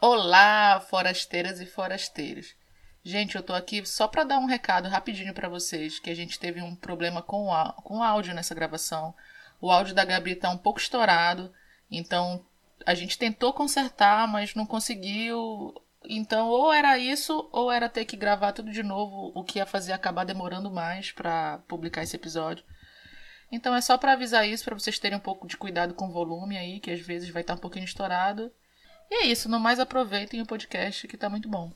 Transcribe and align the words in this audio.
Olá, 0.00 0.78
forasteiras 0.78 1.60
e 1.60 1.66
forasteiros. 1.66 2.54
Gente, 3.02 3.34
eu 3.34 3.42
tô 3.42 3.52
aqui 3.52 3.84
só 3.84 4.06
para 4.06 4.22
dar 4.22 4.38
um 4.38 4.46
recado 4.46 4.88
rapidinho 4.88 5.34
para 5.34 5.48
vocês, 5.48 5.98
que 5.98 6.08
a 6.08 6.14
gente 6.14 6.38
teve 6.38 6.62
um 6.62 6.76
problema 6.76 7.20
com 7.20 7.48
o, 7.48 7.72
com 7.82 7.98
o 7.98 8.02
áudio 8.04 8.32
nessa 8.32 8.54
gravação. 8.54 9.12
O 9.60 9.72
áudio 9.72 9.96
da 9.96 10.04
Gabi 10.04 10.36
tá 10.36 10.50
um 10.50 10.56
pouco 10.56 10.78
estourado, 10.78 11.52
então 11.90 12.46
a 12.86 12.94
gente 12.94 13.18
tentou 13.18 13.52
consertar, 13.52 14.28
mas 14.28 14.54
não 14.54 14.64
conseguiu. 14.64 15.74
Então, 16.04 16.46
ou 16.46 16.72
era 16.72 16.96
isso, 16.96 17.48
ou 17.50 17.72
era 17.72 17.88
ter 17.88 18.04
que 18.04 18.16
gravar 18.16 18.52
tudo 18.52 18.70
de 18.70 18.84
novo, 18.84 19.32
o 19.34 19.42
que 19.42 19.58
ia 19.58 19.66
fazer 19.66 19.92
acabar 19.92 20.22
demorando 20.22 20.70
mais 20.70 21.10
para 21.10 21.58
publicar 21.66 22.04
esse 22.04 22.14
episódio. 22.14 22.64
Então 23.50 23.74
é 23.74 23.80
só 23.80 23.98
para 23.98 24.12
avisar 24.12 24.48
isso, 24.48 24.64
para 24.64 24.78
vocês 24.78 24.96
terem 24.96 25.18
um 25.18 25.20
pouco 25.20 25.48
de 25.48 25.56
cuidado 25.56 25.92
com 25.92 26.06
o 26.06 26.12
volume 26.12 26.56
aí, 26.56 26.78
que 26.78 26.92
às 26.92 27.00
vezes 27.00 27.30
vai 27.30 27.42
estar 27.42 27.54
tá 27.54 27.58
um 27.58 27.60
pouquinho 27.60 27.84
estourado. 27.84 28.52
E 29.10 29.22
é 29.22 29.26
isso, 29.26 29.48
no 29.48 29.58
mais 29.58 29.80
aproveitem 29.80 30.42
o 30.42 30.46
podcast 30.46 31.08
que 31.08 31.16
tá 31.16 31.30
muito 31.30 31.48
bom. 31.48 31.72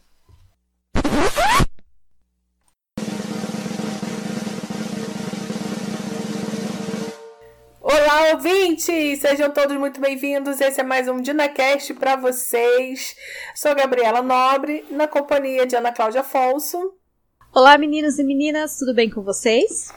Olá, 7.81 8.33
ouvintes! 8.35 9.21
Sejam 9.21 9.51
todos 9.51 9.79
muito 9.79 9.99
bem-vindos. 9.99 10.61
Esse 10.61 10.83
é 10.83 10.85
mais 10.85 11.09
um 11.09 11.23
DinaCast 11.23 11.95
para 11.95 12.17
vocês. 12.17 13.17
Sou 13.55 13.75
Gabriela 13.75 14.21
Nobre, 14.21 14.85
na 14.91 15.09
companhia 15.09 15.67
de 15.67 15.75
Ana 15.75 15.91
Cláudia 15.91 16.21
Afonso. 16.21 16.95
Olá, 17.51 17.79
meninos 17.79 18.19
e 18.19 18.25
meninas, 18.25 18.79
tudo 18.79 18.95
bem 18.95 19.09
com 19.09 19.23
vocês? 19.23 19.91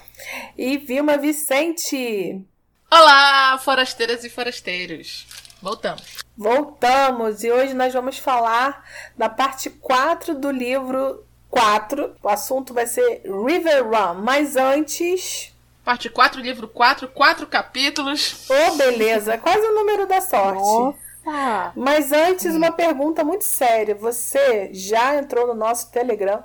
E 0.58 0.78
Vilma 0.78 1.18
Vicente. 1.18 2.42
Olá, 2.90 3.58
forasteiras 3.58 4.24
e 4.24 4.30
forasteiros. 4.30 5.45
Voltamos. 5.66 6.20
Voltamos 6.38 7.44
e 7.44 7.52
hoje 7.52 7.74
nós 7.74 7.92
vamos 7.92 8.20
falar 8.20 8.88
da 9.18 9.28
parte 9.28 9.68
4 9.72 10.36
do 10.36 10.52
livro 10.52 11.26
4. 11.50 12.16
O 12.22 12.30
assunto 12.30 12.72
vai 12.72 12.86
ser 12.86 13.24
River 13.24 13.84
Run, 13.84 14.22
mas 14.22 14.56
antes. 14.56 15.52
Parte 15.84 16.08
4, 16.08 16.40
livro 16.40 16.68
4, 16.68 17.08
quatro 17.08 17.48
capítulos. 17.48 18.48
Oh, 18.48 18.76
beleza, 18.76 19.40
quase 19.40 19.66
o 19.66 19.74
número 19.74 20.06
da 20.06 20.22
sorte. 20.22 20.62
Nossa. 20.62 21.74
Mas 21.76 22.12
antes, 22.12 22.46
hum. 22.46 22.58
uma 22.58 22.72
pergunta 22.72 23.24
muito 23.24 23.44
séria. 23.44 23.96
Você 23.96 24.70
já 24.72 25.16
entrou 25.16 25.48
no 25.48 25.56
nosso 25.56 25.90
Telegram? 25.90 26.44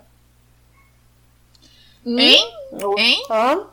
Hein? 2.06 2.50
Hein? 2.96 3.26
Hã? 3.30 3.66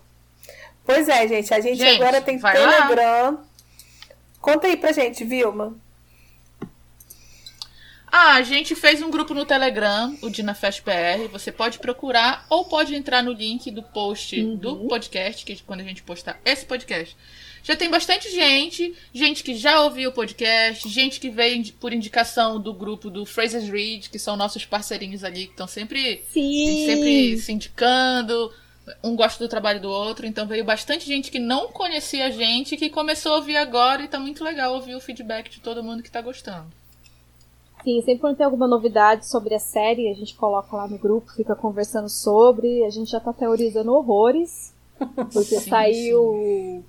Pois 0.86 1.08
é, 1.08 1.26
gente. 1.26 1.54
A 1.54 1.62
gente, 1.62 1.78
gente 1.78 2.02
agora 2.02 2.20
tem 2.22 2.38
Telegram. 2.38 3.32
Lá. 3.32 3.48
Conta 4.48 4.68
aí 4.68 4.78
pra 4.78 4.94
gente, 4.94 5.26
Vilma. 5.26 5.78
Ah, 8.10 8.36
a 8.36 8.42
gente 8.44 8.76
fez 8.76 9.02
um 9.02 9.12
grupo 9.12 9.34
no 9.34 9.46
Telegram, 9.46 10.18
o 10.22 10.30
DinaFest 10.30 10.84
PR. 10.84 11.28
Você 11.34 11.52
pode 11.52 11.80
procurar 11.80 12.46
ou 12.50 12.64
pode 12.64 12.96
entrar 12.96 13.22
no 13.22 13.34
link 13.34 13.70
do 13.70 13.84
post 13.84 14.40
uhum. 14.40 14.56
do 14.56 14.88
podcast, 14.88 15.44
que 15.44 15.52
é 15.52 15.58
quando 15.66 15.82
a 15.82 15.84
gente 15.84 16.02
postar 16.02 16.40
esse 16.46 16.66
podcast. 16.66 17.14
Já 17.62 17.76
tem 17.76 17.90
bastante 17.90 18.32
gente, 18.32 18.96
gente 19.14 19.44
que 19.44 19.54
já 19.54 19.82
ouviu 19.82 20.12
o 20.12 20.14
podcast, 20.14 20.88
gente 20.88 21.20
que 21.20 21.30
veio 21.30 21.74
por 21.74 21.92
indicação 21.92 22.58
do 22.58 22.74
grupo 22.74 23.10
do 23.10 23.26
Phrases 23.26 23.68
Read, 23.68 24.10
que 24.10 24.18
são 24.18 24.38
nossos 24.38 24.64
parceirinhos 24.64 25.26
ali, 25.26 25.48
que 25.48 25.52
estão 25.52 25.68
sempre, 25.68 26.24
sempre 26.32 27.38
se 27.38 27.52
indicando. 27.52 28.54
Um 29.04 29.16
gosta 29.16 29.44
do 29.44 29.50
trabalho 29.50 29.82
do 29.82 29.90
outro, 29.90 30.26
então 30.26 30.48
veio 30.48 30.64
bastante 30.64 31.06
gente 31.06 31.30
que 31.30 31.40
não 31.40 31.70
conhecia 31.70 32.28
a 32.28 32.30
gente, 32.30 32.78
que 32.78 32.90
começou 32.90 33.34
a 33.34 33.36
ouvir 33.38 33.58
agora 33.58 34.04
e 34.04 34.08
tá 34.08 34.20
muito 34.20 34.44
legal 34.44 34.74
ouvir 34.74 34.96
o 34.96 35.02
feedback 35.02 35.50
de 35.50 35.60
todo 35.60 35.84
mundo 35.84 36.04
que 36.04 36.12
tá 36.12 36.22
gostando. 36.22 36.68
Sim, 37.84 38.02
sempre 38.02 38.20
quando 38.20 38.38
tem 38.38 38.46
alguma 38.46 38.68
novidade 38.68 39.28
sobre 39.28 39.54
a 39.56 39.60
série, 39.60 40.10
a 40.10 40.14
gente 40.14 40.36
coloca 40.36 40.76
lá 40.76 40.88
no 40.88 40.98
grupo, 40.98 41.32
fica 41.32 41.56
conversando 41.56 42.10
sobre, 42.10 42.84
a 42.84 42.90
gente 42.90 43.12
já 43.12 43.20
tá 43.20 43.32
teorizando 43.32 43.94
horrores, 43.94 44.74
porque 45.32 45.60
sim, 45.60 45.70
saiu 45.70 46.34
sim. 46.34 46.86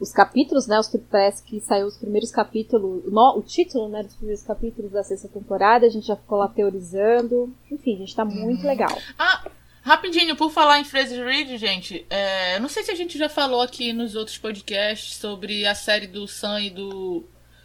os 0.00 0.12
capítulos, 0.12 0.66
né, 0.66 0.78
os, 0.78 0.88
parece 1.10 1.42
que 1.42 1.60
saiu 1.60 1.86
os 1.86 1.96
primeiros 1.96 2.30
capítulos, 2.30 3.04
no, 3.12 3.38
o 3.38 3.42
título, 3.42 3.88
né, 3.88 4.02
dos 4.02 4.14
primeiros 4.14 4.42
capítulos 4.42 4.90
da 4.90 5.04
sexta 5.04 5.28
temporada, 5.28 5.86
a 5.86 5.90
gente 5.90 6.06
já 6.06 6.16
ficou 6.16 6.38
lá 6.38 6.48
teorizando, 6.48 7.52
enfim, 7.70 7.94
a 7.96 7.98
gente 7.98 8.16
tá 8.16 8.24
muito 8.24 8.62
uhum. 8.62 8.68
legal. 8.68 8.96
Ah, 9.18 9.44
Rapidinho, 9.82 10.36
por 10.36 10.50
falar 10.50 10.78
em 10.78 10.84
Fraser 10.84 11.24
Reed, 11.24 11.56
gente, 11.56 12.06
é, 12.10 12.58
não 12.58 12.68
sei 12.68 12.82
se 12.82 12.90
a 12.90 12.94
gente 12.94 13.16
já 13.16 13.28
falou 13.28 13.62
aqui 13.62 13.92
nos 13.92 14.14
outros 14.14 14.36
podcasts 14.36 15.16
sobre 15.16 15.66
a 15.66 15.74
série 15.74 16.06
do 16.06 16.28
Sam 16.28 16.60
e 16.60 16.70
do, 16.70 17.24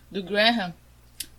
do 0.09 0.23
Graham, 0.23 0.73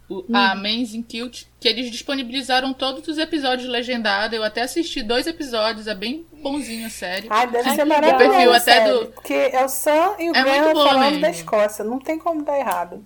o, 0.09 0.19
hum. 0.19 0.25
a 0.37 0.53
Amazing 0.53 1.03
Cult, 1.03 1.49
que 1.59 1.67
eles 1.67 1.91
disponibilizaram 1.91 2.75
todos 2.75 3.09
os 3.09 3.17
episódios 3.17 3.69
legendados. 3.69 4.37
Eu 4.37 4.45
até 4.45 4.63
assisti 4.63 5.03
dois 5.03 5.27
episódios, 5.27 5.87
é 5.87 5.95
bem 5.95 6.27
bonzinho 6.43 6.87
a 6.87 6.91
série. 6.91 7.27
Ai, 7.31 7.47
deve 7.47 7.75
ser 7.75 7.85
maravilhoso. 7.85 8.31
perfil 8.31 8.53
até 8.53 8.93
do... 8.93 9.07
Porque 9.07 9.33
é 9.33 9.65
o 9.65 9.69
Sam 9.69 10.17
e 10.19 10.31
o 10.31 10.37
é 10.37 10.43
Graham 10.43 10.75
falando 10.75 11.05
mesmo. 11.05 11.21
da 11.23 11.31
Escócia, 11.31 11.85
não 11.85 11.99
tem 11.99 12.19
como 12.19 12.45
dar 12.45 12.59
errado. 12.59 13.05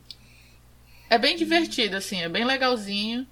É 1.09 1.19
bem 1.19 1.36
divertido, 1.36 1.97
assim, 1.97 2.20
é 2.20 2.28
bem 2.28 2.44
legalzinho. 2.44 3.26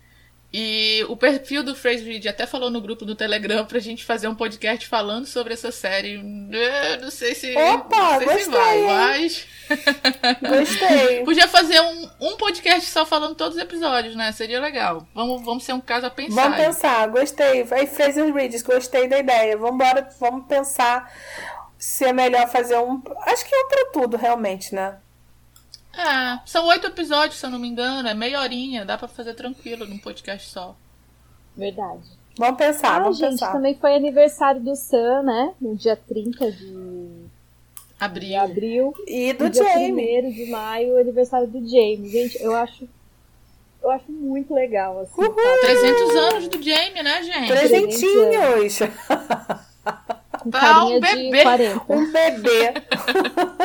E 0.51 1.05
o 1.11 1.17
perfil 1.17 1.63
do 1.63 1.75
Fraser 1.75 2.07
Reed 2.07 2.27
até 2.27 2.47
falou 2.47 2.71
no 2.71 2.81
grupo 2.81 3.05
do 3.05 3.15
Telegram 3.15 3.67
pra 3.67 3.79
gente 3.79 4.03
fazer 4.03 4.29
um 4.29 4.35
podcast 4.35 4.87
falando 4.87 5.27
sobre 5.27 5.53
essa 5.53 5.71
série. 5.71 6.15
Eu 6.15 7.01
não 7.03 7.11
sei 7.11 7.35
se. 7.35 7.55
Opa, 7.55 8.17
sei 8.17 8.27
gostei, 8.27 8.45
se 8.45 8.51
vai, 8.51 8.83
mas. 8.83 9.47
Gostei. 10.41 11.25
Podia 11.25 11.47
fazer 11.47 11.79
um, 11.83 12.11
um 12.21 12.37
podcast 12.39 12.89
só 12.89 13.05
falando 13.05 13.35
todos 13.35 13.57
os 13.59 13.63
episódios, 13.63 14.17
né? 14.17 14.33
Seria 14.33 14.59
legal. 14.59 15.07
Vamos, 15.15 15.45
vamos 15.45 15.65
ser 15.65 15.75
um 15.75 15.81
caso 15.81 16.07
a 16.07 16.11
pensar. 16.11 16.45
Vamos 16.45 16.57
pensar, 16.57 17.09
gostei. 17.09 17.67
Aí 17.71 17.87
Fraser 17.87 18.33
Reed, 18.33 18.63
gostei 18.63 19.07
da 19.07 19.19
ideia. 19.19 19.55
Vamos 19.55 19.75
embora, 19.75 20.09
vamos 20.19 20.47
pensar 20.47 21.13
se 21.79 22.07
é 22.07 22.13
melhor 22.13 22.49
fazer 22.49 22.79
um. 22.79 23.03
Acho 23.27 23.47
que 23.47 23.55
é 23.55 23.59
um 23.59 23.69
pra 23.69 23.85
tudo, 23.93 24.17
realmente, 24.17 24.75
né? 24.75 24.97
É, 25.99 26.39
são 26.47 26.67
oito 26.69 26.87
episódios, 26.87 27.41
se 27.41 27.45
eu 27.45 27.51
não 27.51 27.59
me 27.59 27.67
engano, 27.67 28.09
é 28.09 28.15
meia 28.15 28.41
horinha, 28.41 28.85
dá 28.85 28.97
pra 28.97 29.09
fazer 29.09 29.35
tranquilo 29.35 29.85
num 29.85 29.99
podcast 29.99 30.49
só. 30.49 30.77
Verdade. 31.57 32.05
Vamos 32.39 32.57
pensar, 32.57 32.97
ah, 32.97 33.01
vamos 33.01 33.19
gente, 33.19 33.31
pensar. 33.31 33.53
também 33.53 33.75
foi 33.75 33.97
aniversário 33.97 34.61
do 34.61 34.77
Sam, 34.77 35.25
né? 35.25 35.55
No 35.61 35.75
dia 35.75 35.97
30 35.97 36.53
de 36.53 37.27
abril. 37.99 38.29
De 38.29 38.37
abril. 38.37 38.93
E 39.09 39.33
do 39.33 39.49
no 39.49 39.53
Jamie. 39.53 40.07
Dia 40.07 40.29
1 40.29 40.33
de 40.33 40.51
maio, 40.53 41.01
aniversário 41.01 41.49
do 41.49 41.59
Jamie. 41.69 42.09
Gente, 42.09 42.41
eu 42.41 42.55
acho 42.55 42.89
eu 43.83 43.91
acho 43.91 44.11
muito 44.11 44.55
legal, 44.55 45.01
assim. 45.01 45.21
Uhul. 45.21 45.35
300 45.63 46.17
anos 46.17 46.49
do 46.49 46.63
Jamie, 46.63 47.03
né, 47.03 47.23
gente? 47.23 47.49
Trezentinhos! 47.49 48.79
Com 50.43 50.51
tá 50.51 50.85
um 50.85 51.01
bebê. 51.01 51.43
Um 51.89 52.13
bebê. 52.13 52.75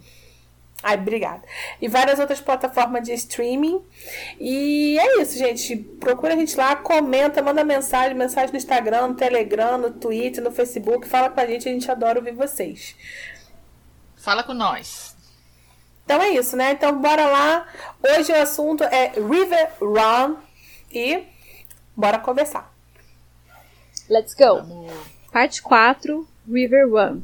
Ai, 0.82 0.96
obrigada. 0.96 1.42
E 1.82 1.88
várias 1.90 2.20
outras 2.20 2.40
plataformas 2.40 3.04
de 3.04 3.14
streaming. 3.14 3.84
E 4.40 4.98
é 4.98 5.22
isso, 5.22 5.38
gente. 5.38 5.76
Procura 5.76 6.34
a 6.34 6.38
gente 6.38 6.56
lá, 6.56 6.76
comenta, 6.76 7.42
manda 7.42 7.64
mensagem, 7.64 8.16
mensagem 8.16 8.52
no 8.52 8.58
Instagram, 8.58 9.08
no 9.08 9.16
Telegram, 9.16 9.78
no 9.78 9.92
Twitter, 9.92 10.42
no 10.42 10.52
Facebook. 10.52 11.08
Fala 11.08 11.30
com 11.30 11.40
a 11.40 11.46
gente, 11.46 11.68
a 11.68 11.72
gente 11.72 11.92
adora 11.92 12.20
ouvir 12.20 12.34
vocês. 12.34 12.96
Fala 14.16 14.42
com 14.42 14.54
nós. 14.54 15.18
Então 16.06 16.22
é 16.22 16.30
isso, 16.30 16.56
né? 16.56 16.72
Então 16.72 17.00
bora 17.00 17.28
lá. 17.28 17.68
Hoje 18.02 18.32
o 18.32 18.42
assunto 18.42 18.84
é 18.84 19.12
River 19.16 19.74
Run 19.82 20.38
e 20.92 21.24
bora 21.96 22.20
conversar. 22.20 22.74
Let's 24.10 24.34
go! 24.34 24.56
Vamos. 24.56 24.92
Parte 25.32 25.62
4, 25.62 26.28
River 26.52 26.92
One. 26.92 27.24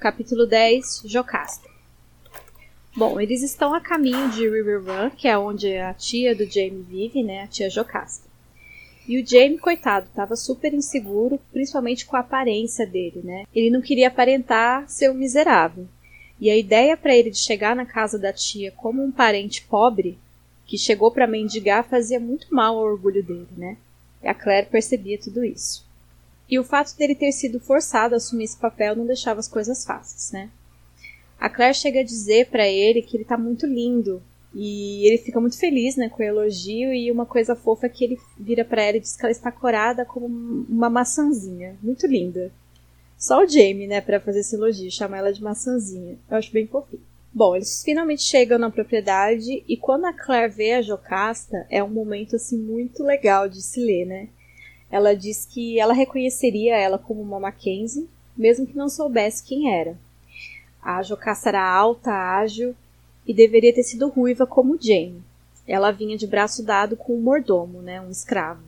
Capítulo 0.00 0.46
10, 0.46 1.02
Jocasta. 1.04 1.73
Bom, 2.96 3.20
eles 3.20 3.42
estão 3.42 3.74
a 3.74 3.80
caminho 3.80 4.30
de 4.30 4.48
River 4.48 4.80
Run, 4.84 5.10
que 5.10 5.26
é 5.26 5.36
onde 5.36 5.76
a 5.76 5.92
tia 5.92 6.32
do 6.32 6.44
Jamie 6.44 6.86
vive, 6.88 7.24
né? 7.24 7.42
A 7.42 7.48
tia 7.48 7.68
Jocasta. 7.68 8.28
E 9.08 9.20
o 9.20 9.26
Jamie, 9.26 9.58
coitado, 9.58 10.06
estava 10.06 10.36
super 10.36 10.72
inseguro, 10.72 11.40
principalmente 11.52 12.06
com 12.06 12.14
a 12.14 12.20
aparência 12.20 12.86
dele, 12.86 13.20
né? 13.24 13.46
Ele 13.52 13.68
não 13.68 13.82
queria 13.82 14.06
aparentar 14.06 14.88
ser 14.88 15.10
um 15.10 15.14
miserável. 15.14 15.88
E 16.40 16.48
a 16.48 16.56
ideia 16.56 16.96
para 16.96 17.16
ele 17.16 17.30
de 17.30 17.38
chegar 17.38 17.74
na 17.74 17.84
casa 17.84 18.16
da 18.16 18.32
tia 18.32 18.70
como 18.70 19.02
um 19.02 19.10
parente 19.10 19.62
pobre, 19.64 20.16
que 20.64 20.78
chegou 20.78 21.10
para 21.10 21.26
mendigar, 21.26 21.88
fazia 21.88 22.20
muito 22.20 22.54
mal 22.54 22.78
ao 22.78 22.84
orgulho 22.84 23.24
dele, 23.24 23.48
né? 23.56 23.76
E 24.22 24.28
a 24.28 24.34
Claire 24.34 24.68
percebia 24.70 25.18
tudo 25.18 25.44
isso. 25.44 25.84
E 26.48 26.60
o 26.60 26.64
fato 26.64 26.96
dele 26.96 27.16
ter 27.16 27.32
sido 27.32 27.58
forçado 27.58 28.14
a 28.14 28.18
assumir 28.18 28.44
esse 28.44 28.56
papel 28.56 28.94
não 28.94 29.04
deixava 29.04 29.40
as 29.40 29.48
coisas 29.48 29.84
fáceis, 29.84 30.30
né? 30.30 30.48
A 31.38 31.48
Claire 31.48 31.74
chega 31.74 32.00
a 32.00 32.04
dizer 32.04 32.46
para 32.46 32.66
ele 32.66 33.02
que 33.02 33.16
ele 33.16 33.24
tá 33.24 33.36
muito 33.36 33.66
lindo 33.66 34.22
e 34.54 35.06
ele 35.06 35.18
fica 35.18 35.40
muito 35.40 35.58
feliz, 35.58 35.96
né, 35.96 36.08
com 36.08 36.22
o 36.22 36.26
elogio 36.26 36.92
e 36.92 37.10
uma 37.10 37.26
coisa 37.26 37.56
fofa 37.56 37.88
que 37.88 38.04
ele 38.04 38.18
vira 38.38 38.64
para 38.64 38.82
ela 38.82 38.96
e 38.96 39.00
diz 39.00 39.16
que 39.16 39.24
ela 39.24 39.32
está 39.32 39.50
corada 39.50 40.04
como 40.04 40.26
uma 40.68 40.88
maçãzinha, 40.88 41.76
muito 41.82 42.06
linda. 42.06 42.52
Só 43.18 43.42
o 43.42 43.48
Jamie, 43.48 43.86
né, 43.86 44.00
para 44.00 44.20
fazer 44.20 44.40
esse 44.40 44.54
elogio, 44.54 44.90
chama 44.90 45.16
ela 45.16 45.32
de 45.32 45.42
maçãzinha. 45.42 46.16
Eu 46.30 46.36
acho 46.36 46.52
bem 46.52 46.66
fofinho. 46.66 47.02
Bom, 47.32 47.56
eles 47.56 47.82
finalmente 47.82 48.22
chegam 48.22 48.58
na 48.58 48.70
propriedade 48.70 49.64
e 49.66 49.76
quando 49.76 50.04
a 50.04 50.12
Claire 50.12 50.52
vê 50.52 50.72
a 50.74 50.82
Jocasta, 50.82 51.66
é 51.68 51.82
um 51.82 51.88
momento 51.88 52.36
assim 52.36 52.56
muito 52.56 53.02
legal 53.02 53.48
de 53.48 53.60
se 53.60 53.80
ler, 53.80 54.04
né? 54.04 54.28
Ela 54.88 55.16
diz 55.16 55.44
que 55.44 55.80
ela 55.80 55.92
reconheceria 55.92 56.76
ela 56.76 56.96
como 56.96 57.20
uma 57.20 57.40
Mackenzie, 57.40 58.08
mesmo 58.36 58.64
que 58.64 58.76
não 58.76 58.88
soubesse 58.88 59.42
quem 59.42 59.74
era. 59.74 59.98
A 60.84 61.02
Jocasta 61.02 61.48
era 61.48 61.66
alta, 61.66 62.12
ágil 62.12 62.76
e 63.26 63.32
deveria 63.32 63.74
ter 63.74 63.82
sido 63.82 64.10
ruiva 64.10 64.46
como 64.46 64.78
Jane. 64.78 65.24
Ela 65.66 65.90
vinha 65.90 66.14
de 66.14 66.26
braço 66.26 66.62
dado 66.62 66.94
com 66.94 67.16
um 67.16 67.22
mordomo, 67.22 67.80
né, 67.80 68.02
um 68.02 68.10
escravo. 68.10 68.62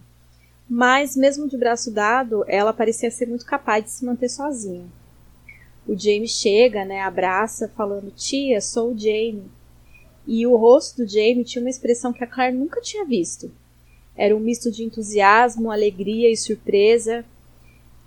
Mas, 0.67 1.15
mesmo 1.15 1.47
de 1.47 1.59
braço 1.59 1.93
dado, 1.93 2.43
ela 2.49 2.73
parecia 2.73 3.11
ser 3.11 3.27
muito 3.29 3.45
capaz 3.45 3.85
de 3.85 3.91
se 3.91 4.05
manter 4.07 4.31
sozinha. 4.31 4.87
O 5.87 5.95
Jamie 5.95 6.27
chega, 6.27 6.87
né, 6.87 7.03
abraça, 7.03 7.71
falando: 7.77 8.11
Tia, 8.11 8.63
sou 8.63 8.93
o 8.93 8.99
Jamie. 8.99 9.51
E 10.27 10.47
o 10.47 10.57
rosto 10.57 11.05
do 11.05 11.09
Jamie 11.09 11.45
tinha 11.45 11.63
uma 11.63 11.71
expressão 11.71 12.15
que 12.15 12.25
a 12.25 12.27
Claire 12.27 12.57
nunca 12.57 12.81
tinha 12.81 13.05
visto. 13.05 13.53
Era 14.17 14.35
um 14.35 14.41
misto 14.41 14.73
de 14.73 14.83
entusiasmo, 14.83 15.71
alegria 15.71 16.33
e 16.33 16.37
surpresa. 16.37 17.27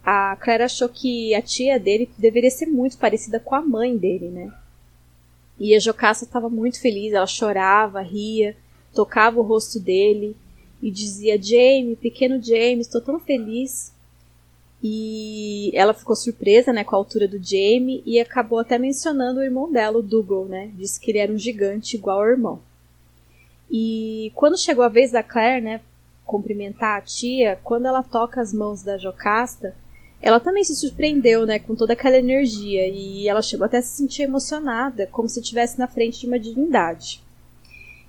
A 0.04 0.36
Claire 0.38 0.64
achou 0.64 0.90
que 0.90 1.36
a 1.36 1.42
tia 1.42 1.80
dele 1.80 2.10
deveria 2.18 2.50
ser 2.50 2.66
muito 2.66 2.98
parecida 2.98 3.40
com 3.40 3.56
a 3.56 3.62
mãe 3.62 3.98
dele, 3.98 4.30
né? 4.30 4.52
E 5.60 5.76
a 5.76 5.80
Jocasta 5.80 6.24
estava 6.24 6.50
muito 6.50 6.80
feliz, 6.80 7.14
ela 7.14 7.28
chorava, 7.28 8.02
ria, 8.02 8.56
tocava 8.94 9.40
o 9.40 9.44
rosto 9.44 9.80
dele 9.80 10.36
e 10.82 10.90
dizia: 10.90 11.42
Jamie, 11.42 11.96
pequeno 11.96 12.42
James, 12.42 12.88
estou 12.88 13.02
tão 13.02 13.20
feliz. 13.20 13.94
E 14.82 15.72
ela 15.74 15.94
ficou 15.94 16.16
surpresa 16.16 16.72
né, 16.72 16.86
com 16.86 16.96
a 16.96 16.98
altura 16.98 17.28
do 17.28 17.38
Jamie 17.38 18.02
e 18.06 18.18
acabou 18.18 18.60
até 18.60 18.78
mencionando 18.78 19.42
o 19.42 19.44
irmão 19.44 19.70
dela, 19.70 19.98
o 19.98 20.02
Dougal, 20.02 20.46
né? 20.46 20.72
Disse 20.76 20.98
que 21.00 21.12
ele 21.12 21.18
era 21.18 21.34
um 21.34 21.38
gigante 21.38 21.98
igual 21.98 22.20
ao 22.20 22.30
irmão. 22.30 22.62
E 23.70 24.32
quando 24.36 24.58
chegou 24.58 24.84
a 24.84 24.88
vez 24.88 25.12
da 25.12 25.22
Claire, 25.22 25.62
né, 25.62 25.82
cumprimentar 26.26 26.98
a 26.98 27.02
tia, 27.02 27.60
quando 27.62 27.88
ela 27.88 28.02
toca 28.02 28.40
as 28.40 28.54
mãos 28.54 28.82
da 28.82 28.98
Jocasta, 28.98 29.76
ela 30.22 30.40
também 30.40 30.64
se 30.64 30.76
surpreendeu, 30.76 31.46
né, 31.46 31.60
com 31.60 31.76
toda 31.76 31.94
aquela 31.94 32.18
energia 32.18 32.88
e 32.88 33.28
ela 33.28 33.42
chegou 33.42 33.66
até 33.66 33.78
a 33.78 33.82
se 33.82 33.96
sentir 33.96 34.24
emocionada, 34.24 35.08
como 35.08 35.30
se 35.30 35.40
estivesse 35.40 35.80
na 35.80 35.88
frente 35.88 36.20
de 36.20 36.28
uma 36.28 36.40
divindade. 36.40 37.24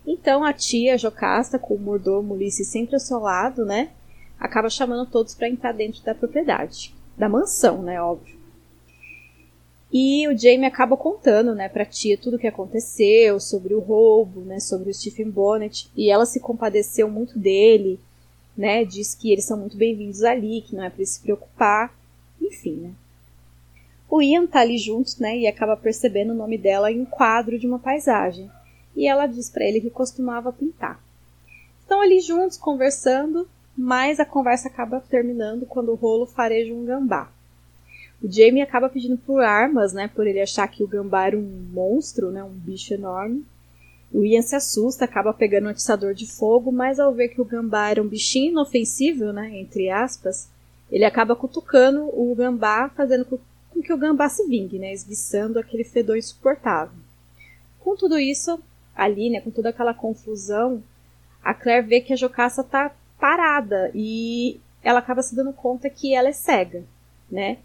Então 0.06 0.44
a 0.44 0.52
tia 0.52 0.98
Jocasta, 0.98 1.58
com 1.58 1.74
o 1.74 1.78
mordomo 1.78 2.34
Ulisses 2.34 2.66
sempre 2.66 2.94
ao 2.96 3.00
seu 3.00 3.20
lado, 3.20 3.64
né, 3.64 3.90
acaba 4.38 4.68
chamando 4.68 5.08
todos 5.08 5.34
para 5.34 5.48
entrar 5.48 5.72
dentro 5.72 6.02
da 6.02 6.14
propriedade, 6.14 6.94
da 7.16 7.28
mansão, 7.28 7.82
né, 7.82 8.00
óbvio. 8.02 8.40
E 9.92 10.26
o 10.28 10.38
Jamie 10.38 10.66
acaba 10.66 10.96
contando, 10.96 11.54
né, 11.54 11.68
pra 11.68 11.84
tia 11.84 12.16
tudo 12.16 12.36
o 12.36 12.38
que 12.38 12.46
aconteceu, 12.46 13.38
sobre 13.38 13.74
o 13.74 13.80
roubo, 13.80 14.40
né, 14.40 14.58
sobre 14.58 14.90
o 14.90 14.94
Stephen 14.94 15.30
Bonnet, 15.30 15.90
e 15.96 16.10
ela 16.10 16.26
se 16.26 16.40
compadeceu 16.40 17.08
muito 17.08 17.38
dele, 17.38 18.00
né, 18.56 18.84
diz 18.84 19.14
que 19.14 19.32
eles 19.32 19.44
são 19.44 19.56
muito 19.56 19.76
bem-vindos 19.76 20.22
ali, 20.22 20.62
que 20.62 20.74
não 20.74 20.84
é 20.84 20.90
para 20.90 21.04
se 21.04 21.20
preocupar. 21.20 21.99
Enfim, 22.40 22.76
né? 22.76 22.94
O 24.08 24.20
Ian 24.20 24.46
tá 24.46 24.60
ali 24.60 24.76
junto, 24.76 25.20
né, 25.20 25.38
e 25.38 25.46
acaba 25.46 25.76
percebendo 25.76 26.32
o 26.32 26.36
nome 26.36 26.58
dela 26.58 26.90
em 26.90 27.00
um 27.00 27.04
quadro 27.04 27.56
de 27.56 27.66
uma 27.66 27.78
paisagem. 27.78 28.50
E 28.96 29.06
ela 29.06 29.26
diz 29.26 29.48
para 29.48 29.64
ele 29.64 29.80
que 29.80 29.88
costumava 29.88 30.52
pintar. 30.52 31.00
Estão 31.80 32.00
ali 32.00 32.20
juntos 32.20 32.56
conversando, 32.56 33.48
mas 33.76 34.18
a 34.18 34.24
conversa 34.24 34.68
acaba 34.68 35.00
terminando 35.00 35.64
quando 35.64 35.92
o 35.92 35.94
rolo 35.94 36.26
fareja 36.26 36.74
um 36.74 36.84
gambá. 36.84 37.30
O 38.22 38.30
Jamie 38.30 38.60
acaba 38.60 38.88
pedindo 38.88 39.16
por 39.16 39.42
armas, 39.42 39.92
né, 39.92 40.10
por 40.12 40.26
ele 40.26 40.40
achar 40.40 40.66
que 40.66 40.82
o 40.82 40.88
gambá 40.88 41.26
era 41.28 41.38
um 41.38 41.66
monstro, 41.72 42.30
né, 42.30 42.42
um 42.42 42.50
bicho 42.50 42.92
enorme. 42.92 43.46
O 44.12 44.24
Ian 44.24 44.42
se 44.42 44.56
assusta, 44.56 45.04
acaba 45.04 45.32
pegando 45.32 45.66
um 45.66 45.70
atiçador 45.70 46.14
de 46.14 46.26
fogo, 46.26 46.72
mas 46.72 46.98
ao 46.98 47.14
ver 47.14 47.28
que 47.28 47.40
o 47.40 47.44
gambá 47.44 47.90
era 47.90 48.02
um 48.02 48.08
bichinho 48.08 48.50
inofensivo, 48.50 49.32
né, 49.32 49.56
entre 49.56 49.88
aspas, 49.88 50.48
ele 50.90 51.04
acaba 51.04 51.36
cutucando 51.36 52.04
o 52.06 52.34
gambá, 52.34 52.88
fazendo 52.90 53.24
com 53.24 53.38
que 53.82 53.92
o 53.92 53.98
gambá 53.98 54.28
se 54.28 54.46
vingue, 54.46 54.78
né, 54.78 54.92
esguiçando 54.92 55.58
aquele 55.58 55.84
fedor 55.84 56.16
insuportável. 56.16 56.98
Com 57.78 57.96
tudo 57.96 58.18
isso, 58.18 58.60
ali, 58.94 59.30
né, 59.30 59.40
com 59.40 59.50
toda 59.50 59.70
aquela 59.70 59.94
confusão, 59.94 60.82
a 61.42 61.54
Claire 61.54 61.86
vê 61.86 62.00
que 62.00 62.12
a 62.12 62.16
Jocasta 62.16 62.62
tá 62.62 62.94
parada 63.18 63.90
e 63.94 64.60
ela 64.82 64.98
acaba 64.98 65.22
se 65.22 65.34
dando 65.34 65.52
conta 65.52 65.88
que 65.88 66.14
ela 66.14 66.28
é 66.28 66.32
cega, 66.32 66.84
né? 67.30 67.58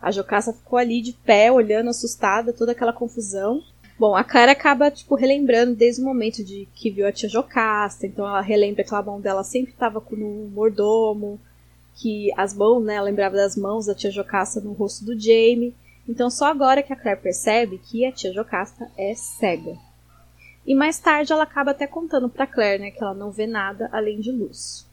A 0.00 0.10
Jocasta 0.10 0.52
ficou 0.52 0.78
ali 0.78 1.00
de 1.00 1.12
pé, 1.12 1.50
olhando 1.50 1.90
assustada, 1.90 2.52
toda 2.52 2.72
aquela 2.72 2.92
confusão. 2.92 3.62
Bom, 3.98 4.16
a 4.16 4.24
Claire 4.24 4.50
acaba, 4.50 4.90
tipo, 4.90 5.14
relembrando 5.14 5.76
desde 5.76 6.02
o 6.02 6.04
momento 6.04 6.42
de 6.42 6.66
que 6.74 6.90
viu 6.90 7.06
a 7.06 7.12
tia 7.12 7.28
Jocasta, 7.28 8.06
então 8.06 8.26
ela 8.26 8.40
relembra 8.40 8.82
que 8.82 8.94
a 8.94 9.02
mão 9.02 9.20
dela 9.20 9.44
sempre 9.44 9.72
estava 9.72 10.02
no 10.10 10.48
mordomo, 10.48 11.40
que 11.94 12.32
as 12.36 12.54
mãos, 12.54 12.82
né, 12.84 13.00
lembrava 13.00 13.36
das 13.36 13.56
mãos 13.56 13.86
da 13.86 13.94
tia 13.94 14.10
Jocasta 14.10 14.60
no 14.60 14.72
rosto 14.72 15.04
do 15.04 15.18
Jamie. 15.18 15.74
Então 16.08 16.28
só 16.30 16.46
agora 16.46 16.82
que 16.82 16.92
a 16.92 16.96
Claire 16.96 17.20
percebe 17.20 17.78
que 17.78 18.04
a 18.04 18.12
tia 18.12 18.32
Jocasta 18.32 18.90
é 18.96 19.14
cega. 19.14 19.76
E 20.66 20.74
mais 20.74 20.98
tarde 20.98 21.32
ela 21.32 21.42
acaba 21.42 21.72
até 21.72 21.86
contando 21.86 22.28
para 22.28 22.46
Claire, 22.46 22.82
né, 22.82 22.90
que 22.90 23.02
ela 23.02 23.14
não 23.14 23.30
vê 23.30 23.46
nada 23.46 23.88
além 23.92 24.20
de 24.20 24.30
luz. 24.30 24.86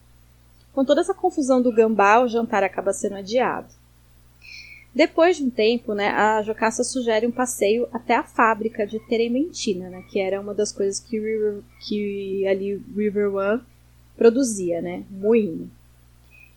Com 0.74 0.86
toda 0.86 1.01
essa 1.01 1.13
confusão 1.13 1.62
do 1.62 1.74
gambá, 1.74 2.20
o 2.20 2.27
jantar 2.27 2.63
acaba 2.63 2.94
sendo 2.94 3.15
adiado. 3.15 3.68
Depois 4.94 5.38
de 5.38 5.44
um 5.44 5.50
tempo, 5.50 5.94
né, 5.94 6.10
a 6.10 6.41
Jocasta 6.41 6.84
sugere 6.84 7.27
um 7.27 7.32
passeio 7.32 7.88
até 7.94 8.15
a 8.15 8.24
fábrica 8.24 8.88
de 8.88 9.00
terementina, 9.00 9.89
né, 9.89 10.03
que 10.10 10.20
era 10.20 10.41
uma 10.41 10.53
das 10.53 10.72
coisas 10.72 11.00
que, 11.00 11.20
River, 11.20 11.62
que 11.88 12.48
ali 12.48 12.82
River 12.96 13.34
One 13.36 13.62
produzia, 14.18 14.82
né, 14.82 15.03
moinho. 15.10 15.70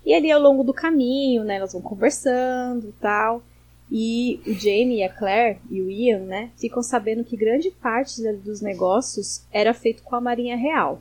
E 0.04 0.14
ali 0.14 0.30
ao 0.30 0.40
longo 0.40 0.64
do 0.64 0.74
caminho, 0.74 1.44
né, 1.44 1.56
elas 1.56 1.72
vão 1.72 1.82
conversando 1.82 2.88
e 2.88 2.92
tal. 2.92 3.42
E 3.90 4.40
o 4.46 4.52
Jamie 4.54 4.98
e 4.98 5.04
a 5.04 5.12
Claire 5.12 5.58
e 5.70 5.80
o 5.80 5.90
Ian, 5.90 6.20
né, 6.20 6.50
ficam 6.56 6.82
sabendo 6.82 7.24
que 7.24 7.36
grande 7.36 7.70
parte 7.70 8.22
dos 8.38 8.60
negócios 8.60 9.44
era 9.52 9.74
feito 9.74 10.02
com 10.02 10.16
a 10.16 10.20
Marinha 10.20 10.56
Real. 10.56 11.00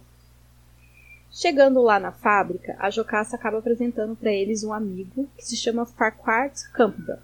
Chegando 1.31 1.81
lá 1.81 1.97
na 1.97 2.11
fábrica, 2.11 2.75
a 2.77 2.89
Jocasta 2.89 3.37
acaba 3.37 3.59
apresentando 3.59 4.15
para 4.15 4.33
eles 4.33 4.65
um 4.65 4.73
amigo 4.73 5.29
que 5.37 5.45
se 5.45 5.55
chama 5.55 5.85
Farquhar 5.85 6.51
Campbell. 6.73 7.19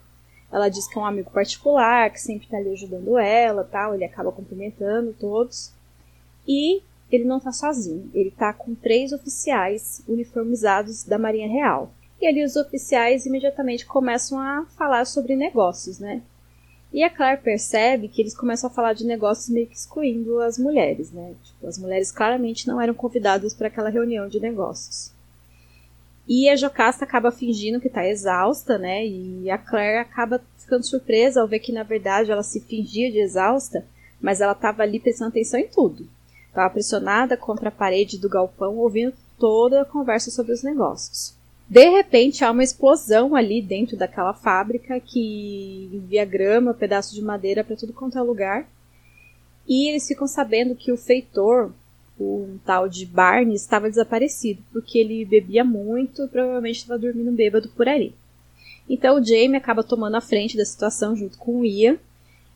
Ela 0.49 0.69
diz 0.69 0.87
que 0.87 0.97
é 0.97 1.01
um 1.01 1.05
amigo 1.05 1.29
particular, 1.29 2.09
que 2.09 2.21
sempre 2.21 2.45
está 2.45 2.57
ali 2.57 2.71
ajudando 2.71 3.17
ela, 3.17 3.65
tal. 3.65 3.93
Ele 3.93 4.05
acaba 4.05 4.31
cumprimentando 4.31 5.13
todos. 5.19 5.73
E 6.47 6.81
ele 7.11 7.23
não 7.23 7.37
está 7.37 7.51
sozinho. 7.51 8.09
Ele 8.13 8.29
está 8.29 8.53
com 8.53 8.75
três 8.75 9.11
oficiais 9.11 10.03
uniformizados 10.07 11.03
da 11.03 11.17
Marinha 11.17 11.47
Real. 11.47 11.91
E 12.19 12.25
ali 12.25 12.43
os 12.43 12.55
oficiais 12.55 13.25
imediatamente 13.25 13.85
começam 13.85 14.39
a 14.39 14.65
falar 14.77 15.05
sobre 15.05 15.35
negócios, 15.35 15.99
né? 15.99 16.21
E 16.91 17.03
a 17.03 17.09
Claire 17.09 17.41
percebe 17.41 18.07
que 18.07 18.21
eles 18.21 18.35
começam 18.35 18.69
a 18.69 18.73
falar 18.73 18.93
de 18.93 19.05
negócios 19.05 19.49
meio 19.49 19.67
que 19.67 19.75
excluindo 19.75 20.39
as 20.39 20.57
mulheres, 20.57 21.11
né? 21.11 21.35
Tipo, 21.43 21.67
as 21.67 21.77
mulheres 21.77 22.11
claramente 22.11 22.67
não 22.67 22.81
eram 22.81 22.93
convidadas 22.93 23.53
para 23.53 23.67
aquela 23.67 23.89
reunião 23.89 24.27
de 24.27 24.39
negócios. 24.39 25.11
E 26.27 26.49
a 26.49 26.55
Jocasta 26.55 27.05
acaba 27.05 27.31
fingindo 27.31 27.79
que 27.79 27.87
está 27.87 28.05
exausta, 28.07 28.77
né? 28.77 29.05
E 29.05 29.49
a 29.49 29.57
Claire 29.57 29.99
acaba 29.99 30.41
ficando 30.57 30.85
surpresa 30.85 31.41
ao 31.41 31.47
ver 31.47 31.59
que, 31.59 31.71
na 31.71 31.83
verdade, 31.83 32.31
ela 32.31 32.43
se 32.43 32.59
fingia 32.61 33.11
de 33.11 33.19
exausta, 33.19 33.85
mas 34.19 34.41
ela 34.41 34.53
estava 34.53 34.83
ali 34.83 34.99
prestando 34.99 35.29
atenção 35.29 35.59
em 35.59 35.67
tudo. 35.67 36.09
Estava 36.57 36.73
pressionada 36.73 37.37
contra 37.37 37.69
a 37.69 37.71
parede 37.71 38.17
do 38.17 38.27
galpão, 38.27 38.77
ouvindo 38.77 39.13
toda 39.37 39.83
a 39.83 39.85
conversa 39.85 40.31
sobre 40.31 40.53
os 40.53 40.63
negócios. 40.63 41.35
De 41.69 41.87
repente 41.87 42.43
há 42.43 42.49
uma 42.49 42.63
explosão 42.63 43.35
ali 43.35 43.61
dentro 43.61 43.95
daquela 43.95 44.33
fábrica 44.33 44.99
que 44.99 45.87
envia 45.93 46.25
grama, 46.25 46.73
pedaço 46.73 47.13
de 47.13 47.21
madeira 47.21 47.63
para 47.63 47.75
tudo 47.75 47.93
quanto 47.93 48.17
é 48.17 48.21
lugar. 48.23 48.67
E 49.67 49.87
eles 49.87 50.07
ficam 50.07 50.25
sabendo 50.25 50.73
que 50.73 50.91
o 50.91 50.97
feitor, 50.97 51.71
o 52.19 52.57
tal 52.65 52.89
de 52.89 53.05
Barney, 53.05 53.53
estava 53.53 53.87
desaparecido, 53.87 54.63
porque 54.73 54.97
ele 54.97 55.25
bebia 55.25 55.63
muito 55.63 56.23
e 56.23 56.27
provavelmente 56.27 56.77
estava 56.77 56.97
dormindo 56.97 57.31
bêbado 57.33 57.69
por 57.69 57.87
ali. 57.87 58.15
Então 58.89 59.17
o 59.19 59.23
Jamie 59.23 59.57
acaba 59.57 59.83
tomando 59.83 60.15
a 60.15 60.21
frente 60.21 60.57
da 60.57 60.65
situação 60.65 61.15
junto 61.15 61.37
com 61.37 61.59
o 61.59 61.65
Ian 61.65 61.99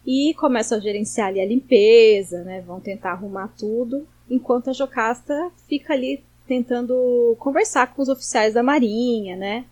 e 0.05 0.33
começa 0.35 0.75
a 0.75 0.79
gerenciar 0.79 1.27
ali 1.27 1.39
a 1.39 1.45
limpeza, 1.45 2.43
né? 2.43 2.61
Vão 2.61 2.79
tentar 2.79 3.11
arrumar 3.11 3.53
tudo, 3.57 4.07
enquanto 4.29 4.69
a 4.69 4.73
Jocasta 4.73 5.51
fica 5.67 5.93
ali 5.93 6.23
tentando 6.47 7.35
conversar 7.39 7.93
com 7.93 8.01
os 8.01 8.09
oficiais 8.09 8.53
da 8.53 8.63
marinha, 8.63 9.35
né? 9.35 9.65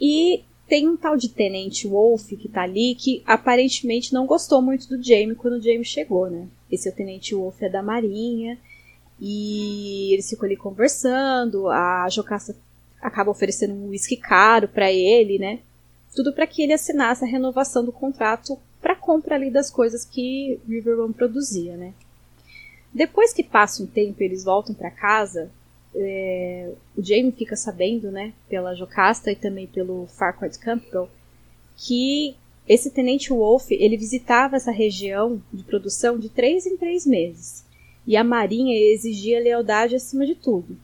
E 0.00 0.44
tem 0.66 0.88
um 0.88 0.96
tal 0.96 1.16
de 1.16 1.28
Tenente 1.28 1.86
Wolf 1.86 2.28
que 2.28 2.48
tá 2.48 2.62
ali 2.62 2.94
que 2.94 3.22
aparentemente 3.26 4.14
não 4.14 4.26
gostou 4.26 4.62
muito 4.62 4.88
do 4.88 5.02
Jamie 5.02 5.34
quando 5.34 5.54
o 5.54 5.60
Jamie 5.60 5.84
chegou, 5.84 6.30
né? 6.30 6.48
Esse 6.70 6.88
é 6.88 6.92
o 6.92 6.94
Tenente 6.94 7.34
Wolf 7.34 7.60
é 7.60 7.68
da 7.68 7.82
marinha 7.82 8.58
e 9.20 10.12
eles 10.12 10.28
ficam 10.30 10.46
ali 10.46 10.56
conversando, 10.56 11.68
a 11.68 12.08
Jocasta 12.08 12.56
acaba 13.00 13.30
oferecendo 13.30 13.74
um 13.74 13.88
whisky 13.88 14.16
caro 14.16 14.68
para 14.68 14.90
ele, 14.90 15.38
né? 15.38 15.58
Tudo 16.14 16.32
para 16.32 16.46
que 16.46 16.62
ele 16.62 16.72
assinasse 16.72 17.24
a 17.24 17.28
renovação 17.28 17.84
do 17.84 17.92
contrato 17.92 18.58
para 18.82 18.96
compra 18.96 19.36
ali 19.36 19.50
das 19.50 19.70
coisas 19.70 20.04
que 20.04 20.60
Riverrun 20.68 21.12
produzia, 21.12 21.76
né? 21.76 21.94
Depois 22.92 23.32
que 23.32 23.42
passa 23.42 23.82
um 23.82 23.86
tempo 23.86 24.22
eles 24.22 24.44
voltam 24.44 24.74
para 24.74 24.90
casa, 24.90 25.50
é, 25.94 26.72
o 26.96 27.02
Jamie 27.02 27.32
fica 27.32 27.56
sabendo, 27.56 28.10
né, 28.10 28.32
pela 28.48 28.74
Jocasta 28.74 29.30
e 29.30 29.36
também 29.36 29.66
pelo 29.66 30.06
Farquaad 30.08 30.58
Campbell, 30.58 31.08
que 31.76 32.34
esse 32.68 32.90
Tenente 32.90 33.30
Wolf 33.30 33.70
ele 33.70 33.96
visitava 33.96 34.56
essa 34.56 34.70
região 34.70 35.42
de 35.52 35.62
produção 35.62 36.18
de 36.18 36.28
três 36.28 36.66
em 36.66 36.76
três 36.76 37.06
meses 37.06 37.64
e 38.06 38.16
a 38.16 38.24
Marinha 38.24 38.76
exigia 38.76 39.40
lealdade 39.40 39.94
acima 39.96 40.26
de 40.26 40.34
tudo. 40.34 40.76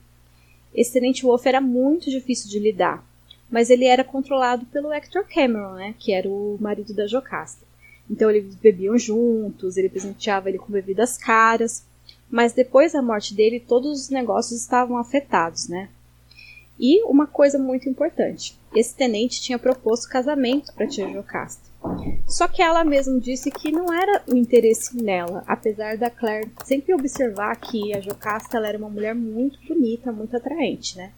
Esse 0.75 0.93
Tenente 0.93 1.23
Wolf 1.25 1.45
era 1.47 1.61
muito 1.61 2.11
difícil 2.11 2.49
de 2.49 2.59
lidar, 2.59 3.05
mas 3.51 3.71
ele 3.71 3.85
era 3.85 4.05
controlado 4.05 4.67
pelo 4.67 4.93
Hector 4.93 5.27
Cameron, 5.29 5.75
né, 5.75 5.95
que 5.99 6.13
era 6.13 6.29
o 6.29 6.57
marido 6.61 6.95
da 6.95 7.07
Jocasta. 7.07 7.68
Então 8.11 8.31
eles 8.31 8.55
bebiam 8.55 8.99
juntos, 8.99 9.77
ele 9.77 9.89
presenteava 9.89 10.49
ele 10.49 10.59
com 10.59 10.73
bebidas 10.73 11.17
caras, 11.17 11.85
mas 12.31 12.53
depois 12.53 12.93
da 12.93 13.03
morte 13.03 13.35
dele 13.35 13.61
todos 13.61 14.03
os 14.03 14.09
negócios 14.11 14.61
estavam 14.61 14.97
afetados, 14.97 15.69
né? 15.69 15.89
E 16.79 17.03
uma 17.05 17.27
coisa 17.27 17.59
muito 17.59 17.89
importante, 17.89 18.57
esse 18.75 18.95
tenente 18.95 19.41
tinha 19.41 19.59
proposto 19.59 20.09
casamento 20.09 20.73
para 20.75 20.87
tia 20.87 21.13
Jocasta. 21.13 21.69
Só 22.27 22.47
que 22.47 22.63
ela 22.63 22.85
mesma 22.85 23.19
disse 23.19 23.51
que 23.51 23.73
não 23.73 23.93
era 23.93 24.23
o 24.29 24.37
interesse 24.37 24.97
nela, 24.97 25.43
apesar 25.47 25.97
da 25.97 26.11
Claire 26.11 26.51
sempre 26.65 26.95
observar 26.95 27.57
que 27.57 27.95
a 27.95 28.01
Jocasta 28.01 28.59
era 28.59 28.79
uma 28.79 28.91
mulher 28.91 29.15
muito 29.15 29.59
bonita, 29.67 30.13
muito 30.13 30.37
atraente, 30.37 30.97
né? 30.97 31.13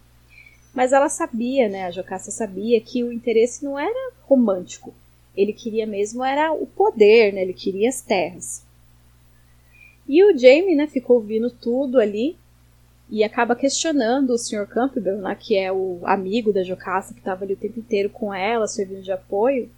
Mas 0.73 0.93
ela 0.93 1.09
sabia, 1.09 1.69
né, 1.69 1.85
a 1.87 1.91
Jocasta 1.91 2.31
sabia 2.31 2.81
que 2.81 3.03
o 3.03 3.13
interesse 3.13 3.65
não 3.65 3.79
era 3.79 4.13
romântico, 4.23 4.95
ele 5.37 5.53
queria 5.53 5.87
mesmo 5.87 6.25
era 6.25 6.53
o 6.53 6.67
poder, 6.67 7.33
né? 7.33 7.43
Ele 7.43 7.53
queria 7.53 7.89
as 7.89 8.01
terras. 8.01 8.65
E 10.09 10.25
o 10.25 10.37
Jamie, 10.37 10.75
né, 10.75 10.87
ficou 10.87 11.17
ouvindo 11.17 11.51
tudo 11.51 12.01
ali 12.01 12.37
e 13.09 13.23
acaba 13.23 13.55
questionando 13.55 14.31
o 14.31 14.39
Sr. 14.39 14.67
Campbell, 14.67 15.19
né, 15.19 15.37
que 15.39 15.57
é 15.57 15.71
o 15.73 16.01
amigo 16.05 16.53
da 16.53 16.65
Jocasta 16.65 17.15
que 17.15 17.21
estava 17.21 17.45
ali 17.45 17.55
o 17.55 17.57
tempo 17.57 17.79
inteiro 17.79 18.11
com 18.11 18.35
ela, 18.35 18.67
servindo 18.67 19.03
de 19.03 19.13
apoio. 19.13 19.71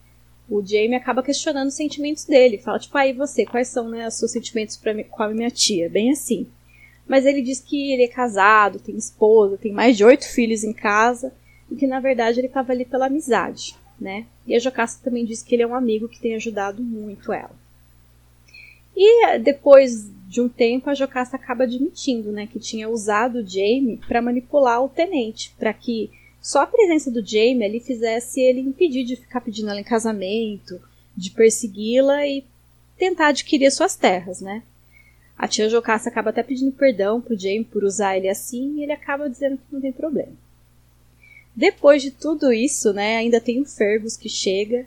O 0.49 0.65
Jamie 0.65 0.95
acaba 0.95 1.23
questionando 1.23 1.69
os 1.69 1.75
sentimentos 1.75 2.25
dele. 2.25 2.59
Fala, 2.59 2.79
tipo, 2.79 2.97
aí 2.97 3.13
ah, 3.13 3.15
você, 3.15 3.45
quais 3.45 3.69
são 3.69 3.89
né, 3.89 4.07
os 4.09 4.15
seus 4.15 4.33
sentimentos 4.33 4.77
pra, 4.77 4.93
com 5.05 5.23
a 5.23 5.29
minha 5.29 5.51
tia? 5.51 5.89
Bem 5.89 6.11
assim. 6.11 6.47
Mas 7.07 7.27
ele 7.27 7.43
diz 7.43 7.61
que 7.61 7.93
ele 7.93 8.05
é 8.05 8.09
casado, 8.09 8.79
tem 8.79 8.97
esposa, 8.97 9.59
tem 9.59 9.73
mais 9.73 9.97
de 9.97 10.05
oito 10.05 10.27
filhos 10.27 10.65
em 10.65 10.73
casa 10.73 11.33
e 11.71 11.77
que 11.77 11.87
na 11.87 12.01
verdade 12.01 12.41
ele 12.41 12.47
estava 12.47 12.73
ali 12.73 12.85
pela 12.85 13.07
amizade 13.07 13.77
né? 14.03 14.27
E 14.47 14.55
a 14.55 14.59
Jocasta 14.59 15.03
também 15.05 15.25
diz 15.25 15.43
que 15.43 15.55
ele 15.55 15.63
é 15.63 15.67
um 15.67 15.75
amigo 15.75 16.09
que 16.09 16.21
tem 16.21 16.35
ajudado 16.35 16.83
muito 16.83 17.33
ela. 17.33 17.55
E 18.97 19.39
depois 19.39 20.11
de 20.29 20.41
um 20.41 20.49
tempo, 20.49 20.89
a 20.89 20.95
Jocasta 20.95 21.37
acaba 21.37 21.65
admitindo, 21.65 22.33
né, 22.33 22.47
que 22.47 22.59
tinha 22.59 22.89
usado 22.89 23.37
o 23.37 23.47
Jamie 23.47 24.01
para 24.09 24.23
manipular 24.23 24.83
o 24.83 24.89
tenente, 24.89 25.55
para 25.59 25.73
que 25.73 26.11
só 26.41 26.63
a 26.63 26.67
presença 26.67 27.11
do 27.11 27.25
Jamie 27.25 27.65
ali 27.65 27.81
fizesse 27.81 28.41
ele 28.41 28.61
impedir 28.61 29.05
de 29.05 29.17
ficar 29.17 29.41
pedindo 29.41 29.71
ela 29.71 29.81
em 29.81 29.85
casamento, 29.85 30.81
de 31.17 31.31
persegui-la 31.31 32.27
e 32.27 32.45
tentar 32.99 33.29
adquirir 33.29 33.71
suas 33.71 33.95
terras, 33.95 34.41
né? 34.41 34.63
A 35.37 35.47
tia 35.47 35.69
Jocasta 35.69 36.09
acaba 36.09 36.31
até 36.31 36.43
pedindo 36.43 36.73
perdão 36.73 37.21
pro 37.21 37.39
Jamie 37.39 37.65
por 37.65 37.85
usar 37.85 38.17
ele 38.17 38.29
assim 38.29 38.79
e 38.79 38.83
ele 38.83 38.93
acaba 38.93 39.29
dizendo 39.29 39.57
que 39.57 39.73
não 39.73 39.81
tem 39.81 39.93
problema. 39.93 40.33
Depois 41.55 42.03
de 42.03 42.11
tudo 42.11 42.53
isso, 42.53 42.93
né, 42.93 43.17
ainda 43.17 43.41
tem 43.41 43.61
o 43.61 43.67
Fergus 43.67 44.17
que 44.17 44.29
chega. 44.29 44.87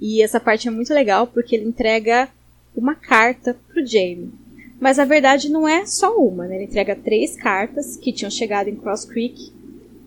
E 0.00 0.22
essa 0.22 0.38
parte 0.38 0.68
é 0.68 0.70
muito 0.70 0.92
legal 0.92 1.26
porque 1.26 1.56
ele 1.56 1.68
entrega 1.68 2.28
uma 2.76 2.94
carta 2.94 3.56
pro 3.68 3.86
Jamie. 3.86 4.32
Mas 4.80 4.98
a 4.98 5.04
verdade 5.04 5.48
não 5.48 5.66
é 5.66 5.86
só 5.86 6.14
uma, 6.16 6.46
né? 6.46 6.56
Ele 6.56 6.64
entrega 6.64 6.96
três 6.96 7.36
cartas 7.36 7.96
que 7.96 8.12
tinham 8.12 8.30
chegado 8.30 8.68
em 8.68 8.76
Cross 8.76 9.04
Creek 9.06 9.50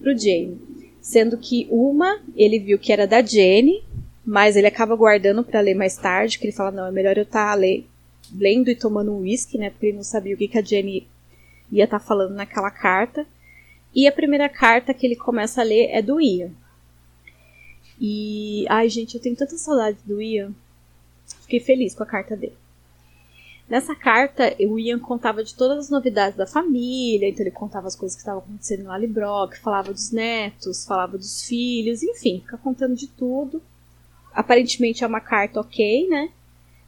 pro 0.01 0.17
Jamie. 0.17 0.59
Sendo 1.01 1.37
que 1.37 1.67
uma 1.71 2.19
ele 2.35 2.59
viu 2.59 2.77
que 2.77 2.91
era 2.91 3.07
da 3.07 3.21
Jenny, 3.21 3.83
mas 4.25 4.55
ele 4.55 4.67
acaba 4.67 4.95
guardando 4.95 5.43
para 5.43 5.61
ler 5.61 5.73
mais 5.73 5.95
tarde, 5.95 6.37
que 6.37 6.45
ele 6.45 6.55
fala, 6.55 6.69
não, 6.69 6.85
é 6.85 6.91
melhor 6.91 7.17
eu 7.17 7.23
estar 7.23 7.55
tá 7.55 7.61
lendo 8.35 8.69
e 8.69 8.75
tomando 8.75 9.13
um 9.13 9.21
whisky, 9.21 9.57
né? 9.57 9.69
Porque 9.69 9.87
ele 9.87 9.97
não 9.97 10.03
sabia 10.03 10.35
o 10.35 10.37
que, 10.37 10.49
que 10.49 10.57
a 10.57 10.61
Jenny 10.61 11.07
ia 11.71 11.85
estar 11.85 11.99
tá 11.99 12.05
falando 12.05 12.35
naquela 12.35 12.69
carta. 12.69 13.25
E 13.93 14.07
a 14.07 14.11
primeira 14.11 14.47
carta 14.47 14.93
que 14.93 15.05
ele 15.05 15.15
começa 15.15 15.61
a 15.61 15.63
ler 15.63 15.89
é 15.91 16.01
do 16.01 16.21
Ian. 16.21 16.51
E, 17.99 18.65
ai 18.69 18.89
gente, 18.89 19.15
eu 19.15 19.21
tenho 19.21 19.35
tanta 19.35 19.57
saudade 19.57 19.97
do 20.05 20.21
Ian. 20.21 20.53
Fiquei 21.41 21.59
feliz 21.59 21.95
com 21.95 22.03
a 22.03 22.07
carta 22.07 22.35
dele. 22.35 22.57
Nessa 23.67 23.93
carta, 23.93 24.55
o 24.61 24.79
Ian 24.79 24.97
contava 24.97 25.43
de 25.43 25.53
todas 25.53 25.77
as 25.79 25.89
novidades 25.89 26.37
da 26.37 26.47
família, 26.47 27.27
então 27.27 27.41
ele 27.41 27.51
contava 27.51 27.87
as 27.87 27.97
coisas 27.97 28.15
que 28.15 28.21
estavam 28.21 28.39
acontecendo 28.39 28.83
em 28.83 28.87
Lallybrook, 28.87 29.59
falava 29.59 29.91
dos 29.91 30.09
netos, 30.09 30.85
falava 30.85 31.17
dos 31.17 31.43
filhos, 31.43 32.01
enfim, 32.01 32.39
fica 32.39 32.57
contando 32.57 32.95
de 32.95 33.07
tudo. 33.07 33.61
Aparentemente 34.33 35.03
é 35.03 35.07
uma 35.07 35.19
carta 35.19 35.59
ok, 35.59 36.07
né? 36.07 36.31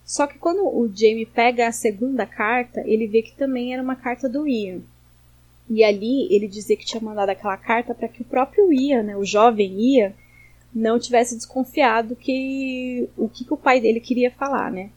Só 0.06 0.25
que 0.25 0.38
quando 0.39 0.65
o 0.65 0.88
Jamie 0.88 1.25
pega 1.25 1.68
a 1.68 1.72
segunda 1.72 2.25
carta, 2.25 2.82
ele 2.86 3.08
vê 3.08 3.24
que 3.24 3.36
também 3.36 3.74
era 3.74 3.84
uma 3.84 3.96
carta 3.96 4.29
do 4.29 4.48
Ian. 4.48 4.82
E 5.70 5.84
ali 5.84 6.28
ele 6.34 6.48
dizia 6.48 6.76
que 6.76 6.86
tinha 6.86 7.02
mandado 7.02 7.30
aquela 7.30 7.56
carta 7.56 7.94
para 7.94 8.08
que 8.08 8.22
o 8.22 8.26
próprio 8.26 8.74
Ia, 8.74 9.04
né, 9.04 9.16
o 9.16 9.24
jovem 9.24 9.80
Ia, 9.80 10.16
não 10.74 11.00
tivesse 11.00 11.36
desconfiado 11.36 12.16
que 12.16 13.08
o 13.16 13.30
que, 13.30 13.44
que 13.44 13.54
o 13.54 13.58
pai 13.58 13.80
dele 13.80 14.00
queria 14.00 14.32
falar, 14.32 14.72
né? 14.72 14.90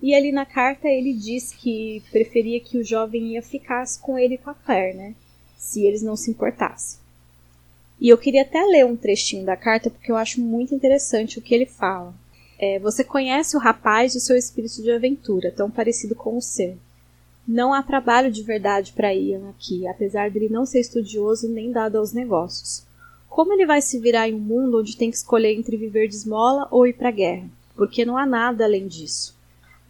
E 0.00 0.14
ali 0.14 0.32
na 0.32 0.44
carta 0.44 0.88
ele 0.88 1.12
diz 1.12 1.52
que 1.52 2.02
preferia 2.10 2.58
que 2.58 2.76
o 2.78 2.84
jovem 2.84 3.34
Ia 3.34 3.42
ficasse 3.42 4.00
com 4.00 4.18
ele 4.18 4.34
e 4.34 4.38
com 4.38 4.50
a 4.50 4.54
Claire, 4.54 4.96
né? 4.96 5.14
Se 5.56 5.84
eles 5.86 6.02
não 6.02 6.16
se 6.16 6.30
importassem. 6.30 7.00
E 8.00 8.08
eu 8.08 8.18
queria 8.18 8.42
até 8.42 8.60
ler 8.64 8.84
um 8.84 8.96
trechinho 8.96 9.44
da 9.44 9.56
carta 9.56 9.88
porque 9.88 10.10
eu 10.10 10.16
acho 10.16 10.40
muito 10.40 10.74
interessante 10.74 11.38
o 11.38 11.42
que 11.42 11.54
ele 11.54 11.66
fala. 11.66 12.12
É, 12.58 12.78
você 12.78 13.04
conhece 13.04 13.56
o 13.56 13.60
rapaz 13.60 14.14
e 14.14 14.18
o 14.18 14.20
seu 14.20 14.36
espírito 14.36 14.82
de 14.82 14.90
aventura, 14.90 15.52
tão 15.52 15.70
parecido 15.70 16.14
com 16.14 16.36
o 16.36 16.42
seu. 16.42 16.76
Não 17.46 17.74
há 17.74 17.82
trabalho 17.82 18.30
de 18.30 18.42
verdade 18.42 18.92
para 18.92 19.14
Ian 19.14 19.50
aqui, 19.50 19.86
apesar 19.88 20.30
dele 20.30 20.48
não 20.48 20.64
ser 20.64 20.80
estudioso 20.80 21.48
nem 21.48 21.72
dado 21.72 21.98
aos 21.98 22.12
negócios. 22.12 22.84
Como 23.28 23.52
ele 23.52 23.66
vai 23.66 23.82
se 23.82 23.98
virar 23.98 24.28
em 24.28 24.34
um 24.34 24.38
mundo 24.38 24.78
onde 24.78 24.96
tem 24.96 25.10
que 25.10 25.16
escolher 25.16 25.54
entre 25.54 25.76
viver 25.76 26.06
de 26.06 26.14
esmola 26.14 26.68
ou 26.70 26.86
ir 26.86 26.92
para 26.92 27.08
a 27.08 27.12
guerra? 27.12 27.48
Porque 27.74 28.04
não 28.04 28.16
há 28.16 28.24
nada 28.24 28.64
além 28.64 28.86
disso. 28.86 29.34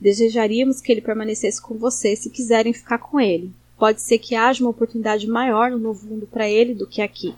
Desejaríamos 0.01 0.81
que 0.81 0.91
ele 0.91 1.01
permanecesse 1.01 1.61
com 1.61 1.77
você 1.77 2.17
se 2.17 2.31
quiserem 2.31 2.73
ficar 2.73 2.99
com 2.99 3.21
ele. 3.21 3.53
Pode 3.77 4.01
ser 4.01 4.19
que 4.19 4.35
haja 4.35 4.65
uma 4.65 4.71
oportunidade 4.71 5.27
maior 5.27 5.71
no 5.71 5.79
novo 5.79 6.07
mundo 6.07 6.27
para 6.27 6.49
ele 6.49 6.73
do 6.73 6.87
que 6.87 7.03
aqui. 7.03 7.35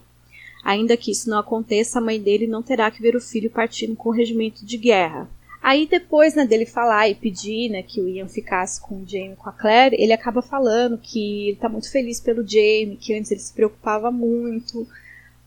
Ainda 0.62 0.96
que 0.96 1.10
isso 1.10 1.28
não 1.28 1.38
aconteça, 1.38 1.98
a 1.98 2.02
mãe 2.02 2.20
dele 2.20 2.46
não 2.46 2.62
terá 2.62 2.90
que 2.90 3.02
ver 3.02 3.16
o 3.16 3.20
filho 3.20 3.50
partindo 3.50 3.96
com 3.96 4.10
o 4.10 4.12
regimento 4.12 4.64
de 4.64 4.76
guerra. 4.76 5.28
Aí 5.64 5.86
depois, 5.86 6.34
né, 6.34 6.44
dele 6.44 6.66
falar 6.66 7.08
e 7.08 7.14
pedir, 7.14 7.70
né, 7.70 7.82
que 7.82 7.98
o 7.98 8.06
Ian 8.06 8.28
ficasse 8.28 8.78
com 8.78 8.96
o 8.96 9.08
Jamie 9.08 9.34
com 9.34 9.48
a 9.48 9.52
Claire, 9.52 9.96
ele 9.98 10.12
acaba 10.12 10.42
falando 10.42 10.98
que 10.98 11.48
ele 11.48 11.56
tá 11.56 11.70
muito 11.70 11.90
feliz 11.90 12.20
pelo 12.20 12.46
Jamie, 12.46 12.98
que 13.00 13.14
antes 13.14 13.30
ele 13.30 13.40
se 13.40 13.54
preocupava 13.54 14.10
muito, 14.10 14.86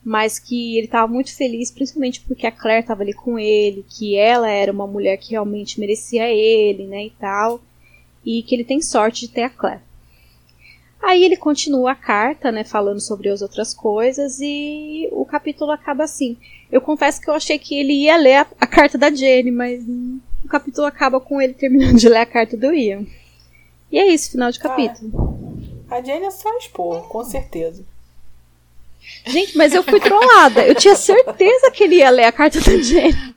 mas 0.03 0.39
que 0.39 0.75
ele 0.75 0.87
estava 0.87 1.07
muito 1.07 1.37
feliz 1.37 1.69
principalmente 1.69 2.21
porque 2.21 2.47
a 2.47 2.51
Claire 2.51 2.81
estava 2.81 3.03
ali 3.03 3.13
com 3.13 3.37
ele, 3.37 3.85
que 3.87 4.15
ela 4.15 4.49
era 4.49 4.71
uma 4.71 4.87
mulher 4.87 5.17
que 5.17 5.33
realmente 5.33 5.79
merecia 5.79 6.27
ele, 6.27 6.87
né, 6.87 7.05
e 7.05 7.11
tal, 7.11 7.61
e 8.25 8.41
que 8.41 8.55
ele 8.55 8.63
tem 8.63 8.81
sorte 8.81 9.27
de 9.27 9.33
ter 9.33 9.43
a 9.43 9.51
Claire. 9.51 9.81
Aí 11.01 11.23
ele 11.23 11.37
continua 11.37 11.91
a 11.91 11.95
carta, 11.95 12.51
né, 12.51 12.63
falando 12.63 12.99
sobre 12.99 13.29
as 13.29 13.41
outras 13.41 13.73
coisas 13.73 14.39
e 14.41 15.07
o 15.11 15.25
capítulo 15.25 15.71
acaba 15.71 16.03
assim. 16.03 16.37
Eu 16.71 16.81
confesso 16.81 17.21
que 17.21 17.29
eu 17.29 17.33
achei 17.33 17.57
que 17.59 17.79
ele 17.79 17.93
ia 17.93 18.17
ler 18.17 18.37
a, 18.37 18.47
a 18.59 18.67
carta 18.67 18.97
da 18.97 19.09
Jenny, 19.11 19.51
mas 19.51 19.83
hum, 19.87 20.19
o 20.43 20.47
capítulo 20.47 20.87
acaba 20.87 21.19
com 21.19 21.41
ele 21.41 21.53
terminando 21.53 21.97
de 21.97 22.09
ler 22.09 22.19
a 22.19 22.25
carta 22.25 22.57
do 22.57 22.73
Ian. 22.73 23.05
E 23.91 23.99
é 23.99 24.07
isso, 24.07 24.31
final 24.31 24.51
de 24.51 24.59
capítulo. 24.59 25.11
Ah, 25.89 25.95
a 25.97 26.01
Jenny 26.01 26.25
é 26.25 26.31
só 26.31 26.49
expor, 26.57 27.07
com 27.07 27.23
certeza. 27.23 27.85
Gente, 29.25 29.57
mas 29.57 29.73
eu 29.73 29.83
fui 29.83 29.99
trollada. 29.99 30.65
Eu 30.65 30.75
tinha 30.75 30.95
certeza 30.95 31.71
que 31.71 31.83
ele 31.83 31.95
ia 31.95 32.09
ler 32.09 32.25
a 32.25 32.31
carta 32.31 32.59
da 32.59 32.77
Jenny. 32.77 33.35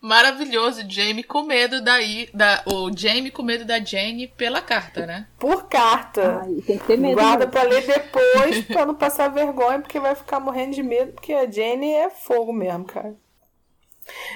Maravilhoso, 0.00 0.82
Jamie 0.88 1.24
com 1.24 1.42
medo 1.42 1.82
daí, 1.82 2.28
da, 2.32 2.62
o 2.66 2.90
Jamie 2.96 3.30
com 3.30 3.42
medo 3.42 3.64
da 3.64 3.82
Jane 3.82 4.28
pela 4.28 4.60
carta, 4.60 5.06
né? 5.06 5.26
Por 5.38 5.68
carta. 5.68 6.42
Ai, 6.44 6.62
tem 6.66 6.78
que 6.78 6.86
ter 6.86 6.98
medo. 6.98 7.14
Guarda 7.14 7.46
pra 7.46 7.62
ler 7.62 7.84
depois 7.84 8.64
pra 8.68 8.86
não 8.86 8.94
passar 8.94 9.28
vergonha, 9.28 9.80
porque 9.80 9.98
vai 9.98 10.14
ficar 10.14 10.38
morrendo 10.38 10.74
de 10.74 10.82
medo, 10.82 11.12
porque 11.12 11.32
a 11.32 11.50
Jane 11.50 11.92
é 11.92 12.10
fogo 12.10 12.52
mesmo, 12.52 12.84
cara. 12.84 13.16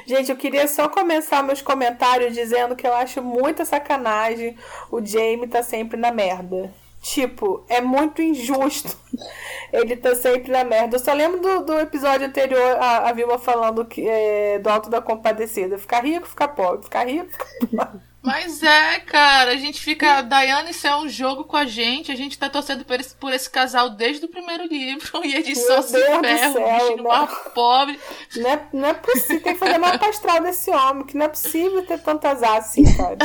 Gente, 0.06 0.30
eu 0.30 0.36
queria 0.36 0.66
só 0.66 0.88
começar 0.88 1.42
meus 1.42 1.62
comentários 1.62 2.34
dizendo 2.34 2.74
que 2.74 2.86
eu 2.86 2.92
acho 2.92 3.22
muita 3.22 3.64
sacanagem 3.64 4.56
o 4.90 5.04
Jamie 5.04 5.46
tá 5.46 5.62
sempre 5.62 5.96
na 5.96 6.10
merda. 6.10 6.72
Tipo, 7.00 7.64
é 7.68 7.80
muito 7.80 8.20
injusto. 8.20 8.94
Ele 9.72 9.96
tá 9.96 10.14
sempre 10.14 10.52
na 10.52 10.64
merda. 10.64 10.96
Eu 10.96 11.00
só 11.00 11.12
lembro 11.14 11.40
do, 11.40 11.64
do 11.64 11.80
episódio 11.80 12.26
anterior, 12.26 12.76
a, 12.78 13.08
a 13.08 13.12
Vilma 13.12 13.38
falando 13.38 13.86
que, 13.86 14.06
é, 14.06 14.58
do 14.58 14.68
Alto 14.68 14.90
da 14.90 15.00
Compadecida. 15.00 15.78
Ficar 15.78 16.04
rico, 16.04 16.28
ficar 16.28 16.48
pobre. 16.48 16.84
Ficar 16.84 17.06
rico, 17.06 17.30
ficar 17.32 17.86
pobre. 17.86 18.00
Mas 18.22 18.62
é, 18.62 19.00
cara, 19.00 19.52
a 19.52 19.56
gente 19.56 19.80
fica. 19.80 20.20
Daiane, 20.20 20.72
isso 20.72 20.86
é 20.86 20.94
um 20.94 21.08
jogo 21.08 21.44
com 21.44 21.56
a 21.56 21.64
gente. 21.64 22.12
A 22.12 22.14
gente 22.14 22.38
tá 22.38 22.50
torcendo 22.50 22.84
por 22.84 23.00
esse, 23.00 23.14
por 23.14 23.32
esse 23.32 23.48
casal 23.48 23.88
desde 23.88 24.26
o 24.26 24.28
primeiro 24.28 24.66
livro. 24.66 25.20
E 25.24 25.34
eles 25.34 25.66
só 25.66 25.80
se 25.80 25.98
ferram, 25.98 26.96
um 26.96 27.00
uma 27.02 27.26
pobre. 27.26 27.98
Não 28.36 28.50
é, 28.50 28.68
não 28.72 28.88
é 28.88 28.94
possível. 28.94 29.40
Tem 29.42 29.52
que 29.54 29.58
fazer 29.58 29.78
uma 29.78 29.90
astral 29.90 30.42
desse 30.42 30.70
homem, 30.70 31.06
que 31.06 31.16
não 31.16 31.26
é 31.26 31.28
possível 31.28 31.84
ter 31.86 31.98
tantas 31.98 32.42
assim, 32.42 32.84
cara. 32.96 33.16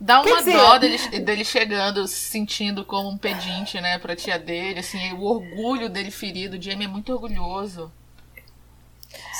Dá 0.00 0.22
uma 0.22 0.38
dizer... 0.38 0.56
dó 0.56 0.78
dele, 0.78 0.98
dele 1.20 1.44
chegando, 1.44 2.08
se 2.08 2.30
sentindo 2.30 2.84
como 2.86 3.10
um 3.10 3.18
pedinte, 3.18 3.78
né, 3.80 3.98
pra 3.98 4.16
tia 4.16 4.38
dele, 4.38 4.80
assim, 4.80 5.12
o 5.12 5.22
orgulho 5.22 5.90
dele 5.90 6.10
ferido. 6.10 6.56
O 6.56 6.62
Jamie 6.62 6.86
é 6.86 6.88
muito 6.88 7.12
orgulhoso. 7.12 7.92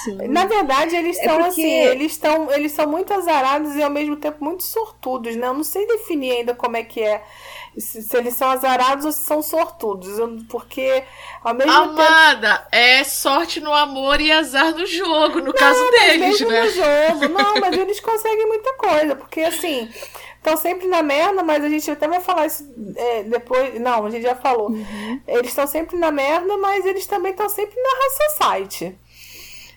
Sim. 0.05 0.29
Na 0.29 0.47
verdade, 0.47 0.97
eles 0.97 1.19
é 1.19 1.25
são 1.25 1.37
porque... 1.37 1.49
assim, 1.49 1.71
eles 1.71 2.13
estão, 2.13 2.51
eles 2.53 2.73
são 2.73 2.87
muito 2.87 3.13
azarados 3.13 3.77
e 3.77 3.83
ao 3.83 3.91
mesmo 3.91 4.17
tempo 4.17 4.43
muito 4.43 4.63
sortudos, 4.63 5.37
né? 5.37 5.47
Eu 5.47 5.55
não 5.55 5.65
sei 5.65 5.87
definir 5.87 6.33
ainda 6.33 6.55
como 6.55 6.77
é 6.77 6.83
que 6.83 7.01
é. 7.01 7.23
Se, 7.79 8.03
se 8.03 8.17
eles 8.17 8.35
são 8.35 8.51
azarados 8.51 9.05
ou 9.05 9.13
se 9.13 9.21
são 9.21 9.41
sortudos. 9.43 10.19
Porque 10.49 11.05
ao 11.45 11.55
mesmo 11.55 11.73
Amada, 11.73 12.57
tempo... 12.57 12.69
é 12.73 13.05
sorte 13.05 13.61
no 13.61 13.73
amor 13.73 14.21
e 14.21 14.33
azar 14.33 14.75
no 14.75 14.85
jogo, 14.87 15.39
no 15.39 15.47
não, 15.47 15.53
caso 15.53 15.91
deles, 15.91 16.41
né? 16.41 16.63
No 16.63 16.71
jogo. 16.71 17.29
Não, 17.41 17.61
mas 17.61 17.77
eles 17.77 18.01
conseguem 18.01 18.47
muita 18.47 18.75
coisa, 18.75 19.15
porque 19.15 19.41
assim, 19.41 19.89
estão 20.41 20.57
sempre 20.57 20.89
na 20.89 21.03
merda, 21.03 21.43
mas 21.43 21.63
a 21.63 21.69
gente 21.69 21.91
até 21.91 22.09
vai 22.09 22.21
falar 22.21 22.47
isso 22.47 22.67
é, 22.97 23.23
depois. 23.23 23.79
Não, 23.79 24.07
a 24.07 24.11
gente 24.11 24.23
já 24.23 24.35
falou. 24.35 24.71
Uhum. 24.71 25.21
Eles 25.29 25.49
estão 25.49 25.67
sempre 25.67 25.97
na 25.97 26.11
merda, 26.11 26.57
mas 26.57 26.85
eles 26.85 27.07
também 27.07 27.31
estão 27.31 27.49
sempre 27.49 27.77
na 27.81 27.91
High 27.91 28.31
Society. 28.31 28.99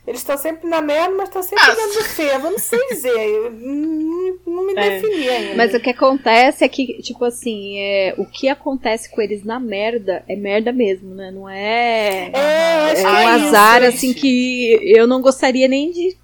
Eles 0.05 0.19
estão 0.19 0.37
sempre 0.37 0.69
na 0.69 0.81
merda, 0.81 1.15
mas 1.15 1.29
estão 1.29 1.41
sempre 1.41 1.63
ah, 1.63 1.75
dentro 1.75 1.93
do 1.93 2.03
fervo. 2.03 2.47
Eu 2.47 2.51
não 2.51 2.59
sei 2.59 2.87
dizer. 2.89 3.09
Eu 3.09 3.51
não, 3.51 4.39
não 4.45 4.67
me 4.67 4.73
é. 4.73 4.99
defini 4.99 5.29
ainda. 5.29 5.55
Mas 5.55 5.73
o 5.73 5.79
que 5.79 5.91
acontece 5.91 6.63
é 6.65 6.67
que, 6.67 7.01
tipo 7.01 7.23
assim, 7.23 7.79
é, 7.79 8.13
o 8.17 8.25
que 8.25 8.49
acontece 8.49 9.09
com 9.09 9.21
eles 9.21 9.45
na 9.45 9.61
merda 9.61 10.23
é 10.27 10.35
merda 10.35 10.73
mesmo, 10.73 11.15
né? 11.15 11.31
Não 11.31 11.49
é. 11.49 12.31
É, 12.33 13.01
é 13.01 13.07
um 13.07 13.15
é 13.15 13.25
azar, 13.27 13.81
isso, 13.83 13.95
assim, 13.95 14.13
que 14.13 14.77
eu 14.83 15.07
não 15.07 15.21
gostaria 15.21 15.69
nem 15.69 15.89
de 15.91 16.17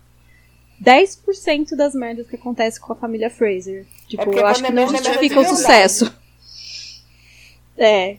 10% 0.83 1.75
das 1.77 1.95
merdas 1.95 2.27
que 2.27 2.35
acontece 2.35 2.81
com 2.81 2.91
a 2.91 2.95
família 2.97 3.29
Fraser. 3.29 3.85
Tipo, 4.09 4.33
é 4.33 4.39
eu 4.41 4.47
acho 4.47 4.63
que 4.63 4.71
não 4.71 4.87
justifica 4.89 5.39
o 5.39 5.45
sucesso. 5.45 6.13
É. 7.81 8.17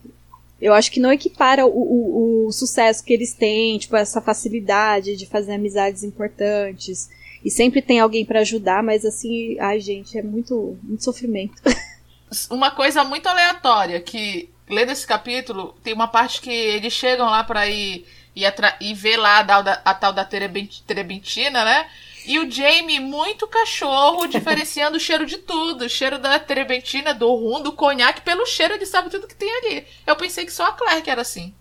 Eu 0.58 0.72
acho 0.72 0.90
que 0.90 1.00
não 1.00 1.12
equipara 1.12 1.66
o, 1.66 1.70
o, 1.70 2.46
o, 2.46 2.52
sucesso 2.52 3.04
que 3.04 3.12
eles 3.12 3.34
têm, 3.34 3.76
tipo, 3.76 3.94
essa 3.94 4.18
facilidade 4.18 5.14
de 5.14 5.26
fazer 5.26 5.52
amizades 5.52 6.02
importantes. 6.02 7.10
E 7.44 7.50
sempre 7.50 7.82
tem 7.82 8.00
alguém 8.00 8.24
para 8.24 8.40
ajudar, 8.40 8.82
mas 8.82 9.04
assim, 9.04 9.58
ai 9.60 9.78
gente, 9.78 10.16
é 10.16 10.22
muito, 10.22 10.78
muito 10.82 11.04
sofrimento. 11.04 11.60
Uma 12.50 12.70
coisa 12.70 13.04
muito 13.04 13.26
aleatória, 13.28 14.00
que 14.00 14.48
lendo 14.66 14.92
esse 14.92 15.06
capítulo, 15.06 15.74
tem 15.82 15.92
uma 15.92 16.08
parte 16.08 16.40
que 16.40 16.50
eles 16.50 16.92
chegam 16.92 17.26
lá 17.26 17.42
pra 17.42 17.66
ir, 17.66 18.06
ir, 18.34 18.44
e 18.80 18.94
ver 18.94 19.16
lá 19.16 19.40
a, 19.40 19.58
a, 19.58 19.72
a 19.84 19.94
tal 19.94 20.12
da 20.12 20.24
terebentina, 20.24 21.64
né? 21.64 21.86
E 22.24 22.38
o 22.38 22.50
Jamie, 22.50 23.00
muito 23.00 23.46
cachorro, 23.46 24.26
diferenciando 24.26 24.96
o 24.96 25.00
cheiro 25.00 25.26
de 25.26 25.38
tudo. 25.38 25.84
O 25.84 25.88
cheiro 25.88 26.18
da 26.18 26.38
trebentina, 26.38 27.14
do 27.14 27.34
rum, 27.34 27.62
do 27.62 27.72
conhaque, 27.72 28.20
pelo 28.20 28.46
cheiro 28.46 28.74
ele 28.74 28.86
sabe 28.86 29.10
tudo 29.10 29.26
que 29.26 29.34
tem 29.34 29.50
ali. 29.58 29.86
Eu 30.06 30.16
pensei 30.16 30.44
que 30.44 30.52
só 30.52 30.66
a 30.66 30.72
Claire 30.72 31.02
que 31.02 31.10
era 31.10 31.22
assim. 31.22 31.54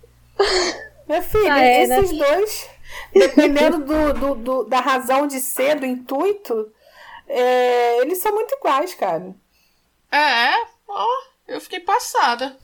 Minha 1.07 1.21
filha, 1.21 1.53
ah, 1.53 1.59
é, 1.59 1.87
né? 1.87 1.99
esses 1.99 2.17
né? 2.17 2.25
dois, 2.25 2.69
dependendo 3.13 3.79
do, 3.79 4.13
do, 4.13 4.35
do, 4.35 4.63
da 4.65 4.79
razão 4.79 5.27
de 5.27 5.39
ser, 5.39 5.79
do 5.79 5.85
intuito, 5.85 6.71
é, 7.27 8.01
eles 8.01 8.19
são 8.19 8.33
muito 8.33 8.53
iguais, 8.55 8.93
cara. 8.93 9.33
É, 10.11 10.51
ó, 10.87 11.07
eu 11.47 11.59
fiquei 11.61 11.79
passada. 11.79 12.55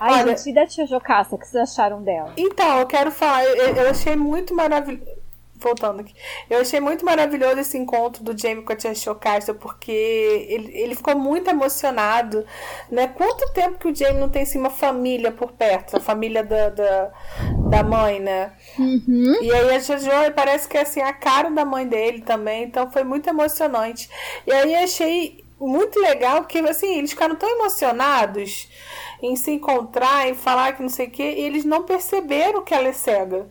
Ai, 0.00 0.22
Olha, 0.22 0.36
gente, 0.36 0.50
e 0.50 0.54
da 0.54 0.66
tia 0.66 0.86
Jocasta, 0.86 1.34
o 1.34 1.38
que 1.38 1.46
vocês 1.46 1.70
acharam 1.70 2.02
dela? 2.02 2.32
Então, 2.36 2.78
eu 2.78 2.86
quero 2.86 3.10
falar, 3.10 3.44
eu, 3.44 3.74
eu 3.74 3.90
achei 3.90 4.14
muito 4.14 4.54
maravilhoso 4.54 5.15
voltando 5.58 6.00
aqui. 6.00 6.14
Eu 6.48 6.60
achei 6.60 6.80
muito 6.80 7.04
maravilhoso 7.04 7.60
esse 7.60 7.76
encontro 7.76 8.22
do 8.22 8.36
Jamie 8.36 8.62
com 8.62 8.72
a 8.72 8.76
tia 8.76 8.94
Chocasta, 8.94 9.54
porque 9.54 9.90
ele, 9.90 10.70
ele 10.74 10.94
ficou 10.94 11.16
muito 11.16 11.48
emocionado, 11.48 12.44
né? 12.90 13.08
Quanto 13.08 13.52
tempo 13.52 13.78
que 13.78 13.88
o 13.88 13.94
Jamie 13.94 14.20
não 14.20 14.28
tem 14.28 14.42
assim, 14.42 14.58
uma 14.58 14.70
família 14.70 15.32
por 15.32 15.52
perto, 15.52 15.96
a 15.96 16.00
família 16.00 16.42
da, 16.42 16.68
da, 16.70 17.12
da 17.68 17.82
mãe, 17.82 18.20
né? 18.20 18.52
Uhum. 18.78 19.42
E 19.42 19.52
aí 19.52 19.74
a 19.74 19.78
Jojo 19.78 20.10
parece 20.34 20.68
que 20.68 20.76
é 20.76 20.82
assim, 20.82 21.00
a 21.00 21.12
cara 21.12 21.50
da 21.50 21.64
mãe 21.64 21.86
dele 21.86 22.22
também, 22.22 22.64
então 22.64 22.90
foi 22.90 23.04
muito 23.04 23.28
emocionante. 23.28 24.08
E 24.46 24.52
aí 24.52 24.74
achei 24.76 25.44
muito 25.58 25.98
legal, 25.98 26.42
porque 26.42 26.58
assim, 26.58 26.98
eles 26.98 27.10
ficaram 27.10 27.34
tão 27.34 27.48
emocionados 27.48 28.68
em 29.22 29.34
se 29.36 29.50
encontrar, 29.50 30.28
em 30.28 30.34
falar 30.34 30.74
que 30.74 30.82
não 30.82 30.88
sei 30.88 31.06
o 31.06 31.10
que, 31.10 31.22
e 31.22 31.40
eles 31.40 31.64
não 31.64 31.84
perceberam 31.84 32.62
que 32.62 32.74
ela 32.74 32.88
é 32.88 32.92
cega. 32.92 33.50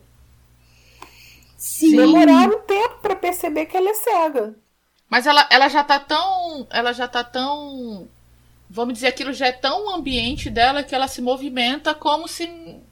Sim. 1.66 1.96
Demoraram 1.96 2.60
tempo 2.60 3.00
para 3.02 3.16
perceber 3.16 3.66
que 3.66 3.76
ela 3.76 3.90
é 3.90 3.94
cega. 3.94 4.54
Mas 5.10 5.26
ela, 5.26 5.44
ela 5.50 5.68
já 5.68 5.82
tá 5.82 5.98
tão. 5.98 6.64
Ela 6.70 6.92
já 6.92 7.08
tá 7.08 7.24
tão. 7.24 8.06
Vamos 8.70 8.94
dizer, 8.94 9.08
aquilo 9.08 9.32
já 9.32 9.48
é 9.48 9.52
tão 9.52 9.92
ambiente 9.92 10.48
dela 10.48 10.84
que 10.84 10.94
ela 10.94 11.08
se 11.08 11.20
movimenta 11.20 11.92
como 11.92 12.28
se, 12.28 12.48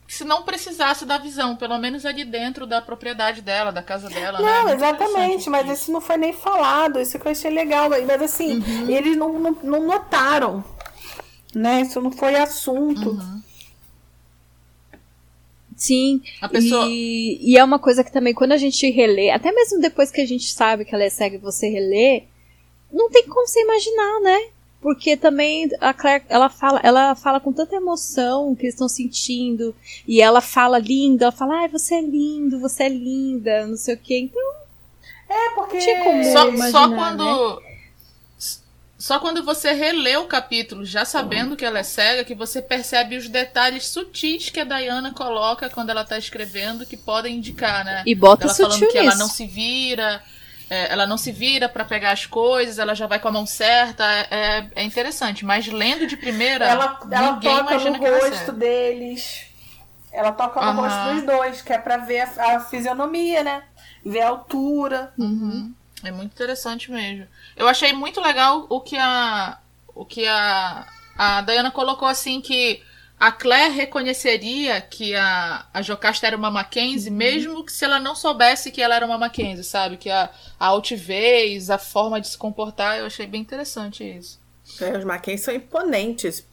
se 0.09 0.25
não 0.25 0.43
precisasse 0.43 1.05
da 1.05 1.19
visão, 1.19 1.55
pelo 1.57 1.79
menos 1.79 2.05
ali 2.05 2.25
dentro 2.25 2.67
da 2.67 2.83
propriedade 2.83 3.41
dela, 3.41 3.71
da 3.71 3.83
casa 3.83 4.09
dela. 4.09 4.41
Né? 4.41 4.45
Não, 4.45 4.65
né? 4.67 4.75
exatamente, 4.75 5.49
mas 5.49 5.71
isso 5.71 5.93
não 5.93 6.01
foi 6.01 6.17
nem 6.17 6.33
falado, 6.33 7.01
isso 7.01 7.17
que 7.19 7.27
eu 7.29 7.33
achei 7.33 7.53
legal. 7.53 7.89
Mas 7.91 8.23
assim, 8.23 8.59
uhum. 8.59 8.91
eles 8.91 9.17
não, 9.17 9.39
não, 9.39 9.57
não, 9.63 9.87
notaram. 9.87 10.65
Né? 11.55 11.83
Isso 11.83 12.01
não 12.01 12.11
foi 12.11 12.35
assunto. 12.35 13.11
Uhum. 13.11 13.43
Sim, 15.85 16.23
a 16.41 16.49
pessoa... 16.49 16.87
e, 16.89 17.39
e 17.43 17.59
é 17.59 17.63
uma 17.63 17.79
coisa 17.79 18.03
que 18.03 18.11
também 18.11 18.33
quando 18.33 18.53
a 18.53 18.57
gente 18.57 18.91
relê, 18.91 19.31
até 19.31 19.53
mesmo 19.53 19.81
depois 19.81 20.11
que 20.11 20.23
a 20.23 20.27
gente 20.27 20.51
sabe 20.51 20.85
que 20.85 20.95
ela 20.95 21.05
é 21.05 21.11
cega 21.11 21.37
e 21.37 21.39
você 21.39 21.69
relê, 21.69 22.23
não 22.91 23.11
tem 23.11 23.25
como 23.25 23.47
você 23.47 23.61
imaginar, 23.61 24.21
né? 24.21 24.47
Porque 24.81 25.15
também 25.15 25.69
a 25.81 25.93
Claire, 25.93 26.25
ela 26.29 26.49
fala, 26.49 26.81
ela 26.83 27.15
fala 27.15 27.39
com 27.39 27.53
tanta 27.53 27.77
emoção 27.77 28.55
que 28.55 28.63
eles 28.63 28.75
estão 28.75 28.89
sentindo, 28.89 29.75
e 30.09 30.23
ela 30.23 30.41
fala 30.41 30.79
linda, 30.79 31.27
ela 31.27 31.33
fala, 31.33 31.61
ai, 31.61 31.69
você 31.69 31.97
é 31.97 32.01
lindo, 32.01 32.59
você 32.59 32.85
é 32.85 32.89
linda, 32.89 33.67
não 33.67 33.77
sei 33.77 33.95
o 33.95 33.99
quê. 33.99 34.19
Então, 34.21 34.43
é 35.29 35.51
porque 35.55 35.81
só, 36.33 36.49
imaginar, 36.49 36.71
só 36.71 36.89
quando 36.89 37.61
né? 37.61 37.74
Só 39.05 39.19
quando 39.19 39.45
você 39.45 39.73
relê 39.73 40.17
o 40.17 40.25
capítulo, 40.25 40.83
já 40.83 41.05
sabendo 41.05 41.57
que 41.57 41.65
ela 41.67 41.81
é 41.81 41.83
cega, 41.83 42.25
que 42.25 42.35
você 42.35 42.63
percebe 42.63 43.19
os 43.19 43.29
detalhes 43.29 43.87
sutis 43.87 44.49
que 44.49 44.59
a 44.59 44.65
Diana 44.65 45.13
coloca 45.13 45.69
quando 45.69 45.91
ela 45.91 46.07
tá 46.07 46.17
escrevendo, 46.17 46.87
que 46.87 46.97
podem 46.97 47.37
indicar, 47.37 47.85
né? 47.85 48.03
E 48.07 48.15
bota 48.15 48.45
ela 48.45 48.55
sutil 48.55 48.71
falando 48.71 48.93
que 48.93 48.99
nisso. 48.99 49.11
ela 49.11 49.17
não 49.17 49.29
se 49.29 49.47
vira, 49.47 50.23
é, 50.71 50.91
ela 50.91 51.07
não 51.07 51.19
se 51.19 51.31
vira 51.33 51.69
para 51.69 51.85
pegar 51.85 52.13
as 52.13 52.25
coisas, 52.25 52.79
ela 52.79 52.95
já 52.95 53.07
vai 53.07 53.19
com 53.19 53.29
a 53.29 53.33
mão 53.33 53.45
certa, 53.45 54.11
é, 54.11 54.27
é, 54.31 54.71
é 54.77 54.83
interessante. 54.83 55.45
Mas 55.45 55.67
lendo 55.67 56.07
de 56.07 56.17
primeira, 56.17 56.65
ela, 56.65 56.99
ela 57.13 57.33
ninguém 57.35 57.59
toca 57.59 57.75
imagina 57.75 57.99
no 57.99 58.21
rosto 58.21 58.53
deles. 58.53 59.45
Ela 60.11 60.33
toca 60.33 60.63
no 60.63 60.81
uhum. 60.81 60.89
rosto 60.89 61.15
dos 61.15 61.23
dois, 61.25 61.61
que 61.61 61.75
é 61.75 61.79
pra 61.79 61.99
ver 61.99 62.21
a, 62.39 62.57
a 62.57 62.61
fisionomia, 62.61 63.45
né? 63.45 63.65
Ver 64.03 64.23
a 64.23 64.29
altura. 64.29 65.13
Uhum. 65.19 65.75
É 66.09 66.13
muito 66.13 66.33
interessante 66.33 66.91
mesmo. 66.91 67.27
Eu 67.57 67.69
achei 67.69 67.93
muito 67.93 68.21
legal 68.21 68.67
o 68.69 68.81
que 68.81 68.97
a 68.97 69.59
o 69.95 70.05
que 70.05 70.27
a 70.27 70.87
A 71.17 71.41
Diana 71.43 71.71
colocou 71.71 72.09
assim 72.09 72.41
que 72.41 72.83
a 73.19 73.31
Claire 73.31 73.73
reconheceria 73.73 74.81
que 74.81 75.15
a, 75.15 75.65
a 75.73 75.81
Jocasta 75.81 76.27
era 76.27 76.37
uma 76.37 76.51
Mackenzie, 76.51 77.11
uhum. 77.11 77.17
mesmo 77.17 77.65
que 77.65 77.73
se 77.73 77.85
ela 77.85 77.99
não 78.01 78.15
soubesse 78.15 78.71
que 78.71 78.83
ela 78.83 78.97
era 78.97 79.07
uma 79.07 79.17
Mackenzie, 79.17 79.65
sabe? 79.65 79.97
Que 79.97 80.11
a, 80.11 80.29
a 80.59 80.67
altivez, 80.67 81.71
a 81.71 81.79
forma 81.79 82.21
de 82.21 82.29
se 82.29 82.37
comportar, 82.37 82.99
eu 82.99 83.07
achei 83.07 83.27
bem 83.27 83.41
interessante 83.41 84.05
isso. 84.05 84.41
É, 84.81 84.99
os 84.99 85.05
Mackenzie 85.05 85.45
são 85.45 85.55
imponentes. 85.55 86.45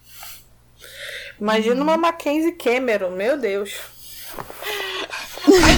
Imagina 1.39 1.75
uhum. 1.75 1.81
uma 1.81 1.97
Mackenzie 1.97 2.53
Cameron, 2.53 3.11
meu 3.11 3.37
Deus. 3.37 3.73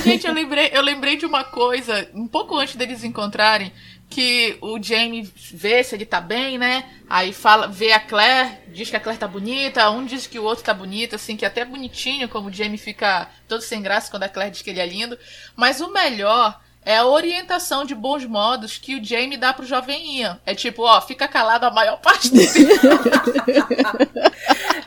Gente, 0.04 0.28
eu 0.28 0.34
lembrei, 0.34 0.70
eu 0.74 0.82
lembrei 0.82 1.16
de 1.16 1.26
uma 1.26 1.44
coisa, 1.44 2.10
um 2.14 2.28
pouco 2.28 2.58
antes 2.58 2.76
deles 2.76 3.04
encontrarem, 3.04 3.72
que 4.10 4.58
o 4.62 4.82
Jamie 4.82 5.28
vê 5.52 5.84
se 5.84 5.96
ele 5.96 6.06
tá 6.06 6.22
bem, 6.22 6.58
né? 6.58 6.86
Aí 7.10 7.34
fala, 7.34 7.68
vê 7.68 7.92
a 7.92 8.00
Claire, 8.00 8.60
diz 8.68 8.90
que 8.90 8.96
a 8.96 9.00
Claire 9.00 9.20
tá 9.20 9.28
bonita, 9.28 9.90
um 9.90 10.06
diz 10.06 10.28
que 10.28 10.38
o 10.38 10.44
outro 10.44 10.64
tá 10.64 10.74
bonito, 10.74 11.16
assim, 11.16 11.36
que 11.36 11.46
é 11.46 11.48
até 11.48 11.66
bonitinho, 11.66 12.30
como 12.30 12.50
o 12.50 12.54
Jamie 12.54 12.78
fica 12.78 13.28
todo 13.48 13.62
sem 13.62 13.82
graça 13.82 14.12
quando 14.12 14.24
a 14.24 14.30
Claire 14.30 14.52
diz 14.52 14.62
que 14.62 14.70
ele 14.70 14.80
é 14.80 14.86
lindo. 14.86 15.18
Mas 15.56 15.82
o 15.82 15.92
melhor 15.92 16.60
é 16.86 16.98
a 16.98 17.06
orientação 17.06 17.86
de 17.86 17.96
bons 17.96 18.26
modos 18.26 18.78
que 18.78 18.96
o 18.96 19.04
Jamie 19.04 19.38
dá 19.38 19.54
pro 19.54 19.66
jovem 19.66 20.20
Ian. 20.20 20.40
É 20.46 20.54
tipo, 20.54 20.84
ó, 20.84 21.02
fica 21.02 21.28
calado 21.28 21.66
a 21.66 21.72
maior 21.72 22.00
parte 22.00 22.30
do 22.30 22.40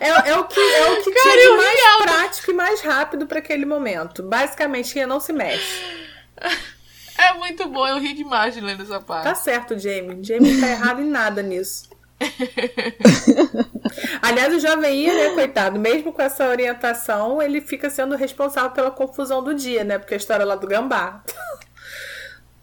é, 0.00 0.30
é, 0.30 0.38
o 0.38 0.44
que, 0.44 0.60
é 0.60 0.90
o 0.90 1.02
que 1.02 1.10
Cara, 1.10 1.30
tinha 1.30 1.50
de 1.50 1.56
mais 1.56 1.80
prático 2.02 2.50
e 2.50 2.54
mais 2.54 2.80
rápido 2.80 3.26
para 3.26 3.38
aquele 3.38 3.64
momento. 3.64 4.22
Basicamente, 4.22 4.98
Ian 4.98 5.06
não 5.06 5.20
se 5.20 5.32
mexe. 5.32 6.06
É 7.18 7.32
muito 7.32 7.66
bom, 7.68 7.88
eu 7.88 7.98
ri 7.98 8.12
demais 8.12 8.54
de 8.54 8.60
lendo 8.60 8.82
essa 8.82 9.00
parte. 9.00 9.24
Tá 9.24 9.34
certo, 9.34 9.78
Jamie. 9.78 10.22
Jamie 10.22 10.52
não 10.52 10.60
tá 10.60 10.68
errado 10.68 11.00
em 11.00 11.08
nada 11.08 11.42
nisso. 11.42 11.88
Aliás, 14.22 14.54
o 14.54 14.60
jovem 14.60 15.04
Ian, 15.04 15.14
né, 15.14 15.30
coitado, 15.30 15.78
mesmo 15.78 16.12
com 16.12 16.22
essa 16.22 16.48
orientação, 16.48 17.40
ele 17.40 17.60
fica 17.60 17.90
sendo 17.90 18.16
responsável 18.16 18.70
pela 18.70 18.90
confusão 18.90 19.42
do 19.42 19.54
dia, 19.54 19.84
né? 19.84 19.98
Porque 19.98 20.14
a 20.14 20.16
história 20.16 20.44
lá 20.44 20.56
do 20.56 20.66
gambá. 20.66 21.22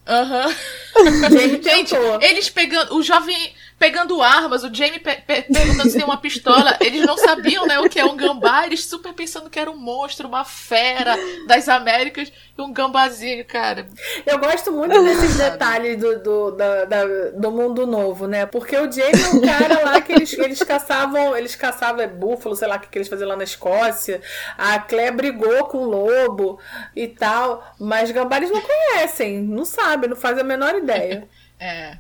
Aham. 0.06 0.48
Uhum. 0.96 1.64
Gente, 1.64 1.96
eles 2.22 2.50
pegando. 2.50 2.96
O 2.96 3.04
jovem 3.04 3.54
pegando 3.84 4.22
armas, 4.22 4.64
o 4.64 4.74
Jamie 4.74 4.98
pe 4.98 5.14
pe 5.28 5.42
perguntando 5.42 5.90
se 5.90 5.98
tem 5.98 6.06
uma 6.06 6.16
pistola. 6.16 6.78
Eles 6.80 7.06
não 7.06 7.18
sabiam, 7.18 7.68
né, 7.68 7.78
o 7.80 7.90
que 7.90 8.00
é 8.00 8.06
um 8.06 8.16
gambá. 8.16 8.66
Eles 8.66 8.86
super 8.86 9.12
pensando 9.12 9.50
que 9.50 9.60
era 9.60 9.70
um 9.70 9.76
monstro, 9.76 10.26
uma 10.26 10.46
fera 10.46 11.18
das 11.48 11.68
Américas 11.68 12.32
e 12.58 12.62
um 12.62 12.72
gambazinho, 12.72 13.44
cara. 13.44 13.86
Eu 14.26 14.40
gosto 14.40 14.72
muito 14.72 15.04
desses 15.04 15.36
detalhes 15.36 16.00
do, 16.00 16.18
do, 16.24 16.52
da, 16.52 16.86
da, 16.86 17.06
do 17.36 17.52
mundo 17.52 17.86
novo, 17.86 18.26
né? 18.26 18.46
Porque 18.46 18.78
o 18.78 18.90
Jamie 18.90 19.22
é 19.22 19.30
um 19.36 19.42
cara 19.42 19.84
lá 19.84 20.00
que 20.00 20.14
eles, 20.14 20.32
eles 20.32 20.64
caçavam, 20.64 21.36
eles 21.36 21.54
caçavam 21.54 22.00
é, 22.00 22.08
búfalo, 22.08 22.56
sei 22.56 22.70
lá 22.70 22.78
o 22.78 22.80
que, 22.80 22.88
que 22.88 22.98
eles 22.98 23.10
faziam 23.10 23.28
lá 23.28 23.36
na 23.36 23.44
Escócia. 23.44 24.22
A 24.58 24.80
Claire 24.80 25.14
brigou 25.14 25.66
com 25.66 25.80
o 25.80 25.90
lobo 25.90 26.58
e 26.96 27.06
tal. 27.06 27.62
Mas 27.78 28.12
gambá 28.12 28.38
eles 28.38 28.50
não 28.50 28.62
conhecem, 28.62 29.42
não 29.42 29.66
sabem, 29.66 30.10
não 30.10 30.16
fazem 30.16 30.40
a 30.40 30.46
menor 30.46 30.74
ideia. 30.74 31.28
É. 31.60 31.98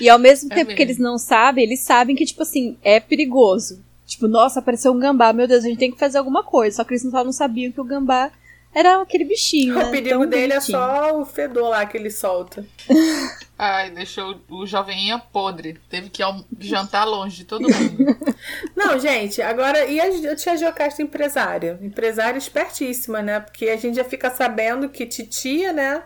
E 0.00 0.08
ao 0.08 0.18
mesmo 0.18 0.52
é 0.52 0.54
tempo 0.54 0.74
que 0.74 0.82
eles 0.82 0.98
não 0.98 1.18
sabem, 1.18 1.64
eles 1.64 1.80
sabem 1.80 2.14
que, 2.14 2.24
tipo 2.24 2.42
assim, 2.42 2.76
é 2.82 3.00
perigoso. 3.00 3.82
Tipo, 4.06 4.26
nossa, 4.26 4.60
apareceu 4.60 4.92
um 4.92 4.98
gambá, 4.98 5.32
meu 5.32 5.46
Deus, 5.46 5.64
a 5.64 5.68
gente 5.68 5.78
tem 5.78 5.90
que 5.90 5.98
fazer 5.98 6.18
alguma 6.18 6.42
coisa. 6.42 6.76
Só 6.76 6.84
que 6.84 6.92
eles 6.92 7.04
não 7.04 7.32
sabiam 7.32 7.70
que 7.70 7.80
o 7.80 7.84
gambá 7.84 8.30
era 8.74 9.02
aquele 9.02 9.24
bichinho. 9.24 9.74
O 9.78 9.82
né? 9.82 9.90
perigo 9.90 10.26
dele 10.26 10.52
é 10.52 10.60
só 10.60 11.20
o 11.20 11.24
fedor 11.24 11.68
lá 11.70 11.84
que 11.84 11.96
ele 11.96 12.10
solta. 12.10 12.64
Ai, 13.58 13.90
deixou 13.90 14.40
o 14.48 14.64
joveninha 14.64 15.18
podre. 15.18 15.78
Teve 15.90 16.08
que 16.10 16.22
jantar 16.60 17.04
longe 17.04 17.38
de 17.38 17.44
todo 17.44 17.62
mundo. 17.62 18.16
Não, 18.76 18.98
gente, 18.98 19.42
agora, 19.42 19.84
e 19.86 20.00
a 20.00 20.36
tia 20.36 20.56
Jocasta 20.56 21.02
empresária? 21.02 21.78
Empresária 21.82 22.38
espertíssima, 22.38 23.20
né? 23.20 23.40
Porque 23.40 23.68
a 23.68 23.76
gente 23.76 23.96
já 23.96 24.04
fica 24.04 24.30
sabendo 24.30 24.88
que 24.88 25.04
titia, 25.06 25.72
né? 25.72 26.04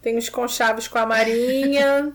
Tem 0.00 0.16
os 0.16 0.30
conchaves 0.30 0.88
com 0.88 0.98
a 0.98 1.04
Marinha. 1.04 2.14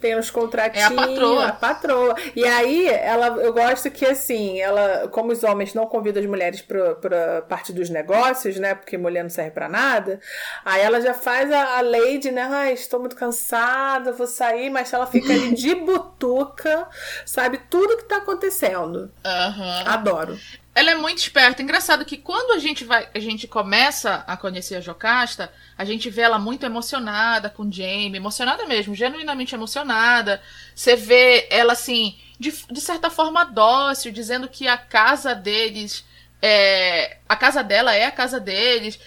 Tem 0.00 0.18
uns 0.18 0.30
contratinhos. 0.30 0.90
É 0.90 0.94
a 0.94 1.06
patroa. 1.06 1.46
A 1.46 1.52
patroa. 1.52 2.16
E 2.34 2.44
aí, 2.44 2.86
ela, 2.86 3.28
eu 3.42 3.52
gosto 3.52 3.90
que, 3.90 4.04
assim, 4.04 4.60
ela, 4.60 5.08
como 5.08 5.32
os 5.32 5.42
homens 5.42 5.72
não 5.74 5.86
convidam 5.86 6.22
as 6.22 6.28
mulheres 6.28 6.60
pra, 6.60 6.94
pra 6.96 7.42
parte 7.42 7.72
dos 7.72 7.88
negócios, 7.88 8.56
né? 8.58 8.74
Porque 8.74 8.98
mulher 8.98 9.22
não 9.22 9.30
serve 9.30 9.52
para 9.52 9.68
nada. 9.68 10.20
Aí 10.64 10.82
ela 10.82 11.00
já 11.00 11.14
faz 11.14 11.50
a, 11.50 11.78
a 11.78 11.80
lady, 11.80 12.30
né? 12.30 12.42
Ai, 12.50 12.72
estou 12.72 13.00
muito 13.00 13.16
cansada, 13.16 14.12
vou 14.12 14.26
sair, 14.26 14.70
mas 14.70 14.92
ela 14.92 15.06
fica 15.06 15.32
ali 15.32 15.54
de 15.54 15.74
butuca, 15.74 16.86
sabe 17.24 17.58
tudo 17.70 17.96
que 17.96 18.04
tá 18.04 18.18
acontecendo. 18.18 19.10
Uhum. 19.24 19.86
Adoro. 19.86 20.38
Ela 20.76 20.90
é 20.90 20.94
muito 20.94 21.16
esperta. 21.16 21.62
Engraçado 21.62 22.04
que 22.04 22.18
quando 22.18 22.52
a 22.52 22.58
gente 22.58 22.84
vai, 22.84 23.08
a 23.14 23.18
gente 23.18 23.48
começa 23.48 24.22
a 24.26 24.36
conhecer 24.36 24.74
a 24.74 24.80
Jocasta, 24.82 25.50
a 25.78 25.86
gente 25.86 26.10
vê 26.10 26.20
ela 26.20 26.38
muito 26.38 26.66
emocionada 26.66 27.48
com 27.48 27.72
Jamie, 27.72 28.16
emocionada 28.16 28.66
mesmo, 28.66 28.94
genuinamente 28.94 29.54
emocionada. 29.54 30.42
Você 30.74 30.94
vê 30.94 31.48
ela 31.50 31.72
assim, 31.72 32.18
de, 32.38 32.52
de 32.70 32.80
certa 32.82 33.08
forma 33.08 33.42
dócil, 33.42 34.12
dizendo 34.12 34.50
que 34.50 34.68
a 34.68 34.76
casa 34.76 35.34
deles 35.34 36.04
é, 36.42 37.20
a 37.26 37.34
casa 37.34 37.64
dela 37.64 37.94
é 37.94 38.04
a 38.04 38.10
casa 38.10 38.38
deles, 38.38 39.00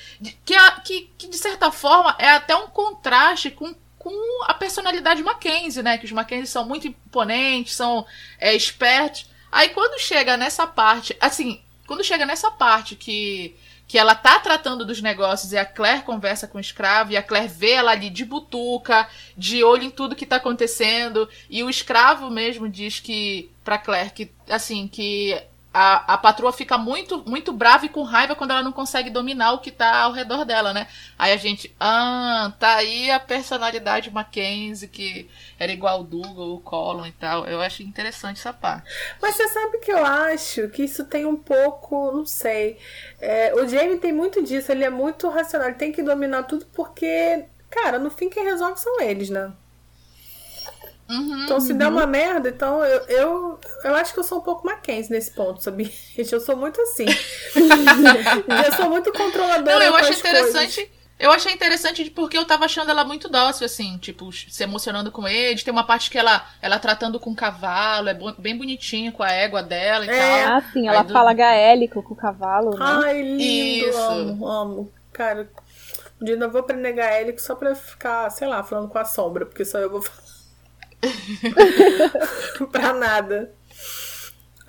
que, 0.43 0.55
a, 0.55 0.71
que, 0.71 1.11
que 1.19 1.27
de 1.27 1.37
certa 1.37 1.71
forma 1.71 2.15
é 2.17 2.31
até 2.31 2.55
um 2.55 2.65
contraste 2.65 3.51
com 3.51 3.75
com 3.99 4.45
a 4.45 4.53
personalidade 4.53 5.21
Mackenzie, 5.21 5.83
né? 5.83 5.97
Que 5.97 6.05
os 6.05 6.11
Mackenzie 6.13 6.47
são 6.47 6.65
muito 6.65 6.87
imponentes, 6.87 7.75
são 7.75 8.07
é, 8.39 8.55
espertos. 8.55 9.28
Aí 9.51 9.69
quando 9.69 9.99
chega 9.99 10.37
nessa 10.37 10.67
parte, 10.67 11.15
assim, 11.19 11.61
quando 11.87 12.03
chega 12.03 12.25
nessa 12.25 12.51
parte 12.51 12.95
que 12.95 13.55
que 13.89 13.97
ela 13.97 14.13
tá 14.13 14.37
tratando 14.37 14.85
dos 14.85 15.01
negócios 15.01 15.51
e 15.51 15.57
a 15.57 15.65
Claire 15.65 16.03
conversa 16.03 16.47
com 16.47 16.59
o 16.59 16.61
escravo 16.61 17.11
e 17.11 17.17
a 17.17 17.23
Claire 17.23 17.47
vê 17.47 17.71
ela 17.71 17.89
ali 17.89 18.11
de 18.11 18.23
butuca, 18.23 19.09
de 19.35 19.63
olho 19.63 19.81
em 19.81 19.89
tudo 19.89 20.15
que 20.15 20.27
tá 20.27 20.35
acontecendo, 20.35 21.27
e 21.49 21.63
o 21.63 21.69
escravo 21.71 22.29
mesmo 22.29 22.69
diz 22.69 22.99
que 22.99 23.49
para 23.63 23.79
Claire 23.79 24.11
que 24.11 24.31
assim, 24.47 24.87
que 24.87 25.41
a, 25.73 26.13
a 26.15 26.17
patroa 26.17 26.51
fica 26.51 26.77
muito, 26.77 27.23
muito 27.29 27.53
brava 27.53 27.85
e 27.85 27.89
com 27.89 28.01
raiva 28.01 28.35
quando 28.35 28.51
ela 28.51 28.63
não 28.63 28.71
consegue 28.71 29.09
dominar 29.09 29.53
o 29.53 29.59
que 29.59 29.71
tá 29.71 30.01
ao 30.01 30.11
redor 30.11 30.43
dela, 30.43 30.73
né? 30.73 30.87
Aí 31.17 31.31
a 31.31 31.37
gente, 31.37 31.73
ah, 31.79 32.51
tá 32.59 32.77
aí 32.77 33.11
a 33.11 33.19
personalidade 33.19 34.09
Mackenzie, 34.09 34.87
que 34.87 35.29
era 35.59 35.71
igual 35.71 36.01
o 36.01 36.03
Dougal, 36.03 36.55
o 36.55 36.59
Colin 36.59 37.09
e 37.09 37.11
tal. 37.11 37.45
Eu 37.45 37.61
acho 37.61 37.83
interessante 37.83 38.39
essa 38.39 38.51
parte. 38.51 38.89
Mas 39.21 39.35
você 39.35 39.47
sabe 39.49 39.77
que 39.77 39.91
eu 39.91 40.03
acho 40.03 40.69
que 40.69 40.83
isso 40.83 41.05
tem 41.05 41.25
um 41.25 41.37
pouco, 41.37 42.11
não 42.11 42.25
sei. 42.25 42.77
É, 43.21 43.53
o 43.53 43.67
Jamie 43.67 43.99
tem 43.99 44.11
muito 44.11 44.43
disso, 44.43 44.71
ele 44.71 44.83
é 44.83 44.89
muito 44.89 45.29
racional, 45.29 45.67
ele 45.67 45.77
tem 45.77 45.91
que 45.91 46.01
dominar 46.01 46.43
tudo 46.43 46.65
porque, 46.73 47.45
cara, 47.69 47.99
no 47.99 48.09
fim 48.09 48.27
quem 48.27 48.43
resolve 48.43 48.79
são 48.79 48.99
eles, 49.01 49.29
né? 49.29 49.51
Uhum, 51.09 51.43
então, 51.43 51.59
se 51.59 51.71
uhum. 51.71 51.77
der 51.79 51.87
uma 51.87 52.05
merda, 52.05 52.49
então 52.49 52.85
eu, 52.85 53.01
eu, 53.07 53.59
eu 53.83 53.95
acho 53.95 54.13
que 54.13 54.19
eu 54.19 54.23
sou 54.23 54.37
um 54.37 54.41
pouco 54.41 54.65
Mackenzie 54.65 55.11
nesse 55.11 55.31
ponto, 55.31 55.63
sabia? 55.63 55.89
Gente, 56.15 56.31
eu 56.31 56.39
sou 56.39 56.55
muito 56.55 56.79
assim. 56.81 57.05
eu 58.67 58.73
sou 58.73 58.89
muito 58.89 59.11
controladora. 59.11 59.79
Não, 59.79 59.85
eu 59.85 59.95
acho 59.95 60.13
interessante. 60.13 60.75
Coisas. 60.75 60.99
Eu 61.19 61.31
achei 61.31 61.51
interessante 61.51 62.09
porque 62.11 62.37
eu 62.37 62.45
tava 62.45 62.63
achando 62.63 62.89
ela 62.89 63.03
muito 63.03 63.27
dócil, 63.27 63.65
assim, 63.65 63.97
tipo, 63.97 64.31
se 64.31 64.63
emocionando 64.63 65.11
com 65.11 65.27
ele. 65.27 65.61
Tem 65.61 65.71
uma 65.71 65.83
parte 65.83 66.09
que 66.09 66.17
ela, 66.17 66.45
ela 66.61 66.79
tratando 66.79 67.19
com 67.19 67.31
o 67.31 67.35
cavalo, 67.35 68.07
é 68.07 68.17
bem 68.37 68.57
bonitinho 68.57 69.11
com 69.11 69.21
a 69.21 69.29
égua 69.29 69.61
dela 69.61 70.05
e 70.05 70.09
é. 70.09 70.17
tal. 70.17 70.57
Ah, 70.57 70.63
sim, 70.71 70.87
ela 70.87 71.01
do... 71.01 71.11
fala 71.11 71.33
gaélico 71.33 72.01
com 72.01 72.13
o 72.13 72.17
cavalo, 72.17 72.69
né? 72.69 72.77
Ai, 72.79 73.21
lindo, 73.21 73.89
Isso. 73.89 73.99
amo, 73.99 74.47
amo. 74.47 74.93
Cara, 75.11 75.49
um 76.21 76.23
dia 76.23 76.35
eu 76.35 76.51
vou 76.51 76.61
aprender 76.61 76.93
gaélico 76.93 77.41
só 77.41 77.53
pra 77.53 77.75
ficar, 77.75 78.29
sei 78.29 78.47
lá, 78.47 78.63
falando 78.63 78.87
com 78.87 78.97
a 78.97 79.03
sombra, 79.03 79.45
porque 79.45 79.65
só 79.65 79.77
eu 79.77 79.89
vou 79.89 79.99
falar. 80.01 80.38
pra 82.71 82.93
nada. 82.93 83.53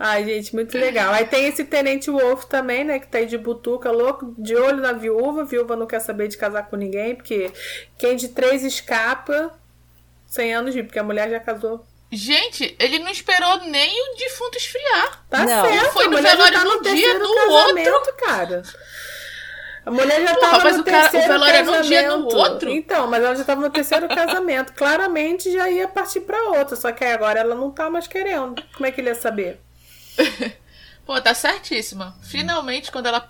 Ai, 0.02 0.24
gente, 0.24 0.54
muito 0.54 0.78
legal. 0.78 1.12
Aí 1.12 1.26
tem 1.26 1.46
esse 1.46 1.62
Tenente 1.62 2.10
Wolf 2.10 2.44
também, 2.44 2.84
né? 2.84 2.98
Que 2.98 3.06
tá 3.06 3.18
aí 3.18 3.26
de 3.26 3.36
butuca, 3.36 3.90
louco, 3.90 4.34
de 4.38 4.56
olho 4.56 4.80
na 4.80 4.92
viúva. 4.92 5.42
A 5.42 5.44
viúva 5.44 5.76
não 5.76 5.86
quer 5.86 6.00
saber 6.00 6.26
de 6.28 6.38
casar 6.38 6.70
com 6.70 6.76
ninguém, 6.76 7.14
porque 7.14 7.52
quem 7.98 8.16
de 8.16 8.28
três 8.28 8.64
escapa, 8.64 9.52
100 10.26 10.54
anos 10.54 10.74
de, 10.74 10.82
porque 10.82 10.98
a 10.98 11.04
mulher 11.04 11.28
já 11.28 11.38
casou. 11.38 11.84
Gente, 12.10 12.74
ele 12.78 12.98
não 12.98 13.10
esperou 13.10 13.66
nem 13.66 13.92
o 14.10 14.16
defunto 14.16 14.56
esfriar. 14.56 15.24
Tá 15.28 15.44
não. 15.44 15.64
certo. 15.64 15.92
Foi 15.92 16.08
no 16.08 16.16
velório 16.16 16.58
tá 16.58 16.64
no, 16.64 16.76
no 16.76 16.82
dia 16.82 17.18
do 17.18 17.28
outro. 17.28 18.14
cara. 18.14 18.62
A 19.84 19.90
mulher 19.90 20.22
já 20.22 20.32
estava 20.32 20.72
no 20.72 20.82
terceiro 20.84 21.26
cara, 21.26 21.38
o 21.38 21.40
casamento. 21.40 21.78
Um 21.78 21.88
dia 21.88 22.16
no 22.16 22.26
outro. 22.26 22.70
Então, 22.70 23.06
mas 23.06 23.24
ela 23.24 23.34
já 23.34 23.40
estava 23.40 23.60
no 23.60 23.70
terceiro 23.70 24.08
casamento. 24.14 24.72
Claramente 24.74 25.50
já 25.50 25.70
ia 25.70 25.88
partir 25.88 26.20
para 26.20 26.50
outra. 26.50 26.76
Só 26.76 26.92
que 26.92 27.04
agora 27.04 27.40
ela 27.40 27.54
não 27.54 27.70
tá 27.70 27.88
mais 27.88 28.06
querendo. 28.06 28.62
Como 28.74 28.86
é 28.86 28.92
que 28.92 29.00
ele 29.00 29.08
ia 29.08 29.14
saber? 29.14 29.60
Pô, 31.06 31.20
tá 31.20 31.34
certíssima. 31.34 32.14
Finalmente, 32.22 32.92
quando 32.92 33.06
ela 33.06 33.28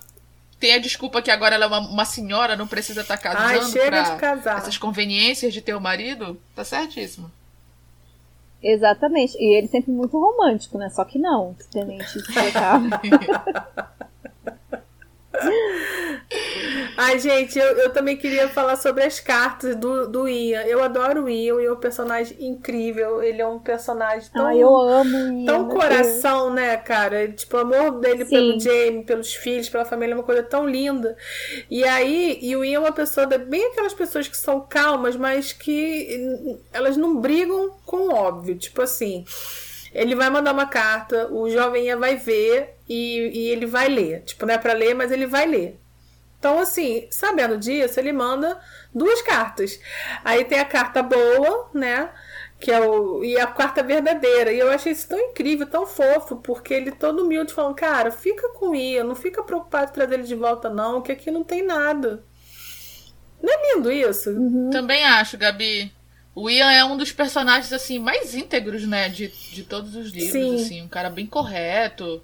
tem 0.58 0.74
a 0.74 0.78
desculpa 0.78 1.22
que 1.22 1.30
agora 1.30 1.54
ela 1.54 1.64
é 1.64 1.68
uma, 1.68 1.78
uma 1.78 2.04
senhora, 2.04 2.56
não 2.56 2.66
precisa 2.66 3.00
estar 3.00 3.16
tá 3.16 3.22
casando. 3.22 3.64
Ai, 3.64 3.70
chega 3.70 4.02
de 4.02 4.16
casar. 4.16 4.58
Essas 4.58 4.76
conveniências 4.76 5.54
de 5.54 5.62
ter 5.62 5.74
o 5.74 5.80
marido, 5.80 6.38
tá 6.54 6.64
certíssima. 6.64 7.32
Exatamente. 8.62 9.38
E 9.38 9.56
ele 9.56 9.68
sempre 9.68 9.90
muito 9.90 10.18
romântico, 10.18 10.76
né? 10.76 10.90
Só 10.90 11.04
que 11.04 11.18
não, 11.18 11.56
tenente. 11.72 12.18
Ai, 16.96 17.18
gente, 17.18 17.59
eu, 17.59 17.66
eu 17.79 17.90
também 17.90 18.16
queria 18.16 18.48
falar 18.48 18.76
sobre 18.76 19.03
as 19.05 19.18
cartas 19.18 19.74
do, 19.74 20.07
do 20.07 20.29
Ian. 20.29 20.62
Eu 20.62 20.83
adoro 20.83 21.24
o 21.24 21.29
Ian, 21.29 21.55
o 21.55 21.61
Ian 21.61 21.70
é 21.70 21.72
um 21.72 21.76
personagem 21.76 22.37
incrível. 22.40 23.22
Ele 23.22 23.40
é 23.40 23.46
um 23.46 23.59
personagem 23.59 24.29
tão. 24.33 24.46
Ai, 24.46 24.62
eu 24.62 24.76
amo 24.76 25.16
Ian. 25.16 25.46
Tão 25.46 25.68
coração, 25.68 26.46
Deus. 26.46 26.55
né, 26.55 26.76
cara? 26.76 27.29
Tipo, 27.29 27.57
o 27.57 27.61
amor 27.61 28.00
dele 28.00 28.24
Sim. 28.24 28.31
pelo 28.31 28.61
Jamie, 28.61 29.05
pelos 29.05 29.35
filhos, 29.35 29.68
pela 29.68 29.85
família 29.85 30.12
é 30.12 30.16
uma 30.16 30.24
coisa 30.24 30.42
tão 30.42 30.68
linda. 30.68 31.16
E 31.70 31.85
aí, 31.85 32.38
e 32.42 32.55
o 32.55 32.64
Ian 32.64 32.76
é 32.76 32.81
uma 32.81 32.92
pessoa, 32.92 33.26
bem 33.26 33.72
aquelas 33.72 33.94
pessoas 33.94 34.29
que 34.29 34.37
são 34.37 34.61
calmas, 34.61 35.16
mas 35.16 35.53
que 35.53 36.59
elas 36.72 36.96
não 36.96 37.16
brigam 37.16 37.70
com 37.85 38.09
o 38.09 38.14
óbvio. 38.14 38.57
Tipo 38.57 38.83
assim. 38.83 39.24
Ele 39.92 40.14
vai 40.14 40.31
mandar 40.31 40.53
uma 40.53 40.66
carta, 40.66 41.29
o 41.33 41.50
jovem 41.50 41.87
Ian 41.87 41.98
vai 41.98 42.16
ver 42.16 42.76
e, 42.88 43.18
e 43.35 43.48
ele 43.48 43.66
vai 43.66 43.88
ler. 43.88 44.22
Tipo, 44.22 44.46
não 44.46 44.55
é 44.55 44.59
pra 44.59 44.72
ler, 44.72 44.94
mas 44.94 45.11
ele 45.11 45.26
vai 45.26 45.46
ler. 45.46 45.81
Então, 46.38 46.59
assim, 46.59 47.07
sabendo 47.11 47.59
disso, 47.59 48.00
ele 48.00 48.12
manda 48.12 48.59
duas 48.94 49.20
cartas. 49.20 49.79
Aí 50.24 50.44
tem 50.44 50.59
a 50.59 50.64
carta 50.64 51.03
boa, 51.03 51.70
né? 51.74 52.09
Que 52.59 52.72
é 52.72 52.81
o, 52.81 53.22
e 53.22 53.38
a 53.38 53.46
carta 53.46 53.83
verdadeira. 53.83 54.50
E 54.50 54.59
eu 54.59 54.70
achei 54.70 54.92
isso 54.92 55.07
tão 55.09 55.18
incrível, 55.18 55.66
tão 55.66 55.87
fofo, 55.87 56.37
porque 56.37 56.72
ele 56.72 56.92
todo 56.92 57.24
humilde 57.24 57.53
falando, 57.53 57.74
cara, 57.74 58.11
fica 58.11 58.48
com 58.50 58.74
Ian, 58.74 59.05
não 59.05 59.14
fica 59.14 59.42
preocupado 59.42 59.90
em 59.90 59.94
trazer 59.94 60.14
ele 60.14 60.22
de 60.22 60.35
volta, 60.35 60.70
não, 60.70 61.03
que 61.03 61.12
aqui 61.12 61.31
não 61.31 61.44
tem 61.44 61.62
nada. 61.62 62.24
Não 63.42 63.53
é 63.53 63.74
lindo 63.74 63.92
isso? 63.92 64.31
Uhum. 64.31 64.70
Também 64.70 65.05
acho, 65.05 65.37
Gabi. 65.37 65.92
O 66.35 66.49
Ian 66.49 66.71
é 66.71 66.85
um 66.85 66.97
dos 66.97 67.12
personagens, 67.12 67.73
assim, 67.73 67.99
mais 67.99 68.35
íntegros, 68.35 68.87
né, 68.87 69.09
de, 69.09 69.29
de 69.29 69.64
todos 69.64 69.95
os 69.97 70.11
livros, 70.11 70.33
Sim. 70.33 70.55
assim, 70.55 70.83
um 70.83 70.88
cara 70.88 71.11
bem 71.11 71.27
correto. 71.27 72.23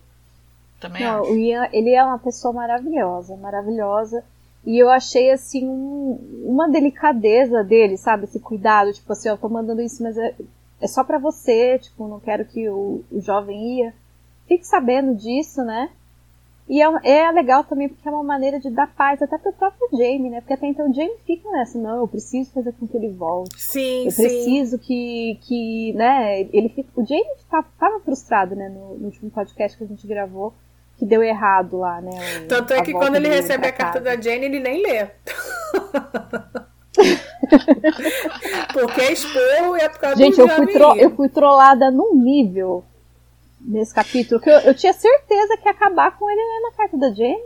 Também 0.80 1.02
Não, 1.02 1.22
acho. 1.22 1.32
o 1.32 1.36
Ian, 1.36 1.68
ele 1.72 1.90
é 1.90 2.04
uma 2.04 2.18
pessoa 2.18 2.52
maravilhosa, 2.52 3.36
maravilhosa. 3.36 4.22
E 4.64 4.78
eu 4.78 4.90
achei, 4.90 5.30
assim, 5.30 5.66
um, 5.66 6.44
uma 6.44 6.68
delicadeza 6.68 7.62
dele, 7.62 7.96
sabe? 7.96 8.24
Esse 8.24 8.40
cuidado, 8.40 8.92
tipo 8.92 9.12
assim, 9.12 9.28
eu 9.28 9.38
tô 9.38 9.48
mandando 9.48 9.80
isso, 9.80 10.02
mas 10.02 10.16
é, 10.18 10.34
é 10.80 10.86
só 10.86 11.04
para 11.04 11.18
você, 11.18 11.78
tipo, 11.78 12.08
não 12.08 12.20
quero 12.20 12.44
que 12.44 12.68
o, 12.68 13.04
o 13.10 13.20
jovem 13.20 13.78
ia. 13.78 13.94
Fique 14.46 14.66
sabendo 14.66 15.14
disso, 15.14 15.62
né? 15.62 15.90
E 16.68 16.82
é, 16.82 16.86
é, 17.04 17.30
legal 17.30 17.62
também 17.62 17.88
porque 17.88 18.08
é 18.08 18.10
uma 18.10 18.24
maneira 18.24 18.58
de 18.58 18.68
dar 18.70 18.88
paz 18.88 19.22
até 19.22 19.38
pro 19.38 19.52
próprio 19.52 19.88
Jamie, 19.92 20.30
né? 20.30 20.40
Porque 20.40 20.54
até 20.54 20.66
então 20.66 20.90
o 20.90 20.94
Jamie 20.94 21.16
fica 21.24 21.48
nessa, 21.52 21.78
não, 21.78 21.98
eu 21.98 22.08
preciso 22.08 22.50
fazer 22.52 22.72
com 22.72 22.88
que 22.88 22.96
ele 22.96 23.10
volte. 23.10 23.54
Sim, 23.56 24.06
eu 24.06 24.10
sim. 24.10 24.22
preciso 24.22 24.78
que, 24.78 25.38
que, 25.42 25.92
né, 25.94 26.40
ele 26.52 26.68
fica, 26.70 26.88
o 26.96 27.06
Jamie 27.06 27.24
estava 27.38 28.00
frustrado, 28.04 28.56
né, 28.56 28.68
no, 28.68 28.96
no, 28.98 29.04
último 29.06 29.30
podcast 29.30 29.78
que 29.78 29.84
a 29.84 29.86
gente 29.86 30.04
gravou, 30.08 30.52
que 30.98 31.06
deu 31.06 31.22
errado 31.22 31.76
lá, 31.78 32.00
né? 32.00 32.10
O, 32.44 32.48
Tanto 32.48 32.72
é 32.72 32.82
que 32.82 32.92
quando 32.92 33.14
ele 33.14 33.28
recebe 33.28 33.68
a 33.68 33.72
carta 33.72 34.00
da 34.00 34.20
Jane, 34.20 34.46
ele 34.46 34.58
nem 34.58 34.82
lê. 34.82 35.06
Porque 38.72 39.00
é 39.02 39.12
esporro 39.12 39.76
e 39.76 39.80
é 39.80 39.88
por 39.88 40.00
causa 40.00 40.16
Gente, 40.16 40.40
eu 40.40 40.48
fui, 40.48 40.66
tro 40.66 40.96
eu 40.96 41.10
fui 41.14 41.28
trollada 41.28 41.90
num 41.90 42.16
nível 42.16 42.82
nesse 43.66 43.92
capítulo 43.92 44.40
que 44.40 44.48
eu, 44.48 44.58
eu 44.60 44.74
tinha 44.74 44.92
certeza 44.92 45.56
que 45.56 45.66
ia 45.66 45.72
acabar 45.72 46.16
com 46.16 46.30
ele 46.30 46.60
na 46.62 46.72
carta 46.72 46.96
da 46.96 47.12
Jane. 47.12 47.42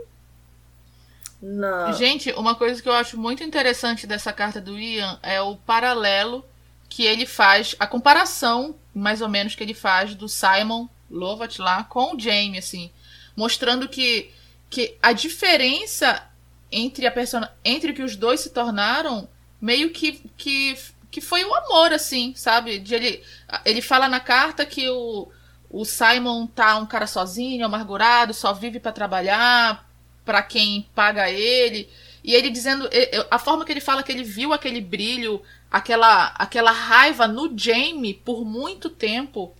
Não. 1.41 1.93
Gente, 1.93 2.31
uma 2.33 2.53
coisa 2.53 2.81
que 2.81 2.87
eu 2.87 2.93
acho 2.93 3.17
muito 3.17 3.43
interessante 3.43 4.05
dessa 4.05 4.31
carta 4.31 4.61
do 4.61 4.77
Ian 4.77 5.19
é 5.23 5.41
o 5.41 5.55
paralelo 5.55 6.45
que 6.87 7.03
ele 7.03 7.25
faz, 7.25 7.75
a 7.79 7.87
comparação, 7.87 8.75
mais 8.93 9.21
ou 9.21 9.29
menos, 9.29 9.55
que 9.55 9.63
ele 9.63 9.73
faz 9.73 10.13
do 10.13 10.29
Simon 10.29 10.87
Lovat 11.09 11.59
lá 11.59 11.83
com 11.83 12.15
o 12.15 12.19
Jamie, 12.19 12.59
assim 12.59 12.91
mostrando 13.35 13.87
que, 13.87 14.29
que 14.69 14.97
a 15.01 15.13
diferença 15.13 16.27
entre 16.71 17.05
a 17.05 17.11
persona, 17.11 17.51
entre 17.63 17.93
que 17.93 18.03
os 18.03 18.15
dois 18.15 18.39
se 18.39 18.49
tornaram 18.49 19.27
meio 19.59 19.91
que, 19.91 20.21
que 20.37 20.77
que 21.09 21.19
foi 21.19 21.43
o 21.43 21.53
amor 21.53 21.91
assim, 21.91 22.33
sabe? 22.35 22.79
De 22.79 22.95
ele 22.95 23.23
ele 23.65 23.81
fala 23.81 24.07
na 24.07 24.19
carta 24.19 24.65
que 24.65 24.89
o 24.89 25.29
o 25.71 25.85
Simon 25.85 26.47
tá 26.47 26.77
um 26.77 26.85
cara 26.85 27.07
sozinho, 27.07 27.65
amargurado, 27.65 28.33
só 28.33 28.53
vive 28.53 28.79
para 28.79 28.91
trabalhar, 28.91 29.89
para 30.25 30.43
quem 30.43 30.87
paga 30.93 31.31
ele. 31.31 31.89
E 32.23 32.35
ele 32.35 32.49
dizendo 32.49 32.89
a 33.31 33.39
forma 33.39 33.65
que 33.65 33.71
ele 33.71 33.81
fala 33.81 34.03
que 34.03 34.11
ele 34.11 34.23
viu 34.23 34.53
aquele 34.53 34.81
brilho, 34.81 35.41
aquela 35.71 36.27
aquela 36.37 36.71
raiva 36.71 37.27
no 37.27 37.51
Jamie 37.57 38.13
por 38.13 38.45
muito 38.45 38.89
tempo 38.89 39.55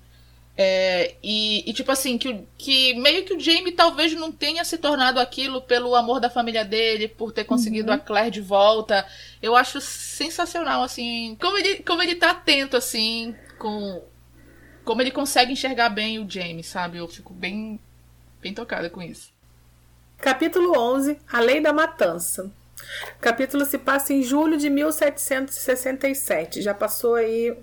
é, 0.64 1.16
e, 1.24 1.68
e, 1.68 1.74
tipo 1.74 1.92
assim, 1.92 2.18
que, 2.18 2.46
que 2.56 2.94
meio 2.96 3.24
que 3.24 3.34
o 3.34 3.40
Jamie 3.40 3.72
talvez 3.72 4.14
não 4.14 4.32
tenha 4.32 4.64
se 4.64 4.78
tornado 4.78 5.20
aquilo 5.20 5.62
pelo 5.62 5.96
amor 5.96 6.20
da 6.20 6.30
família 6.30 6.66
dele, 6.66 7.08
por 7.08 7.32
ter 7.32 7.46
conseguido 7.46 7.90
uhum. 7.90 7.96
a 7.96 8.00
Claire 8.00 8.30
de 8.30 8.42
volta. 8.42 9.06
Eu 9.42 9.56
acho 9.56 9.80
sensacional, 9.82 10.84
assim, 10.84 11.38
como 11.42 11.58
ele, 11.58 11.78
como 11.78 12.04
ele 12.04 12.16
tá 12.16 12.32
atento, 12.32 12.78
assim, 12.78 13.34
com. 13.58 14.04
Como 14.84 15.02
ele 15.02 15.12
consegue 15.12 15.54
enxergar 15.54 15.90
bem 15.90 16.20
o 16.20 16.30
Jamie, 16.30 16.64
sabe? 16.64 16.98
Eu 16.98 17.08
fico 17.08 17.34
bem, 17.34 17.80
bem 18.42 18.54
tocada 18.54 18.90
com 18.90 19.02
isso. 19.02 19.32
Capítulo 20.18 20.78
11 20.78 21.18
A 21.32 21.40
Lei 21.40 21.62
da 21.62 21.74
Matança. 21.74 22.52
O 23.18 23.20
capítulo 23.22 23.66
se 23.66 23.78
passa 23.78 24.14
em 24.14 24.24
julho 24.24 24.58
de 24.58 24.70
1767. 24.70 26.62
Já 26.62 26.74
passou 26.74 27.16
aí 27.16 27.56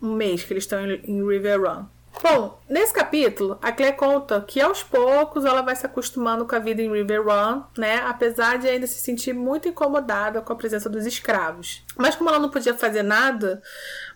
um 0.00 0.14
mês 0.14 0.42
que 0.44 0.52
eles 0.52 0.64
estão 0.64 0.84
em 0.84 1.26
River 1.26 1.60
Run. 1.60 1.86
Bom, 2.22 2.58
nesse 2.68 2.94
capítulo, 2.94 3.58
a 3.60 3.70
Claire 3.70 3.96
conta 3.96 4.40
que 4.40 4.58
aos 4.58 4.82
poucos 4.82 5.44
ela 5.44 5.60
vai 5.60 5.76
se 5.76 5.84
acostumando 5.84 6.46
com 6.46 6.54
a 6.54 6.58
vida 6.58 6.80
em 6.80 6.90
River 6.90 7.22
Run, 7.22 7.62
né? 7.76 7.98
Apesar 8.06 8.58
de 8.58 8.66
ainda 8.66 8.86
se 8.86 9.00
sentir 9.00 9.34
muito 9.34 9.68
incomodada 9.68 10.40
com 10.40 10.52
a 10.52 10.56
presença 10.56 10.88
dos 10.88 11.04
escravos. 11.04 11.84
Mas 11.96 12.16
como 12.16 12.30
ela 12.30 12.38
não 12.38 12.48
podia 12.48 12.72
fazer 12.72 13.02
nada, 13.02 13.62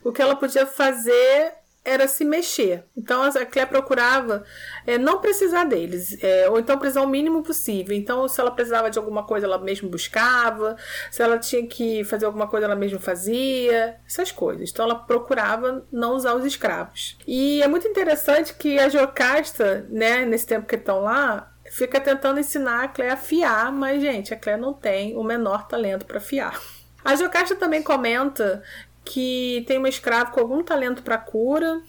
o 0.03 0.12
que 0.12 0.23
ela 0.23 0.35
podia 0.35 0.66
fazer 0.66 1.53
era 1.85 2.07
se 2.07 2.25
mexer. 2.25 2.85
Então 2.97 3.23
a 3.23 3.47
Clé 3.47 3.64
procurava 3.64 4.45
é, 4.87 4.99
não 4.99 5.21
precisar 5.21 5.64
deles, 5.64 6.16
é, 6.23 6.49
ou 6.49 6.59
então 6.59 6.79
precisar 6.79 7.03
o 7.03 7.07
mínimo 7.07 7.43
possível. 7.43 7.97
Então, 7.97 8.29
se 8.29 8.40
ela 8.40 8.51
precisava 8.51 8.90
de 8.90 8.99
alguma 8.99 9.25
coisa, 9.25 9.47
ela 9.47 9.59
mesma 9.59 9.88
buscava, 9.88 10.77
se 11.11 11.23
ela 11.23 11.38
tinha 11.38 11.66
que 11.66 12.05
fazer 12.05 12.27
alguma 12.27 12.47
coisa, 12.47 12.66
ela 12.66 12.77
mesma 12.77 12.99
fazia, 12.99 13.97
essas 14.07 14.31
coisas. 14.31 14.71
Então, 14.71 14.85
ela 14.85 14.95
procurava 14.95 15.87
não 15.90 16.14
usar 16.14 16.35
os 16.35 16.45
escravos. 16.45 17.16
E 17.27 17.62
é 17.62 17.69
muito 17.69 17.88
interessante 17.88 18.55
que 18.55 18.79
a 18.79 18.88
Jocasta, 18.88 19.87
né, 19.88 20.25
nesse 20.25 20.47
tempo 20.47 20.66
que 20.66 20.77
estão 20.77 21.01
lá, 21.01 21.51
fica 21.71 22.01
tentando 22.01 22.40
ensinar 22.40 22.85
a 22.85 22.88
Clé 22.88 23.11
a 23.11 23.16
fiar, 23.16 23.73
mas, 23.73 24.03
gente, 24.03 24.35
a 24.35 24.37
Clé 24.37 24.57
não 24.57 24.73
tem 24.73 25.16
o 25.16 25.23
menor 25.23 25.66
talento 25.66 26.05
para 26.05 26.21
fiar. 26.21 26.61
A 27.05 27.16
Jocasta 27.16 27.57
também 27.57 27.83
comenta 27.83 28.62
que 29.04 29.64
tem 29.66 29.78
uma 29.78 29.88
escrava 29.88 30.30
com 30.30 30.40
algum 30.40 30.62
talento 30.62 31.02
para 31.02 31.18
cura, 31.18 31.80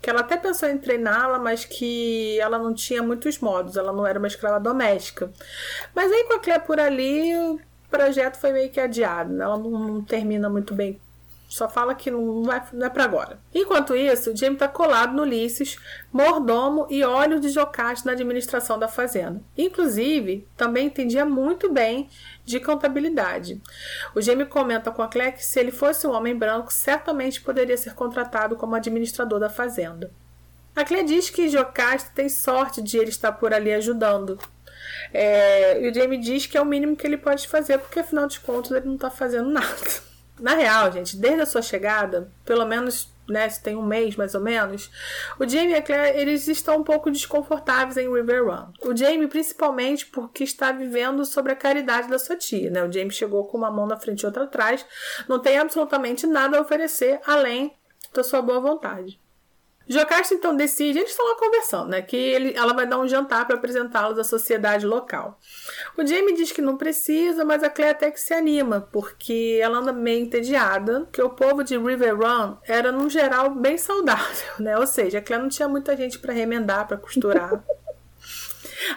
que 0.00 0.10
ela 0.10 0.20
até 0.20 0.36
pensou 0.36 0.68
em 0.68 0.78
treiná-la, 0.78 1.38
mas 1.38 1.64
que 1.64 2.38
ela 2.40 2.58
não 2.58 2.74
tinha 2.74 3.02
muitos 3.02 3.38
modos, 3.38 3.76
ela 3.76 3.92
não 3.92 4.06
era 4.06 4.18
uma 4.18 4.28
escrava 4.28 4.58
doméstica. 4.58 5.32
Mas 5.94 6.10
aí 6.10 6.24
com 6.24 6.34
a 6.34 6.38
Clé 6.40 6.58
por 6.58 6.80
ali, 6.80 7.36
o 7.36 7.60
projeto 7.90 8.36
foi 8.36 8.52
meio 8.52 8.70
que 8.70 8.80
adiado, 8.80 9.32
né? 9.32 9.44
ela 9.44 9.56
não, 9.56 9.70
não 9.70 10.02
termina 10.02 10.50
muito 10.50 10.74
bem 10.74 11.00
só 11.52 11.68
fala 11.68 11.94
que 11.94 12.10
não, 12.10 12.42
vai, 12.42 12.62
não 12.72 12.86
é 12.86 12.88
para 12.88 13.04
agora. 13.04 13.38
Enquanto 13.54 13.94
isso, 13.94 14.34
Jamie 14.34 14.54
está 14.54 14.66
colado 14.66 15.12
no 15.12 15.20
Ulisses, 15.20 15.76
mordomo 16.10 16.86
e 16.88 17.04
óleo 17.04 17.38
de 17.38 17.50
Jocasta 17.50 18.06
na 18.06 18.12
administração 18.12 18.78
da 18.78 18.88
fazenda. 18.88 19.42
Inclusive, 19.56 20.48
também 20.56 20.86
entendia 20.86 21.26
muito 21.26 21.70
bem 21.70 22.08
de 22.42 22.58
contabilidade. 22.58 23.60
O 24.14 24.22
Jamie 24.22 24.46
comenta 24.46 24.90
com 24.90 25.02
a 25.02 25.08
Claire 25.08 25.36
que 25.36 25.44
se 25.44 25.60
ele 25.60 25.70
fosse 25.70 26.06
um 26.06 26.12
homem 26.12 26.34
branco, 26.34 26.72
certamente 26.72 27.42
poderia 27.42 27.76
ser 27.76 27.92
contratado 27.92 28.56
como 28.56 28.74
administrador 28.74 29.38
da 29.38 29.50
fazenda. 29.50 30.10
A 30.74 30.86
Claire 30.86 31.06
diz 31.06 31.28
que 31.28 31.50
Jocasta 31.50 32.10
tem 32.14 32.30
sorte 32.30 32.80
de 32.80 32.96
ele 32.96 33.10
estar 33.10 33.32
por 33.32 33.52
ali 33.52 33.74
ajudando. 33.74 34.38
É, 35.12 35.82
e 35.82 35.90
o 35.90 35.92
Jamie 35.92 36.18
diz 36.18 36.46
que 36.46 36.56
é 36.56 36.62
o 36.62 36.64
mínimo 36.64 36.96
que 36.96 37.06
ele 37.06 37.18
pode 37.18 37.46
fazer, 37.46 37.76
porque 37.76 38.00
afinal 38.00 38.26
de 38.26 38.40
contas 38.40 38.72
ele 38.72 38.86
não 38.86 38.94
está 38.94 39.10
fazendo 39.10 39.50
nada. 39.50 40.11
Na 40.40 40.54
real, 40.54 40.90
gente, 40.90 41.16
desde 41.16 41.42
a 41.42 41.46
sua 41.46 41.62
chegada, 41.62 42.30
pelo 42.44 42.64
menos 42.64 43.12
né, 43.28 43.48
tem 43.62 43.76
um 43.76 43.84
mês 43.84 44.16
mais 44.16 44.34
ou 44.34 44.40
menos, 44.40 44.90
o 45.38 45.48
Jamie 45.48 45.72
e 45.72 45.74
a 45.74 45.82
Claire 45.82 46.18
eles 46.18 46.48
estão 46.48 46.78
um 46.78 46.84
pouco 46.84 47.10
desconfortáveis 47.10 47.96
em 47.96 48.12
River 48.12 48.44
Run. 48.44 48.72
O 48.82 48.96
Jamie 48.96 49.28
principalmente 49.28 50.06
porque 50.06 50.44
está 50.44 50.72
vivendo 50.72 51.24
sobre 51.24 51.52
a 51.52 51.56
caridade 51.56 52.08
da 52.08 52.18
sua 52.18 52.36
tia, 52.36 52.70
né? 52.70 52.82
O 52.84 52.92
Jamie 52.92 53.10
chegou 53.10 53.46
com 53.46 53.56
uma 53.56 53.70
mão 53.70 53.86
na 53.86 53.98
frente 53.98 54.22
e 54.22 54.26
outra 54.26 54.44
atrás, 54.44 54.84
não 55.28 55.38
tem 55.38 55.58
absolutamente 55.58 56.26
nada 56.26 56.58
a 56.58 56.60
oferecer 56.60 57.20
além 57.26 57.74
da 58.12 58.22
sua 58.22 58.42
boa 58.42 58.60
vontade. 58.60 59.21
Jocasta 59.88 60.34
então 60.34 60.56
decide, 60.56 60.98
eles 60.98 61.10
estão 61.10 61.26
lá 61.26 61.36
conversando, 61.36 61.88
né? 61.88 62.02
Que 62.02 62.16
ele, 62.16 62.54
ela 62.56 62.72
vai 62.72 62.86
dar 62.86 62.98
um 62.98 63.08
jantar 63.08 63.46
para 63.46 63.56
apresentá-los 63.56 64.18
à 64.18 64.24
sociedade 64.24 64.86
local. 64.86 65.38
O 65.96 66.06
Jamie 66.06 66.34
diz 66.34 66.52
que 66.52 66.62
não 66.62 66.76
precisa, 66.76 67.44
mas 67.44 67.62
a 67.62 67.70
Claire 67.70 67.92
até 67.92 68.10
que 68.10 68.20
se 68.20 68.32
anima, 68.32 68.88
porque 68.92 69.58
ela 69.60 69.78
anda 69.78 69.92
meio 69.92 70.22
entediada, 70.24 71.08
que 71.12 71.22
o 71.22 71.30
povo 71.30 71.62
de 71.62 71.76
River 71.76 72.16
Run 72.16 72.56
era, 72.64 72.92
no 72.92 73.08
geral, 73.08 73.50
bem 73.50 73.76
saudável, 73.76 74.46
né? 74.58 74.78
Ou 74.78 74.86
seja, 74.86 75.18
a 75.18 75.22
Claire 75.22 75.42
não 75.42 75.50
tinha 75.50 75.68
muita 75.68 75.96
gente 75.96 76.18
para 76.18 76.32
remendar, 76.32 76.86
para 76.86 76.96
costurar. 76.96 77.62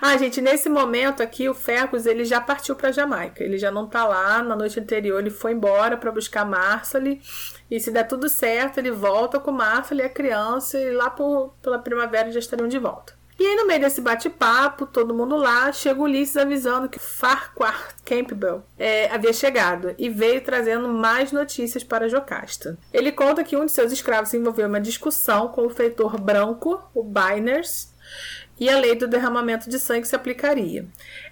Ah, 0.01 0.17
gente, 0.17 0.41
nesse 0.41 0.69
momento 0.69 1.21
aqui, 1.21 1.47
o 1.49 1.53
Fergus, 1.53 2.05
ele 2.05 2.25
já 2.25 2.39
partiu 2.41 2.75
para 2.75 2.91
Jamaica. 2.91 3.43
Ele 3.43 3.57
já 3.57 3.71
não 3.71 3.87
tá 3.87 4.05
lá. 4.05 4.41
Na 4.43 4.55
noite 4.55 4.79
anterior, 4.79 5.19
ele 5.19 5.29
foi 5.29 5.53
embora 5.53 5.97
para 5.97 6.11
buscar 6.11 6.45
Marcely. 6.45 7.21
E 7.69 7.79
se 7.79 7.91
der 7.91 8.07
tudo 8.07 8.29
certo, 8.29 8.77
ele 8.77 8.91
volta 8.91 9.39
com 9.39 9.51
Marcely 9.51 10.01
e 10.01 10.05
a 10.05 10.09
criança. 10.09 10.79
E 10.79 10.91
lá 10.91 11.09
por, 11.09 11.55
pela 11.61 11.79
primavera 11.79 12.31
já 12.31 12.39
estariam 12.39 12.67
de 12.67 12.79
volta. 12.79 13.13
E 13.37 13.45
aí, 13.45 13.55
no 13.57 13.67
meio 13.67 13.81
desse 13.81 13.99
bate-papo, 13.99 14.85
todo 14.85 15.13
mundo 15.13 15.35
lá, 15.35 15.69
chega 15.73 16.01
Ulisses 16.01 16.37
avisando 16.37 16.87
que 16.87 16.97
Farquhar 16.97 17.93
Campbell 18.05 18.63
é, 18.79 19.09
havia 19.13 19.33
chegado 19.33 19.93
e 19.97 20.09
veio 20.09 20.39
trazendo 20.39 20.87
mais 20.87 21.33
notícias 21.33 21.83
para 21.83 22.07
Jocasta. 22.07 22.77
Ele 22.93 23.11
conta 23.11 23.43
que 23.43 23.57
um 23.57 23.65
de 23.65 23.73
seus 23.73 23.91
escravos 23.91 24.33
envolveu 24.33 24.69
uma 24.69 24.79
discussão 24.79 25.49
com 25.49 25.65
o 25.65 25.69
feitor 25.69 26.17
branco, 26.17 26.81
o 26.93 27.03
Biners, 27.03 27.93
e 28.59 28.69
a 28.69 28.77
lei 28.79 28.95
do 28.95 29.07
derramamento 29.07 29.69
de 29.69 29.79
sangue 29.79 30.07
se 30.07 30.15
aplicaria. 30.15 30.85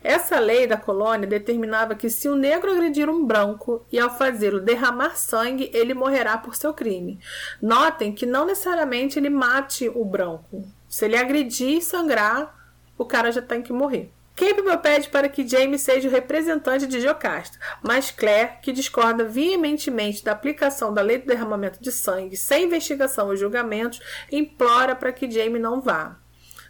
Essa 0.04 0.40
lei 0.40 0.68
da 0.68 0.78
colônia 0.78 1.28
determinava 1.28 1.96
que 1.96 2.10
se 2.10 2.28
um 2.28 2.36
negro 2.36 2.72
agredir 2.72 3.10
um 3.10 3.26
branco 3.26 3.86
e 3.92 4.00
ao 4.00 4.16
fazê-lo 4.16 4.60
derramar 4.60 5.18
sangue, 5.18 5.70
ele 5.74 5.94
morrerá 5.94 6.38
por 6.38 6.56
seu 6.56 6.74
crime. 6.74 7.20
Notem 7.62 8.14
que 8.14 8.26
não 8.26 8.46
necessariamente 8.46 9.18
ele 9.18 9.30
mate 9.30 9.90
o 9.90 10.04
branco. 10.04 10.68
Se 10.90 11.06
ele 11.06 11.18
agredir 11.18 11.78
e 11.78 11.82
sangrar, 11.82 12.54
o 12.98 13.06
cara 13.06 13.32
já 13.32 13.42
tem 13.42 13.62
que 13.62 13.74
morrer. 13.74 14.12
Campbell 14.36 14.80
pede 14.80 15.10
para 15.10 15.30
que 15.30 15.48
James 15.48 15.82
seja 15.82 16.08
o 16.08 16.12
representante 16.12 16.88
de 16.88 17.00
Jocasta, 17.00 17.58
mas 17.84 18.10
Claire, 18.10 18.58
que 18.64 18.72
discorda 18.72 19.24
veementemente 19.24 20.24
da 20.24 20.32
aplicação 20.32 20.92
da 20.92 21.04
lei 21.04 21.20
do 21.20 21.28
derramamento 21.28 21.80
de 21.82 21.92
sangue 21.92 22.36
sem 22.36 22.66
investigação 22.66 23.28
ou 23.28 23.36
julgamentos, 23.36 24.02
implora 24.32 24.96
para 24.96 25.14
que 25.14 25.30
James 25.30 25.62
não 25.62 25.80
vá. 25.80 26.18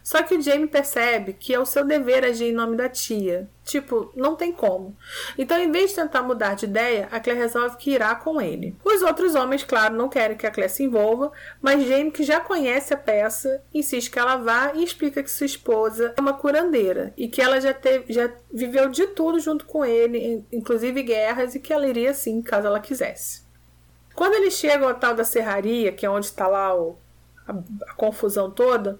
Só 0.04 0.22
que 0.22 0.34
o 0.34 0.42
Jamie 0.42 0.66
percebe 0.66 1.32
que 1.32 1.54
é 1.54 1.58
o 1.58 1.64
seu 1.64 1.82
dever 1.82 2.26
agir 2.26 2.50
em 2.50 2.52
nome 2.52 2.76
da 2.76 2.90
tia. 2.90 3.48
Tipo, 3.64 4.12
não 4.14 4.36
tem 4.36 4.52
como. 4.52 4.94
Então, 5.38 5.58
em 5.58 5.72
vez 5.72 5.90
de 5.90 5.96
tentar 5.96 6.22
mudar 6.22 6.54
de 6.54 6.66
ideia, 6.66 7.08
a 7.10 7.18
Claire 7.18 7.40
resolve 7.40 7.78
que 7.78 7.90
irá 7.90 8.14
com 8.14 8.38
ele. 8.38 8.76
Os 8.84 9.00
outros 9.00 9.34
homens, 9.34 9.64
claro, 9.64 9.96
não 9.96 10.10
querem 10.10 10.36
que 10.36 10.46
a 10.46 10.50
Claire 10.50 10.70
se 10.70 10.82
envolva, 10.82 11.32
mas 11.62 11.82
Jamie, 11.88 12.10
que 12.10 12.22
já 12.22 12.38
conhece 12.38 12.92
a 12.92 12.98
peça, 12.98 13.62
insiste 13.72 14.10
que 14.10 14.18
ela 14.18 14.36
vá 14.36 14.72
e 14.74 14.84
explica 14.84 15.22
que 15.22 15.30
sua 15.30 15.46
esposa 15.46 16.12
é 16.14 16.20
uma 16.20 16.34
curandeira 16.34 17.14
e 17.16 17.26
que 17.26 17.40
ela 17.40 17.58
já, 17.58 17.72
teve, 17.72 18.12
já 18.12 18.30
viveu 18.52 18.90
de 18.90 19.06
tudo 19.06 19.40
junto 19.40 19.64
com 19.64 19.86
ele, 19.86 20.44
inclusive 20.52 21.02
guerras, 21.02 21.54
e 21.54 21.60
que 21.60 21.72
ela 21.72 21.88
iria 21.88 22.12
sim, 22.12 22.42
caso 22.42 22.66
ela 22.66 22.78
quisesse. 22.78 23.42
Quando 24.14 24.34
eles 24.34 24.52
chegam 24.52 24.86
ao 24.86 24.94
tal 24.94 25.14
da 25.14 25.24
serraria, 25.24 25.92
que 25.92 26.04
é 26.04 26.10
onde 26.10 26.26
está 26.26 26.46
lá 26.46 26.76
o 26.76 26.98
a, 27.46 27.52
a, 27.52 27.94
confusão 27.94 28.50
toda, 28.50 28.98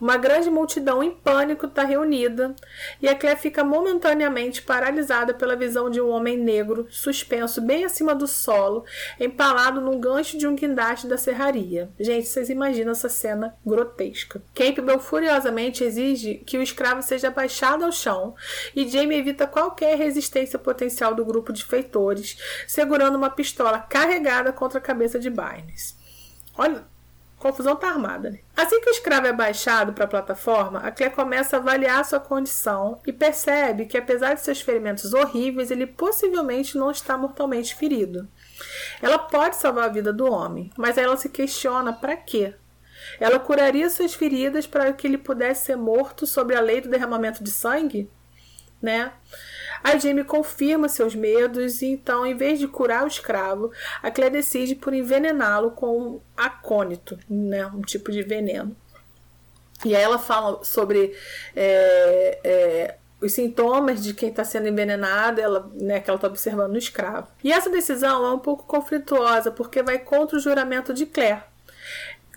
uma 0.00 0.16
grande 0.16 0.50
multidão 0.50 1.02
em 1.02 1.10
pânico 1.10 1.66
está 1.66 1.84
reunida 1.84 2.54
e 3.00 3.08
a 3.08 3.14
Claire 3.14 3.38
fica 3.38 3.64
momentaneamente 3.64 4.62
paralisada 4.62 5.34
pela 5.34 5.56
visão 5.56 5.90
de 5.90 6.00
um 6.00 6.08
homem 6.10 6.36
negro 6.36 6.86
suspenso 6.90 7.60
bem 7.60 7.84
acima 7.84 8.14
do 8.14 8.26
solo, 8.26 8.84
empalado 9.18 9.80
num 9.80 9.98
gancho 9.98 10.38
de 10.38 10.46
um 10.46 10.54
guindaste 10.54 11.06
da 11.06 11.18
serraria. 11.18 11.90
Gente, 11.98 12.26
vocês 12.26 12.48
imaginam 12.48 12.92
essa 12.92 13.08
cena 13.08 13.54
grotesca. 13.64 14.42
Campbell 14.54 15.00
furiosamente 15.00 15.84
exige 15.84 16.36
que 16.46 16.58
o 16.58 16.62
escravo 16.62 17.02
seja 17.02 17.30
baixado 17.30 17.84
ao 17.84 17.92
chão 17.92 18.34
e 18.74 18.88
Jamie 18.88 19.18
evita 19.18 19.46
qualquer 19.46 19.96
resistência 19.96 20.58
potencial 20.58 21.14
do 21.14 21.24
grupo 21.24 21.52
de 21.52 21.64
feitores, 21.64 22.36
segurando 22.66 23.16
uma 23.16 23.30
pistola 23.30 23.78
carregada 23.78 24.52
contra 24.52 24.78
a 24.78 24.82
cabeça 24.82 25.18
de 25.18 25.30
Barnes. 25.30 25.96
Olha, 26.56 26.84
confusão 27.40 27.74
tá 27.74 27.88
armada. 27.88 28.30
Né? 28.30 28.40
Assim 28.54 28.80
que 28.80 28.90
o 28.90 28.92
escravo 28.92 29.26
é 29.26 29.32
baixado 29.32 29.92
para 29.92 30.04
a 30.04 30.08
plataforma, 30.08 30.78
a 30.80 30.92
Claire 30.92 31.14
começa 31.14 31.56
a 31.56 31.58
avaliar 31.58 32.04
sua 32.04 32.20
condição 32.20 33.00
e 33.06 33.12
percebe 33.12 33.86
que, 33.86 33.96
apesar 33.96 34.34
de 34.34 34.42
seus 34.42 34.60
ferimentos 34.60 35.12
horríveis, 35.14 35.70
ele 35.70 35.86
possivelmente 35.86 36.76
não 36.76 36.90
está 36.90 37.16
mortalmente 37.16 37.74
ferido. 37.74 38.28
Ela 39.02 39.18
pode 39.18 39.56
salvar 39.56 39.86
a 39.86 39.92
vida 39.92 40.12
do 40.12 40.30
homem, 40.30 40.70
mas 40.76 40.98
ela 40.98 41.16
se 41.16 41.30
questiona 41.30 41.92
para 41.92 42.14
quê? 42.14 42.54
Ela 43.18 43.38
curaria 43.38 43.88
suas 43.88 44.12
feridas 44.12 44.66
para 44.66 44.92
que 44.92 45.06
ele 45.06 45.16
pudesse 45.16 45.66
ser 45.66 45.76
morto 45.76 46.26
sob 46.26 46.54
a 46.54 46.60
lei 46.60 46.82
do 46.82 46.90
derramamento 46.90 47.42
de 47.42 47.50
sangue? 47.50 48.10
Né? 48.80 49.12
A 49.82 49.96
Jamie 49.96 50.24
confirma 50.24 50.88
seus 50.88 51.14
medos 51.14 51.82
e 51.82 51.86
então, 51.86 52.24
em 52.26 52.36
vez 52.36 52.58
de 52.58 52.68
curar 52.68 53.04
o 53.04 53.08
escravo, 53.08 53.72
a 54.02 54.10
Claire 54.10 54.34
decide 54.34 54.74
por 54.74 54.92
envenená-lo 54.92 55.70
com 55.70 56.20
acônito, 56.36 57.18
né, 57.28 57.66
um 57.66 57.80
tipo 57.80 58.12
de 58.12 58.22
veneno. 58.22 58.76
E 59.84 59.96
aí 59.96 60.02
ela 60.02 60.18
fala 60.18 60.62
sobre 60.62 61.16
é, 61.56 62.38
é, 62.44 62.96
os 63.20 63.32
sintomas 63.32 64.02
de 64.02 64.12
quem 64.12 64.28
está 64.28 64.44
sendo 64.44 64.68
envenenado, 64.68 65.40
ela, 65.40 65.70
né, 65.74 66.00
que 66.00 66.10
ela 66.10 66.16
está 66.16 66.28
observando 66.28 66.72
no 66.72 66.78
escravo. 66.78 67.28
E 67.42 67.50
essa 67.50 67.70
decisão 67.70 68.24
é 68.26 68.32
um 68.32 68.38
pouco 68.38 68.64
conflituosa, 68.64 69.50
porque 69.50 69.82
vai 69.82 69.98
contra 69.98 70.36
o 70.36 70.40
juramento 70.40 70.92
de 70.92 71.06
Claire. 71.06 71.42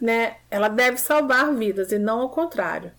Né? 0.02 0.38
Ela 0.50 0.70
deve 0.70 0.98
salvar 0.98 1.54
vidas 1.54 1.92
e 1.92 2.00
não 2.00 2.22
ao 2.22 2.30
contrário. 2.30 2.92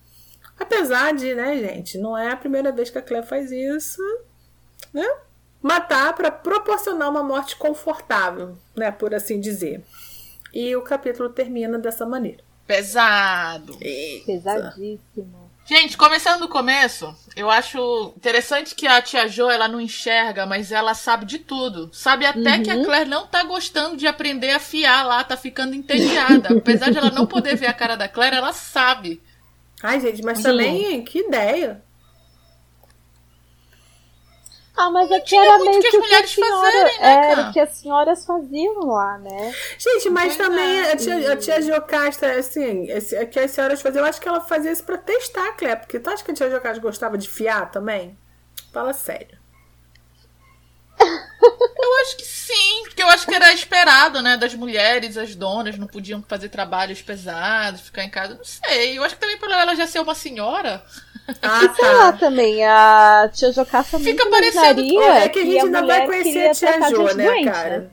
Apesar 0.58 1.14
de, 1.14 1.34
né, 1.34 1.56
gente, 1.58 1.98
não 1.98 2.16
é 2.16 2.30
a 2.30 2.36
primeira 2.36 2.70
vez 2.70 2.90
que 2.90 2.98
a 2.98 3.02
Claire 3.02 3.26
faz 3.26 3.50
isso, 3.50 4.02
né? 4.94 5.06
Matar 5.60 6.14
para 6.14 6.30
proporcionar 6.30 7.10
uma 7.10 7.22
morte 7.22 7.56
confortável, 7.56 8.56
né, 8.76 8.90
por 8.92 9.14
assim 9.14 9.40
dizer. 9.40 9.82
E 10.52 10.76
o 10.76 10.82
capítulo 10.82 11.28
termina 11.30 11.78
dessa 11.78 12.06
maneira. 12.06 12.44
Pesado. 12.66 13.76
Eita. 13.80 14.26
Pesadíssimo. 14.26 15.44
Gente, 15.66 15.96
começando 15.96 16.40
do 16.40 16.48
começo, 16.48 17.14
eu 17.34 17.50
acho 17.50 18.12
interessante 18.16 18.74
que 18.74 18.86
a 18.86 19.00
tia 19.00 19.26
Jo 19.26 19.48
ela 19.48 19.66
não 19.66 19.80
enxerga, 19.80 20.44
mas 20.44 20.70
ela 20.70 20.92
sabe 20.94 21.24
de 21.24 21.38
tudo. 21.38 21.88
Sabe 21.90 22.26
até 22.26 22.56
uhum. 22.56 22.62
que 22.62 22.70
a 22.70 22.74
uhum. 22.74 22.84
Claire 22.84 23.08
não 23.08 23.26
tá 23.26 23.42
gostando 23.44 23.96
de 23.96 24.06
aprender 24.06 24.50
a 24.50 24.60
fiar 24.60 25.06
lá, 25.06 25.24
tá 25.24 25.38
ficando 25.38 25.74
entediada. 25.74 26.50
Apesar 26.58 26.90
de 26.90 26.98
ela 26.98 27.10
não 27.10 27.26
poder 27.26 27.56
ver 27.56 27.66
a 27.66 27.72
cara 27.72 27.96
da 27.96 28.06
Claire, 28.06 28.36
ela 28.36 28.52
sabe. 28.52 29.22
Ai, 29.82 30.00
gente, 30.00 30.22
mas 30.22 30.38
Muito 30.38 30.48
também, 30.48 31.02
que 31.02 31.20
ideia. 31.20 31.82
Ah, 34.76 34.90
mas 34.90 35.10
aqui 35.12 35.36
era 35.36 35.58
meio 35.58 35.80
que, 35.80 35.90
que, 35.90 36.00
que 36.00 36.14
a 36.14 36.26
senhora, 36.26 36.62
fazerem, 36.62 37.00
né, 37.00 37.30
era 37.30 37.52
que 37.52 37.60
as 37.60 37.70
senhoras 37.70 38.26
faziam 38.26 38.86
lá, 38.86 39.18
né? 39.18 39.54
Gente, 39.78 40.10
mas 40.10 40.36
também 40.36 40.80
a 40.80 40.96
tia, 40.96 41.32
a 41.32 41.36
tia 41.36 41.62
Jocasta, 41.62 42.26
assim, 42.32 42.90
esse, 42.90 43.24
que 43.26 43.38
as 43.38 43.52
senhoras 43.52 43.80
faziam, 43.80 44.02
eu 44.02 44.08
acho 44.08 44.20
que 44.20 44.28
ela 44.28 44.40
fazia 44.40 44.72
isso 44.72 44.82
pra 44.82 44.98
testar, 44.98 45.52
Clé, 45.52 45.76
porque 45.76 46.00
tu 46.00 46.10
acha 46.10 46.24
que 46.24 46.32
a 46.32 46.34
tia 46.34 46.50
Jocasta 46.50 46.80
gostava 46.80 47.16
de 47.16 47.28
fiar 47.28 47.70
também? 47.70 48.18
Fala 48.72 48.92
sério. 48.92 49.38
Eu 51.00 52.00
acho 52.00 52.16
que 52.16 52.24
sim, 52.24 52.82
porque 52.84 53.02
eu 53.02 53.08
acho 53.08 53.26
que 53.26 53.34
era 53.34 53.52
esperado, 53.52 54.22
né? 54.22 54.36
Das 54.36 54.54
mulheres, 54.54 55.16
as 55.16 55.34
donas 55.34 55.78
não 55.78 55.86
podiam 55.86 56.22
fazer 56.22 56.48
trabalhos 56.48 57.02
pesados, 57.02 57.82
ficar 57.82 58.04
em 58.04 58.10
casa, 58.10 58.34
não 58.34 58.44
sei. 58.44 58.98
Eu 58.98 59.04
acho 59.04 59.14
que 59.14 59.20
também 59.20 59.38
por 59.38 59.50
ela 59.50 59.74
já 59.74 59.86
ser 59.86 60.00
uma 60.00 60.14
senhora. 60.14 60.84
Ah, 61.40 61.64
e 61.64 61.74
sei 61.74 61.84
tá. 61.84 61.92
lá 61.92 62.12
também, 62.12 62.64
a 62.64 63.30
tia 63.32 63.52
Jocasta 63.52 63.98
Fica 63.98 64.28
parecendo. 64.28 65.02
É 65.02 65.28
que 65.28 65.38
a 65.38 65.44
gente 65.44 65.58
ainda 65.58 65.86
vai 65.86 66.06
conhecer 66.06 66.48
a 66.48 66.54
tia 66.54 66.90
Jo, 66.90 67.14
né, 67.14 67.24
doente, 67.24 67.44
cara? 67.44 67.78
Né? 67.78 67.90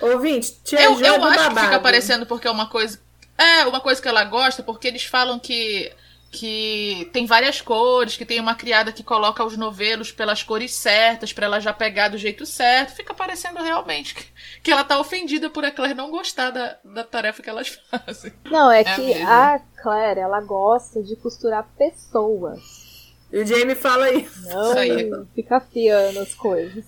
Ouvinte, 0.00 0.54
tia 0.64 0.82
eu, 0.82 0.94
Jo 0.96 1.04
eu 1.04 1.14
é 1.14 1.16
acho 1.16 1.20
babado. 1.20 1.54
que 1.54 1.60
fica 1.60 1.80
parecendo 1.80 2.24
porque 2.24 2.48
é 2.48 2.50
uma 2.50 2.66
coisa. 2.66 2.98
É, 3.36 3.64
uma 3.66 3.80
coisa 3.80 4.00
que 4.00 4.08
ela 4.08 4.24
gosta, 4.24 4.62
porque 4.62 4.88
eles 4.88 5.04
falam 5.04 5.38
que 5.38 5.92
que 6.30 7.08
tem 7.12 7.24
várias 7.24 7.60
cores, 7.60 8.16
que 8.16 8.24
tem 8.26 8.38
uma 8.38 8.54
criada 8.54 8.92
que 8.92 9.02
coloca 9.02 9.42
os 9.44 9.56
novelos 9.56 10.12
pelas 10.12 10.42
cores 10.42 10.74
certas, 10.74 11.32
para 11.32 11.46
ela 11.46 11.60
já 11.60 11.72
pegar 11.72 12.08
do 12.08 12.18
jeito 12.18 12.44
certo. 12.44 12.94
Fica 12.94 13.14
parecendo 13.14 13.62
realmente 13.62 14.14
que, 14.14 14.26
que 14.62 14.70
ela 14.70 14.84
tá 14.84 14.98
ofendida 14.98 15.48
por 15.48 15.64
a 15.64 15.70
Claire 15.70 15.94
não 15.94 16.10
gostar 16.10 16.50
da, 16.50 16.76
da 16.84 17.02
tarefa 17.02 17.42
que 17.42 17.48
elas 17.48 17.68
fazem. 17.90 18.32
Não, 18.44 18.70
é, 18.70 18.80
é 18.80 18.84
que 18.84 19.22
a 19.22 19.60
Claire, 19.82 20.20
ela 20.20 20.40
gosta 20.40 21.02
de 21.02 21.16
costurar 21.16 21.68
pessoas. 21.76 22.88
E 23.32 23.38
o 23.38 23.46
Jamie 23.46 23.74
fala 23.74 24.10
isso. 24.10 24.48
Não, 24.48 24.82
isso 24.82 25.28
fica 25.34 25.56
afiando 25.58 26.20
as 26.20 26.34
coisas. 26.34 26.84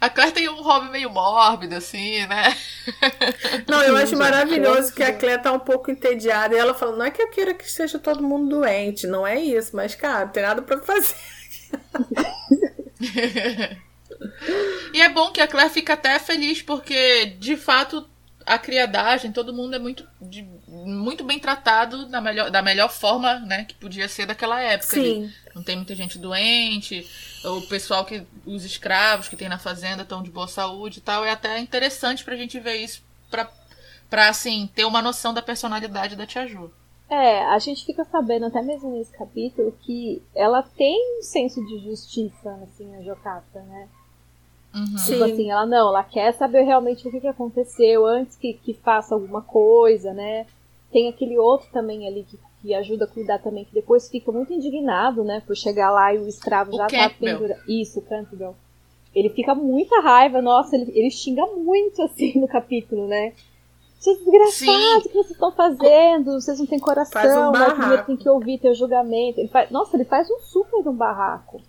A 0.00 0.08
Claire 0.08 0.32
tem 0.32 0.48
um 0.48 0.62
hobby 0.62 0.90
meio 0.90 1.10
mórbido, 1.10 1.74
assim, 1.74 2.26
né? 2.26 2.56
Não, 3.68 3.82
eu 3.82 3.96
acho 3.96 4.16
maravilhoso 4.16 4.94
que 4.94 5.02
a 5.02 5.12
Claire 5.12 5.42
tá 5.42 5.52
um 5.52 5.58
pouco 5.58 5.90
entediada 5.90 6.54
e 6.54 6.58
ela 6.58 6.74
fala: 6.74 6.96
não 6.96 7.04
é 7.04 7.10
que 7.10 7.22
eu 7.22 7.30
queira 7.30 7.54
que 7.54 7.64
esteja 7.64 7.98
todo 7.98 8.22
mundo 8.22 8.48
doente, 8.48 9.06
não 9.06 9.26
é 9.26 9.40
isso, 9.40 9.74
mas, 9.74 9.94
cara, 9.94 10.26
não 10.26 10.32
tem 10.32 10.42
nada 10.42 10.62
pra 10.62 10.80
fazer. 10.80 11.14
e 14.92 15.00
é 15.00 15.08
bom 15.08 15.30
que 15.32 15.40
a 15.40 15.48
Claire 15.48 15.70
fica 15.70 15.94
até 15.94 16.18
feliz, 16.18 16.62
porque, 16.62 17.26
de 17.38 17.56
fato, 17.56 18.08
a 18.46 18.58
criadagem, 18.58 19.32
todo 19.32 19.52
mundo 19.52 19.74
é 19.74 19.78
muito, 19.78 20.06
de, 20.20 20.42
muito 20.68 21.24
bem 21.24 21.38
tratado 21.38 22.06
da 22.06 22.20
melhor, 22.20 22.50
da 22.50 22.62
melhor 22.62 22.90
forma, 22.90 23.38
né, 23.40 23.64
que 23.64 23.74
podia 23.74 24.08
ser 24.08 24.26
daquela 24.26 24.60
época. 24.60 24.94
Sim. 24.94 25.32
Não 25.54 25.62
tem 25.62 25.76
muita 25.76 25.94
gente 25.94 26.18
doente, 26.18 27.08
o 27.44 27.62
pessoal 27.62 28.04
que. 28.04 28.22
Os 28.44 28.64
escravos 28.64 29.28
que 29.28 29.36
tem 29.36 29.48
na 29.48 29.58
fazenda 29.58 30.02
estão 30.02 30.22
de 30.22 30.30
boa 30.30 30.48
saúde 30.48 30.98
e 30.98 31.02
tal. 31.02 31.24
É 31.24 31.30
até 31.30 31.58
interessante 31.58 32.24
pra 32.24 32.36
gente 32.36 32.58
ver 32.58 32.76
isso 32.76 33.02
pra, 33.30 33.50
pra 34.10 34.28
assim, 34.28 34.68
ter 34.74 34.84
uma 34.84 35.00
noção 35.00 35.32
da 35.32 35.40
personalidade 35.40 36.16
da 36.16 36.26
Tia 36.26 36.46
Ju. 36.46 36.70
É, 37.08 37.44
a 37.44 37.58
gente 37.58 37.84
fica 37.84 38.04
sabendo 38.04 38.46
até 38.46 38.60
mesmo 38.62 38.90
nesse 38.90 39.12
capítulo 39.12 39.76
que 39.82 40.22
ela 40.34 40.62
tem 40.62 41.18
um 41.18 41.22
senso 41.22 41.64
de 41.64 41.78
justiça, 41.84 42.50
assim, 42.62 42.94
a 42.96 43.02
Jocasta, 43.02 43.60
né? 43.62 43.88
Uhum. 44.74 44.96
Tipo 45.06 45.24
assim, 45.24 45.50
ela 45.50 45.64
não, 45.64 45.88
ela 45.88 46.02
quer 46.02 46.32
saber 46.32 46.62
realmente 46.62 47.06
o 47.06 47.10
que, 47.10 47.20
que 47.20 47.28
aconteceu 47.28 48.04
antes 48.04 48.36
que, 48.36 48.54
que 48.54 48.74
faça 48.74 49.14
alguma 49.14 49.40
coisa, 49.40 50.12
né? 50.12 50.46
Tem 50.90 51.08
aquele 51.08 51.38
outro 51.38 51.68
também 51.72 52.06
ali 52.08 52.24
que, 52.28 52.38
que 52.60 52.74
ajuda 52.74 53.04
a 53.04 53.08
cuidar 53.08 53.38
também, 53.38 53.64
que 53.64 53.72
depois 53.74 54.08
fica 54.08 54.32
muito 54.32 54.52
indignado, 54.52 55.22
né? 55.22 55.42
Por 55.46 55.56
chegar 55.56 55.90
lá 55.92 56.12
e 56.12 56.18
o 56.18 56.26
escravo 56.26 56.72
O 56.72 56.76
já 56.76 56.86
tá 56.86 57.08
Campbell. 57.08 57.38
pendurado. 57.38 57.62
Isso, 57.68 58.00
o 58.00 58.02
Campbell. 58.02 58.56
Ele 59.14 59.28
fica 59.30 59.54
muita 59.54 60.00
raiva, 60.00 60.42
nossa, 60.42 60.74
ele, 60.74 60.90
ele 60.92 61.10
xinga 61.10 61.46
muito 61.46 62.02
assim 62.02 62.38
no 62.40 62.48
capítulo, 62.48 63.06
né? 63.06 63.32
Vocês 63.96 64.18
desgraçados, 64.18 64.54
Sim. 64.54 64.98
o 64.98 65.02
que 65.02 65.12
vocês 65.12 65.30
estão 65.30 65.52
fazendo? 65.52 66.32
Vocês 66.32 66.58
não 66.58 66.66
têm 66.66 66.78
Faz 66.78 66.82
um 66.82 66.84
coração, 66.84 67.52
né? 67.52 67.58
barraco. 67.58 67.76
Primeiro 67.76 68.04
tem 68.04 68.16
que 68.16 68.28
ouvir 68.28 68.58
teu 68.58 68.74
julgamento. 68.74 69.38
Ele 69.40 69.48
faz, 69.48 69.70
nossa, 69.70 69.96
ele 69.96 70.04
faz 70.04 70.28
um 70.30 70.40
super 70.40 70.82
de 70.82 70.88
um 70.88 70.94
barraco. 70.94 71.62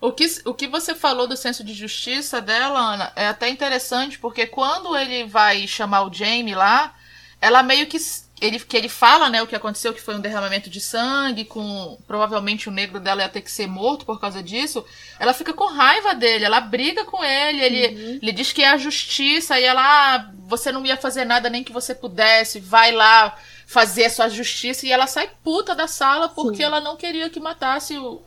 O 0.00 0.12
que, 0.12 0.26
o 0.44 0.54
que 0.54 0.68
você 0.68 0.94
falou 0.94 1.26
do 1.26 1.36
senso 1.36 1.64
de 1.64 1.74
justiça 1.74 2.40
dela, 2.40 2.78
Ana, 2.78 3.12
é 3.16 3.26
até 3.26 3.48
interessante, 3.48 4.16
porque 4.16 4.46
quando 4.46 4.96
ele 4.96 5.24
vai 5.24 5.66
chamar 5.66 6.02
o 6.02 6.12
Jamie 6.12 6.54
lá, 6.54 6.94
ela 7.40 7.62
meio 7.62 7.86
que. 7.86 7.98
Ele, 8.40 8.60
que 8.60 8.76
ele 8.76 8.88
fala, 8.88 9.28
né, 9.28 9.42
o 9.42 9.48
que 9.48 9.56
aconteceu, 9.56 9.92
que 9.92 10.00
foi 10.00 10.14
um 10.14 10.20
derramamento 10.20 10.70
de 10.70 10.80
sangue, 10.80 11.44
com. 11.44 11.98
Provavelmente 12.06 12.68
o 12.68 12.72
negro 12.72 13.00
dela 13.00 13.22
ia 13.22 13.28
ter 13.28 13.40
que 13.40 13.50
ser 13.50 13.66
morto 13.66 14.06
por 14.06 14.20
causa 14.20 14.40
disso. 14.40 14.84
Ela 15.18 15.34
fica 15.34 15.52
com 15.52 15.66
raiva 15.66 16.14
dele, 16.14 16.44
ela 16.44 16.60
briga 16.60 17.04
com 17.04 17.24
ele, 17.24 17.60
ele, 17.60 18.20
ele 18.22 18.32
diz 18.32 18.52
que 18.52 18.62
é 18.62 18.68
a 18.68 18.76
justiça, 18.76 19.58
e 19.58 19.64
ela, 19.64 19.82
ah, 19.82 20.30
você 20.46 20.70
não 20.70 20.86
ia 20.86 20.96
fazer 20.96 21.24
nada 21.24 21.50
nem 21.50 21.64
que 21.64 21.72
você 21.72 21.92
pudesse, 21.92 22.60
vai 22.60 22.92
lá 22.92 23.36
fazer 23.66 24.04
a 24.04 24.10
sua 24.10 24.28
justiça, 24.28 24.86
e 24.86 24.92
ela 24.92 25.08
sai 25.08 25.28
puta 25.42 25.74
da 25.74 25.88
sala 25.88 26.28
porque 26.28 26.58
Sim. 26.58 26.62
ela 26.62 26.80
não 26.80 26.96
queria 26.96 27.28
que 27.28 27.40
matasse 27.40 27.98
o, 27.98 28.22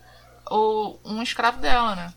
o, 0.51 0.97
um 1.05 1.21
escravo 1.23 1.59
dela, 1.59 1.95
né? 1.95 2.13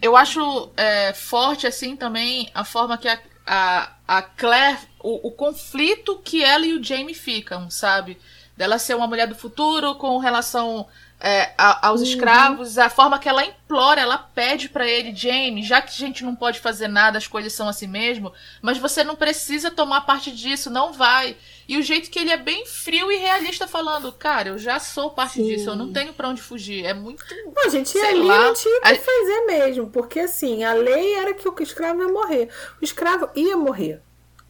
Eu 0.00 0.16
acho 0.16 0.70
é, 0.76 1.12
forte, 1.12 1.66
assim, 1.66 1.96
também 1.96 2.50
a 2.54 2.64
forma 2.64 2.98
que 2.98 3.08
a, 3.08 3.18
a, 3.46 3.92
a 4.08 4.22
Claire, 4.22 4.78
o, 5.00 5.28
o 5.28 5.30
conflito 5.30 6.18
que 6.24 6.42
ela 6.42 6.66
e 6.66 6.74
o 6.74 6.82
Jamie 6.82 7.14
ficam, 7.14 7.70
sabe? 7.70 8.18
Dela 8.56 8.78
ser 8.78 8.94
uma 8.96 9.06
mulher 9.06 9.28
do 9.28 9.34
futuro 9.34 9.94
com 9.94 10.18
relação 10.18 10.86
é, 11.20 11.52
a- 11.56 11.86
aos 11.86 12.02
escravos, 12.02 12.78
a 12.78 12.90
forma 12.90 13.18
que 13.18 13.28
ela 13.28 13.44
implora, 13.44 14.00
ela 14.00 14.18
pede 14.18 14.68
pra 14.68 14.86
ele, 14.86 15.14
Jamie, 15.14 15.62
já 15.62 15.80
que 15.80 15.90
a 15.90 16.06
gente 16.06 16.24
não 16.24 16.34
pode 16.34 16.58
fazer 16.58 16.88
nada, 16.88 17.16
as 17.16 17.28
coisas 17.28 17.52
são 17.52 17.68
assim 17.68 17.86
mesmo, 17.86 18.32
mas 18.60 18.78
você 18.78 19.04
não 19.04 19.14
precisa 19.14 19.70
tomar 19.70 20.00
parte 20.00 20.32
disso, 20.32 20.68
não 20.68 20.92
vai. 20.92 21.36
E 21.68 21.78
o 21.78 21.82
jeito 21.82 22.10
que 22.10 22.18
ele 22.18 22.30
é 22.30 22.36
bem 22.36 22.66
frio 22.66 23.10
e 23.10 23.16
realista 23.16 23.66
falando, 23.66 24.12
cara, 24.12 24.50
eu 24.50 24.58
já 24.58 24.78
sou 24.80 25.10
parte 25.10 25.34
Sim. 25.34 25.44
disso, 25.46 25.70
eu 25.70 25.76
não 25.76 25.92
tenho 25.92 26.12
pra 26.12 26.28
onde 26.28 26.42
fugir. 26.42 26.84
É 26.84 26.92
muito. 26.94 27.24
Não, 27.54 27.70
gente, 27.70 27.90
Sei 27.90 28.02
ali 28.04 28.22
lá. 28.22 28.46
não 28.46 28.54
tinha 28.54 28.78
o 28.78 28.82
que 28.82 28.88
A- 28.88 28.94
fazer 28.96 29.40
mesmo, 29.46 29.90
porque 29.90 30.20
assim, 30.20 30.64
a 30.64 30.72
lei 30.74 31.14
era 31.14 31.32
que 31.34 31.48
o 31.48 31.54
escravo 31.62 32.00
ia 32.02 32.08
morrer. 32.08 32.48
O 32.80 32.84
escravo 32.84 33.28
ia 33.34 33.56
morrer. 33.56 34.00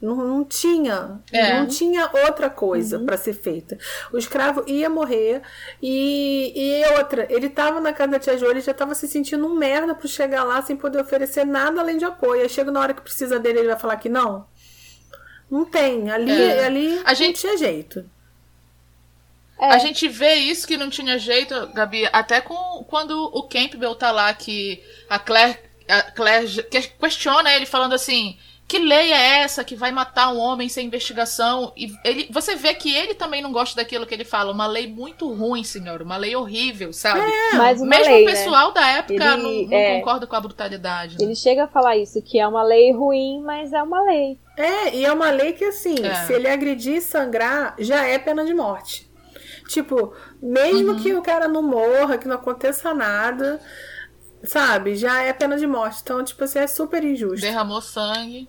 Não, 0.01 0.17
não 0.17 0.43
tinha, 0.43 1.21
É. 1.31 1.57
não 1.57 1.65
tinha 1.65 2.09
outra 2.25 2.49
coisa 2.49 2.99
pra 2.99 3.15
ser 3.15 3.31
feita. 3.33 3.77
O 4.11 4.17
escravo 4.17 4.61
ia 4.67 4.89
morrer 4.89 5.41
e, 5.81 6.51
e 6.55 6.85
outra, 6.97 7.25
ele 7.29 7.49
tava 7.49 7.79
na 7.79 7.93
casa 7.93 8.11
da 8.11 8.19
tia 8.19 8.37
Jo, 8.37 8.47
ele 8.47 8.59
já 8.59 8.73
tava 8.73 8.95
se 8.95 9.07
sentindo 9.07 9.47
um 9.47 9.55
merda 9.55 9.95
por 9.95 10.09
chegar 10.09 10.43
lá 10.43 10.61
sem 10.61 10.75
poder 10.75 10.99
oferecer 10.99 11.45
nada 11.45 11.79
além 11.79 11.97
de 11.97 12.03
apoio. 12.03 12.41
Aí 12.41 12.49
chega 12.49 12.69
na 12.69 12.81
hora 12.81 12.93
que 12.93 13.01
precisa 13.01 13.39
dele, 13.39 13.59
ele 13.59 13.67
vai 13.69 13.79
falar 13.79 13.95
que 13.95 14.09
não. 14.09 14.45
Não 15.53 15.65
tem, 15.65 16.09
ali, 16.09 16.31
É. 16.31 16.65
ali 16.65 16.97
A 17.05 17.09
não 17.09 17.15
gente- 17.15 17.39
tinha 17.39 17.55
jeito. 17.55 18.09
É. 19.59 19.67
A 19.67 19.77
gente 19.77 20.07
vê 20.07 20.33
isso 20.33 20.65
que 20.65 20.75
não 20.75 20.89
tinha 20.89 21.19
jeito, 21.19 21.67
Gabi, 21.75 22.09
até 22.11 22.41
com 22.41 22.83
quando 22.89 23.11
o 23.31 23.43
Campbell 23.43 23.93
tá 23.93 24.09
lá, 24.11 24.33
que 24.33 24.83
a 25.07 25.19
Claire, 25.19 25.59
a 25.87 26.01
Claire 26.01 26.63
que- 26.63 26.81
questiona 26.99 27.53
ele 27.53 27.67
falando 27.67 27.93
assim. 27.93 28.35
Que 28.67 28.79
lei 28.79 29.11
é 29.11 29.39
essa 29.41 29.63
que 29.63 29.75
vai 29.75 29.91
matar 29.91 30.31
um 30.33 30.39
homem 30.39 30.67
sem 30.67 30.87
investigação? 30.87 31.71
E 31.77 31.93
ele, 32.03 32.27
você 32.31 32.55
vê 32.55 32.73
que 32.73 32.91
ele 32.95 33.13
também 33.13 33.41
não 33.41 33.51
gosta 33.51 33.75
daquilo 33.75 34.05
que 34.05 34.13
ele 34.13 34.23
fala. 34.25 34.51
Uma 34.51 34.65
lei 34.65 34.87
muito 34.87 35.31
ruim, 35.31 35.63
senhor. 35.63 36.01
Uma 36.01 36.17
lei 36.17 36.35
horrível, 36.35 36.91
sabe? 36.91 37.21
Mais 37.55 37.79
uma 37.79 37.87
Mesmo 37.89 38.13
lei, 38.13 38.23
o 38.23 38.25
pessoal 38.25 38.71
da 38.71 38.87
época 38.89 39.13
Ele- 39.13 39.23
não, 39.25 39.69
não 39.69 39.77
é. 39.77 39.99
concorda 39.99 40.25
com 40.25 40.35
a 40.35 40.39
brutalidade. 40.41 41.17
né? 41.19 41.23
Ele 41.25 41.35
chega 41.35 41.65
a 41.65 41.67
falar 41.67 41.97
isso, 41.97 42.19
que 42.21 42.39
é 42.39 42.47
uma 42.47 42.63
lei 42.63 42.91
ruim, 42.93 43.41
mas 43.45 43.73
é 43.73 43.83
uma 43.83 44.01
lei. 44.05 44.39
É, 44.57 44.95
e 44.95 45.05
é 45.05 45.11
uma 45.11 45.29
lei 45.29 45.53
que, 45.53 45.65
assim, 45.65 46.03
É. 46.03 46.15
se 46.25 46.33
ele 46.33 46.47
agredir 46.47 46.95
e 46.95 47.01
sangrar, 47.01 47.75
já 47.77 48.07
é 48.07 48.17
pena 48.17 48.43
de 48.45 48.53
morte. 48.55 49.07
Tipo, 49.67 50.13
mesmo 50.41 50.99
que 51.01 51.13
o 51.13 51.21
cara 51.21 51.47
não 51.47 51.61
morra, 51.61 52.17
que 52.17 52.27
não 52.27 52.35
aconteça 52.35 52.93
nada, 52.93 53.59
sabe? 54.43 54.95
Já 54.95 55.23
é 55.23 55.33
pena 55.33 55.57
de 55.57 55.67
morte. 55.67 55.99
Então, 56.03 56.23
tipo 56.23 56.43
assim, 56.43 56.59
é 56.59 56.67
super 56.67 57.03
injusto. 57.03 57.41
Derramou 57.41 57.81
sangue. 57.81 58.47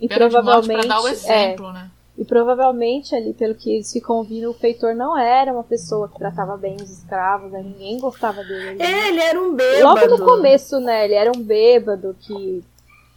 E 0.00 0.08
Pena 0.08 0.28
de 0.28 0.34
morte 0.34 0.66
provavelmente. 0.66 0.86
pra 0.86 0.96
dar 0.96 1.02
o 1.02 1.08
é, 1.08 1.12
exemplo, 1.12 1.72
né? 1.72 1.90
e 2.18 2.24
provavelmente 2.24 3.14
ali, 3.14 3.32
pelo 3.32 3.54
que 3.54 3.70
eles 3.70 3.92
ficam 3.92 4.16
ouvindo, 4.16 4.50
o 4.50 4.54
feitor 4.54 4.92
não 4.92 5.16
era 5.16 5.52
uma 5.52 5.62
pessoa 5.62 6.08
que 6.08 6.18
tratava 6.18 6.56
bem 6.56 6.74
os 6.74 6.90
escravos, 6.90 7.52
né? 7.52 7.62
ninguém 7.62 7.96
gostava 8.00 8.42
dele. 8.42 8.82
É, 8.82 9.08
ele 9.08 9.20
era 9.20 9.40
um 9.40 9.54
bêbado. 9.54 9.84
Logo 9.84 10.18
no 10.18 10.26
começo, 10.26 10.80
né? 10.80 11.04
Ele 11.04 11.14
era 11.14 11.30
um 11.30 11.40
bêbado 11.40 12.16
que, 12.18 12.64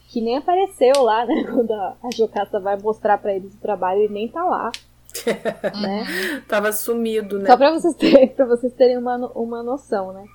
que 0.10 0.22
nem 0.22 0.38
apareceu 0.38 1.02
lá, 1.02 1.26
né? 1.26 1.34
Quando 1.52 1.72
a, 1.74 1.96
Jocasta 2.14 2.60
vai 2.60 2.78
mostrar 2.78 3.18
pra 3.18 3.34
eles 3.34 3.52
o 3.56 3.58
trabalho, 3.58 4.02
ele 4.02 4.14
nem 4.14 4.28
tá 4.28 4.44
lá, 4.44 4.72
né? 5.82 6.44
Tava 6.48 6.72
sumido, 6.72 7.40
né? 7.40 7.48
Só 7.48 7.58
pra 7.58 7.72
vocês 7.72 7.96
terem, 7.96 8.28
pra 8.28 8.46
vocês 8.46 8.72
terem 8.74 9.00
uma, 9.00 9.18
uma 9.34 9.64
noção, 9.64 10.14
né? 10.14 10.26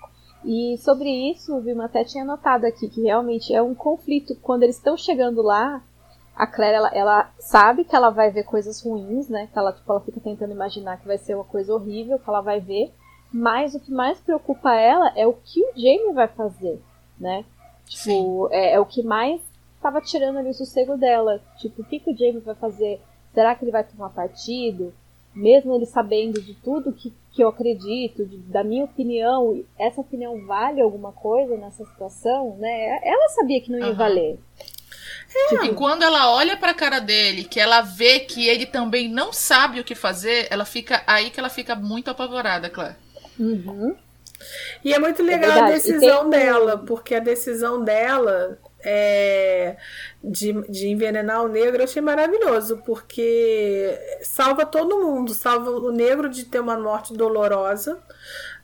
E 0.44 0.76
sobre 0.78 1.08
isso, 1.30 1.56
o 1.56 1.60
Vilma 1.60 1.86
até 1.86 2.04
tinha 2.04 2.24
notado 2.24 2.64
aqui 2.64 2.88
que 2.88 3.02
realmente 3.02 3.52
é 3.54 3.62
um 3.62 3.74
conflito. 3.74 4.36
Quando 4.42 4.62
eles 4.62 4.76
estão 4.76 4.96
chegando 4.96 5.42
lá, 5.42 5.82
a 6.36 6.46
Claire, 6.46 6.76
ela, 6.76 6.90
ela 6.92 7.32
sabe 7.38 7.84
que 7.84 7.96
ela 7.96 8.10
vai 8.10 8.30
ver 8.30 8.44
coisas 8.44 8.82
ruins, 8.82 9.28
né? 9.28 9.48
Que 9.52 9.58
ela, 9.58 9.72
tipo, 9.72 9.90
ela 9.90 10.00
fica 10.00 10.20
tentando 10.20 10.52
imaginar 10.52 10.98
que 10.98 11.06
vai 11.06 11.18
ser 11.18 11.34
uma 11.34 11.44
coisa 11.44 11.74
horrível 11.74 12.18
que 12.18 12.28
ela 12.28 12.42
vai 12.42 12.60
ver. 12.60 12.92
Mas 13.32 13.74
o 13.74 13.80
que 13.80 13.90
mais 13.90 14.20
preocupa 14.20 14.74
ela 14.74 15.12
é 15.16 15.26
o 15.26 15.32
que 15.32 15.60
o 15.62 15.72
Jamie 15.74 16.12
vai 16.12 16.28
fazer, 16.28 16.80
né? 17.18 17.44
Tipo, 17.86 18.48
é, 18.52 18.74
é 18.74 18.80
o 18.80 18.86
que 18.86 19.02
mais 19.02 19.40
tava 19.80 20.00
tirando 20.00 20.38
ali 20.38 20.50
o 20.50 20.54
sossego 20.54 20.96
dela. 20.96 21.40
Tipo, 21.56 21.82
o 21.82 21.84
que, 21.84 22.00
que 22.00 22.10
o 22.10 22.16
Jamie 22.16 22.40
vai 22.40 22.54
fazer? 22.54 23.00
Será 23.32 23.54
que 23.54 23.64
ele 23.64 23.72
vai 23.72 23.84
tomar 23.84 24.10
partido? 24.10 24.92
Mesmo 25.36 25.74
ele 25.74 25.86
sabendo 25.86 26.40
de 26.40 26.54
tudo 26.54 26.92
que, 26.92 27.12
que 27.32 27.42
eu 27.44 27.48
acredito, 27.48 28.24
de- 28.24 28.38
da 28.38 28.64
minha 28.64 28.84
opinião, 28.84 29.62
essa 29.78 30.00
opinião 30.00 30.46
vale 30.46 30.80
alguma 30.80 31.12
coisa 31.12 31.56
nessa 31.56 31.84
situação, 31.84 32.56
né? 32.58 32.98
Ela 33.04 33.28
sabia 33.28 33.60
que 33.60 33.70
não 33.70 33.78
ia 33.78 33.92
Aham. 33.92 33.94
valer. 33.94 34.38
E 35.62 35.68
quando 35.74 36.02
ela 36.02 36.32
olha 36.32 36.56
pra 36.56 36.72
cara 36.74 36.98
dele, 36.98 37.44
que 37.44 37.60
ela 37.60 37.82
vê 37.82 38.20
que 38.20 38.48
ele 38.48 38.64
também 38.66 39.08
não 39.08 39.32
sabe 39.32 39.78
o 39.80 39.84
que 39.84 39.94
fazer, 39.94 40.46
ela 40.50 40.64
fica 40.64 41.02
aí 41.06 41.30
que 41.30 41.38
ela 41.38 41.50
fica 41.50 41.74
muito 41.76 42.10
apavorada, 42.10 42.70
Claire. 42.70 42.96
Uhum. 43.38 43.94
E 44.84 44.94
é 44.94 44.98
muito 44.98 45.22
legal 45.22 45.50
a 45.50 45.54
verdade. 45.62 45.72
E 45.72 45.72
decisão 45.74 46.30
tem 46.30 46.30
dela, 46.30 46.78
porque 46.78 47.14
a 47.14 47.20
decisão 47.20 47.82
dela 47.84 48.58
é, 48.88 49.76
de, 50.22 50.52
de 50.70 50.88
envenenar 50.88 51.44
o 51.44 51.48
negro 51.48 51.80
eu 51.80 51.84
achei 51.84 52.00
maravilhoso, 52.00 52.78
porque 52.86 53.98
salva 54.22 54.64
todo 54.64 55.00
mundo, 55.00 55.34
salva 55.34 55.70
o 55.70 55.90
negro 55.90 56.28
de 56.28 56.44
ter 56.44 56.60
uma 56.60 56.78
morte 56.78 57.12
dolorosa, 57.12 58.00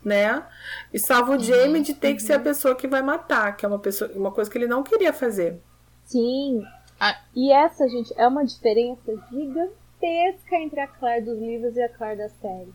né? 0.05 0.47
E 0.93 0.99
salva 0.99 1.37
o 1.37 1.39
Jamie 1.39 1.83
de 1.83 1.93
ter 1.93 2.15
que 2.15 2.23
ser 2.23 2.35
a 2.35 2.41
pessoa 2.41 2.77
que 2.77 2.87
vai 2.87 3.03
matar, 3.03 3.57
que 3.57 3.67
é 3.67 3.69
uma, 3.69 3.81
pessoa, 3.81 4.11
uma 4.15 4.31
coisa 4.31 4.49
que 4.49 4.57
ele 4.57 4.69
não 4.69 4.85
queria 4.85 5.13
fazer. 5.13 5.61
Sim. 6.05 6.63
Ah. 7.01 7.19
E 7.35 7.53
essa, 7.53 7.89
gente, 7.89 8.15
é 8.17 8.29
uma 8.29 8.45
diferença 8.45 9.13
gigantesca 9.29 10.57
entre 10.57 10.81
a 10.81 10.87
Claire 10.87 11.25
dos 11.25 11.39
livros 11.39 11.77
e 11.77 11.83
a 11.83 11.89
Claire 11.89 12.19
da 12.19 12.29
série. 12.29 12.73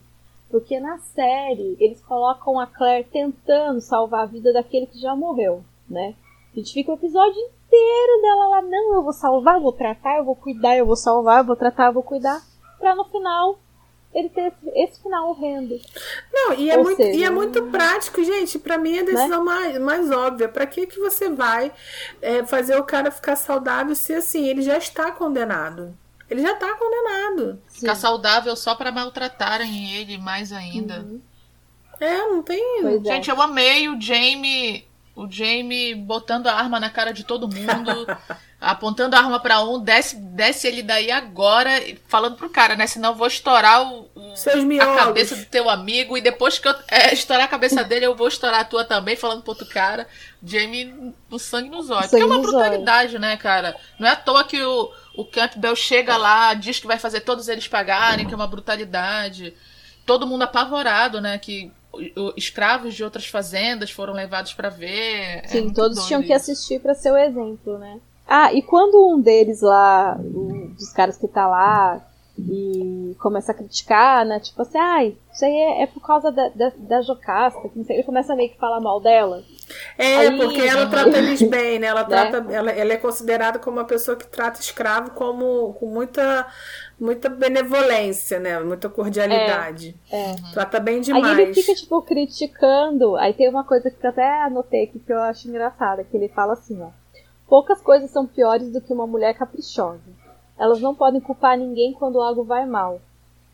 Porque 0.50 0.78
na 0.78 0.98
série, 0.98 1.76
eles 1.80 2.00
colocam 2.02 2.60
a 2.60 2.66
Claire 2.66 3.08
tentando 3.10 3.80
salvar 3.80 4.22
a 4.22 4.26
vida 4.26 4.52
daquele 4.52 4.86
que 4.86 5.00
já 5.00 5.16
morreu, 5.16 5.64
né? 5.88 6.14
A 6.58 6.60
gente 6.60 6.74
fica 6.74 6.90
o 6.90 6.94
episódio 6.94 7.38
inteiro 7.38 8.20
dela 8.20 8.48
lá, 8.48 8.62
não, 8.62 8.96
eu 8.96 9.02
vou 9.04 9.12
salvar, 9.12 9.54
eu 9.54 9.60
vou 9.60 9.72
tratar, 9.72 10.18
eu 10.18 10.24
vou 10.24 10.34
cuidar, 10.34 10.76
eu 10.76 10.84
vou 10.84 10.96
salvar, 10.96 11.38
eu 11.38 11.44
vou 11.44 11.54
tratar, 11.54 11.86
eu 11.86 11.92
vou 11.92 12.02
cuidar. 12.02 12.42
Pra 12.80 12.96
no 12.96 13.04
final, 13.04 13.60
ele 14.12 14.28
ter 14.28 14.48
esse, 14.48 14.70
esse 14.74 15.00
final 15.00 15.30
horrendo. 15.30 15.78
Não, 16.32 16.54
e 16.54 16.68
é, 16.68 16.76
Ou 16.76 16.82
muito, 16.82 16.96
seja, 16.96 17.16
e 17.16 17.22
é 17.22 17.30
muito 17.30 17.62
prático, 17.66 18.24
gente. 18.24 18.58
Pra 18.58 18.76
mim 18.76 18.96
é 18.96 19.00
a 19.02 19.04
decisão 19.04 19.44
mais, 19.44 19.78
mais 19.78 20.10
óbvia. 20.10 20.48
Pra 20.48 20.66
que, 20.66 20.84
que 20.88 20.98
você 20.98 21.28
vai 21.28 21.72
é, 22.20 22.44
fazer 22.44 22.76
o 22.76 22.82
cara 22.82 23.12
ficar 23.12 23.36
saudável 23.36 23.94
se 23.94 24.12
assim 24.12 24.48
ele 24.48 24.62
já 24.62 24.76
está 24.76 25.12
condenado? 25.12 25.96
Ele 26.28 26.42
já 26.42 26.56
tá 26.56 26.74
condenado. 26.74 27.62
Ficar 27.68 27.94
saudável 27.94 28.56
só 28.56 28.74
para 28.74 28.90
maltratarem 28.90 29.94
ele 29.94 30.18
mais 30.18 30.52
ainda. 30.52 31.02
Uhum. 31.02 31.20
É, 32.00 32.18
não 32.26 32.42
tem. 32.42 32.82
Pois 32.82 33.04
é. 33.04 33.14
Gente, 33.14 33.30
é. 33.30 33.32
eu 33.32 33.40
amei 33.40 33.88
o 33.88 34.00
Jamie. 34.00 34.87
O 35.18 35.28
Jamie 35.28 35.96
botando 35.96 36.46
a 36.46 36.54
arma 36.54 36.78
na 36.78 36.88
cara 36.88 37.12
de 37.12 37.24
todo 37.24 37.48
mundo, 37.48 38.06
apontando 38.60 39.16
a 39.16 39.18
arma 39.18 39.40
para 39.40 39.60
um, 39.64 39.80
desce, 39.80 40.14
desce 40.14 40.68
ele 40.68 40.80
daí 40.80 41.10
agora, 41.10 41.70
falando 42.06 42.36
pro 42.36 42.48
cara, 42.48 42.76
né? 42.76 42.86
Senão 42.86 43.08
eu 43.10 43.16
vou 43.16 43.26
estourar 43.26 43.82
o, 43.82 44.08
o 44.14 44.34
a 44.80 44.96
cabeça 44.96 45.34
do 45.34 45.44
teu 45.46 45.68
amigo 45.68 46.16
e 46.16 46.20
depois 46.20 46.60
que 46.60 46.68
eu 46.68 46.74
é, 46.86 47.12
estourar 47.12 47.46
a 47.46 47.48
cabeça 47.48 47.82
dele, 47.82 48.06
eu 48.06 48.14
vou 48.14 48.28
estourar 48.28 48.60
a 48.60 48.64
tua 48.64 48.84
também, 48.84 49.16
falando 49.16 49.42
pro 49.42 49.50
outro 49.50 49.66
cara. 49.66 50.06
Jamie 50.40 51.12
no 51.28 51.36
sangue 51.36 51.68
nos 51.68 51.90
olhos. 51.90 52.10
Porque 52.10 52.22
é 52.22 52.24
uma 52.24 52.38
brutalidade, 52.38 53.16
olhos. 53.16 53.20
né, 53.20 53.36
cara? 53.36 53.76
Não 53.98 54.06
é 54.06 54.12
à 54.12 54.16
toa 54.16 54.44
que 54.44 54.62
o, 54.62 54.88
o 55.16 55.24
Campbell 55.24 55.74
chega 55.74 56.16
lá, 56.16 56.54
diz 56.54 56.78
que 56.78 56.86
vai 56.86 56.96
fazer 56.96 57.22
todos 57.22 57.48
eles 57.48 57.66
pagarem, 57.66 58.24
que 58.24 58.32
é 58.32 58.36
uma 58.36 58.46
brutalidade. 58.46 59.52
Todo 60.06 60.28
mundo 60.28 60.42
apavorado, 60.42 61.20
né? 61.20 61.38
Que 61.38 61.72
escravos 62.36 62.94
de 62.94 63.02
outras 63.02 63.26
fazendas 63.26 63.90
foram 63.90 64.12
levados 64.12 64.54
para 64.54 64.68
ver. 64.68 65.40
É 65.44 65.48
Sim, 65.48 65.68
é 65.68 65.72
todos 65.72 66.06
tinham 66.06 66.20
isso. 66.20 66.28
que 66.28 66.32
assistir 66.32 66.80
para 66.80 66.94
ser 66.94 67.12
o 67.12 67.16
exemplo, 67.16 67.78
né? 67.78 68.00
Ah, 68.26 68.52
e 68.52 68.60
quando 68.60 69.08
um 69.08 69.20
deles 69.20 69.62
lá, 69.62 70.16
um 70.18 70.74
dos 70.74 70.92
caras 70.92 71.16
que 71.16 71.26
tá 71.26 71.46
lá, 71.46 72.08
e 72.38 73.16
começa 73.18 73.50
a 73.50 73.54
criticar, 73.54 74.24
né? 74.24 74.38
Tipo 74.38 74.62
assim, 74.62 74.78
ai, 74.78 75.16
isso 75.32 75.44
aí 75.44 75.52
é, 75.52 75.82
é 75.82 75.86
por 75.86 76.00
causa 76.00 76.30
da, 76.30 76.48
da, 76.50 76.72
da 76.76 77.02
Jocasta, 77.02 77.68
que 77.68 77.76
não 77.78 77.84
sei, 77.84 77.96
ele 77.96 78.02
começa 78.04 78.36
meio 78.36 78.50
que 78.50 78.58
falar 78.58 78.80
mal 78.80 79.00
dela. 79.00 79.42
É, 79.96 80.18
aí, 80.18 80.36
porque 80.36 80.60
ela 80.60 80.86
trata 80.86 81.18
eles 81.18 81.42
bem, 81.42 81.78
né? 81.78 81.88
Ela, 81.88 82.02
né? 82.06 82.08
trata, 82.08 82.52
ela, 82.52 82.70
ela 82.70 82.92
é 82.92 82.96
considerada 82.96 83.58
como 83.58 83.78
uma 83.78 83.84
pessoa 83.84 84.16
que 84.16 84.26
trata 84.26 84.60
escravo 84.60 85.10
como, 85.10 85.74
com 85.74 85.86
muita, 85.86 86.46
muita 87.00 87.28
benevolência, 87.28 88.38
né? 88.38 88.58
Muita 88.60 88.88
cordialidade. 88.88 89.94
É, 90.10 90.32
é. 90.32 90.36
Trata 90.52 90.80
bem 90.80 91.00
demais. 91.00 91.38
Aí 91.38 91.44
ele 91.44 91.54
fica, 91.54 91.74
tipo, 91.74 92.02
criticando. 92.02 93.16
Aí 93.16 93.32
tem 93.32 93.48
uma 93.48 93.64
coisa 93.64 93.90
que 93.90 94.04
eu 94.04 94.10
até 94.10 94.42
anotei 94.42 94.84
aqui 94.84 94.98
que 94.98 95.12
eu 95.12 95.20
acho 95.20 95.48
engraçada, 95.48 96.04
que 96.04 96.16
ele 96.16 96.28
fala 96.28 96.54
assim, 96.54 96.80
ó. 96.82 96.88
Poucas 97.48 97.80
coisas 97.80 98.10
são 98.10 98.26
piores 98.26 98.70
do 98.72 98.80
que 98.80 98.92
uma 98.92 99.06
mulher 99.06 99.34
caprichosa. 99.34 100.00
Elas 100.58 100.80
não 100.80 100.94
podem 100.94 101.20
culpar 101.20 101.56
ninguém 101.56 101.92
quando 101.92 102.20
algo 102.20 102.44
vai 102.44 102.66
mal. 102.66 103.00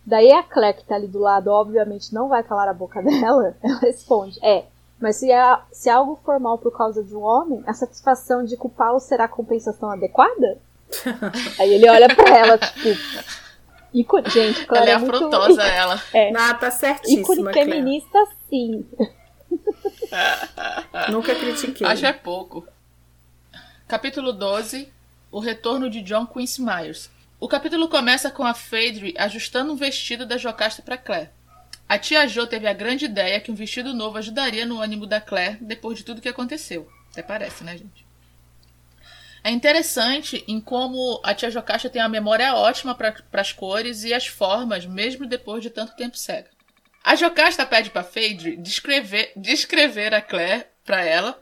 Daí 0.06 0.32
a 0.32 0.42
Claire, 0.42 0.78
que 0.78 0.84
tá 0.84 0.96
ali 0.96 1.06
do 1.06 1.18
lado, 1.18 1.48
obviamente 1.48 2.12
não 2.12 2.28
vai 2.28 2.42
calar 2.42 2.68
a 2.68 2.74
boca 2.74 3.00
dela, 3.04 3.56
ela 3.62 3.78
responde: 3.78 4.38
É, 4.42 4.64
mas 4.98 5.16
se, 5.16 5.30
é, 5.30 5.58
se 5.70 5.88
algo 5.88 6.18
for 6.24 6.40
mal 6.40 6.58
por 6.58 6.76
causa 6.76 7.02
de 7.02 7.14
um 7.14 7.22
homem, 7.22 7.62
a 7.66 7.72
satisfação 7.72 8.44
de 8.44 8.56
culpá-lo 8.56 8.98
será 8.98 9.24
a 9.24 9.28
compensação 9.28 9.90
adequada? 9.90 10.58
Aí 11.58 11.74
ele 11.74 11.88
olha 11.88 12.14
pra 12.14 12.36
ela, 12.36 12.58
tipo. 12.58 13.34
Ícone, 13.92 14.28
gente, 14.28 14.66
Claire 14.66 14.90
ela 14.90 15.00
é, 15.00 15.02
é 15.02 15.04
afrontosa, 15.04 15.48
muito... 15.48 15.60
ela. 15.60 16.02
É. 16.12 16.30
Não, 16.32 16.58
tá 16.58 16.70
certíssima, 16.70 17.22
Ícone 17.22 17.52
feminista, 17.52 18.18
sim. 18.48 18.84
Nunca 21.10 21.34
critiquei. 21.34 21.86
Acho 21.86 22.06
é 22.06 22.12
pouco. 22.12 22.66
Capítulo 23.86 24.32
12 24.32 24.92
o 25.34 25.40
retorno 25.40 25.90
de 25.90 26.00
John 26.00 26.24
Quincy 26.26 26.62
Myers. 26.62 27.10
O 27.40 27.48
capítulo 27.48 27.88
começa 27.88 28.30
com 28.30 28.44
a 28.44 28.54
Phaedre 28.54 29.16
ajustando 29.18 29.72
um 29.72 29.76
vestido 29.76 30.24
da 30.24 30.38
Jocasta 30.38 30.80
para 30.80 30.96
Claire. 30.96 31.28
A 31.88 31.98
tia 31.98 32.28
Jo 32.28 32.46
teve 32.46 32.68
a 32.68 32.72
grande 32.72 33.06
ideia 33.06 33.40
que 33.40 33.50
um 33.50 33.54
vestido 33.56 33.92
novo 33.92 34.16
ajudaria 34.16 34.64
no 34.64 34.80
ânimo 34.80 35.08
da 35.08 35.20
Claire 35.20 35.58
depois 35.60 35.98
de 35.98 36.04
tudo 36.04 36.20
que 36.20 36.28
aconteceu. 36.28 36.88
Até 37.10 37.20
parece, 37.20 37.64
né, 37.64 37.76
gente? 37.76 38.03
É 39.44 39.50
interessante 39.50 40.42
em 40.48 40.58
como 40.58 41.20
a 41.22 41.34
tia 41.34 41.50
Jocasta 41.50 41.90
tem 41.90 42.00
uma 42.00 42.08
memória 42.08 42.54
ótima 42.54 42.94
para 42.94 43.14
as 43.34 43.52
cores 43.52 44.02
e 44.02 44.14
as 44.14 44.26
formas, 44.26 44.86
mesmo 44.86 45.26
depois 45.26 45.62
de 45.62 45.68
tanto 45.68 45.94
tempo 45.94 46.16
cega. 46.16 46.48
A 47.04 47.14
Jocasta 47.14 47.66
pede 47.66 47.90
para 47.90 48.02
Phaedre 48.02 48.56
descrever, 48.56 49.32
descrever 49.36 50.14
a 50.14 50.22
Claire 50.22 50.64
para 50.82 51.04
ela 51.04 51.38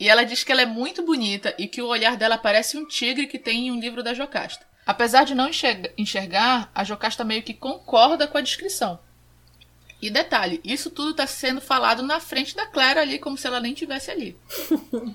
e 0.00 0.08
ela 0.08 0.24
diz 0.24 0.42
que 0.42 0.50
ela 0.50 0.62
é 0.62 0.66
muito 0.66 1.04
bonita 1.04 1.54
e 1.56 1.68
que 1.68 1.80
o 1.80 1.86
olhar 1.86 2.16
dela 2.16 2.36
parece 2.36 2.76
um 2.76 2.88
tigre 2.88 3.28
que 3.28 3.38
tem 3.38 3.68
em 3.68 3.70
um 3.70 3.78
livro 3.78 4.02
da 4.02 4.12
Jocasta. 4.12 4.66
Apesar 4.84 5.22
de 5.22 5.36
não 5.36 5.48
enxergar, 5.96 6.72
a 6.74 6.82
Jocasta 6.82 7.22
meio 7.22 7.44
que 7.44 7.54
concorda 7.54 8.26
com 8.26 8.36
a 8.36 8.40
descrição. 8.40 8.98
E 10.02 10.10
detalhe, 10.10 10.60
isso 10.64 10.90
tudo 10.90 11.12
está 11.12 11.24
sendo 11.24 11.60
falado 11.60 12.02
na 12.02 12.18
frente 12.18 12.56
da 12.56 12.66
Claire 12.66 12.98
ali, 12.98 13.20
como 13.20 13.38
se 13.38 13.46
ela 13.46 13.60
nem 13.60 13.72
tivesse 13.74 14.10
ali. 14.10 14.36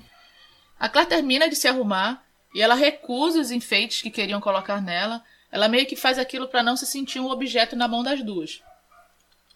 a 0.80 0.88
Claire 0.88 1.10
termina 1.10 1.46
de 1.46 1.54
se 1.54 1.68
arrumar 1.68 2.29
e 2.54 2.60
ela 2.60 2.74
recusa 2.74 3.40
os 3.40 3.50
enfeites 3.50 4.02
que 4.02 4.10
queriam 4.10 4.40
colocar 4.40 4.80
nela. 4.80 5.22
Ela 5.52 5.68
meio 5.68 5.86
que 5.86 5.96
faz 5.96 6.18
aquilo 6.18 6.48
para 6.48 6.62
não 6.62 6.76
se 6.76 6.86
sentir 6.86 7.20
um 7.20 7.30
objeto 7.30 7.76
na 7.76 7.88
mão 7.88 8.02
das 8.02 8.22
duas. 8.22 8.62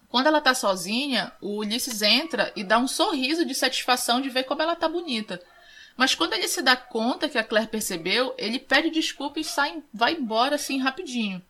Quando 0.09 0.27
ela 0.27 0.41
tá 0.41 0.53
sozinha, 0.53 1.31
o 1.41 1.57
Ulisses 1.57 2.01
entra 2.01 2.51
e 2.55 2.63
dá 2.63 2.77
um 2.77 2.87
sorriso 2.87 3.45
de 3.45 3.53
satisfação 3.53 4.21
de 4.21 4.29
ver 4.29 4.43
como 4.43 4.61
ela 4.61 4.75
tá 4.75 4.87
bonita. 4.87 5.41
Mas 5.97 6.13
quando 6.13 6.33
ele 6.33 6.47
se 6.47 6.61
dá 6.61 6.75
conta 6.75 7.29
que 7.29 7.37
a 7.37 7.43
Claire 7.43 7.69
percebeu, 7.69 8.33
ele 8.37 8.59
pede 8.59 8.89
desculpa 8.89 9.39
e 9.39 9.43
sai, 9.43 9.81
vai 9.93 10.13
embora 10.13 10.55
assim 10.55 10.79
rapidinho. 10.79 11.41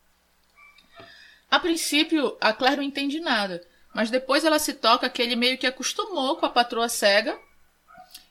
A 1.50 1.60
princípio, 1.60 2.36
a 2.40 2.54
Claire 2.54 2.78
não 2.78 2.84
entende 2.84 3.20
nada, 3.20 3.66
mas 3.94 4.10
depois 4.10 4.44
ela 4.44 4.60
se 4.60 4.74
toca 4.74 5.10
que 5.10 5.22
ele 5.22 5.36
meio 5.36 5.58
que 5.58 5.68
acostumou 5.68 6.36
com 6.36 6.46
a 6.46 6.50
patroa 6.50 6.90
cega 6.90 7.40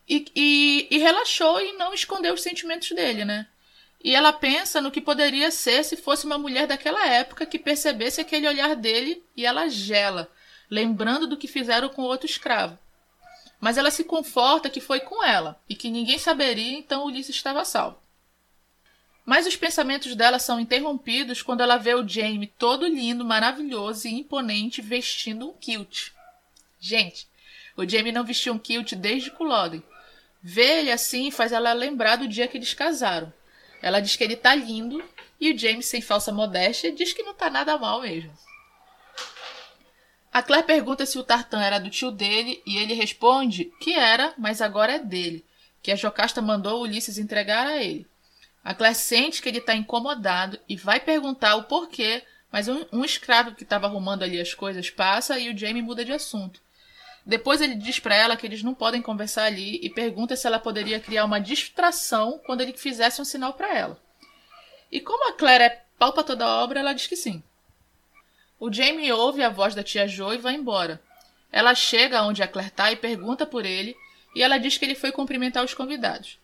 e, 0.09 0.27
e, 0.35 0.89
e 0.91 0.99
relaxou 0.99 1.61
e 1.61 1.73
não 1.73 1.95
escondeu 1.95 2.35
os 2.35 2.43
sentimentos 2.43 2.91
dele, 2.91 3.25
né? 3.25 3.47
E 4.03 4.15
ela 4.15 4.33
pensa 4.33 4.81
no 4.83 4.91
que 4.91 5.01
poderia 5.01 5.51
ser 5.51 5.83
se 5.83 5.97
fosse 5.97 6.27
uma 6.27 6.37
mulher 6.37 6.67
daquela 6.67 7.07
época 7.07 7.47
que 7.47 7.59
percebesse 7.59 8.21
aquele 8.21 8.47
olhar 8.47 8.77
dele 8.77 9.25
e 9.35 9.47
ela 9.47 9.69
gela, 9.69 10.31
lembrando 10.71 11.27
do 11.27 11.39
que 11.39 11.49
fizeram 11.49 11.89
com 11.89 12.03
outro 12.03 12.27
escravo. 12.27 12.79
Mas 13.59 13.79
ela 13.79 13.91
se 13.91 14.05
conforta 14.05 14.69
que 14.69 14.81
foi 14.81 15.01
com 15.01 15.25
ela 15.25 15.59
e 15.67 15.75
que 15.75 15.89
ninguém 15.89 16.19
saberia, 16.19 16.77
então 16.77 17.07
Ulisses 17.07 17.35
estava 17.35 17.65
salvo. 17.65 17.99
Mas 19.25 19.47
os 19.47 19.57
pensamentos 19.57 20.15
dela 20.15 20.39
são 20.39 20.61
interrompidos 20.61 21.41
quando 21.41 21.63
ela 21.63 21.79
vê 21.79 21.95
o 21.95 22.07
Jamie 22.07 22.53
todo 22.59 22.87
lindo, 22.87 23.25
maravilhoso 23.25 24.07
e 24.07 24.13
imponente 24.13 24.83
vestindo 24.83 25.49
um 25.49 25.55
kilt. 25.55 26.11
Gente, 26.79 27.27
o 27.75 27.89
Jamie 27.89 28.13
não 28.13 28.23
vestiu 28.23 28.53
um 28.53 28.59
kilt 28.59 28.93
desde 28.93 29.31
Culloden. 29.31 29.83
Ver 30.47 30.81
ele 30.81 30.93
assim 30.93 31.31
faz 31.31 31.53
ela 31.53 31.73
lembrar 31.73 32.17
do 32.17 32.29
dia 32.29 32.47
que 32.47 32.59
eles 32.59 32.75
casaram. 32.75 33.33
Ela 33.81 33.99
diz 33.99 34.15
que 34.15 34.23
ele 34.23 34.37
tá 34.37 34.55
lindo 34.55 35.03
e 35.41 35.51
o 35.51 35.59
James, 35.59 35.87
sem 35.87 36.03
falsa 36.03 36.31
modéstia, 36.31 36.93
diz 36.93 37.15
que 37.15 37.23
não 37.23 37.33
tá 37.33 37.49
nada 37.49 37.79
mal 37.79 38.03
mesmo. 38.03 38.31
A 40.31 40.43
Claire 40.43 40.67
pergunta 40.67 41.07
se 41.07 41.19
o 41.19 41.25
Tartan 41.25 41.63
era 41.63 41.79
do 41.79 41.89
tio 41.89 42.11
dele 42.11 42.63
e 42.67 42.77
ele 42.77 42.93
responde 42.93 43.73
que 43.81 43.95
era, 43.95 44.35
mas 44.37 44.61
agora 44.61 44.97
é 44.97 44.99
dele, 44.99 45.43
que 45.83 45.91
a 45.91 45.97
Jocasta 45.97 46.43
mandou 46.43 46.83
Ulisses 46.83 47.17
entregar 47.17 47.67
a 47.67 47.83
ele. 47.83 48.07
A 48.63 48.75
Claire 48.75 48.97
sente 48.97 49.41
que 49.41 49.49
ele 49.49 49.59
está 49.59 49.75
incomodado 49.75 50.61
e 50.69 50.77
vai 50.77 51.01
perguntar 51.01 51.57
o 51.57 51.65
porquê, 51.65 52.23
mas 52.53 52.69
um, 52.69 52.85
um 52.93 53.03
escravo 53.03 53.55
que 53.55 53.63
estava 53.63 53.87
arrumando 53.87 54.23
ali 54.23 54.39
as 54.39 54.53
coisas 54.53 54.91
passa 54.91 55.39
e 55.39 55.49
o 55.49 55.57
Jamie 55.57 55.81
muda 55.81 56.05
de 56.05 56.13
assunto. 56.13 56.61
Depois 57.27 57.61
ele 57.61 57.75
diz 57.75 57.99
para 57.99 58.15
ela 58.15 58.37
que 58.37 58.47
eles 58.47 58.63
não 58.63 58.75
podem 58.75 59.01
conversar 59.01 59.45
ali 59.45 59.81
e 59.83 59.89
pergunta 59.89 60.37
se 60.37 60.47
ela 60.47 60.59
poderia 60.59 61.01
criar 61.01 61.25
uma 61.25 61.41
distração 61.41 62.39
quando 62.45 62.61
ele 62.61 62.75
fizesse 62.75 63.21
um 63.21 63.25
sinal 63.25 63.55
para 63.55 63.75
ela. 63.75 63.99
E 64.93 65.01
como 65.01 65.29
a 65.29 65.33
Claire 65.33 65.65
é 65.65 65.83
pau 65.99 66.13
pra 66.13 66.23
toda 66.23 66.45
a 66.45 66.63
obra, 66.63 66.81
ela 66.81 66.93
diz 66.93 67.07
que 67.07 67.17
sim. 67.17 67.43
O 68.61 68.73
Jamie 68.73 69.11
ouve 69.13 69.43
a 69.43 69.49
voz 69.49 69.75
da 69.75 69.83
tia 69.83 70.07
Jo 70.07 70.33
e 70.33 70.39
vai 70.39 70.55
embora. 70.55 71.03
Ela 71.51 71.75
chega 71.75 72.23
onde 72.23 72.43
a 72.43 72.49
Claire 72.49 72.71
tá 72.71 72.93
e 72.93 72.97
pergunta 72.97 73.47
por 73.47 73.65
ele, 73.65 73.97
e 74.35 74.43
ela 74.43 74.59
diz 74.59 74.77
que 74.77 74.85
ele 74.85 74.95
foi 74.95 75.11
cumprimentar 75.11 75.65
os 75.65 75.73
convidados. 75.73 76.39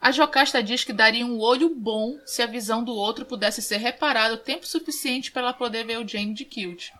A 0.00 0.10
Jocasta 0.10 0.62
diz 0.62 0.82
que 0.82 0.92
daria 0.92 1.26
um 1.26 1.38
olho 1.38 1.68
bom 1.68 2.18
se 2.24 2.42
a 2.42 2.46
visão 2.46 2.82
do 2.82 2.94
outro 2.94 3.26
pudesse 3.26 3.60
ser 3.60 3.76
reparada 3.76 4.34
o 4.34 4.38
tempo 4.38 4.66
suficiente 4.66 5.30
para 5.30 5.42
ela 5.42 5.52
poder 5.52 5.84
ver 5.84 5.98
o 5.98 6.08
Jamie 6.08 6.34
de 6.34 6.44
Kilt. 6.44 6.90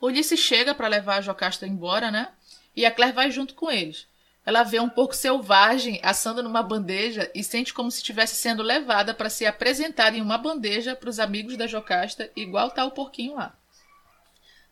Ulisses 0.00 0.40
chega 0.40 0.74
para 0.74 0.88
levar 0.88 1.16
a 1.16 1.20
Jocasta 1.20 1.66
embora, 1.66 2.10
né? 2.10 2.28
E 2.74 2.86
a 2.86 2.90
Claire 2.90 3.14
vai 3.14 3.30
junto 3.30 3.54
com 3.54 3.70
eles. 3.70 4.06
Ela 4.46 4.62
vê 4.62 4.80
um 4.80 4.88
porco 4.88 5.14
selvagem 5.14 6.00
assando 6.02 6.42
numa 6.42 6.62
bandeja 6.62 7.30
e 7.34 7.44
sente 7.44 7.74
como 7.74 7.90
se 7.90 7.98
estivesse 7.98 8.34
sendo 8.36 8.62
levada 8.62 9.12
para 9.12 9.28
ser 9.28 9.44
apresentada 9.44 10.16
em 10.16 10.22
uma 10.22 10.38
bandeja 10.38 10.96
para 10.96 11.10
os 11.10 11.20
amigos 11.20 11.56
da 11.56 11.66
Jocasta, 11.66 12.30
igual 12.34 12.70
tá 12.70 12.84
o 12.84 12.90
porquinho 12.90 13.34
lá. 13.34 13.54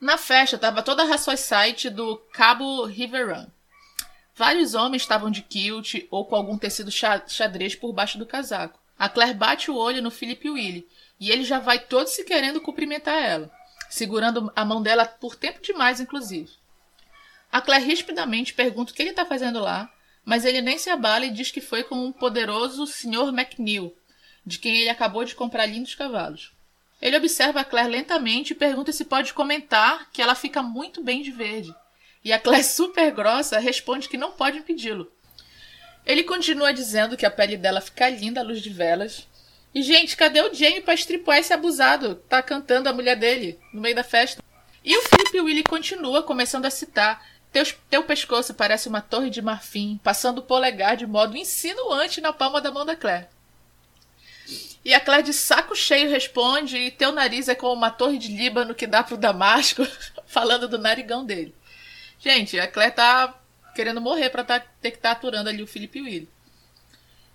Na 0.00 0.16
festa 0.16 0.56
estava 0.56 0.82
toda 0.82 1.02
a 1.02 1.06
raça 1.06 1.36
site 1.36 1.90
do 1.90 2.16
Cabo 2.32 2.84
River 2.86 3.34
Run. 3.34 3.46
Vários 4.34 4.74
homens 4.74 5.02
estavam 5.02 5.30
de 5.30 5.42
kilt 5.42 6.06
ou 6.10 6.24
com 6.24 6.36
algum 6.36 6.56
tecido 6.56 6.90
xadrez 6.90 7.74
por 7.74 7.92
baixo 7.92 8.16
do 8.16 8.24
casaco. 8.24 8.80
A 8.98 9.08
Claire 9.08 9.34
bate 9.34 9.70
o 9.70 9.76
olho 9.76 10.00
no 10.00 10.10
Philip 10.10 10.48
Willy 10.48 10.88
e 11.20 11.30
ele 11.30 11.44
já 11.44 11.58
vai 11.58 11.78
todo 11.78 12.06
se 12.06 12.24
querendo 12.24 12.60
cumprimentar 12.60 13.22
ela 13.22 13.57
segurando 13.88 14.52
a 14.54 14.64
mão 14.64 14.82
dela 14.82 15.04
por 15.04 15.34
tempo 15.34 15.60
demais, 15.62 16.00
inclusive. 16.00 16.50
A 17.50 17.60
Claire 17.60 17.84
rispidamente 17.84 18.54
pergunta 18.54 18.92
o 18.92 18.94
que 18.94 19.02
ele 19.02 19.10
está 19.10 19.24
fazendo 19.24 19.60
lá, 19.60 19.92
mas 20.24 20.44
ele 20.44 20.60
nem 20.60 20.76
se 20.76 20.90
abala 20.90 21.24
e 21.24 21.30
diz 21.30 21.50
que 21.50 21.60
foi 21.60 21.82
com 21.82 21.96
um 21.96 22.12
poderoso 22.12 22.86
Sr. 22.86 23.28
McNeil, 23.28 23.96
de 24.44 24.58
quem 24.58 24.76
ele 24.76 24.90
acabou 24.90 25.24
de 25.24 25.34
comprar 25.34 25.66
lindos 25.66 25.94
cavalos. 25.94 26.52
Ele 27.00 27.16
observa 27.16 27.60
a 27.60 27.64
Claire 27.64 27.90
lentamente 27.90 28.52
e 28.52 28.56
pergunta 28.56 28.92
se 28.92 29.04
pode 29.04 29.32
comentar 29.32 30.10
que 30.12 30.20
ela 30.20 30.34
fica 30.34 30.62
muito 30.62 31.02
bem 31.02 31.22
de 31.22 31.30
verde. 31.30 31.74
E 32.24 32.32
a 32.32 32.38
Claire, 32.38 32.64
super 32.64 33.10
grossa, 33.12 33.58
responde 33.58 34.08
que 34.08 34.18
não 34.18 34.32
pode 34.32 34.58
impedi-lo. 34.58 35.10
Ele 36.04 36.24
continua 36.24 36.72
dizendo 36.72 37.16
que 37.16 37.26
a 37.26 37.30
pele 37.30 37.56
dela 37.56 37.80
fica 37.80 38.08
linda 38.08 38.40
à 38.40 38.42
luz 38.42 38.60
de 38.62 38.70
velas. 38.70 39.26
E, 39.78 39.82
gente, 39.84 40.16
cadê 40.16 40.42
o 40.42 40.52
Jamie 40.52 40.80
pra 40.80 40.92
estripar 40.92 41.38
esse 41.38 41.52
abusado? 41.52 42.16
Tá 42.28 42.42
cantando 42.42 42.88
a 42.88 42.92
mulher 42.92 43.14
dele 43.14 43.60
no 43.72 43.80
meio 43.80 43.94
da 43.94 44.02
festa. 44.02 44.42
E 44.84 44.96
o 44.96 45.02
Philip 45.02 45.40
Willy 45.40 45.62
continua 45.62 46.20
começando 46.20 46.66
a 46.66 46.70
citar. 46.70 47.24
Teu, 47.52 47.64
teu 47.88 48.02
pescoço 48.02 48.52
parece 48.52 48.88
uma 48.88 49.00
torre 49.00 49.30
de 49.30 49.40
marfim, 49.40 50.00
passando 50.02 50.38
o 50.38 50.42
polegar 50.42 50.96
de 50.96 51.06
modo 51.06 51.36
insinuante 51.36 52.20
na 52.20 52.32
palma 52.32 52.60
da 52.60 52.72
mão 52.72 52.84
da 52.84 52.96
Claire. 52.96 53.28
E 54.84 54.92
a 54.92 54.98
Claire 54.98 55.22
de 55.22 55.32
saco 55.32 55.76
cheio 55.76 56.10
responde: 56.10 56.76
e 56.76 56.90
teu 56.90 57.12
nariz 57.12 57.48
é 57.48 57.54
como 57.54 57.74
uma 57.74 57.92
torre 57.92 58.18
de 58.18 58.36
Líbano 58.36 58.74
que 58.74 58.84
dá 58.84 59.04
pro 59.04 59.16
Damasco, 59.16 59.86
falando 60.26 60.66
do 60.66 60.76
narigão 60.76 61.24
dele. 61.24 61.54
Gente, 62.18 62.58
a 62.58 62.66
Claire 62.66 62.96
tá 62.96 63.32
querendo 63.76 64.00
morrer 64.00 64.30
pra 64.30 64.42
tá, 64.42 64.58
ter 64.58 64.90
que 64.90 64.96
estar 64.96 65.10
tá 65.10 65.16
aturando 65.16 65.48
ali 65.48 65.62
o 65.62 65.68
Felipe 65.68 66.02
Willy. 66.02 66.28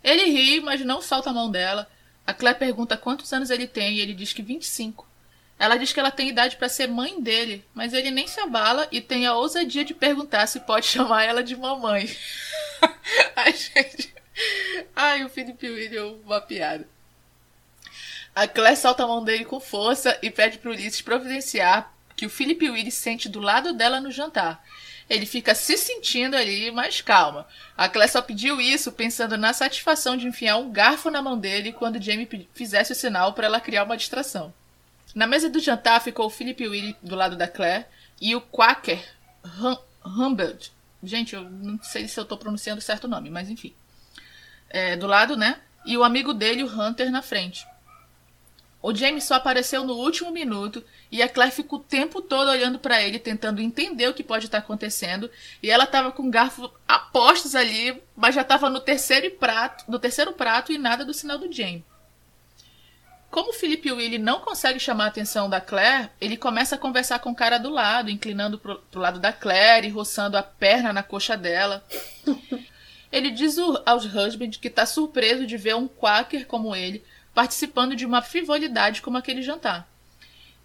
Ele 0.04 0.26
ri, 0.26 0.60
mas 0.60 0.82
não 0.82 1.02
solta 1.02 1.30
a 1.30 1.34
mão 1.34 1.50
dela. 1.50 1.88
A 2.26 2.34
Claire 2.34 2.58
pergunta 2.58 2.98
quantos 2.98 3.32
anos 3.34 3.50
ele 3.50 3.68
tem 3.68 3.96
e 3.96 4.02
ele 4.02 4.14
diz 4.14 4.32
que 4.32 4.42
25. 4.42 5.08
Ela 5.60 5.78
diz 5.78 5.94
que 5.94 6.00
ela 6.00 6.12
tem 6.12 6.30
idade 6.30 6.56
para 6.58 6.70
ser 6.70 6.88
mãe 6.88 7.22
dele, 7.22 7.64
mas 7.74 7.94
ele 7.94 8.12
nem 8.12 8.28
se 8.28 8.40
abala 8.40 8.88
e 8.92 9.00
tem 9.00 9.26
a 9.26 9.36
ousadia 9.36 9.86
de 9.86 9.94
perguntar 9.94 10.48
se 10.48 10.60
pode 10.62 10.86
chamar 10.88 11.24
ela 11.24 11.44
de 11.44 11.56
mamãe. 11.56 12.10
Ai, 13.36 13.54
gente. 13.54 14.14
Ai, 14.96 15.24
o 15.24 15.30
Felipe 15.30 15.70
William, 15.70 16.16
uma 16.26 16.42
piada. 16.42 16.88
A 18.36 18.48
Claire 18.48 18.78
solta 18.78 19.04
a 19.04 19.08
mão 19.08 19.24
dele 19.24 19.46
com 19.46 19.60
força 19.60 20.18
e 20.22 20.32
pede 20.32 20.58
para 20.58 20.72
Ulisses 20.72 21.02
providenciar 21.02 21.94
que 22.16 22.26
o 22.26 22.30
Philip 22.30 22.70
Willis 22.70 22.96
sente 22.96 23.30
do 23.30 23.40
lado 23.40 23.74
dela 23.74 24.02
no 24.02 24.12
jantar. 24.12 24.64
Ele 25.10 25.26
fica 25.26 25.54
se 25.54 25.78
sentindo 25.78 26.36
ali, 26.36 26.72
mas 26.72 27.02
calma. 27.02 27.46
A 27.78 27.90
Claire 27.90 28.12
só 28.12 28.22
pediu 28.22 28.60
isso 28.62 28.92
pensando 28.92 29.38
na 29.38 29.54
satisfação 29.54 30.16
de 30.16 30.28
enfiar 30.28 30.58
um 30.58 30.72
garfo 30.72 31.10
na 31.10 31.22
mão 31.22 31.38
dele 31.38 31.74
quando 31.74 32.02
Jamie 32.02 32.48
fizesse 32.54 32.94
o 32.94 32.96
sinal 32.96 33.34
para 33.34 33.48
ela 33.48 33.60
criar 33.60 33.84
uma 33.84 33.98
distração. 33.98 34.54
Na 35.14 35.28
mesa 35.28 35.50
do 35.50 35.60
jantar 35.60 36.02
ficou 36.02 36.26
o 36.26 36.30
Philip 36.30 36.68
Willis 36.68 36.96
do 37.02 37.16
lado 37.16 37.36
da 37.36 37.48
Claire 37.48 37.86
e 38.20 38.36
o 38.36 38.42
Quaker 38.42 39.04
Humbert. 40.06 40.72
Gente, 41.04 41.36
eu 41.36 41.44
não 41.44 41.82
sei 41.84 42.08
se 42.08 42.20
eu 42.20 42.24
estou 42.24 42.38
pronunciando 42.38 42.82
certo 42.82 43.04
o 43.04 43.10
nome, 43.10 43.30
mas 43.30 43.50
enfim. 43.50 43.74
É, 44.70 44.96
do 44.96 45.06
lado, 45.06 45.36
né? 45.36 45.60
E 45.86 45.98
o 45.98 46.04
amigo 46.04 46.34
dele, 46.34 46.64
o 46.64 46.68
Hunter, 46.68 47.12
na 47.12 47.22
frente. 47.22 47.68
O 48.84 48.94
James 48.94 49.24
só 49.24 49.36
apareceu 49.36 49.86
no 49.86 49.94
último 49.94 50.30
minuto 50.30 50.84
e 51.10 51.24
a 51.24 51.30
Claire 51.30 51.56
ficou 51.56 51.80
o 51.80 51.84
tempo 51.84 52.22
todo 52.22 52.50
olhando 52.50 52.78
para 52.78 53.02
ele, 53.02 53.18
tentando 53.18 53.62
entender 53.62 54.10
o 54.10 54.14
que 54.14 54.22
pode 54.22 54.48
estar 54.48 54.58
acontecendo. 54.58 55.32
E 55.64 55.72
ela 55.72 55.86
estava 55.86 56.12
com 56.12 56.30
garfo 56.30 56.70
a 56.86 57.00
postos 57.00 57.56
ali, 57.56 58.04
mas 58.14 58.36
já 58.36 58.42
estava 58.42 58.70
no 58.70 58.82
terceiro 58.82 59.32
prato, 59.32 59.90
no 59.90 59.98
terceiro 59.98 60.34
prato 60.34 60.74
e 60.74 60.78
nada 60.78 61.06
do 61.06 61.14
sinal 61.14 61.38
do 61.38 61.50
James. 61.50 61.82
Como 63.32 63.52
o 63.52 63.54
Felipe 63.54 63.90
Willy 63.90 64.18
não 64.18 64.42
consegue 64.42 64.82
chamar 64.82 65.06
a 65.06 65.08
atenção 65.08 65.50
da 65.50 65.62
Claire, 65.62 66.10
ele 66.20 66.36
começa 66.36 66.76
a 66.76 66.78
conversar 66.78 67.20
com 67.20 67.32
o 67.32 67.36
cara 67.36 67.58
do 67.58 67.70
lado, 67.70 68.12
inclinando 68.12 68.60
pro, 68.60 68.80
pro 68.92 69.00
lado 69.00 69.18
da 69.18 69.32
Claire 69.32 69.88
e 69.88 69.92
roçando 69.92 70.38
a 70.38 70.44
perna 70.44 70.92
na 70.92 71.02
coxa 71.02 71.38
dela. 71.38 71.86
ele 73.10 73.32
diz 73.32 73.58
aos 73.86 74.04
husband 74.04 74.52
que 74.60 74.68
está 74.68 74.86
surpreso 74.86 75.48
de 75.48 75.56
ver 75.56 75.74
um 75.74 75.88
quaker 75.88 76.46
como 76.46 76.76
ele 76.76 77.02
participando 77.34 77.96
de 77.96 78.06
uma 78.06 78.22
frivolidade 78.22 79.02
como 79.02 79.18
aquele 79.18 79.42
jantar. 79.42 79.88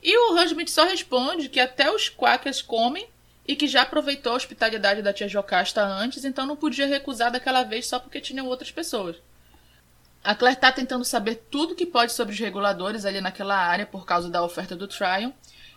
E 0.02 0.16
o 0.16 0.34
Husband 0.34 0.66
só 0.66 0.84
responde 0.84 1.48
que 1.48 1.58
até 1.58 1.90
os 1.90 2.08
quakers 2.08 2.62
comem 2.62 3.08
e 3.46 3.56
que 3.56 3.66
já 3.66 3.82
aproveitou 3.82 4.32
a 4.32 4.36
hospitalidade 4.36 5.02
da 5.02 5.12
tia 5.12 5.26
Jocasta 5.26 5.82
antes, 5.82 6.24
então 6.24 6.46
não 6.46 6.54
podia 6.54 6.86
recusar 6.86 7.32
daquela 7.32 7.62
vez 7.62 7.86
só 7.86 7.98
porque 7.98 8.20
tinham 8.20 8.46
outras 8.46 8.70
pessoas. 8.70 9.16
A 10.22 10.34
Claire 10.34 10.56
está 10.56 10.70
tentando 10.70 11.04
saber 11.04 11.46
tudo 11.50 11.74
que 11.74 11.86
pode 11.86 12.12
sobre 12.12 12.34
os 12.34 12.40
reguladores 12.40 13.04
ali 13.04 13.20
naquela 13.20 13.56
área 13.56 13.86
por 13.86 14.04
causa 14.04 14.28
da 14.28 14.42
oferta 14.42 14.76
do 14.76 14.86
Tryon. 14.86 15.32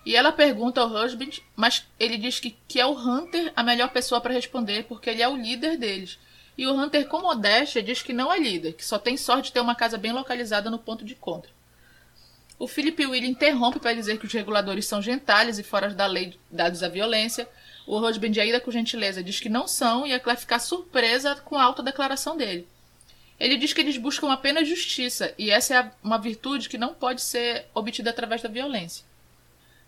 E 0.05 0.15
ela 0.15 0.31
pergunta 0.31 0.81
ao 0.81 0.89
Husband, 0.89 1.29
mas 1.55 1.85
ele 1.99 2.17
diz 2.17 2.39
que, 2.39 2.57
que 2.67 2.79
é 2.79 2.85
o 2.85 2.91
Hunter 2.91 3.53
a 3.55 3.63
melhor 3.63 3.89
pessoa 3.91 4.19
para 4.19 4.33
responder, 4.33 4.83
porque 4.83 5.09
ele 5.09 5.21
é 5.21 5.29
o 5.29 5.37
líder 5.37 5.77
deles. 5.77 6.19
E 6.57 6.67
o 6.67 6.73
Hunter, 6.73 7.07
com 7.07 7.21
modéstia, 7.21 7.81
diz 7.81 8.01
que 8.01 8.13
não 8.13 8.31
é 8.31 8.39
líder, 8.39 8.73
que 8.73 8.85
só 8.85 8.99
tem 8.99 9.17
sorte 9.17 9.45
de 9.45 9.53
ter 9.53 9.59
uma 9.59 9.75
casa 9.75 9.97
bem 9.97 10.11
localizada 10.11 10.69
no 10.69 10.77
ponto 10.77 11.05
de 11.05 11.13
encontro. 11.13 11.51
O 12.59 12.67
Philip 12.67 13.05
Will 13.05 13.23
interrompe 13.23 13.79
para 13.79 13.93
dizer 13.95 14.19
que 14.19 14.25
os 14.25 14.33
reguladores 14.33 14.85
são 14.85 15.01
gentalhas 15.01 15.57
e 15.57 15.63
fora 15.63 15.89
da 15.89 16.05
lei 16.05 16.37
dados 16.51 16.83
à 16.83 16.87
violência. 16.87 17.49
O 17.87 17.97
Husband, 17.97 18.39
ainda 18.39 18.59
com 18.59 18.69
gentileza, 18.69 19.23
diz 19.23 19.39
que 19.39 19.49
não 19.49 19.67
são 19.67 20.05
e 20.05 20.13
a 20.13 20.19
Claire 20.19 20.39
fica 20.39 20.59
surpresa 20.59 21.35
com 21.37 21.57
a 21.57 21.63
autodeclaração 21.63 22.37
dele. 22.37 22.67
Ele 23.39 23.57
diz 23.57 23.73
que 23.73 23.81
eles 23.81 23.97
buscam 23.97 24.31
apenas 24.31 24.67
justiça 24.67 25.33
e 25.35 25.49
essa 25.49 25.75
é 25.75 25.91
uma 26.03 26.19
virtude 26.19 26.69
que 26.69 26.77
não 26.77 26.93
pode 26.93 27.21
ser 27.21 27.65
obtida 27.73 28.11
através 28.11 28.43
da 28.43 28.49
violência. 28.49 29.03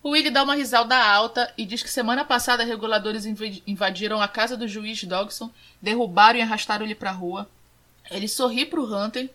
O 0.03 0.09
Willie 0.09 0.29
dá 0.29 0.43
uma 0.43 0.53
risada 0.53 0.97
alta 0.97 1.51
e 1.57 1.65
diz 1.65 1.81
que 1.81 1.89
semana 1.89 2.25
passada 2.25 2.65
reguladores 2.65 3.25
invadiram 3.25 4.21
a 4.21 4.27
casa 4.27 4.57
do 4.57 4.67
juiz 4.67 5.01
Dogson, 5.05 5.49
derrubaram 5.81 6.37
e 6.37 6.41
arrastaram 6.41 6.83
ele 6.83 6.93
para 6.93 7.09
a 7.09 7.13
rua. 7.13 7.49
Ele 8.11 8.27
sorri 8.27 8.65
para 8.65 8.81
o 8.81 8.93
Hunter, 8.93 9.29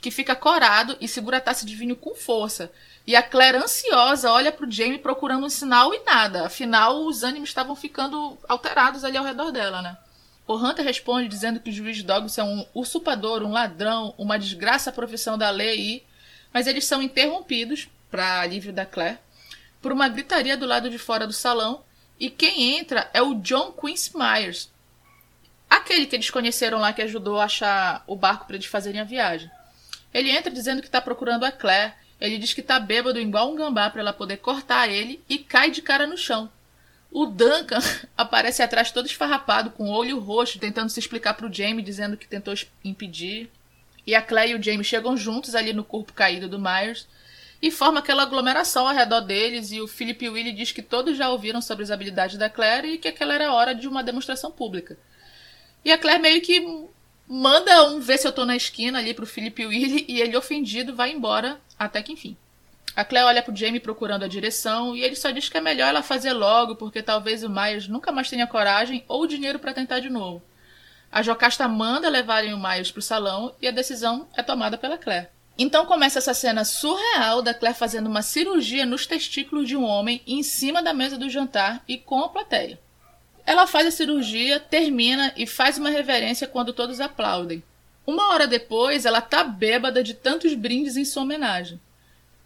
que 0.00 0.10
fica 0.10 0.34
corado 0.34 0.96
e 0.98 1.06
segura 1.06 1.36
a 1.36 1.42
taça 1.42 1.66
de 1.66 1.76
vinho 1.76 1.94
com 1.94 2.14
força. 2.14 2.72
E 3.06 3.14
a 3.14 3.22
Claire, 3.22 3.58
ansiosa, 3.58 4.32
olha 4.32 4.50
para 4.50 4.66
o 4.66 4.70
Jamie 4.70 4.98
procurando 4.98 5.44
um 5.44 5.50
sinal 5.50 5.92
e 5.92 6.02
nada. 6.04 6.46
Afinal, 6.46 7.04
os 7.04 7.22
ânimos 7.22 7.50
estavam 7.50 7.76
ficando 7.76 8.38
alterados 8.48 9.04
ali 9.04 9.18
ao 9.18 9.24
redor 9.24 9.50
dela, 9.50 9.82
né? 9.82 9.98
O 10.46 10.54
Hunter 10.54 10.86
responde 10.86 11.28
dizendo 11.28 11.60
que 11.60 11.68
o 11.68 11.72
juiz 11.72 12.02
Dogson 12.02 12.40
é 12.40 12.44
um 12.44 12.66
usurpador, 12.74 13.42
um 13.42 13.52
ladrão, 13.52 14.14
uma 14.16 14.38
desgraça 14.38 14.88
à 14.88 14.92
profissão 14.92 15.36
da 15.36 15.50
lei, 15.50 16.02
mas 16.50 16.66
eles 16.66 16.86
são 16.86 17.02
interrompidos, 17.02 17.90
para 18.10 18.40
alívio 18.40 18.72
da 18.72 18.86
Claire, 18.86 19.18
por 19.80 19.92
uma 19.92 20.08
gritaria 20.08 20.56
do 20.56 20.66
lado 20.66 20.90
de 20.90 20.98
fora 20.98 21.26
do 21.26 21.32
salão, 21.32 21.84
e 22.18 22.28
quem 22.30 22.78
entra 22.78 23.08
é 23.14 23.22
o 23.22 23.34
John 23.36 23.72
Quincy 23.72 24.12
Myers, 24.16 24.70
aquele 25.68 26.06
que 26.06 26.16
eles 26.16 26.30
conheceram 26.30 26.78
lá 26.78 26.92
que 26.92 27.02
ajudou 27.02 27.38
a 27.40 27.44
achar 27.44 28.02
o 28.06 28.16
barco 28.16 28.46
para 28.46 28.56
eles 28.56 28.66
fazerem 28.66 29.00
a 29.00 29.04
viagem. 29.04 29.50
Ele 30.12 30.30
entra 30.30 30.50
dizendo 30.50 30.80
que 30.80 30.88
está 30.88 31.00
procurando 31.00 31.44
a 31.44 31.52
Claire. 31.52 31.92
Ele 32.20 32.38
diz 32.38 32.52
que 32.52 32.60
está 32.60 32.80
bêbado 32.80 33.20
igual 33.20 33.52
um 33.52 33.54
gambá 33.54 33.88
para 33.90 34.00
ela 34.00 34.12
poder 34.12 34.38
cortar 34.38 34.88
ele 34.88 35.22
e 35.28 35.38
cai 35.38 35.70
de 35.70 35.82
cara 35.82 36.06
no 36.06 36.16
chão. 36.16 36.50
O 37.10 37.26
Duncan 37.26 37.78
aparece 38.16 38.62
atrás 38.62 38.90
todo 38.90 39.06
esfarrapado, 39.06 39.70
com 39.70 39.84
o 39.84 39.92
olho 39.92 40.18
roxo, 40.18 40.58
tentando 40.58 40.90
se 40.90 40.98
explicar 40.98 41.34
para 41.34 41.46
o 41.46 41.52
Jamie, 41.52 41.84
dizendo 41.84 42.16
que 42.16 42.26
tentou 42.26 42.54
impedir. 42.84 43.50
E 44.06 44.14
a 44.14 44.22
Claire 44.22 44.52
e 44.52 44.56
o 44.56 44.62
Jamie 44.62 44.84
chegam 44.84 45.16
juntos 45.16 45.54
ali 45.54 45.72
no 45.72 45.84
corpo 45.84 46.12
caído 46.12 46.48
do 46.48 46.58
Myers 46.58 47.06
e 47.60 47.70
forma 47.70 47.98
aquela 47.98 48.22
aglomeração 48.22 48.86
ao 48.86 48.94
redor 48.94 49.20
deles. 49.20 49.72
E 49.72 49.80
o 49.80 49.88
Philip 49.88 50.28
Willy 50.28 50.52
diz 50.52 50.72
que 50.72 50.82
todos 50.82 51.16
já 51.16 51.28
ouviram 51.28 51.60
sobre 51.60 51.84
as 51.84 51.90
habilidades 51.90 52.36
da 52.36 52.48
Claire 52.48 52.88
e 52.88 52.98
que 52.98 53.08
aquela 53.08 53.34
era 53.34 53.48
a 53.48 53.52
hora 53.52 53.74
de 53.74 53.88
uma 53.88 54.02
demonstração 54.02 54.50
pública. 54.50 54.96
E 55.84 55.92
a 55.92 55.98
Claire 55.98 56.20
meio 56.20 56.40
que 56.40 56.86
manda 57.26 57.90
um 57.90 58.00
ver 58.00 58.18
se 58.18 58.26
eu 58.26 58.32
tô 58.32 58.44
na 58.44 58.56
esquina 58.56 58.98
ali 58.98 59.12
pro 59.12 59.26
Philip 59.26 59.66
Willy 59.66 60.04
e 60.08 60.20
ele 60.20 60.36
ofendido 60.36 60.94
vai 60.94 61.10
embora 61.10 61.60
até 61.78 62.02
que 62.02 62.12
enfim. 62.12 62.36
A 62.96 63.04
Claire 63.04 63.28
olha 63.28 63.42
pro 63.42 63.54
Jamie 63.54 63.78
procurando 63.78 64.24
a 64.24 64.28
direção 64.28 64.96
e 64.96 65.02
ele 65.02 65.14
só 65.14 65.30
diz 65.30 65.48
que 65.48 65.56
é 65.56 65.60
melhor 65.60 65.88
ela 65.88 66.02
fazer 66.02 66.32
logo 66.32 66.74
porque 66.74 67.02
talvez 67.02 67.44
o 67.44 67.50
Myers 67.50 67.86
nunca 67.86 68.10
mais 68.10 68.28
tenha 68.28 68.46
coragem 68.46 69.04
ou 69.06 69.26
dinheiro 69.26 69.58
para 69.58 69.74
tentar 69.74 70.00
de 70.00 70.10
novo. 70.10 70.42
A 71.10 71.22
Jocasta 71.22 71.68
manda 71.68 72.08
levarem 72.08 72.52
o 72.52 72.58
Myers 72.58 72.90
pro 72.90 73.00
salão 73.00 73.54
e 73.62 73.68
a 73.68 73.70
decisão 73.70 74.28
é 74.36 74.42
tomada 74.42 74.76
pela 74.76 74.98
Claire. 74.98 75.28
Então 75.60 75.84
começa 75.84 76.20
essa 76.20 76.32
cena 76.32 76.64
surreal 76.64 77.42
da 77.42 77.52
Claire 77.52 77.76
fazendo 77.76 78.06
uma 78.06 78.22
cirurgia 78.22 78.86
nos 78.86 79.08
testículos 79.08 79.66
de 79.66 79.76
um 79.76 79.82
homem 79.82 80.22
em 80.24 80.40
cima 80.44 80.80
da 80.80 80.94
mesa 80.94 81.18
do 81.18 81.28
jantar 81.28 81.82
e 81.88 81.98
com 81.98 82.20
a 82.20 82.28
plateia. 82.28 82.78
Ela 83.44 83.66
faz 83.66 83.88
a 83.88 83.90
cirurgia, 83.90 84.60
termina 84.60 85.32
e 85.36 85.48
faz 85.48 85.76
uma 85.76 85.90
reverência 85.90 86.46
quando 86.46 86.72
todos 86.72 87.00
aplaudem. 87.00 87.60
Uma 88.06 88.28
hora 88.28 88.46
depois, 88.46 89.04
ela 89.04 89.20
tá 89.20 89.42
bêbada 89.42 90.02
de 90.02 90.14
tantos 90.14 90.54
brindes 90.54 90.96
em 90.96 91.04
sua 91.04 91.24
homenagem. 91.24 91.80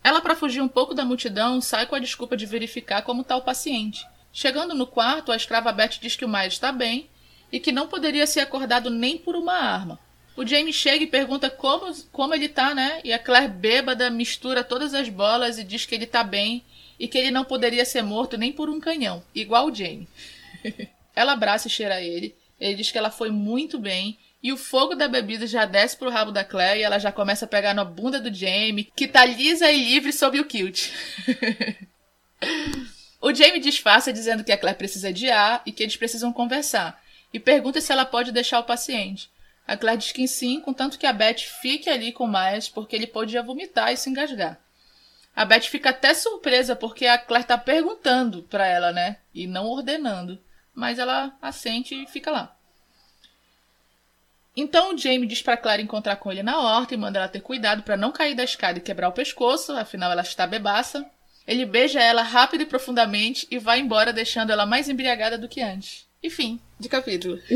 Ela, 0.03 0.21
para 0.21 0.35
fugir 0.35 0.63
um 0.63 0.69
pouco 0.69 0.95
da 0.95 1.05
multidão, 1.05 1.61
sai 1.61 1.87
com 1.87 1.95
a 1.95 2.01
desculpa 2.01 2.37
de 2.37 2.47
verificar 2.47 3.03
como 3.03 3.21
está 3.21 3.37
o 3.37 3.43
paciente. 3.43 4.07
Chegando 4.33 4.75
no 4.75 4.87
quarto, 4.87 5.31
a 5.31 5.37
escrava 5.37 5.71
Beth 5.71 5.99
diz 6.01 6.17
que 6.17 6.25
o 6.25 6.29
Miles 6.29 6.55
está 6.55 6.73
bem 6.73 7.11
e 7.53 7.61
que 7.61 7.71
não 7.71 7.87
poderia 7.87 8.27
ser 8.27 8.41
acordado 8.41 8.89
nem 8.89 9.19
por 9.19 9.37
uma 9.37 9.53
arma. 9.53 10.01
O 10.37 10.47
Jamie 10.47 10.73
chega 10.73 11.05
e 11.05 11.07
pergunta 11.07 11.51
como, 11.51 11.95
como 12.11 12.35
ele 12.35 12.49
tá, 12.49 12.75
né? 12.75 13.01
E 13.05 13.13
a 13.13 13.19
Claire 13.19 13.49
bêbada 13.49 14.11
mistura 14.11 14.65
todas 14.65 14.95
as 14.95 15.09
bolas 15.09 15.59
e 15.59 15.65
diz 15.65 15.85
que 15.85 15.95
ele 15.95 16.07
tá 16.07 16.25
bem 16.25 16.65
e 16.99 17.07
que 17.07 17.19
ele 17.19 17.31
não 17.31 17.45
poderia 17.45 17.85
ser 17.85 18.03
morto 18.03 18.39
nem 18.39 18.53
por 18.53 18.71
um 18.71 18.81
canhão, 18.81 19.23
igual 19.35 19.67
o 19.67 19.75
Jamie. 19.75 20.09
ela 21.15 21.33
abraça 21.33 21.69
e 21.69 21.71
cheira 21.71 22.01
ele. 22.01 22.35
Ele 22.59 22.77
diz 22.77 22.91
que 22.91 22.99
ela 22.99 23.11
foi 23.11 23.31
muito 23.31 23.79
bem 23.79 24.17
E 24.43 24.53
o 24.53 24.57
fogo 24.57 24.95
da 24.95 25.09
bebida 25.09 25.47
já 25.47 25.65
desce 25.65 25.97
pro 25.97 26.11
rabo 26.11 26.33
da 26.33 26.45
Claire 26.45 26.81
e 26.81 26.83
ela 26.83 26.99
já 26.99 27.13
começa 27.13 27.45
a 27.45 27.49
pegar 27.49 27.75
na 27.75 27.85
bunda 27.85 28.21
do 28.21 28.33
Jamie, 28.33 28.91
que 28.97 29.07
tá 29.07 29.25
lisa 29.25 29.71
e 29.71 29.85
livre 29.85 30.13
sob 30.13 30.41
o 30.41 30.45
kilt. 30.45 30.91
o 33.21 33.33
Jamie 33.35 33.61
disfarça 33.61 34.13
dizendo 34.13 34.43
que 34.43 34.51
a 34.51 34.59
Claire 34.59 34.79
precisa 34.79 35.13
de 35.13 35.31
ar 35.31 35.63
e 35.67 35.73
que 35.73 35.83
eles 35.83 35.97
precisam 35.97 36.33
conversar. 36.33 37.01
E 37.33 37.39
pergunta 37.39 37.81
se 37.81 37.93
ela 37.93 38.05
pode 38.05 38.33
deixar 38.33 38.59
o 38.59 38.65
paciente. 38.65 39.31
A 39.73 39.77
Claire 39.79 39.99
diz 39.99 40.13
que 40.13 40.29
sim, 40.29 40.61
contanto 40.61 40.99
que 40.99 41.07
a 41.07 41.15
Beth 41.15 41.39
fique 41.39 41.89
ali 41.89 42.13
com 42.13 42.25
o 42.25 42.29
Miles, 42.31 42.69
porque 42.69 42.95
ele 42.95 43.07
podia 43.07 43.43
vomitar 43.43 43.91
e 43.91 43.97
se 43.97 44.11
engasgar. 44.11 44.61
A 45.35 45.47
Beth 45.47 45.63
fica 45.63 45.89
até 45.89 46.13
surpresa 46.13 46.77
porque 46.77 47.07
a 47.07 47.17
Claire 47.17 47.47
tá 47.47 47.57
perguntando 47.57 48.43
pra 48.43 48.67
ela, 48.67 48.93
né? 48.93 49.17
E 49.35 49.47
não 49.47 49.65
ordenando. 49.65 50.39
Mas 50.75 50.99
ela 50.99 51.35
assente 51.41 51.95
e 51.95 52.07
fica 52.07 52.31
lá. 52.31 52.55
Então 54.55 54.95
o 54.95 54.99
Jamie 54.99 55.27
diz 55.27 55.41
pra 55.41 55.57
Claire 55.57 55.83
encontrar 55.83 56.17
com 56.17 56.31
ele 56.31 56.43
na 56.43 56.61
horta 56.61 56.93
e 56.93 56.99
manda 56.99 57.19
ela 57.19 57.29
ter 57.29 57.41
cuidado 57.41 57.83
para 57.83 57.97
não 57.97 58.13
cair 58.13 58.35
da 58.35 58.45
escada 58.45 58.79
e 58.79 58.83
quebrar 58.83 59.09
o 59.09 59.13
pescoço, 59.13 59.73
afinal 59.73 60.13
ela 60.13 60.21
está 60.21 60.47
bebaça. 60.47 61.11
Ele 61.47 61.65
beija 61.65 61.99
ela 61.99 62.21
rápido 62.21 62.61
e 62.61 62.67
profundamente 62.67 63.49
e 63.51 63.59
vai 63.59 63.81
embora, 63.81 64.13
deixando 64.13 64.53
ela 64.53 64.67
mais 64.67 64.91
embriagada 64.91 65.39
do 65.39 65.49
que 65.49 65.63
antes. 65.63 66.07
E 66.23 66.29
fim 66.29 66.61
de 66.79 66.91
capítulo. 66.91 67.41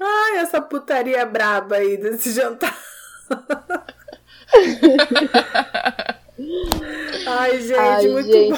Ai, 0.00 0.38
essa 0.38 0.60
putaria 0.60 1.24
braba 1.26 1.76
aí 1.76 1.96
desse 1.96 2.32
jantar. 2.32 2.76
Ai, 7.26 7.60
gente, 7.60 7.80
Ai, 7.98 8.08
muito 8.08 8.32
gente. 8.32 8.48
bom. 8.48 8.56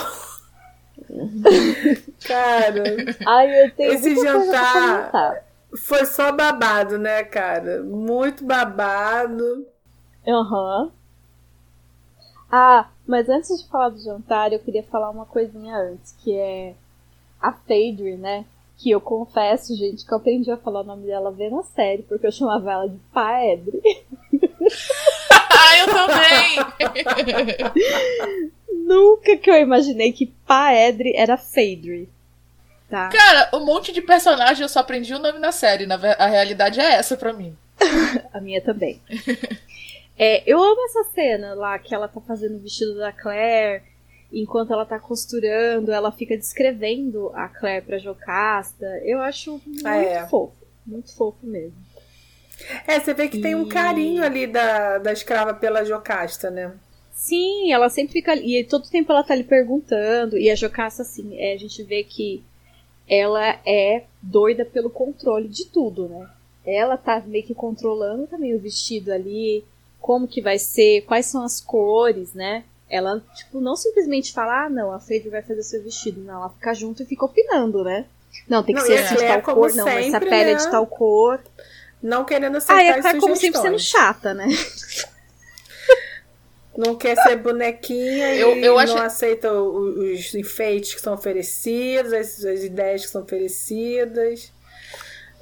Cara, 2.24 2.84
Ai, 3.24 3.64
eu 3.64 3.70
tenho 3.70 3.92
esse 3.92 4.16
jantar 4.16 5.44
foi 5.76 6.04
só 6.06 6.32
babado, 6.32 6.98
né, 6.98 7.24
cara? 7.24 7.82
Muito 7.82 8.44
babado. 8.44 9.66
Aham. 10.26 10.84
Uhum. 10.86 10.92
Ah, 12.50 12.88
mas 13.06 13.28
antes 13.28 13.62
de 13.62 13.68
falar 13.68 13.90
do 13.90 13.98
jantar, 13.98 14.52
eu 14.52 14.58
queria 14.58 14.82
falar 14.84 15.10
uma 15.10 15.24
coisinha 15.26 15.76
antes, 15.76 16.12
que 16.18 16.34
é 16.36 16.74
a 17.40 17.52
Phaedre, 17.52 18.16
né? 18.16 18.46
Que 18.80 18.90
eu 18.90 19.00
confesso, 19.00 19.76
gente, 19.76 20.06
que 20.06 20.12
eu 20.12 20.16
aprendi 20.16 20.50
a 20.50 20.56
falar 20.56 20.80
o 20.80 20.84
nome 20.84 21.06
dela 21.06 21.30
vendo 21.30 21.58
a 21.58 21.62
série, 21.62 22.02
porque 22.02 22.26
eu 22.26 22.32
chamava 22.32 22.72
ela 22.72 22.88
de 22.88 22.96
Paedre. 23.12 23.78
ah, 25.30 25.78
eu 25.78 25.86
também! 25.86 26.56
Nunca 28.86 29.36
que 29.36 29.50
eu 29.50 29.56
imaginei 29.56 30.12
que 30.12 30.32
Paedre 30.46 31.12
era 31.14 31.36
Phaedre. 31.36 32.08
Tá. 32.88 33.08
Cara, 33.10 33.50
um 33.54 33.64
monte 33.64 33.92
de 33.92 34.00
personagem 34.00 34.62
eu 34.62 34.68
só 34.68 34.80
aprendi 34.80 35.14
o 35.14 35.18
nome 35.18 35.38
na 35.38 35.52
série. 35.52 35.86
Na, 35.86 35.94
a 36.18 36.26
realidade 36.26 36.80
é 36.80 36.94
essa 36.94 37.16
pra 37.16 37.32
mim. 37.34 37.54
a 38.32 38.40
minha 38.40 38.62
também. 38.62 39.00
é, 40.18 40.42
eu 40.50 40.58
amo 40.60 40.84
essa 40.86 41.04
cena 41.14 41.54
lá 41.54 41.78
que 41.78 41.94
ela 41.94 42.08
tá 42.08 42.20
fazendo 42.20 42.56
o 42.56 42.60
vestido 42.60 42.96
da 42.96 43.12
Claire. 43.12 43.89
Enquanto 44.32 44.72
ela 44.72 44.84
tá 44.84 44.98
costurando, 44.98 45.92
ela 45.92 46.12
fica 46.12 46.36
descrevendo 46.36 47.30
a 47.34 47.48
Claire 47.48 47.84
pra 47.84 47.98
Jocasta. 47.98 48.86
Eu 49.04 49.20
acho 49.20 49.60
muito 49.66 49.86
é. 49.86 50.26
fofo. 50.28 50.54
Muito 50.86 51.14
fofo 51.14 51.44
mesmo. 51.46 51.74
É, 52.86 53.00
você 53.00 53.14
vê 53.14 53.28
que 53.28 53.38
e... 53.38 53.40
tem 53.40 53.54
um 53.54 53.68
carinho 53.68 54.22
ali 54.22 54.46
da, 54.46 54.98
da 54.98 55.12
escrava 55.12 55.54
pela 55.54 55.84
Jocasta, 55.84 56.50
né? 56.50 56.72
Sim, 57.12 57.72
ela 57.72 57.88
sempre 57.88 58.12
fica 58.12 58.32
ali. 58.32 58.58
E 58.58 58.64
todo 58.64 58.88
tempo 58.88 59.12
ela 59.12 59.22
tá 59.22 59.34
ali 59.34 59.44
perguntando. 59.44 60.38
E 60.38 60.50
a 60.50 60.54
Jocasta, 60.54 61.02
assim, 61.02 61.36
é, 61.36 61.54
a 61.54 61.56
gente 61.56 61.82
vê 61.82 62.04
que 62.04 62.42
ela 63.08 63.58
é 63.66 64.04
doida 64.22 64.64
pelo 64.64 64.88
controle 64.88 65.48
de 65.48 65.66
tudo, 65.66 66.08
né? 66.08 66.28
Ela 66.64 66.96
tá 66.96 67.20
meio 67.26 67.44
que 67.44 67.54
controlando 67.54 68.26
também 68.26 68.54
o 68.54 68.60
vestido 68.60 69.12
ali, 69.12 69.64
como 70.00 70.28
que 70.28 70.40
vai 70.40 70.58
ser, 70.58 71.02
quais 71.02 71.26
são 71.26 71.42
as 71.42 71.60
cores, 71.60 72.32
né? 72.34 72.64
Ela, 72.90 73.22
tipo, 73.34 73.60
não 73.60 73.76
simplesmente 73.76 74.32
fala, 74.32 74.64
ah, 74.64 74.68
não, 74.68 74.92
a 74.92 74.98
Fade 74.98 75.28
vai 75.30 75.42
fazer 75.42 75.62
seu 75.62 75.82
vestido. 75.82 76.20
Não, 76.20 76.34
ela 76.34 76.50
fica 76.50 76.74
junto 76.74 77.02
e 77.02 77.06
fica 77.06 77.24
opinando, 77.24 77.84
né? 77.84 78.04
Não, 78.48 78.62
tem 78.64 78.74
que 78.74 78.80
não, 78.80 78.86
ser 78.86 78.98
assim 78.98 79.14
de 79.14 79.26
tal 79.26 79.42
cor, 79.42 79.70
sempre, 79.70 79.92
não, 79.92 79.98
essa 79.98 80.20
pele 80.20 80.44
né? 80.44 80.52
é 80.52 80.54
de 80.56 80.64
né? 80.64 80.70
tal 80.70 80.86
cor. 80.86 81.40
Não 82.02 82.24
querendo 82.24 82.56
aceitar 82.56 83.04
Ah, 83.04 83.08
é 83.10 83.20
como 83.20 83.36
sempre 83.36 83.60
sendo 83.60 83.78
chata, 83.78 84.34
né? 84.34 84.48
Não 86.76 86.94
quer 86.94 87.16
ser 87.16 87.36
bonequinha 87.36 88.34
eu, 88.36 88.56
e 88.56 88.64
eu 88.64 88.78
acho... 88.78 88.94
não 88.94 89.02
aceita 89.02 89.52
os 89.52 90.34
enfeites 90.34 90.94
que 90.94 91.00
são 91.00 91.12
oferecidos, 91.12 92.12
as, 92.12 92.42
as 92.44 92.62
ideias 92.62 93.04
que 93.04 93.10
são 93.10 93.22
oferecidas. 93.22 94.52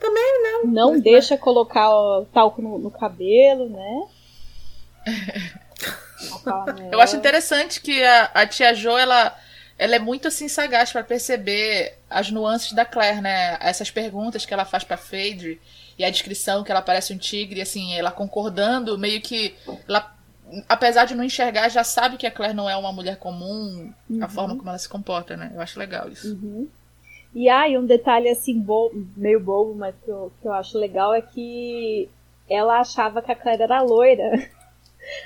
Também 0.00 0.42
não. 0.42 0.64
Não 0.64 0.92
mas, 0.92 1.02
deixa 1.02 1.36
colocar 1.36 1.90
ó, 1.90 2.24
talco 2.32 2.62
no, 2.62 2.78
no 2.78 2.90
cabelo, 2.90 3.68
né? 3.68 4.08
eu 6.92 7.00
acho 7.00 7.16
interessante 7.16 7.80
que 7.80 8.02
a, 8.02 8.24
a 8.34 8.46
tia 8.46 8.74
Jo, 8.74 8.96
ela, 8.96 9.36
ela 9.78 9.96
é 9.96 9.98
muito 9.98 10.28
assim 10.28 10.48
sagaz 10.48 10.92
para 10.92 11.02
perceber 11.02 11.94
as 12.08 12.30
nuances 12.30 12.72
da 12.72 12.84
Claire, 12.84 13.20
né? 13.20 13.56
Essas 13.60 13.90
perguntas 13.90 14.44
que 14.44 14.54
ela 14.54 14.64
faz 14.64 14.84
para 14.84 14.96
Phaedre 14.96 15.60
e 15.98 16.04
a 16.04 16.10
descrição 16.10 16.62
que 16.62 16.70
ela 16.70 16.82
parece 16.82 17.12
um 17.12 17.18
tigre, 17.18 17.60
assim, 17.60 17.94
ela 17.94 18.10
concordando, 18.10 18.96
meio 18.96 19.20
que 19.20 19.54
ela 19.88 20.16
apesar 20.68 21.04
de 21.04 21.14
não 21.14 21.24
enxergar, 21.24 21.68
já 21.68 21.84
sabe 21.84 22.16
que 22.16 22.26
a 22.26 22.30
Claire 22.30 22.54
não 22.54 22.68
é 22.68 22.76
uma 22.76 22.92
mulher 22.92 23.18
comum, 23.18 23.92
uhum. 24.08 24.24
a 24.24 24.28
forma 24.28 24.56
como 24.56 24.68
ela 24.68 24.78
se 24.78 24.88
comporta, 24.88 25.36
né? 25.36 25.52
Eu 25.54 25.60
acho 25.60 25.78
legal 25.78 26.08
isso. 26.08 26.32
Uhum. 26.32 26.68
E 27.34 27.48
aí, 27.48 27.76
um 27.76 27.84
detalhe 27.84 28.28
assim, 28.28 28.58
bo 28.58 28.90
meio 29.16 29.38
bobo, 29.38 29.74
mas 29.74 29.94
que 30.02 30.10
eu, 30.10 30.32
que 30.40 30.48
eu 30.48 30.52
acho 30.52 30.78
legal 30.78 31.14
é 31.14 31.20
que 31.20 32.08
ela 32.48 32.80
achava 32.80 33.20
que 33.20 33.30
a 33.30 33.36
Claire 33.36 33.62
era 33.62 33.82
loira. 33.82 34.48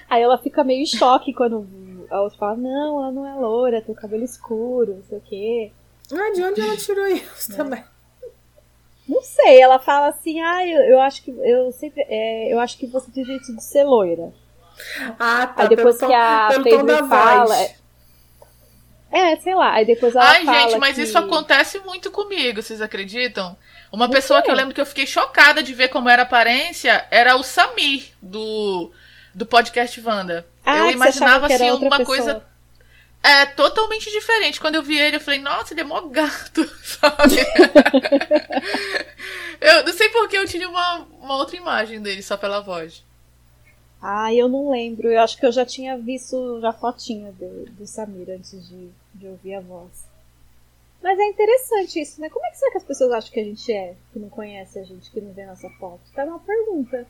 Aí 0.09 0.23
ela 0.23 0.39
fica 0.39 0.65
meio 0.65 0.83
em 0.83 0.87
choque 0.87 1.33
quando 1.33 1.67
a 2.11 2.21
outra 2.21 2.39
fala, 2.39 2.57
não, 2.57 3.01
ela 3.01 3.13
não 3.13 3.27
é 3.27 3.35
loira, 3.35 3.81
tem 3.81 3.95
o 3.95 3.99
cabelo 3.99 4.25
escuro, 4.25 4.97
não 4.97 5.03
sei 5.05 5.19
o 5.19 5.23
quê. 5.23 5.73
Ah, 6.13 6.33
de 6.35 6.43
onde 6.43 6.61
ela 6.61 6.77
tirou 6.77 7.07
isso 7.07 7.53
é. 7.53 7.57
também? 7.57 7.85
Não 9.09 9.23
sei, 9.23 9.61
ela 9.61 9.79
fala 9.79 10.09
assim, 10.09 10.41
ah, 10.41 10.67
eu, 10.67 10.81
eu 10.83 11.01
acho 11.01 11.23
que 11.23 11.31
eu 11.31 11.73
sempre. 11.73 12.03
É, 12.09 12.53
eu 12.53 12.61
acho 12.61 12.79
que 12.79 12.87
você 12.87 13.11
tem 13.11 13.25
jeito 13.25 13.55
de 13.55 13.63
ser 13.63 13.85
loira. 13.85 14.33
Ah, 15.19 15.47
tá. 15.47 15.63
Aí 15.63 15.69
depois 15.69 15.97
pelo 15.99 16.11
que 16.11 16.15
a 16.15 16.49
Pedro 16.63 17.09
fala. 17.09 17.57
É, 17.57 17.75
é, 19.13 19.37
sei 19.37 19.55
lá. 19.55 19.73
Aí 19.75 19.85
depois 19.85 20.15
ela 20.15 20.25
Ai, 20.25 20.45
fala. 20.45 20.59
gente, 20.61 20.79
mas 20.79 20.97
que... 20.97 21.03
isso 21.03 21.19
acontece 21.19 21.79
muito 21.81 22.11
comigo, 22.11 22.63
vocês 22.63 22.81
acreditam? 22.81 23.57
Uma 23.93 24.09
pessoa 24.09 24.41
que 24.41 24.51
eu 24.51 24.55
lembro 24.55 24.75
que 24.75 24.81
eu 24.81 24.87
fiquei 24.87 25.07
chocada 25.07 25.63
de 25.63 25.75
ver 25.75 25.89
como 25.89 26.09
era 26.09 26.23
a 26.23 26.25
aparência 26.25 27.07
era 27.11 27.37
o 27.37 27.43
Samir, 27.43 28.05
do, 28.23 28.91
do 29.35 29.47
podcast 29.47 30.01
Wanda. 30.01 30.47
Ah, 30.65 30.79
eu 30.79 30.91
imaginava 30.91 31.47
assim 31.47 31.71
uma 31.71 31.99
pessoa. 31.99 32.05
coisa. 32.05 32.45
É, 33.23 33.47
totalmente 33.47 34.11
diferente. 34.11 34.61
Quando 34.61 34.75
eu 34.75 34.83
vi 34.83 34.99
ele, 34.99 35.17
eu 35.17 35.21
falei, 35.21 35.41
nossa, 35.41 35.73
ele 35.73 35.83
é 35.83 35.85
mó 35.85 36.01
gato, 36.03 36.65
sabe? 36.83 37.37
eu 39.61 39.85
não 39.85 39.93
sei 39.93 40.09
porque 40.09 40.37
eu 40.37 40.47
tinha 40.47 40.69
uma, 40.69 41.07
uma 41.21 41.37
outra 41.37 41.57
imagem 41.57 42.03
dele 42.03 42.23
só 42.23 42.37
pela 42.37 42.61
voz. 42.61 43.05
Ah, 44.01 44.35
eu 44.35 44.49
não 44.49 44.71
lembro. 44.71 45.09
Eu 45.09 45.21
acho 45.21 45.39
que 45.39 45.47
eu 45.47 45.53
já 45.53 45.65
tinha 45.65 45.97
visto 45.97 46.61
já 46.61 46.73
fotinha 46.73 47.31
do, 47.33 47.67
do 47.71 47.87
Samir 47.87 48.29
antes 48.31 48.69
de, 48.69 48.91
de 49.15 49.29
ouvir 49.29 49.55
a 49.55 49.61
voz. 49.61 50.11
Mas 51.01 51.19
é 51.19 51.25
interessante 51.25 52.01
isso, 52.01 52.21
né? 52.21 52.29
Como 52.29 52.45
é 52.47 52.51
que 52.51 52.59
será 52.59 52.73
que 52.73 52.79
as 52.79 52.85
pessoas 52.85 53.13
acham 53.13 53.33
que 53.33 53.41
a 53.41 53.45
gente 53.45 53.73
é? 53.73 53.95
Que 54.13 54.19
não 54.19 54.29
conhece 54.29 54.79
a 54.79 54.85
gente, 54.85 55.11
que 55.11 55.21
não 55.21 55.33
vê 55.33 55.47
nossa 55.47 55.69
foto? 55.71 56.01
Tá 56.15 56.25
uma 56.25 56.39
pergunta. 56.41 57.07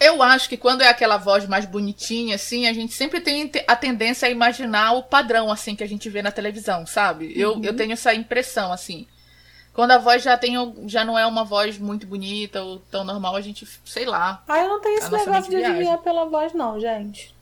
Eu 0.00 0.22
acho 0.22 0.48
que 0.48 0.56
quando 0.56 0.82
é 0.82 0.88
aquela 0.88 1.16
voz 1.16 1.46
mais 1.48 1.66
bonitinha, 1.66 2.36
assim, 2.36 2.68
a 2.68 2.72
gente 2.72 2.92
sempre 2.92 3.20
tem 3.20 3.50
a 3.66 3.74
tendência 3.74 4.28
a 4.28 4.30
imaginar 4.30 4.92
o 4.92 5.02
padrão, 5.02 5.50
assim, 5.50 5.74
que 5.74 5.82
a 5.82 5.88
gente 5.88 6.08
vê 6.08 6.22
na 6.22 6.30
televisão, 6.30 6.86
sabe? 6.86 7.26
Uhum. 7.26 7.32
Eu, 7.34 7.62
eu 7.64 7.76
tenho 7.76 7.92
essa 7.92 8.14
impressão, 8.14 8.72
assim. 8.72 9.06
Quando 9.72 9.92
a 9.92 9.98
voz 9.98 10.22
já 10.22 10.36
tem 10.36 10.54
já 10.86 11.04
não 11.04 11.18
é 11.18 11.24
uma 11.26 11.44
voz 11.44 11.78
muito 11.78 12.06
bonita 12.06 12.62
ou 12.62 12.80
tão 12.90 13.04
normal, 13.04 13.36
a 13.36 13.40
gente, 13.40 13.66
sei 13.84 14.04
lá. 14.06 14.42
Ah, 14.48 14.58
eu 14.58 14.68
não 14.68 14.80
tenho 14.80 14.98
esse 14.98 15.10
negócio 15.10 15.50
de 15.50 15.56
adivinhar 15.56 15.98
pela 15.98 16.24
voz, 16.24 16.52
não, 16.52 16.80
gente. 16.80 17.34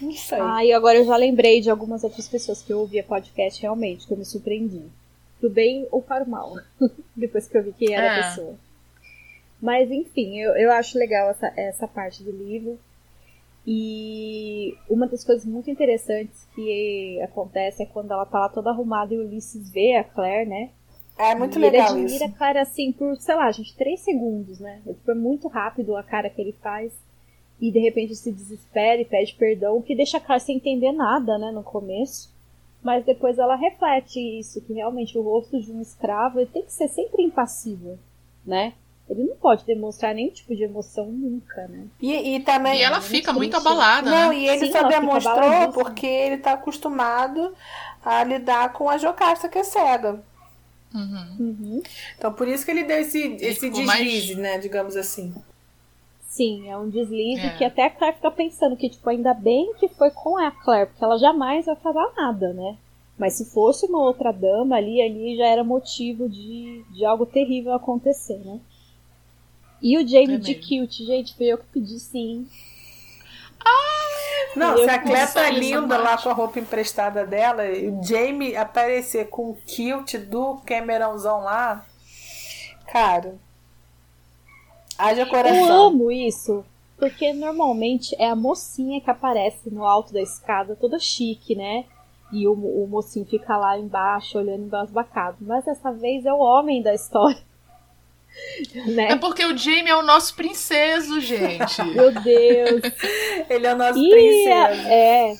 Não 0.00 0.12
sei. 0.12 0.38
Ah, 0.40 0.64
e 0.64 0.72
agora 0.72 0.98
eu 0.98 1.04
já 1.04 1.16
lembrei 1.16 1.60
de 1.60 1.70
algumas 1.70 2.02
outras 2.04 2.28
pessoas 2.28 2.62
que 2.62 2.72
eu 2.72 2.78
ouvia 2.78 3.02
podcast 3.02 3.60
realmente, 3.60 4.06
que 4.06 4.12
eu 4.12 4.16
me 4.16 4.24
surpreendi. 4.24 4.84
Do 5.40 5.50
bem 5.50 5.86
ou 5.90 6.00
para 6.00 6.24
o 6.24 6.28
mal. 6.28 6.56
Depois 7.14 7.46
que 7.46 7.56
eu 7.56 7.62
vi 7.62 7.72
quem 7.72 7.94
era 7.94 8.06
é. 8.06 8.20
a 8.20 8.28
pessoa. 8.28 8.54
Mas 9.60 9.90
enfim, 9.90 10.38
eu, 10.38 10.56
eu 10.56 10.72
acho 10.72 10.98
legal 10.98 11.30
essa, 11.30 11.52
essa 11.56 11.86
parte 11.88 12.22
do 12.22 12.30
livro. 12.30 12.78
E 13.66 14.74
uma 14.88 15.06
das 15.06 15.22
coisas 15.22 15.44
muito 15.44 15.70
interessantes 15.70 16.46
que 16.54 17.20
acontece 17.22 17.82
é 17.82 17.86
quando 17.86 18.10
ela 18.10 18.24
tá 18.24 18.40
lá 18.40 18.48
toda 18.48 18.70
arrumada 18.70 19.14
e 19.14 19.18
o 19.18 19.20
Ulisses 19.20 19.70
vê 19.70 19.96
a 19.96 20.04
Claire, 20.04 20.48
né? 20.48 20.70
É 21.18 21.34
muito 21.34 21.58
e 21.58 21.60
legal 21.60 21.94
ele 21.94 22.04
admira 22.04 22.24
isso. 22.24 22.34
a 22.34 22.38
Claire 22.38 22.58
assim 22.58 22.90
por, 22.92 23.14
sei 23.18 23.34
lá, 23.34 23.52
gente, 23.52 23.76
três 23.76 24.00
segundos, 24.00 24.58
né? 24.58 24.80
É, 24.86 24.92
tipo, 24.94 25.10
é 25.10 25.14
muito 25.14 25.46
rápido 25.48 25.94
a 25.94 26.02
cara 26.02 26.30
que 26.30 26.40
ele 26.40 26.52
faz. 26.62 26.92
E 27.60 27.70
de 27.70 27.78
repente 27.78 28.16
se 28.16 28.32
desespera 28.32 29.02
e 29.02 29.04
pede 29.04 29.34
perdão, 29.34 29.76
o 29.76 29.82
que 29.82 29.94
deixa 29.94 30.16
a 30.16 30.20
Claire 30.20 30.42
sem 30.42 30.56
entender 30.56 30.92
nada, 30.92 31.36
né, 31.36 31.50
no 31.52 31.62
começo. 31.62 32.34
mas 32.82 33.04
depois 33.04 33.38
ela 33.38 33.56
reflete 33.56 34.18
isso, 34.38 34.62
que 34.62 34.72
realmente 34.72 35.18
o 35.18 35.22
rosto 35.22 35.60
de 35.60 35.70
um 35.70 35.82
escravo 35.82 36.44
tem 36.46 36.64
que 36.64 36.72
ser 36.72 36.88
sempre 36.88 37.22
impassível, 37.22 37.98
né? 38.44 38.72
Ele 39.10 39.24
não 39.24 39.34
pode 39.36 39.64
demonstrar 39.66 40.14
nenhum 40.14 40.30
tipo 40.30 40.54
de 40.54 40.62
emoção 40.62 41.06
nunca, 41.06 41.66
né? 41.66 41.86
E, 42.00 42.36
e 42.36 42.40
também. 42.40 42.78
E 42.78 42.82
ela 42.82 42.98
é 42.98 43.00
fica 43.02 43.32
muito 43.32 43.50
triste. 43.50 43.66
abalada, 43.66 44.08
Não, 44.08 44.28
né? 44.30 44.38
e 44.38 44.48
ele 44.48 44.66
Sim, 44.66 44.72
só 44.72 44.84
demonstrou 44.84 45.72
porque 45.72 46.06
ele 46.06 46.38
tá 46.38 46.52
acostumado 46.52 47.52
a 48.04 48.22
lidar 48.22 48.72
com 48.72 48.88
a 48.88 48.96
Jocasta 48.96 49.48
que 49.48 49.58
é 49.58 49.64
cega. 49.64 50.22
Uhum. 50.94 51.36
Uhum. 51.40 51.82
Então 52.16 52.32
por 52.32 52.46
isso 52.48 52.64
que 52.64 52.70
ele 52.70 52.84
deu 52.84 52.98
esse, 53.00 53.18
esse 53.40 53.60
ficou 53.60 53.82
mais- 53.84 54.00
deslize, 54.04 54.34
né? 54.36 54.58
Digamos 54.58 54.96
assim. 54.96 55.34
Sim, 56.28 56.68
é 56.70 56.76
um 56.78 56.88
deslize 56.88 57.44
É. 57.44 57.56
que 57.56 57.64
até 57.64 57.86
a 57.86 57.90
Claire 57.90 58.14
fica 58.16 58.30
pensando 58.30 58.76
que, 58.76 58.88
tipo, 58.88 59.08
ainda 59.10 59.34
bem 59.34 59.74
que 59.74 59.88
foi 59.88 60.10
com 60.12 60.38
a 60.38 60.50
Claire, 60.52 60.88
porque 60.88 61.04
ela 61.04 61.18
jamais 61.18 61.66
vai 61.66 61.74
falar 61.76 62.12
nada, 62.16 62.52
né? 62.52 62.76
Mas 63.18 63.34
se 63.34 63.44
fosse 63.46 63.86
uma 63.86 64.02
outra 64.02 64.32
dama 64.32 64.76
ali, 64.76 65.02
ali 65.02 65.36
já 65.36 65.46
era 65.46 65.64
motivo 65.64 66.28
de, 66.28 66.84
de 66.92 67.04
algo 67.04 67.26
terrível 67.26 67.74
acontecer, 67.74 68.38
né? 68.44 68.60
E 69.82 69.96
o 69.96 70.06
Jamie 70.06 70.34
É 70.34 70.38
de 70.38 70.54
cute, 70.56 71.04
gente, 71.04 71.34
foi 71.36 71.46
eu 71.46 71.58
que 71.58 71.64
pedi 71.72 71.98
sim. 71.98 72.46
Não, 74.56 74.72
Eu 74.72 74.84
se 74.84 74.90
a 74.90 74.98
Clé 74.98 75.26
tá 75.26 75.48
linda 75.50 75.96
lá 75.96 76.18
com 76.18 76.28
a 76.28 76.32
roupa 76.32 76.58
emprestada 76.58 77.24
dela, 77.24 77.66
e 77.66 77.88
o 77.88 78.02
Jamie 78.02 78.56
aparecer 78.56 79.28
com 79.28 79.50
o 79.50 79.54
kilt 79.54 80.16
do 80.16 80.56
Cameronzão 80.66 81.40
lá, 81.40 81.84
cara. 82.92 83.36
Haja 84.98 85.22
Eu 85.22 85.28
coração. 85.28 85.86
amo 85.86 86.10
isso, 86.10 86.64
porque 86.98 87.32
normalmente 87.32 88.14
é 88.18 88.28
a 88.28 88.36
mocinha 88.36 89.00
que 89.00 89.10
aparece 89.10 89.70
no 89.70 89.84
alto 89.86 90.12
da 90.12 90.20
escada, 90.20 90.74
toda 90.76 90.98
chique, 90.98 91.54
né? 91.54 91.84
E 92.32 92.46
o, 92.46 92.52
o 92.52 92.86
mocinho 92.88 93.26
fica 93.26 93.56
lá 93.56 93.78
embaixo, 93.78 94.38
olhando 94.38 94.64
embasbacado. 94.64 95.38
Mas 95.40 95.64
dessa 95.64 95.92
vez 95.92 96.24
é 96.26 96.32
o 96.32 96.38
homem 96.38 96.82
da 96.82 96.94
história. 96.94 97.40
né? 98.86 99.12
É 99.12 99.16
porque 99.16 99.44
o 99.44 99.56
Jamie 99.56 99.88
é 99.90 99.96
o 99.96 100.02
nosso 100.02 100.34
princeso, 100.34 101.20
gente. 101.20 101.82
Meu 101.94 102.10
Deus. 102.12 102.82
Ele 103.48 103.66
é 103.66 103.74
o 103.74 103.76
nosso 103.76 103.98
E, 103.98 104.08
princesa. 104.08 104.88
é, 104.88 105.36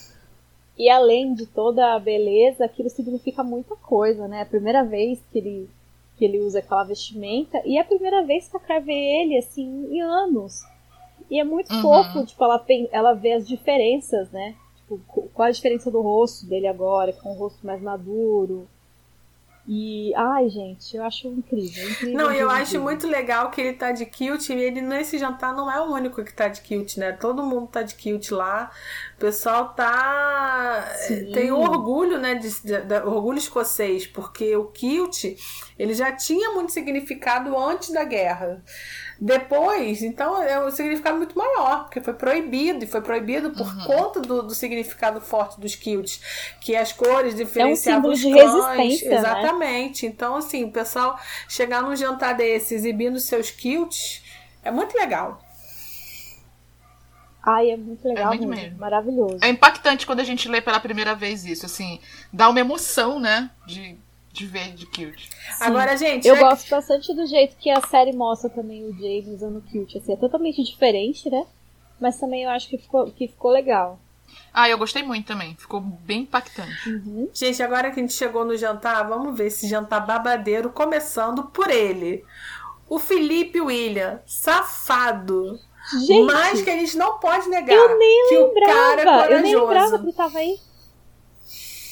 e 0.78 0.88
além 0.90 1.34
de 1.34 1.46
toda 1.46 1.94
a 1.94 1.98
beleza, 1.98 2.64
aquilo 2.64 2.88
significa 2.90 3.42
muita 3.42 3.76
coisa, 3.76 4.26
né? 4.28 4.38
É 4.38 4.42
a 4.42 4.46
primeira 4.46 4.82
vez 4.82 5.20
que 5.30 5.38
ele, 5.38 5.68
que 6.16 6.24
ele 6.24 6.40
usa 6.40 6.58
aquela 6.60 6.84
vestimenta 6.84 7.60
e 7.64 7.76
é 7.76 7.80
a 7.80 7.84
primeira 7.84 8.22
vez 8.24 8.48
que 8.48 8.56
a 8.56 8.60
Claire 8.60 8.84
vê 8.84 8.92
ele, 9.22 9.36
assim, 9.38 9.88
em 9.92 10.00
anos. 10.00 10.62
E 11.30 11.38
é 11.38 11.44
muito 11.44 11.72
Uhum. 11.72 11.82
fofo, 11.82 12.26
tipo, 12.26 12.42
ela, 12.42 12.64
ela 12.90 13.12
vê 13.12 13.32
as 13.34 13.46
diferenças, 13.46 14.30
né? 14.30 14.54
Tipo, 14.76 15.00
qual 15.32 15.48
a 15.48 15.52
diferença 15.52 15.90
do 15.90 16.00
rosto 16.00 16.46
dele 16.46 16.66
agora, 16.66 17.12
com 17.12 17.30
o 17.30 17.34
rosto 17.38 17.64
mais 17.64 17.80
maduro. 17.80 18.66
E, 19.68 20.12
ai, 20.16 20.48
gente, 20.48 20.96
eu 20.96 21.04
acho 21.04 21.28
incrível. 21.28 21.88
incrível 21.90 22.14
Não, 22.16 22.24
eu 22.24 22.30
incrível, 22.30 22.50
acho 22.50 22.62
incrível. 22.62 22.82
muito 22.82 23.06
legal 23.06 23.50
que 23.50 23.60
ele 23.60 23.74
tá 23.74 23.92
de 23.92 24.04
kilt 24.06 24.48
e 24.48 24.54
ele 24.54 24.80
nesse 24.80 25.16
jantar 25.18 25.54
não 25.54 25.70
é 25.70 25.80
o 25.80 25.92
único 25.92 26.24
que 26.24 26.32
tá 26.32 26.48
de 26.48 26.60
kilt, 26.60 26.96
né? 26.96 27.12
Todo 27.12 27.42
mundo 27.44 27.68
tá 27.68 27.82
de 27.82 27.94
kilt 27.94 28.30
lá. 28.32 28.70
O 29.16 29.20
pessoal 29.20 29.68
tá. 29.74 30.84
Sim. 31.06 31.30
Tem 31.32 31.52
orgulho, 31.52 32.18
né? 32.18 32.34
De, 32.34 32.48
de- 32.62 32.80
de- 32.82 33.02
orgulho 33.04 33.38
escocês, 33.38 34.06
porque 34.06 34.56
o 34.56 34.66
kilt 34.66 35.24
ele 35.78 35.94
já 35.94 36.10
tinha 36.12 36.50
muito 36.52 36.72
significado 36.72 37.56
antes 37.56 37.90
da 37.92 38.02
guerra. 38.02 38.64
Depois, 39.22 40.02
então, 40.02 40.42
é 40.42 40.64
um 40.64 40.70
significado 40.70 41.18
muito 41.18 41.36
maior, 41.36 41.84
porque 41.84 42.00
foi 42.00 42.14
proibido, 42.14 42.82
e 42.84 42.86
foi 42.86 43.02
proibido 43.02 43.50
por 43.50 43.66
Uhum. 43.66 43.84
conta 43.84 44.20
do, 44.20 44.42
do 44.42 44.54
significado 44.54 45.20
forte 45.20 45.60
dos 45.60 45.74
kilts, 45.74 46.22
que 46.58 46.74
as 46.74 46.90
cores 46.92 47.34
diferenciavam 47.34 48.12
É 48.12 48.14
símbolo 48.14 48.14
os 48.14 48.22
resistência, 48.22 49.10
né? 49.10 49.16
Exatamente. 49.18 50.06
Então, 50.06 50.36
assim, 50.36 50.64
o 50.64 50.72
pessoal 50.72 51.18
chegar 51.48 51.82
num 51.82 51.94
jantar 51.94 52.34
desse 52.34 52.74
exibindo 52.74 53.20
seus 53.20 53.50
kilts 53.50 54.22
é 54.62 54.70
muito 54.70 54.96
legal. 54.96 55.42
Ai, 57.42 57.70
é 57.70 57.76
muito 57.76 58.06
legal 58.06 58.28
muito 58.28 58.46
mesmo. 58.46 58.64
mesmo. 58.64 58.78
Maravilhoso. 58.78 59.38
É 59.42 59.48
impactante 59.48 60.06
quando 60.06 60.20
a 60.20 60.24
gente 60.24 60.48
lê 60.48 60.60
pela 60.60 60.78
primeira 60.80 61.14
vez 61.14 61.44
isso, 61.44 61.64
assim, 61.66 62.00
dá 62.32 62.48
uma 62.48 62.60
emoção, 62.60 63.18
né? 63.18 63.50
De, 63.66 63.98
de 64.32 64.46
ver 64.46 64.74
de 64.74 64.86
cute. 64.86 65.28
Agora, 65.58 65.96
gente, 65.96 66.26
Eu 66.26 66.36
é- 66.36 66.40
gosto 66.40 66.68
bastante 66.68 67.14
do 67.14 67.26
jeito 67.26 67.56
que 67.56 67.68
a 67.70 67.80
série 67.80 68.12
mostra 68.12 68.48
também 68.48 68.84
o 68.84 68.92
James 68.92 69.26
usando 69.28 69.60
kilt. 69.62 69.96
Assim, 69.96 70.12
é 70.12 70.16
totalmente 70.16 70.62
diferente, 70.62 71.28
né? 71.28 71.44
Mas 72.00 72.18
também 72.18 72.44
eu 72.44 72.50
acho 72.50 72.68
que 72.68 72.78
ficou, 72.78 73.10
que 73.10 73.28
ficou 73.28 73.50
legal. 73.50 73.98
Ah, 74.52 74.68
eu 74.68 74.78
gostei 74.78 75.02
muito 75.02 75.26
também. 75.26 75.54
Ficou 75.56 75.80
bem 75.80 76.20
impactante. 76.22 76.88
Uhum. 76.88 77.28
gente, 77.32 77.62
agora 77.62 77.90
que 77.90 78.00
a 78.00 78.02
gente 78.02 78.14
chegou 78.14 78.44
no 78.44 78.56
jantar, 78.56 79.08
vamos 79.08 79.36
ver 79.36 79.46
esse 79.46 79.68
jantar 79.68 80.06
babadeiro, 80.06 80.70
começando 80.70 81.44
por 81.44 81.70
ele. 81.70 82.24
O 82.88 82.98
Felipe 82.98 83.60
William, 83.60 84.20
safado. 84.26 85.58
Gente, 86.06 86.26
Mas 86.26 86.62
que 86.62 86.70
a 86.70 86.76
gente 86.76 86.96
não 86.96 87.18
pode 87.18 87.48
negar 87.48 87.74
eu 87.74 87.98
nem 87.98 88.28
que 88.28 88.38
o 88.38 88.54
cara 88.54 88.92
é 88.92 88.96
lembrava. 88.96 89.32
Eu 89.32 89.40
nem 89.40 89.56
lembrava 89.56 89.98
que 89.98 90.04
ele 90.04 90.12
tava 90.12 90.38
aí. 90.38 90.60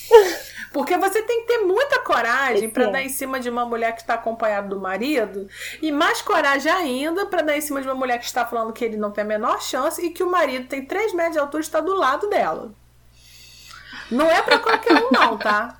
Porque 0.72 0.96
você 0.96 1.22
tem 1.22 1.40
que 1.40 1.46
ter 1.46 1.58
muita 1.58 2.00
coragem 2.00 2.72
é. 2.74 2.90
dar 2.90 3.02
em 3.02 3.08
cima 3.08 3.40
de 3.40 3.48
uma 3.48 3.64
mulher 3.64 3.92
que 3.94 4.00
está 4.00 4.14
acompanhada 4.14 4.68
do 4.68 4.80
marido, 4.80 5.48
e 5.80 5.90
mais 5.90 6.20
coragem 6.20 6.70
ainda 6.70 7.26
pra 7.26 7.42
dar 7.42 7.56
em 7.56 7.60
cima 7.60 7.80
de 7.80 7.88
uma 7.88 7.94
mulher 7.94 8.18
que 8.18 8.26
está 8.26 8.44
falando 8.44 8.72
que 8.72 8.84
ele 8.84 8.96
não 8.96 9.10
tem 9.10 9.24
a 9.24 9.26
menor 9.26 9.62
chance 9.62 10.04
e 10.04 10.10
que 10.10 10.22
o 10.22 10.30
marido 10.30 10.66
tem 10.66 10.84
3 10.84 11.14
metros 11.14 11.34
de 11.34 11.40
altura 11.40 11.62
e 11.62 11.66
está 11.66 11.80
do 11.80 11.94
lado 11.94 12.28
dela. 12.28 12.72
Não 14.10 14.30
é 14.30 14.40
pra 14.42 14.58
qualquer 14.58 14.94
um, 14.94 15.10
não, 15.10 15.36
tá? 15.36 15.78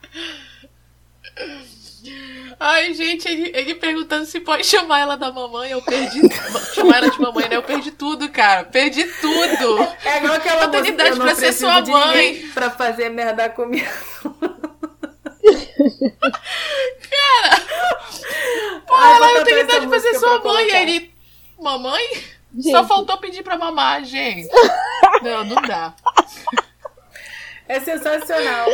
Ai, 2.60 2.92
gente, 2.92 3.28
ele, 3.28 3.52
ele 3.54 3.74
perguntando 3.74 4.26
se 4.26 4.40
pode 4.40 4.66
chamar 4.66 5.00
ela 5.00 5.16
da 5.16 5.30
mamãe, 5.30 5.70
eu 5.70 5.80
perdi. 5.80 6.20
chamar 6.74 6.98
ela 6.98 7.10
de 7.10 7.20
mamãe, 7.20 7.48
né? 7.48 7.56
Eu 7.56 7.62
perdi 7.62 7.90
tudo, 7.92 8.28
cara. 8.30 8.64
Perdi 8.64 9.04
tudo. 9.04 9.80
É 10.04 10.18
igual 10.18 10.34
aquela 10.34 10.64
Eu 10.64 10.70
tenho 10.70 10.82
música, 10.82 10.88
idade 10.88 11.10
eu 11.10 11.16
não 11.16 11.26
pra 11.26 11.34
ser 11.34 11.52
sua 11.52 11.80
mãe. 11.82 12.50
Pra 12.54 12.70
fazer 12.70 13.10
merda 13.10 13.48
comigo. 13.48 13.86
Pô, 18.86 18.94
Ai, 18.94 19.16
ela, 19.16 19.26
vou 19.26 19.36
eu 19.36 19.44
tenho 19.44 19.56
cantar 19.60 19.76
idade 19.76 19.78
essa 19.78 19.88
pra 19.88 20.00
ser 20.00 20.08
música 20.08 20.18
sua 20.18 20.40
pra 20.40 20.52
mãe. 20.52 20.58
colocar. 20.64 20.76
Aí 20.78 20.82
ele. 20.96 21.14
Mamãe? 21.60 22.04
Gente, 22.54 22.70
Só 22.70 22.84
faltou 22.84 23.18
pedir 23.18 23.42
pra 23.42 23.58
mamar, 23.58 24.04
gente. 24.04 24.48
Não, 25.22 25.44
não 25.44 25.60
dá. 25.62 25.94
É 27.68 27.80
sensacional. 27.80 28.66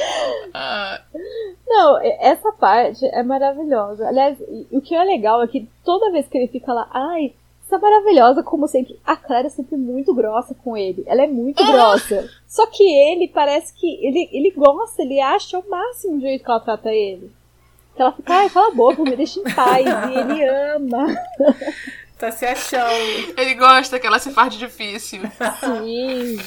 Ah, 0.53 1.01
Não, 1.67 1.99
essa 2.21 2.53
parte 2.53 3.05
é 3.07 3.23
maravilhosa. 3.23 4.07
Aliás, 4.07 4.39
o 4.71 4.81
que 4.81 4.95
é 4.95 5.03
legal 5.03 5.43
é 5.43 5.49
que 5.49 5.69
toda 5.85 6.13
vez 6.13 6.29
que 6.29 6.37
ele 6.39 6.49
fica 6.49 6.73
lá, 6.73 6.89
ai, 6.93 7.35
é 7.75 7.79
maravilhosa, 7.79 8.43
como 8.43 8.67
sempre. 8.69 8.99
A 9.05 9.17
Clara 9.17 9.47
é 9.47 9.51
sempre 9.51 9.77
muito 9.77 10.15
grossa 10.15 10.55
com 10.55 10.77
ele. 10.77 11.05
Ela 11.07 11.23
é 11.23 11.27
muito 11.27 11.63
Ah! 11.63 11.67
grossa. 11.73 12.29
Só 12.47 12.67
que 12.67 12.83
ele 12.83 13.29
parece 13.29 13.73
que. 13.75 13.87
Ele, 14.07 14.29
ele 14.33 14.51
gosta, 14.53 15.03
ele 15.03 15.21
acha 15.21 15.59
o 15.59 15.69
máximo 15.69 16.17
o 16.17 16.21
jeito 16.21 16.45
que 16.45 16.51
ela 16.51 16.61
trata 16.61 16.91
ele. 16.93 17.31
Que 17.95 18.03
ela 18.03 18.13
fica, 18.13 18.35
ai, 18.35 18.51
cala 18.51 18.69
a 18.69 18.75
boca, 18.75 19.03
me 19.03 19.15
deixa 19.17 19.39
em 19.41 19.45
paz. 19.55 19.85
e 19.87 20.19
ele 20.19 20.45
ama. 20.45 21.07
Tá 22.17 22.31
se 22.31 22.47
achando. 22.47 23.35
ele 23.37 23.55
gosta 23.55 23.99
que 23.99 24.07
ela 24.07 24.21
se 24.21 24.31
faz 24.31 24.53
de 24.55 24.59
difícil. 24.61 25.21
Sim. 25.61 26.39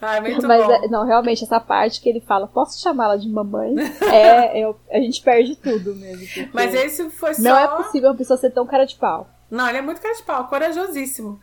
Ai, 0.00 0.20
muito 0.20 0.46
Mas, 0.48 0.66
bom. 0.66 0.72
é- 0.72 0.88
não, 0.88 1.06
realmente, 1.06 1.44
essa 1.44 1.60
parte 1.60 2.00
que 2.00 2.08
ele 2.08 2.20
fala, 2.20 2.48
posso 2.48 2.80
chamá-la 2.82 3.16
de 3.16 3.28
mamãe? 3.28 3.72
É, 4.12 4.60
é- 4.62 4.74
a 4.90 4.98
gente 5.00 5.22
perde 5.22 5.54
tudo 5.54 5.94
mesmo. 5.94 6.26
Mas 6.52 6.74
esse 6.74 7.08
foi 7.08 7.34
só. 7.34 7.42
Não 7.42 7.56
é 7.56 7.68
possível 7.68 8.10
uma 8.10 8.16
pessoa 8.16 8.36
ser 8.36 8.50
tão 8.50 8.66
cara 8.66 8.84
de 8.84 8.96
pau. 8.96 9.28
Não, 9.52 9.68
ele 9.68 9.76
é 9.76 9.82
muito 9.82 10.00
cara 10.00 10.14
de 10.14 10.22
pau, 10.22 10.48
corajosíssimo. 10.48 11.38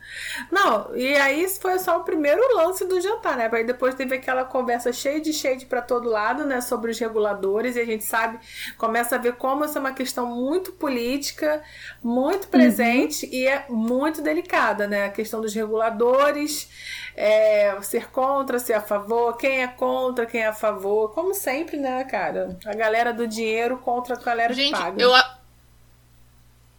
Não, 0.50 0.96
e 0.96 1.14
aí 1.14 1.44
isso 1.44 1.60
foi 1.60 1.78
só 1.78 1.98
o 1.98 2.02
primeiro 2.02 2.42
lance 2.56 2.84
do 2.84 3.00
jantar, 3.00 3.36
né? 3.36 3.48
Aí 3.52 3.62
depois 3.62 3.94
teve 3.94 4.16
aquela 4.16 4.44
conversa 4.44 4.92
cheia 4.92 5.20
de 5.20 5.32
shade 5.32 5.66
pra 5.66 5.80
todo 5.80 6.08
lado, 6.08 6.44
né? 6.44 6.60
Sobre 6.60 6.90
os 6.90 6.98
reguladores, 6.98 7.76
e 7.76 7.80
a 7.80 7.84
gente 7.84 8.02
sabe, 8.02 8.40
começa 8.76 9.14
a 9.14 9.18
ver 9.18 9.36
como 9.36 9.62
essa 9.64 9.78
é 9.78 9.80
uma 9.80 9.92
questão 9.92 10.26
muito 10.26 10.72
política, 10.72 11.62
muito 12.02 12.48
presente 12.48 13.28
e 13.32 13.46
é 13.46 13.66
muito 13.68 14.20
delicada, 14.20 14.88
né? 14.88 15.04
A 15.04 15.10
questão 15.10 15.40
dos 15.40 15.54
reguladores, 15.54 16.68
é, 17.16 17.80
ser 17.80 18.10
contra, 18.10 18.58
ser 18.58 18.72
a 18.72 18.80
favor, 18.80 19.36
quem 19.36 19.62
é 19.62 19.68
contra, 19.68 20.26
quem 20.26 20.40
é 20.40 20.48
a 20.48 20.52
favor. 20.52 21.12
Como 21.14 21.32
sempre, 21.32 21.76
né, 21.76 22.02
cara? 22.02 22.58
A 22.66 22.74
galera 22.74 23.12
do 23.12 23.24
dinheiro 23.28 23.78
contra 23.78 24.16
a 24.16 24.18
galera 24.18 24.52
Gente, 24.52 24.74
que 24.74 24.82
paga. 24.82 25.00
eu, 25.00 25.12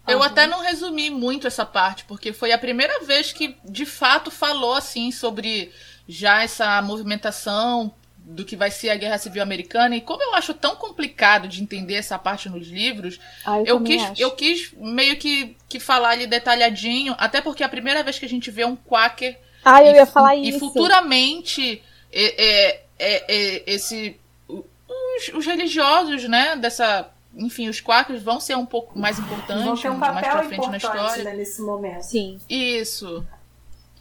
eu 0.08 0.20
Uhum. 0.20 0.24
até 0.24 0.48
não 0.48 0.62
resumi 0.62 1.10
muito 1.10 1.48
essa 1.48 1.66
parte, 1.66 2.06
porque 2.06 2.34
foi 2.34 2.52
a 2.52 2.58
primeira 2.58 3.04
vez 3.06 3.32
que 3.32 3.58
de 3.64 3.86
fato 3.86 4.32
falou 4.32 4.74
assim 4.76 5.12
sobre 5.12 5.72
já 6.08 6.44
essa 6.44 6.82
movimentação 6.82 7.94
do 8.18 8.46
que 8.46 8.56
vai 8.56 8.70
ser 8.72 8.90
a 8.90 8.96
Guerra 8.96 9.18
Civil 9.18 9.42
Americana. 9.42 9.96
E 9.96 10.02
como 10.02 10.22
eu 10.24 10.36
acho 10.36 10.54
tão 10.54 10.76
complicado 10.76 11.48
de 11.48 11.62
entender 11.62 11.96
essa 11.96 12.20
parte 12.20 12.50
nos 12.50 12.68
livros, 12.68 13.20
Ah, 13.44 13.60
eu, 13.60 13.80
eu 13.80 13.80
quis, 13.82 14.02
acho. 14.02 14.22
eu 14.22 14.32
quis 14.32 14.72
meio 14.78 15.18
que, 15.18 15.58
que 15.70 15.80
falar 15.80 16.10
ali 16.10 16.28
detalhadinho, 16.28 17.16
até 17.18 17.42
porque 17.42 17.64
é 17.64 17.66
a 17.66 17.70
primeira 17.70 18.04
vez 18.04 18.20
que 18.20 18.26
a 18.26 18.30
gente 18.30 18.52
vê 18.52 18.66
um 18.66 18.76
quaker 18.76 19.40
Ah, 19.64 19.84
eu 19.84 19.94
e 19.94 19.96
ia 19.96 20.06
falar 20.06 20.36
e 20.36 20.50
isso. 20.50 20.60
futuramente 20.60 21.82
é, 22.12 22.46
é, 22.70 22.84
é, 23.00 23.26
é, 23.58 23.64
esse 23.68 24.20
os, 24.48 25.30
os 25.34 25.46
religiosos, 25.46 26.24
né? 26.28 26.56
Dessa. 26.56 27.10
Enfim, 27.36 27.70
os 27.70 27.80
quakers 27.80 28.22
vão 28.22 28.40
ser 28.40 28.56
um 28.58 28.66
pouco 28.66 28.98
mais 29.00 29.18
importantes 29.18 29.64
Vão 29.64 29.76
ter 29.78 29.90
um 29.90 29.96
mais 29.98 30.14
papel 30.16 30.32
pra 30.32 30.44
frente 30.44 30.70
na 30.70 30.78
importante 30.78 31.00
história. 31.06 31.24
né, 31.24 31.34
nesse 31.34 31.62
momento. 31.62 32.02
Sim. 32.02 32.40
Isso. 32.50 33.26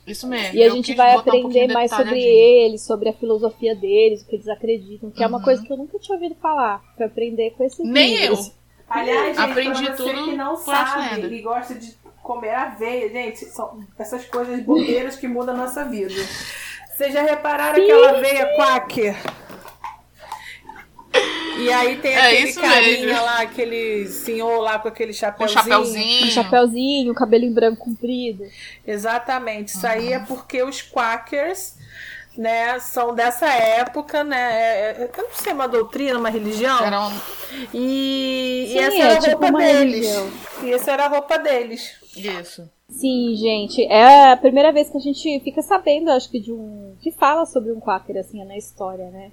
Isso 0.06 0.26
mesmo. 0.26 0.58
E 0.58 0.62
a 0.64 0.70
gente 0.70 0.94
vai 0.94 1.14
botar 1.14 1.34
um 1.34 1.38
aprender 1.46 1.72
mais 1.72 1.90
sobre 1.90 2.20
eles, 2.20 2.82
sobre 2.82 3.08
a 3.08 3.12
filosofia 3.12 3.74
deles, 3.76 4.22
o 4.22 4.26
que 4.26 4.34
eles 4.36 4.48
acreditam, 4.48 5.10
que 5.10 5.22
é 5.22 5.26
uma 5.26 5.38
Uhum. 5.38 5.44
coisa 5.44 5.62
que 5.64 5.72
eu 5.72 5.76
nunca 5.76 5.98
tinha 6.00 6.16
ouvido 6.16 6.34
falar. 6.42 6.82
Foi 6.96 7.06
aprender 7.06 7.50
com 7.52 7.62
esse 7.62 7.82
Nem 7.84 8.16
livro. 8.16 8.36
eu. 8.36 8.52
Aliás, 8.88 9.36
gente, 9.36 9.50
Aprendi 9.50 9.84
pra 9.84 9.96
você 9.96 10.02
tudo 10.02 10.24
que 10.24 10.36
não 10.36 10.56
sabe 10.56 11.26
e 11.32 11.40
gosta 11.42 11.74
de 11.76 11.94
comer 12.24 12.50
aveia, 12.54 13.08
gente, 13.08 13.44
são 13.44 13.78
essas 13.96 14.24
coisas 14.24 14.60
bobeiras 14.64 15.14
que 15.14 15.28
mudam 15.28 15.54
a 15.54 15.58
nossa 15.58 15.84
vida. 15.84 16.14
Vocês 16.96 17.12
já 17.12 17.22
repararam 17.22 17.76
Sim, 17.76 17.82
aquela 17.84 18.10
aveia 18.10 18.56
quaker? 18.56 19.16
E 21.58 21.70
aí 21.72 21.96
tem 21.96 22.12
É 22.12 22.26
aquele 22.26 22.52
carinha 22.54 23.06
mesmo. 23.06 23.22
lá, 23.22 23.40
aquele 23.42 24.06
senhor 24.06 24.60
lá 24.60 24.78
com 24.78 24.88
aquele 24.88 25.12
Com 25.12 25.18
chapéuzinho. 25.18 25.58
chapéuzinho. 25.62 26.26
Um 26.26 26.30
chapéuzinho, 26.30 27.10
um 27.12 27.14
cabelinho 27.14 27.52
branco 27.52 27.84
comprido. 27.84 28.44
Exatamente. 28.86 29.68
Isso 29.74 29.86
aí 29.86 30.12
é 30.12 30.20
porque 30.20 30.62
os 30.62 30.80
quakers, 30.80 31.76
né, 32.36 32.78
são 32.80 33.14
dessa 33.14 33.46
época, 33.52 34.24
né? 34.24 34.38
é- 34.38 35.02
é- 35.02 35.10
eu 35.14 35.22
não 35.24 35.34
sei, 35.34 35.52
uma 35.52 35.68
doutrina, 35.68 36.18
uma 36.18 36.30
religião. 36.30 36.82
Era 36.82 37.06
um... 37.08 37.12
E, 37.74 38.64
e 38.68 38.72
Sim, 38.72 38.78
essa 38.78 38.96
é 38.96 39.00
era 39.00 39.12
a 39.12 39.18
tipo 39.18 39.30
roupa 39.32 39.46
uma 39.48 39.58
deles. 39.58 40.06
religião. 40.06 40.30
E 40.62 40.72
essa 40.72 40.90
era 40.92 41.04
a 41.04 41.08
roupa 41.08 41.38
deles. 41.38 41.92
Isso. 42.16 42.70
Sim, 42.88 43.34
gente, 43.36 43.84
é 43.84 44.32
a 44.32 44.36
primeira 44.36 44.72
vez 44.72 44.88
que 44.90 44.96
a 44.96 45.00
gente 45.00 45.40
fica 45.44 45.62
sabendo, 45.62 46.10
acho 46.10 46.28
que 46.30 46.40
de 46.40 46.52
um. 46.52 46.96
que 47.00 47.12
fala 47.12 47.44
sobre 47.46 47.70
um 47.70 47.78
quaker, 47.80 48.16
assim, 48.16 48.42
na 48.44 48.56
história, 48.56 49.08
né? 49.10 49.30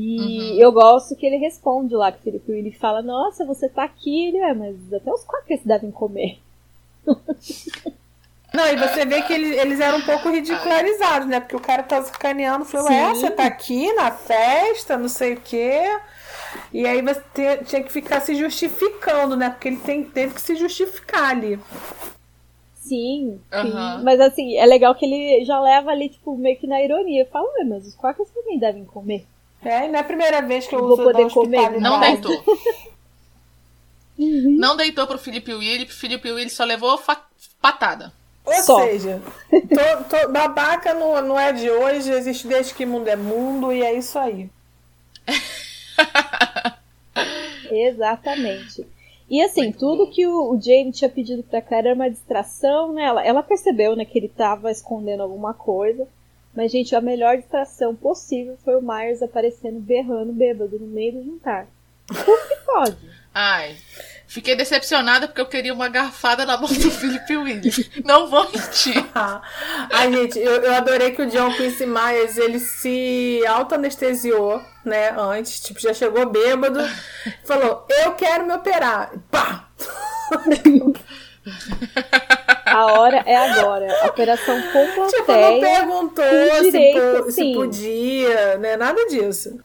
E 0.00 0.20
Uhum. 0.20 0.58
eu 0.60 0.70
gosto 0.72 1.16
que 1.16 1.26
ele 1.26 1.38
responde 1.38 1.94
lá, 1.94 2.12
que 2.12 2.18
o 2.20 2.22
Felipe 2.22 2.52
ele 2.52 2.70
fala, 2.70 3.02
nossa, 3.02 3.44
você 3.44 3.68
tá 3.68 3.82
aqui, 3.82 4.28
ele 4.28 4.38
é, 4.38 4.54
mas 4.54 4.76
até 4.92 5.12
os 5.12 5.24
quakers 5.24 5.64
devem 5.64 5.90
comer. 5.90 6.38
Não, 8.54 8.66
e 8.66 8.76
você 8.76 9.04
vê 9.04 9.20
que 9.22 9.32
ele- 9.32 9.58
eles 9.58 9.78
eram 9.78 9.98
um 9.98 10.02
pouco 10.02 10.30
ridicularizados, 10.30 11.28
né? 11.28 11.38
Porque 11.38 11.56
o 11.56 11.60
cara 11.60 11.82
tá 11.82 12.00
sacaneando, 12.02 12.64
falou, 12.64 12.90
é, 12.90 13.14
você 13.14 13.30
tá 13.30 13.44
aqui 13.44 13.92
na 13.92 14.10
festa, 14.10 14.96
não 14.96 15.08
sei 15.08 15.34
o 15.34 15.40
quê. 15.40 15.82
E 16.72 16.86
aí 16.86 17.02
você 17.02 17.20
te- 17.34 17.64
tinha 17.66 17.82
que 17.82 17.92
ficar 17.92 18.20
se 18.20 18.34
justificando, 18.34 19.36
né? 19.36 19.50
Porque 19.50 19.68
ele 19.68 19.76
tem- 19.76 20.02
teve 20.04 20.32
que 20.34 20.40
se 20.40 20.56
justificar 20.56 21.30
ali. 21.30 21.58
Sim, 22.74 23.38
sim. 23.50 23.68
Aham. 23.70 24.00
Mas 24.02 24.18
assim, 24.18 24.56
é 24.56 24.64
legal 24.64 24.94
que 24.94 25.04
ele 25.04 25.44
já 25.44 25.60
leva 25.60 25.90
ali, 25.90 26.08
tipo, 26.08 26.34
meio 26.38 26.56
que 26.58 26.66
na 26.66 26.82
ironia. 26.82 27.26
Fala, 27.30 27.46
"Ué, 27.58 27.64
mas 27.64 27.86
os 27.86 27.94
quakers 27.94 28.30
também 28.30 28.58
devem 28.58 28.84
comer. 28.86 29.26
É, 29.62 29.88
não 29.88 29.96
é 29.96 30.00
a 30.00 30.04
primeira 30.04 30.40
vez 30.42 30.66
que 30.66 30.74
eu 30.74 30.80
Vou 30.80 30.92
uso 30.92 31.02
poder 31.02 31.24
da 31.26 31.30
comer. 31.30 31.80
Não 31.80 32.00
deitou. 32.00 32.44
Uhum. 34.18 34.56
Não 34.58 34.76
deitou 34.76 35.06
pro 35.06 35.18
Felipe 35.18 35.52
Willi. 35.52 35.86
Pro 35.86 35.94
Felipe 35.94 36.30
Willi 36.30 36.50
só 36.50 36.64
levou 36.64 37.00
patada. 37.60 38.12
Ou 38.44 38.54
Só. 38.54 38.80
seja, 38.80 39.20
to- 39.50 40.04
to- 40.08 40.32
babaca 40.32 40.94
não, 40.94 41.20
não 41.20 41.38
é 41.38 41.52
de 41.52 41.70
hoje, 41.70 42.10
existe 42.10 42.46
desde 42.46 42.72
que 42.72 42.86
mundo 42.86 43.06
é 43.06 43.14
mundo 43.14 43.70
e 43.70 43.82
é 43.82 43.92
isso 43.92 44.18
aí. 44.18 44.48
Exatamente. 47.70 48.86
E 49.30 49.42
assim, 49.42 49.70
tudo 49.70 50.10
que 50.10 50.26
o, 50.26 50.54
o 50.54 50.60
Jamie 50.60 50.90
tinha 50.92 51.10
pedido 51.10 51.42
pra 51.42 51.60
Claire 51.60 51.88
era 51.88 51.94
uma 51.94 52.08
distração, 52.08 52.94
né? 52.94 53.04
Ela, 53.04 53.22
ela 53.24 53.42
percebeu, 53.42 53.94
né, 53.94 54.06
que 54.06 54.18
ele 54.18 54.28
tava 54.28 54.70
escondendo 54.70 55.22
alguma 55.22 55.52
coisa. 55.52 56.08
Mas, 56.58 56.72
gente, 56.72 56.92
a 56.96 57.00
melhor 57.00 57.36
distração 57.36 57.94
possível 57.94 58.58
foi 58.64 58.74
o 58.74 58.82
Myers 58.82 59.22
aparecendo 59.22 59.78
berrando 59.78 60.32
bêbado 60.32 60.76
no 60.76 60.88
meio 60.88 61.12
do 61.12 61.24
jantar. 61.24 61.68
Como 62.08 62.48
que 62.48 62.56
pode? 62.66 62.96
Ai. 63.32 63.76
Fiquei 64.26 64.56
decepcionada 64.56 65.28
porque 65.28 65.40
eu 65.40 65.46
queria 65.46 65.72
uma 65.72 65.88
garfada 65.88 66.44
na 66.44 66.56
mão 66.58 66.66
do 66.66 66.90
Felipe 66.90 67.36
Willi. 67.36 67.70
Não 68.04 68.26
vou 68.28 68.50
mentir. 68.50 68.96
Ai, 69.14 70.12
gente, 70.12 70.36
eu, 70.40 70.60
eu 70.62 70.74
adorei 70.74 71.12
que 71.12 71.22
o 71.22 71.30
John 71.30 71.52
Quincy 71.52 71.86
Myers, 71.86 72.36
ele 72.36 72.58
se 72.58 73.40
auto-anestesiou, 73.46 74.60
né, 74.84 75.10
antes, 75.16 75.60
tipo, 75.60 75.78
já 75.78 75.94
chegou 75.94 76.28
bêbado, 76.28 76.80
falou, 77.44 77.86
eu 77.88 78.16
quero 78.16 78.44
me 78.44 78.52
operar. 78.52 79.12
Pá! 79.30 79.68
A 82.70 82.86
hora 82.92 83.22
é 83.26 83.36
agora. 83.36 84.06
Operação 84.06 84.60
com 84.72 85.06
Tipo, 85.08 85.32
não 85.32 85.60
perguntou 85.60 86.24
se, 86.24 86.70
direito, 86.70 87.24
po- 87.24 87.30
se 87.30 87.54
podia, 87.54 88.58
né, 88.58 88.76
nada 88.76 89.06
disso. 89.06 89.58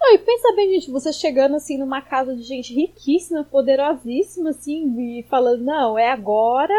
Não, 0.00 0.14
e 0.14 0.18
pensa 0.18 0.52
bem, 0.54 0.72
gente, 0.74 0.90
você 0.90 1.12
chegando 1.12 1.56
assim 1.56 1.78
numa 1.78 2.00
casa 2.00 2.34
de 2.34 2.42
gente 2.42 2.74
riquíssima, 2.74 3.44
poderosíssima, 3.44 4.50
assim, 4.50 5.18
e 5.18 5.22
falando, 5.24 5.62
não, 5.64 5.98
é 5.98 6.10
agora, 6.10 6.74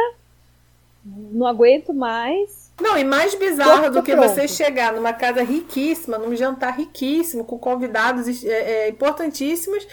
não 1.06 1.48
aguento 1.48 1.94
mais. 1.94 2.72
Não, 2.82 2.98
e 2.98 3.04
mais 3.04 3.36
bizarro 3.36 3.90
do 3.92 4.02
que 4.02 4.14
pronto. 4.14 4.28
você 4.28 4.48
chegar 4.48 4.94
numa 4.94 5.14
casa 5.14 5.44
riquíssima, 5.44 6.18
num 6.18 6.36
jantar 6.36 6.76
riquíssimo, 6.78 7.46
com 7.46 7.58
convidados 7.58 8.44
é, 8.44 8.48
é, 8.88 8.90
importantíssimos, 8.90 9.88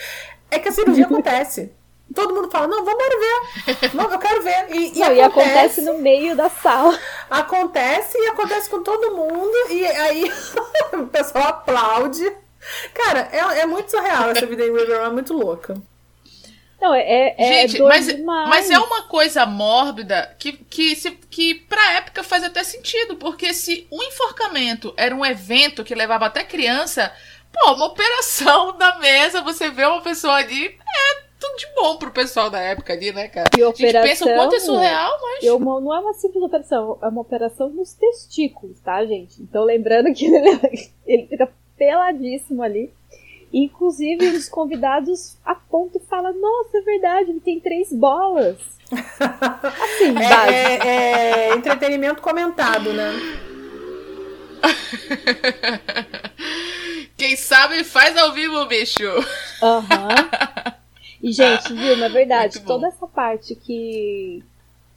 é 0.50 0.58
que 0.58 0.68
a 0.68 0.72
cirurgia 0.72 1.04
acontece. 1.06 1.72
Todo 2.14 2.34
mundo 2.34 2.50
fala, 2.50 2.66
não, 2.66 2.84
vamos 2.84 2.98
ver. 3.08 3.94
Não, 3.94 4.10
eu 4.10 4.18
quero 4.18 4.42
ver. 4.42 4.66
E, 4.70 4.96
e 4.96 4.98
não, 4.98 5.12
e 5.12 5.20
acontece 5.20 5.80
no 5.82 5.98
meio 5.98 6.34
da 6.34 6.48
sala. 6.48 6.98
Acontece 7.30 8.18
e 8.18 8.28
acontece 8.28 8.68
com 8.68 8.82
todo 8.82 9.14
mundo. 9.14 9.54
E 9.70 9.86
aí 9.86 10.32
o 10.92 11.06
pessoal 11.06 11.48
aplaude. 11.48 12.30
Cara, 12.92 13.28
é, 13.32 13.60
é 13.60 13.66
muito 13.66 13.90
surreal 13.90 14.30
essa 14.30 14.44
vida 14.44 14.64
em 14.64 14.72
River, 14.72 15.02
é 15.02 15.10
muito 15.10 15.32
louca. 15.32 15.76
Não, 16.80 16.94
é, 16.94 17.34
é 17.38 17.46
Gente, 17.46 17.78
doido 17.78 17.88
mas, 17.88 18.06
demais. 18.06 18.48
mas 18.48 18.70
é 18.70 18.78
uma 18.78 19.02
coisa 19.02 19.44
mórbida 19.44 20.34
que, 20.38 20.52
que, 20.52 20.96
se, 20.96 21.10
que 21.10 21.54
pra 21.54 21.92
época 21.92 22.22
faz 22.24 22.42
até 22.42 22.64
sentido. 22.64 23.16
Porque 23.16 23.52
se 23.52 23.86
um 23.92 24.02
enforcamento 24.02 24.92
era 24.96 25.14
um 25.14 25.24
evento 25.24 25.84
que 25.84 25.94
levava 25.94 26.26
até 26.26 26.42
criança, 26.42 27.12
pô, 27.52 27.72
uma 27.72 27.86
operação 27.86 28.76
da 28.78 28.98
mesa, 28.98 29.42
você 29.42 29.70
vê 29.70 29.84
uma 29.84 30.00
pessoa 30.00 30.34
ali, 30.34 30.66
é 30.66 31.29
tudo 31.40 31.56
de 31.56 31.66
bom 31.74 31.96
pro 31.96 32.10
pessoal 32.10 32.50
da 32.50 32.60
época 32.60 32.92
ali, 32.92 33.12
né, 33.12 33.28
cara? 33.28 33.48
E 33.58 33.62
A 33.62 33.66
gente 33.66 33.92
pensa 33.92 34.24
o 34.24 34.28
quanto 34.28 34.54
é 34.54 34.58
operação- 34.58 34.74
surreal, 34.74 35.18
mas. 35.22 35.42
Eu, 35.44 35.58
não 35.58 35.94
é 35.94 35.98
uma 36.00 36.12
simples 36.14 36.42
operação, 36.44 36.98
é 37.02 37.08
uma 37.08 37.20
operação 37.22 37.68
nos 37.70 37.92
testículos, 37.94 38.78
tá, 38.80 39.04
gente? 39.04 39.40
Então 39.42 39.64
lembrando 39.64 40.12
que 40.12 40.26
ele, 40.32 40.60
ele 41.06 41.26
fica 41.26 41.50
peladíssimo 41.76 42.62
ali. 42.62 42.92
Inclusive, 43.52 44.30
dos 44.30 44.48
convidados 44.48 45.36
aponta 45.44 45.98
e 45.98 46.06
fala: 46.06 46.32
Nossa, 46.32 46.78
é 46.78 46.82
verdade, 46.82 47.30
ele 47.30 47.40
tem 47.40 47.58
três 47.58 47.92
bolas. 47.92 48.56
Assim, 48.92 50.12
básico. 50.12 50.52
É, 50.52 50.76
é- 50.76 51.48
é 51.48 51.54
entretenimento 51.56 52.22
comentado, 52.22 52.92
né? 52.92 53.10
Quem 57.16 57.36
sabe 57.36 57.84
faz 57.84 58.16
ao 58.16 58.32
vivo, 58.32 58.64
bicho. 58.66 59.04
Aham. 59.62 60.08
E, 61.22 61.32
gente, 61.32 61.72
viu, 61.74 61.96
na 61.96 62.08
verdade, 62.08 62.60
toda 62.60 62.88
essa 62.88 63.06
parte 63.06 63.54
que, 63.54 64.42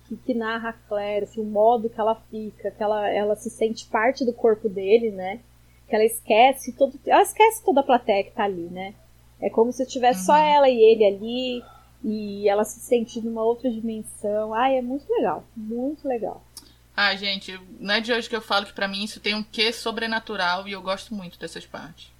que, 0.08 0.16
que 0.16 0.34
narra 0.34 0.70
a 0.70 0.74
Claire, 0.74 1.26
assim, 1.26 1.42
o 1.42 1.46
modo 1.46 1.90
que 1.90 2.00
ela 2.00 2.16
fica, 2.32 2.72
que 2.72 2.82
ela, 2.82 3.10
ela 3.10 3.36
se 3.36 3.50
sente 3.50 3.86
parte 3.86 4.24
do 4.26 4.34
corpo 4.34 4.70
dele, 4.70 5.12
né? 5.12 5.40
Que 5.88 5.96
ela 5.96 6.06
esquece 6.06 6.72
todo. 6.72 6.98
Ela 7.06 7.22
esquece 7.22 7.64
toda 7.64 7.82
a 7.82 7.84
plateia 7.84 8.24
que 8.24 8.32
tá 8.32 8.46
ali, 8.46 8.70
né? 8.72 8.94
É 9.42 9.50
como 9.50 9.74
se 9.74 9.86
tivesse 9.86 10.26
só 10.26 10.38
ela 10.38 10.70
e 10.70 10.80
ele 10.82 11.06
ali. 11.06 11.64
E 12.06 12.50
ela 12.50 12.64
se 12.66 12.80
sente 12.80 13.22
numa 13.22 13.44
outra 13.44 13.70
dimensão. 13.70 14.54
Ai, 14.54 14.78
é 14.78 14.82
muito 14.82 15.10
legal. 15.10 15.44
Muito 15.56 16.08
legal. 16.08 16.42
Ah, 16.96 17.16
gente, 17.16 17.60
não 17.80 17.96
é 17.96 18.02
de 18.02 18.14
hoje 18.14 18.30
que 18.30 18.36
eu 18.36 18.42
falo 18.42 18.66
que 18.66 18.74
pra 18.74 18.88
mim 18.88 19.04
isso 19.04 19.20
tem 19.20 19.34
um 19.34 19.44
quê 19.44 19.74
sobrenatural 19.74 20.68
e 20.68 20.74
eu 20.74 20.82
gosto 20.82 21.14
muito 21.14 21.40
dessas 21.40 21.66
partes. 21.66 22.12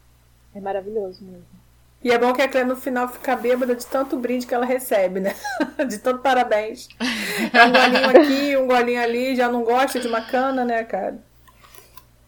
É 0.56 0.60
maravilhoso 0.60 1.24
mesmo. 1.24 1.63
E 2.04 2.12
é 2.12 2.18
bom 2.18 2.34
que 2.34 2.42
a 2.42 2.48
Claire 2.50 2.68
no 2.68 2.76
final 2.76 3.08
fica 3.08 3.36
bêbada 3.36 3.74
de 3.74 3.86
tanto 3.86 4.18
brinde 4.18 4.46
que 4.46 4.54
ela 4.54 4.66
recebe, 4.66 5.22
né? 5.22 5.34
De 5.88 5.98
tanto 6.00 6.22
parabéns. 6.22 6.90
É 7.54 7.64
um 7.64 7.72
golinho 7.72 8.10
aqui, 8.10 8.58
um 8.58 8.68
golinho 8.68 9.02
ali, 9.02 9.36
já 9.36 9.48
não 9.48 9.64
gosta 9.64 10.00
de 10.02 10.08
uma 10.08 10.22
cana, 10.22 10.66
né, 10.66 10.84
cara? 10.84 11.24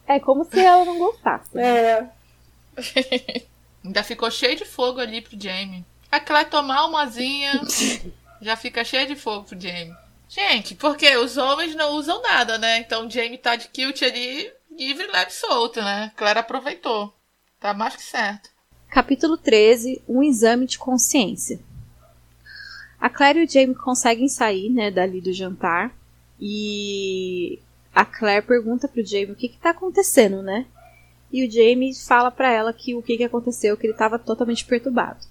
É 0.06 0.18
como 0.18 0.44
se 0.44 0.58
ela 0.58 0.84
não 0.84 0.98
gostasse. 0.98 1.58
É. 1.58 2.08
Ainda 3.84 4.02
ficou 4.02 4.30
cheio 4.30 4.56
de 4.56 4.64
fogo 4.64 4.98
ali 4.98 5.20
pro 5.20 5.38
Jamie. 5.38 5.84
A 6.10 6.20
Claire 6.20 6.48
tomar 6.48 6.86
umazinha 6.86 7.60
já 8.40 8.56
fica 8.56 8.82
cheio 8.82 9.06
de 9.06 9.14
fogo 9.14 9.44
pro 9.44 9.60
Jamie. 9.60 9.94
Gente, 10.28 10.74
porque 10.74 11.16
os 11.16 11.36
homens 11.36 11.74
não 11.74 11.92
usam 11.92 12.20
nada, 12.22 12.56
né? 12.58 12.78
Então 12.78 13.06
o 13.06 13.10
Jamie 13.10 13.38
tá 13.38 13.56
de 13.56 13.68
kilt 13.68 14.02
ali, 14.02 14.50
livre, 14.70 15.06
leve 15.06 15.30
e 15.30 15.34
solto, 15.34 15.82
né? 15.82 16.12
Claire 16.16 16.38
aproveitou. 16.38 17.14
Tá 17.60 17.74
mais 17.74 17.94
que 17.94 18.02
certo. 18.02 18.55
Capítulo 18.96 19.36
13 19.36 20.00
Um 20.08 20.22
exame 20.22 20.64
de 20.64 20.78
consciência. 20.78 21.60
A 22.98 23.10
Claire 23.10 23.40
e 23.40 23.44
o 23.44 23.46
Jamie 23.46 23.74
conseguem 23.74 24.26
sair 24.26 24.70
né, 24.70 24.90
dali 24.90 25.20
do 25.20 25.34
jantar 25.34 25.94
e 26.40 27.58
a 27.94 28.06
Claire 28.06 28.46
pergunta 28.46 28.88
pro 28.88 29.04
Jamie 29.04 29.32
o 29.32 29.36
que, 29.36 29.50
que 29.50 29.58
tá 29.58 29.68
acontecendo, 29.68 30.40
né? 30.40 30.64
e 31.30 31.46
o 31.46 31.50
Jamie 31.50 31.94
fala 31.94 32.30
para 32.30 32.50
ela 32.50 32.72
que 32.72 32.94
o 32.94 33.02
que, 33.02 33.18
que 33.18 33.24
aconteceu, 33.24 33.76
que 33.76 33.84
ele 33.84 33.92
estava 33.92 34.18
totalmente 34.18 34.64
perturbado. 34.64 35.26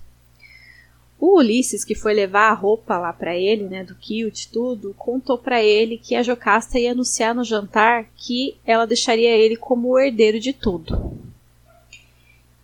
O 1.20 1.40
Ulisses, 1.40 1.84
que 1.84 1.96
foi 1.96 2.14
levar 2.14 2.52
a 2.52 2.54
roupa 2.54 3.00
lá 3.00 3.12
para 3.12 3.36
ele, 3.36 3.64
né, 3.64 3.84
do 3.84 3.96
kilt 3.96 4.46
tudo, 4.52 4.94
contou 4.96 5.40
para 5.40 5.64
ele 5.64 5.98
que 5.98 6.14
a 6.14 6.22
Jocasta 6.22 6.78
ia 6.78 6.92
anunciar 6.92 7.34
no 7.34 7.44
jantar 7.44 8.12
que 8.16 8.58
ela 8.64 8.86
deixaria 8.86 9.36
ele 9.36 9.56
como 9.56 9.88
o 9.88 9.98
herdeiro 9.98 10.40
de 10.40 10.54
tudo. 10.54 11.34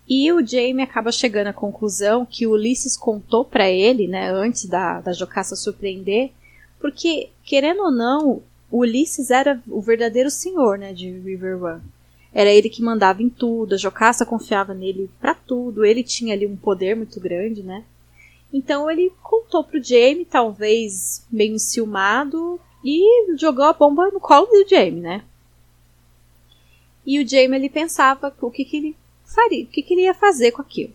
E 0.08 0.32
o 0.32 0.46
Jamie 0.46 0.84
acaba 0.84 1.12
chegando 1.12 1.48
à 1.48 1.54
conclusão 1.54 2.26
que 2.26 2.46
o 2.46 2.52
Ulisses 2.52 2.98
contou 2.98 3.46
para 3.46 3.70
ele, 3.70 4.08
né, 4.08 4.30
antes 4.32 4.66
da, 4.66 5.00
da 5.00 5.14
Jocasta 5.14 5.56
surpreender, 5.56 6.32
porque, 6.80 7.30
querendo 7.44 7.84
ou 7.84 7.92
não, 7.92 8.42
o 8.70 8.80
Ulisses 8.80 9.30
era 9.30 9.62
o 9.68 9.82
verdadeiro 9.82 10.30
senhor, 10.30 10.78
né, 10.78 10.92
de 10.94 11.10
River 11.10 11.60
Run. 11.60 11.80
Era 12.34 12.50
ele 12.50 12.70
que 12.70 12.82
mandava 12.82 13.22
em 13.22 13.30
tudo, 13.30 13.76
a 13.76 13.78
Jocasta 13.78 14.26
confiava 14.26 14.74
nele 14.74 15.10
para 15.20 15.36
tudo, 15.36 15.86
ele 15.86 16.04
tinha 16.04 16.34
ali 16.34 16.46
um 16.48 16.56
poder 16.56 16.96
muito 16.96 17.20
grande, 17.20 17.62
né? 17.62 17.84
Então 18.54 18.90
ele 18.90 19.12
contou 19.22 19.64
pro 19.64 19.84
Jamie, 19.84 20.26
talvez 20.26 21.26
meio 21.32 21.56
enciumado, 21.56 22.60
e 22.84 23.36
jogou 23.38 23.66
a 23.66 23.74
bomba 23.74 24.10
no 24.12 24.20
colo 24.20 24.46
do 24.48 24.68
Jamie, 24.68 25.02
né? 25.02 25.24
E 27.06 27.20
o 27.20 27.28
Jamie 27.28 27.56
ele 27.56 27.70
pensava 27.70 28.34
o 28.42 28.52
que, 28.52 28.66
que 28.66 28.78
ele 28.78 28.96
faria, 29.34 29.64
o 29.64 29.68
que, 29.68 29.82
que 29.82 29.94
ele 29.94 30.04
ia 30.04 30.14
fazer 30.14 30.52
com 30.52 30.62
aquilo. 30.62 30.94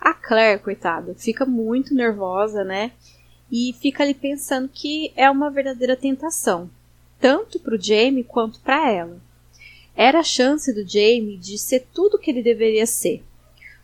A 0.00 0.14
Claire, 0.14 0.62
coitada, 0.62 1.14
fica 1.14 1.44
muito 1.44 1.94
nervosa, 1.94 2.62
né? 2.62 2.92
E 3.50 3.74
fica 3.80 4.02
ali 4.02 4.14
pensando 4.14 4.68
que 4.68 5.12
é 5.16 5.28
uma 5.30 5.50
verdadeira 5.50 5.96
tentação, 5.96 6.70
tanto 7.18 7.58
para 7.58 7.74
o 7.74 7.80
Jamie 7.80 8.22
quanto 8.22 8.60
para 8.60 8.90
ela. 8.90 9.20
Era 9.96 10.20
a 10.20 10.22
chance 10.22 10.72
do 10.72 10.88
Jamie 10.88 11.36
de 11.36 11.58
ser 11.58 11.86
tudo 11.92 12.14
o 12.14 12.18
que 12.20 12.30
ele 12.30 12.42
deveria 12.42 12.86
ser. 12.86 13.24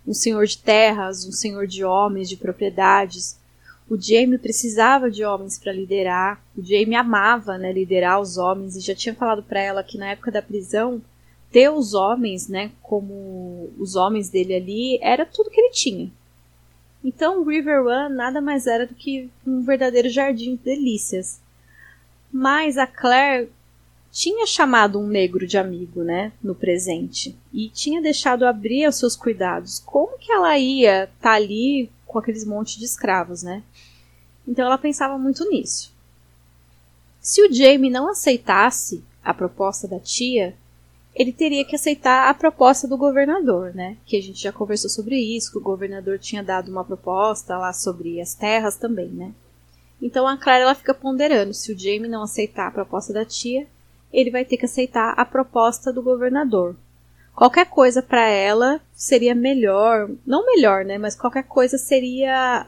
Um 0.07 0.15
senhor 0.15 0.47
de 0.47 0.59
terras, 0.59 1.27
um 1.27 1.33
senhor 1.33 1.67
de 1.67 1.83
homens, 1.83 2.29
de 2.29 2.37
propriedades. 2.37 3.37
O 3.89 4.01
Jamie 4.01 4.39
precisava 4.39 5.11
de 5.11 5.25
homens 5.25 5.59
para 5.59 5.73
liderar. 5.73 6.41
O 6.57 6.63
Jamie 6.63 6.95
amava 6.95 7.59
né, 7.59 7.73
liderar 7.73 8.21
os 8.21 8.37
homens 8.37 8.77
e 8.77 8.81
já 8.81 8.95
tinha 8.95 9.15
falado 9.15 9.43
para 9.43 9.61
ela 9.61 9.83
que 9.83 9.99
na 9.99 10.11
época 10.11 10.31
da 10.31 10.41
prisão 10.41 11.03
ter 11.55 11.71
os 11.71 11.95
homens, 11.95 12.49
né, 12.49 12.73
como 12.83 13.71
os 13.79 13.95
homens 13.95 14.29
dele 14.29 14.57
ali, 14.57 14.99
era 15.01 15.25
tudo 15.25 15.49
que 15.49 15.61
ele 15.61 15.71
tinha. 15.71 16.11
Então, 17.05 17.45
River 17.45 17.87
One 17.87 18.13
nada 18.13 18.41
mais 18.41 18.67
era 18.67 18.85
do 18.89 18.95
que 18.97 19.31
um 19.47 19.63
verdadeiro 19.63 20.09
jardim 20.09 20.57
de 20.57 20.65
delícias. 20.65 21.41
Mas 22.33 22.77
a 22.77 22.89
Claire 22.89 23.53
tinha 24.11 24.45
chamado 24.49 24.99
um 24.99 25.07
negro 25.07 25.47
de 25.47 25.57
amigo, 25.57 26.03
né, 26.03 26.33
no 26.43 26.57
presente, 26.57 27.39
e 27.53 27.69
tinha 27.69 28.03
deixado 28.03 28.45
abrir 28.45 28.89
os 28.89 28.97
seus 28.97 29.15
cuidados. 29.15 29.79
Como 29.79 30.19
que 30.19 30.33
ela 30.33 30.59
ia 30.59 31.05
estar 31.05 31.21
tá 31.21 31.35
ali 31.35 31.89
com 32.05 32.19
aqueles 32.19 32.45
montes 32.45 32.79
de 32.79 32.85
escravos, 32.85 33.45
né? 33.45 33.63
Então 34.45 34.67
ela 34.67 34.77
pensava 34.77 35.17
muito 35.17 35.49
nisso. 35.49 35.95
Se 37.21 37.41
o 37.47 37.53
Jamie 37.53 37.91
não 37.91 38.09
aceitasse 38.09 39.05
a 39.23 39.33
proposta 39.33 39.87
da 39.87 40.01
tia, 40.01 40.57
ele 41.15 41.33
teria 41.33 41.65
que 41.65 41.77
aceitar 41.77 42.29
a 42.29 42.35
proposta 42.35 42.89
do 42.89 42.97
governador, 42.97 43.73
né? 43.75 43.97
Que 44.05 44.17
a 44.17 44.23
gente 44.23 44.43
já 44.43 44.53
conversou 44.53 44.91
sobre 44.91 45.17
isso, 45.17 45.53
que 45.53 45.59
o 45.59 45.63
governador 45.63 46.19
tinha 46.19 46.43
dado 46.43 46.71
uma 46.71 46.85
proposta 46.85 47.57
lá 47.57 47.73
sobre 47.73 48.21
as 48.21 48.35
terras 48.35 48.77
também, 48.77 49.09
né? 49.09 49.33
Então 50.03 50.27
a 50.27 50.37
Clara 50.37 50.65
ela 50.65 50.75
fica 50.75 50.93
ponderando 50.93 51.55
se 51.55 51.73
o 51.73 51.79
Jamie 51.79 52.09
não 52.09 52.25
aceitar 52.25 52.67
a 52.67 52.73
proposta 52.73 53.13
da 53.13 53.25
tia, 53.25 53.67
ele 54.13 54.31
vai 54.31 54.45
ter 54.45 54.57
que 54.57 54.65
aceitar 54.65 55.15
a 55.17 55.25
proposta 55.25 55.93
do 55.93 56.03
governador. 56.03 56.77
Qualquer 57.35 57.67
coisa 57.67 58.03
para 58.03 58.29
ela 58.29 58.81
seria 58.93 59.35
melhor, 59.35 60.11
não 60.27 60.47
melhor, 60.47 60.85
né, 60.85 60.99
mas 60.99 61.17
qualquer 61.17 61.45
coisa 61.45 61.79
seria 61.79 62.67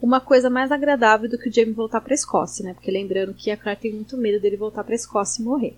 uma 0.00 0.20
coisa 0.20 0.50
mais 0.50 0.72
agradável 0.72 1.28
do 1.28 1.38
que 1.38 1.48
o 1.48 1.52
Jamie 1.52 1.72
voltar 1.72 2.00
para 2.00 2.14
Escócia, 2.14 2.64
né? 2.64 2.74
Porque 2.74 2.90
lembrando 2.90 3.34
que 3.34 3.50
a 3.50 3.56
Claire 3.56 3.80
tem 3.80 3.92
muito 3.92 4.16
medo 4.16 4.40
dele 4.40 4.56
voltar 4.56 4.82
para 4.82 4.94
Escócia 4.94 5.40
e 5.40 5.44
morrer. 5.44 5.76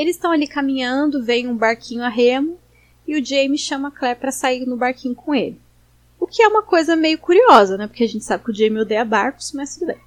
Eles 0.00 0.16
estão 0.16 0.32
ali 0.32 0.46
caminhando, 0.46 1.22
vem 1.22 1.46
um 1.46 1.54
barquinho 1.54 2.02
a 2.02 2.08
remo 2.08 2.58
e 3.06 3.20
o 3.20 3.22
Jamie 3.22 3.58
chama 3.58 3.88
a 3.88 3.90
Claire 3.90 4.18
para 4.18 4.32
sair 4.32 4.64
no 4.64 4.74
barquinho 4.74 5.14
com 5.14 5.34
ele. 5.34 5.60
O 6.18 6.26
que 6.26 6.42
é 6.42 6.48
uma 6.48 6.62
coisa 6.62 6.96
meio 6.96 7.18
curiosa, 7.18 7.76
né? 7.76 7.86
Porque 7.86 8.04
a 8.04 8.08
gente 8.08 8.24
sabe 8.24 8.42
que 8.42 8.50
o 8.50 8.54
Jamie 8.54 8.80
odeia 8.80 9.04
barcos, 9.04 9.52
mas 9.52 9.74
tudo 9.74 9.88
bem. 9.88 9.98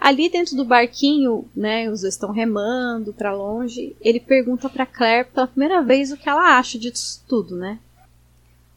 Ali 0.00 0.28
dentro 0.28 0.56
do 0.56 0.64
barquinho, 0.64 1.48
né, 1.54 1.88
os 1.88 2.00
dois 2.00 2.14
estão 2.14 2.32
remando 2.32 3.12
para 3.12 3.32
longe. 3.32 3.94
Ele 4.00 4.18
pergunta 4.18 4.68
para 4.68 4.84
Claire 4.86 5.28
pela 5.32 5.46
primeira 5.46 5.80
vez 5.80 6.10
o 6.10 6.16
que 6.16 6.28
ela 6.28 6.58
acha 6.58 6.80
disso 6.80 7.22
tudo, 7.28 7.54
né? 7.54 7.78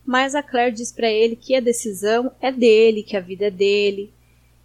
Mas 0.06 0.36
a 0.36 0.44
Claire 0.44 0.76
diz 0.76 0.92
para 0.92 1.10
ele 1.10 1.36
que 1.36 1.56
a 1.56 1.60
decisão 1.60 2.32
é 2.40 2.52
dele, 2.52 3.02
que 3.02 3.18
a 3.18 3.20
vida 3.20 3.48
é 3.48 3.52
dele, 3.52 4.14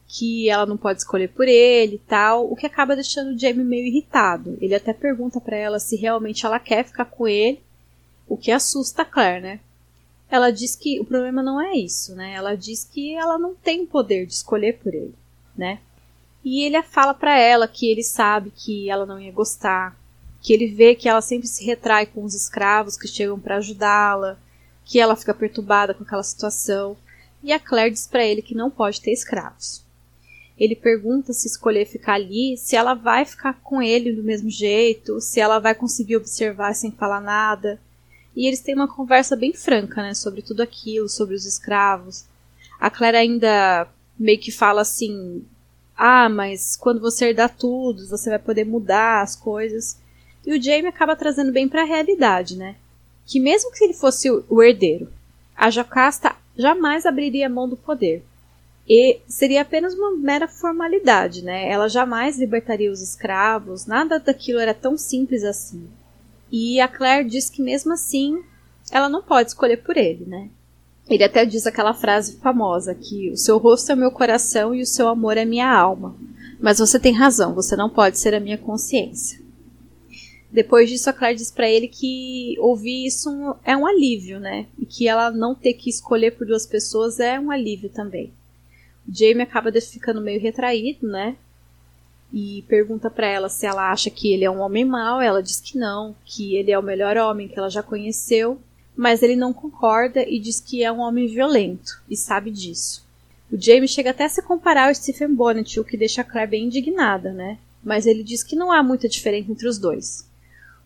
que 0.06 0.48
ela 0.48 0.66
não 0.66 0.76
pode 0.76 1.00
escolher 1.00 1.28
por 1.28 1.48
ele 1.48 1.96
e 1.96 1.98
tal, 1.98 2.50
o 2.50 2.54
que 2.54 2.66
acaba 2.66 2.94
deixando 2.94 3.34
o 3.34 3.38
Jamie 3.38 3.64
meio 3.64 3.86
irritado. 3.86 4.56
Ele 4.60 4.74
até 4.74 4.92
pergunta 4.92 5.40
para 5.40 5.56
ela 5.56 5.78
se 5.78 5.96
realmente 5.96 6.46
ela 6.46 6.60
quer 6.60 6.84
ficar 6.84 7.06
com 7.06 7.26
ele, 7.26 7.60
o 8.28 8.36
que 8.36 8.50
assusta 8.50 9.02
a 9.02 9.04
Claire, 9.04 9.42
né? 9.42 9.60
Ela 10.30 10.50
diz 10.50 10.74
que 10.74 11.00
o 11.00 11.04
problema 11.04 11.42
não 11.42 11.60
é 11.60 11.76
isso, 11.76 12.14
né? 12.14 12.32
Ela 12.32 12.56
diz 12.56 12.84
que 12.84 13.14
ela 13.14 13.38
não 13.38 13.54
tem 13.54 13.86
poder 13.86 14.26
de 14.26 14.32
escolher 14.32 14.78
por 14.78 14.94
ele, 14.94 15.14
né? 15.56 15.80
E 16.44 16.62
ele 16.62 16.82
fala 16.82 17.14
para 17.14 17.38
ela 17.38 17.66
que 17.66 17.90
ele 17.90 18.02
sabe 18.02 18.50
que 18.50 18.90
ela 18.90 19.06
não 19.06 19.20
ia 19.20 19.32
gostar, 19.32 19.98
que 20.42 20.52
ele 20.52 20.66
vê 20.66 20.94
que 20.94 21.08
ela 21.08 21.22
sempre 21.22 21.48
se 21.48 21.64
retrai 21.64 22.04
com 22.06 22.22
os 22.22 22.34
escravos 22.34 22.96
que 22.96 23.08
chegam 23.08 23.40
para 23.40 23.56
ajudá-la, 23.56 24.38
que 24.84 25.00
ela 25.00 25.16
fica 25.16 25.32
perturbada 25.32 25.94
com 25.94 26.04
aquela 26.04 26.22
situação. 26.22 26.96
E 27.42 27.52
a 27.52 27.58
Claire 27.58 27.90
diz 27.90 28.06
para 28.06 28.24
ele 28.24 28.42
que 28.42 28.54
não 28.54 28.70
pode 28.70 29.00
ter 29.00 29.12
escravos. 29.12 29.83
Ele 30.58 30.76
pergunta 30.76 31.32
se 31.32 31.48
escolher 31.48 31.84
ficar 31.84 32.14
ali, 32.14 32.56
se 32.56 32.76
ela 32.76 32.94
vai 32.94 33.24
ficar 33.24 33.60
com 33.62 33.82
ele 33.82 34.12
do 34.12 34.22
mesmo 34.22 34.48
jeito, 34.48 35.20
se 35.20 35.40
ela 35.40 35.58
vai 35.58 35.74
conseguir 35.74 36.16
observar 36.16 36.74
sem 36.74 36.92
falar 36.92 37.20
nada. 37.20 37.80
E 38.36 38.46
eles 38.46 38.60
têm 38.60 38.74
uma 38.74 38.88
conversa 38.88 39.36
bem 39.36 39.52
franca, 39.52 40.02
né, 40.02 40.14
sobre 40.14 40.42
tudo 40.42 40.62
aquilo, 40.62 41.08
sobre 41.08 41.34
os 41.34 41.44
escravos. 41.44 42.24
A 42.78 42.90
Claire 42.90 43.16
ainda 43.16 43.88
meio 44.18 44.38
que 44.38 44.52
fala 44.52 44.82
assim: 44.82 45.44
ah, 45.96 46.28
mas 46.28 46.76
quando 46.76 47.00
você 47.00 47.26
herdar 47.26 47.54
tudo, 47.56 48.06
você 48.08 48.30
vai 48.30 48.38
poder 48.38 48.64
mudar 48.64 49.22
as 49.22 49.36
coisas. 49.36 49.98
E 50.46 50.52
o 50.52 50.62
Jamie 50.62 50.86
acaba 50.86 51.16
trazendo 51.16 51.52
bem 51.52 51.68
para 51.68 51.82
a 51.82 51.86
realidade, 51.86 52.56
né? 52.56 52.76
Que 53.26 53.40
mesmo 53.40 53.72
que 53.72 53.82
ele 53.82 53.94
fosse 53.94 54.28
o 54.30 54.62
herdeiro, 54.62 55.10
a 55.56 55.70
Jocasta 55.70 56.36
jamais 56.56 57.06
abriria 57.06 57.48
mão 57.48 57.68
do 57.68 57.76
poder. 57.76 58.24
E 58.88 59.20
seria 59.26 59.62
apenas 59.62 59.94
uma 59.94 60.14
mera 60.14 60.46
formalidade, 60.46 61.42
né? 61.42 61.70
Ela 61.70 61.88
jamais 61.88 62.38
libertaria 62.38 62.92
os 62.92 63.00
escravos, 63.00 63.86
nada 63.86 64.18
daquilo 64.18 64.60
era 64.60 64.74
tão 64.74 64.96
simples 64.96 65.42
assim. 65.42 65.88
E 66.52 66.78
a 66.80 66.86
Claire 66.86 67.28
diz 67.28 67.48
que 67.48 67.62
mesmo 67.62 67.92
assim, 67.92 68.42
ela 68.90 69.08
não 69.08 69.22
pode 69.22 69.48
escolher 69.48 69.78
por 69.78 69.96
ele, 69.96 70.26
né? 70.26 70.50
Ele 71.08 71.24
até 71.24 71.44
diz 71.44 71.66
aquela 71.66 71.94
frase 71.94 72.36
famosa 72.36 72.94
que 72.94 73.30
o 73.30 73.36
seu 73.36 73.58
rosto 73.58 73.92
é 73.92 73.94
meu 73.94 74.10
coração 74.10 74.74
e 74.74 74.82
o 74.82 74.86
seu 74.86 75.08
amor 75.08 75.36
é 75.36 75.44
minha 75.44 75.70
alma. 75.70 76.16
Mas 76.60 76.78
você 76.78 76.98
tem 76.98 77.12
razão, 77.12 77.54
você 77.54 77.76
não 77.76 77.90
pode 77.90 78.18
ser 78.18 78.34
a 78.34 78.40
minha 78.40 78.56
consciência. 78.56 79.42
Depois 80.50 80.88
disso, 80.88 81.10
a 81.10 81.12
Claire 81.12 81.36
diz 81.36 81.50
para 81.50 81.68
ele 81.68 81.88
que 81.88 82.54
ouvir 82.60 83.06
isso 83.06 83.28
é 83.64 83.76
um 83.76 83.86
alívio, 83.86 84.38
né? 84.38 84.66
E 84.78 84.86
que 84.86 85.08
ela 85.08 85.30
não 85.30 85.54
ter 85.54 85.74
que 85.74 85.90
escolher 85.90 86.30
por 86.36 86.46
duas 86.46 86.64
pessoas 86.64 87.18
é 87.18 87.40
um 87.40 87.50
alívio 87.50 87.90
também. 87.90 88.32
Jamie 89.08 89.42
acaba 89.42 89.70
ficando 89.80 90.20
meio 90.20 90.40
retraído, 90.40 91.06
né? 91.06 91.36
E 92.32 92.64
pergunta 92.68 93.10
para 93.10 93.26
ela 93.26 93.48
se 93.48 93.66
ela 93.66 93.90
acha 93.90 94.10
que 94.10 94.32
ele 94.32 94.44
é 94.44 94.50
um 94.50 94.60
homem 94.60 94.84
mau. 94.84 95.20
Ela 95.20 95.42
diz 95.42 95.60
que 95.60 95.78
não, 95.78 96.16
que 96.24 96.56
ele 96.56 96.70
é 96.70 96.78
o 96.78 96.82
melhor 96.82 97.16
homem 97.16 97.46
que 97.46 97.58
ela 97.58 97.70
já 97.70 97.82
conheceu 97.82 98.58
mas 98.96 99.22
ele 99.22 99.36
não 99.36 99.52
concorda 99.52 100.22
e 100.22 100.38
diz 100.38 100.60
que 100.60 100.84
é 100.84 100.92
um 100.92 101.00
homem 101.00 101.26
violento, 101.26 102.00
e 102.08 102.16
sabe 102.16 102.50
disso. 102.50 103.04
O 103.50 103.60
James 103.60 103.90
chega 103.90 104.10
até 104.10 104.24
a 104.24 104.28
se 104.28 104.42
comparar 104.42 104.88
ao 104.88 104.94
Stephen 104.94 105.34
Bonnet, 105.34 105.78
o 105.78 105.84
que 105.84 105.96
deixa 105.96 106.20
a 106.20 106.24
Claire 106.24 106.50
bem 106.50 106.64
indignada, 106.64 107.32
né? 107.32 107.58
Mas 107.82 108.06
ele 108.06 108.22
diz 108.22 108.42
que 108.42 108.56
não 108.56 108.72
há 108.72 108.82
muita 108.82 109.08
diferença 109.08 109.50
entre 109.50 109.68
os 109.68 109.78
dois. 109.78 110.26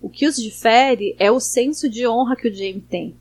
O 0.01 0.09
que 0.09 0.27
os 0.27 0.37
difere 0.37 1.15
é 1.19 1.31
o 1.31 1.41
senso 1.41 1.89
de 1.89 2.07
honra 2.07 2.37
que 2.37 2.49
o 2.49 2.55
James 2.55 2.85
tem. 2.89 3.15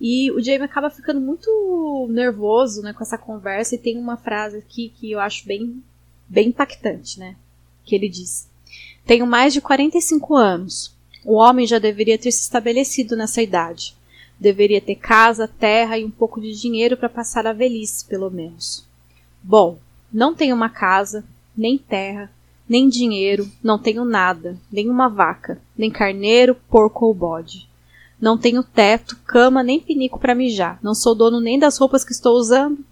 E 0.00 0.30
o 0.30 0.42
James 0.42 0.62
acaba 0.62 0.90
ficando 0.90 1.20
muito 1.20 2.06
nervoso 2.10 2.82
né, 2.82 2.92
com 2.92 3.02
essa 3.02 3.16
conversa 3.16 3.74
e 3.74 3.78
tem 3.78 3.98
uma 3.98 4.16
frase 4.16 4.58
aqui 4.58 4.92
que 4.94 5.10
eu 5.10 5.20
acho 5.20 5.46
bem, 5.46 5.82
bem 6.28 6.48
impactante, 6.48 7.18
né? 7.18 7.36
Que 7.84 7.94
ele 7.94 8.08
diz: 8.08 8.48
Tenho 9.06 9.26
mais 9.26 9.52
de 9.52 9.60
45 9.60 10.34
anos. 10.34 10.94
O 11.24 11.34
homem 11.34 11.66
já 11.66 11.78
deveria 11.78 12.18
ter 12.18 12.30
se 12.30 12.42
estabelecido 12.42 13.16
nessa 13.16 13.42
idade. 13.42 13.96
Deveria 14.38 14.80
ter 14.80 14.96
casa, 14.96 15.48
terra 15.48 15.98
e 15.98 16.04
um 16.04 16.10
pouco 16.10 16.40
de 16.40 16.52
dinheiro 16.52 16.96
para 16.96 17.08
passar 17.08 17.46
a 17.46 17.52
velhice, 17.52 18.04
pelo 18.04 18.30
menos. 18.30 18.86
Bom, 19.42 19.78
não 20.12 20.34
tenho 20.34 20.54
uma 20.54 20.68
casa, 20.68 21.24
nem 21.56 21.78
terra, 21.78 22.30
nem 22.68 22.88
dinheiro, 22.88 23.50
não 23.62 23.78
tenho 23.78 24.04
nada, 24.04 24.58
nem 24.70 24.90
uma 24.90 25.08
vaca, 25.08 25.60
nem 25.76 25.90
carneiro, 25.90 26.54
porco 26.68 27.06
ou 27.06 27.14
bode. 27.14 27.68
Não 28.20 28.38
tenho 28.38 28.62
teto, 28.62 29.16
cama, 29.26 29.62
nem 29.62 29.80
pinico 29.80 30.18
para 30.18 30.34
mijar. 30.34 30.78
Não 30.82 30.94
sou 30.94 31.14
dono 31.14 31.40
nem 31.40 31.58
das 31.58 31.76
roupas 31.78 32.04
que 32.04 32.12
estou 32.12 32.36
usando. 32.36 32.84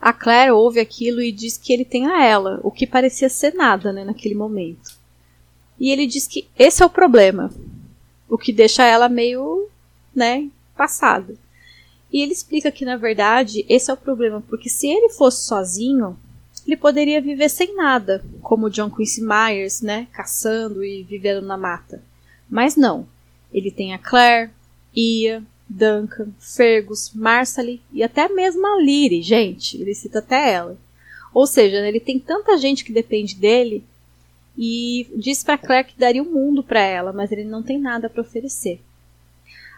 A 0.00 0.12
Claire 0.12 0.50
ouve 0.50 0.80
aquilo 0.80 1.22
e 1.22 1.32
diz 1.32 1.56
que 1.56 1.72
ele 1.72 1.84
tem 1.84 2.06
a 2.06 2.22
ela, 2.22 2.60
o 2.62 2.70
que 2.70 2.86
parecia 2.86 3.28
ser 3.30 3.54
nada, 3.54 3.90
né, 3.92 4.04
naquele 4.04 4.34
momento. 4.34 4.98
E 5.80 5.90
ele 5.90 6.06
diz 6.06 6.26
que 6.26 6.46
esse 6.58 6.82
é 6.82 6.86
o 6.86 6.90
problema, 6.90 7.50
o 8.28 8.36
que 8.36 8.52
deixa 8.52 8.84
ela 8.84 9.08
meio, 9.08 9.68
né, 10.14 10.50
passada. 10.76 11.34
E 12.12 12.20
ele 12.20 12.32
explica 12.32 12.70
que 12.70 12.84
na 12.84 12.96
verdade 12.96 13.64
esse 13.66 13.90
é 13.90 13.94
o 13.94 13.96
problema, 13.96 14.42
porque 14.46 14.68
se 14.68 14.88
ele 14.88 15.08
fosse 15.08 15.46
sozinho, 15.46 16.18
ele 16.66 16.76
poderia 16.76 17.20
viver 17.20 17.48
sem 17.48 17.74
nada, 17.74 18.22
como 18.42 18.68
John 18.70 18.90
Quincy 18.90 19.22
Myers, 19.22 19.80
né, 19.80 20.06
caçando 20.12 20.84
e 20.84 21.02
vivendo 21.02 21.46
na 21.46 21.56
mata. 21.56 22.02
Mas 22.48 22.76
não. 22.76 23.06
Ele 23.54 23.70
tem 23.70 23.94
a 23.94 23.98
Claire, 23.98 24.50
Ia, 24.94 25.42
Duncan, 25.68 26.28
Fergus, 26.38 27.12
Marsaly 27.14 27.80
e 27.92 28.02
até 28.02 28.28
mesmo 28.28 28.66
a 28.66 28.80
Lyrie, 28.80 29.22
gente. 29.22 29.80
Ele 29.80 29.94
cita 29.94 30.18
até 30.18 30.52
ela. 30.52 30.76
Ou 31.32 31.46
seja, 31.46 31.86
ele 31.86 32.00
tem 32.00 32.18
tanta 32.18 32.58
gente 32.58 32.84
que 32.84 32.92
depende 32.92 33.36
dele 33.36 33.84
e 34.56 35.06
diz 35.16 35.42
para 35.42 35.58
Claire 35.58 35.88
que 35.88 35.98
daria 35.98 36.22
o 36.22 36.30
mundo 36.30 36.62
para 36.62 36.80
ela, 36.80 37.12
mas 37.12 37.32
ele 37.32 37.44
não 37.44 37.62
tem 37.62 37.78
nada 37.78 38.10
para 38.10 38.20
oferecer. 38.20 38.80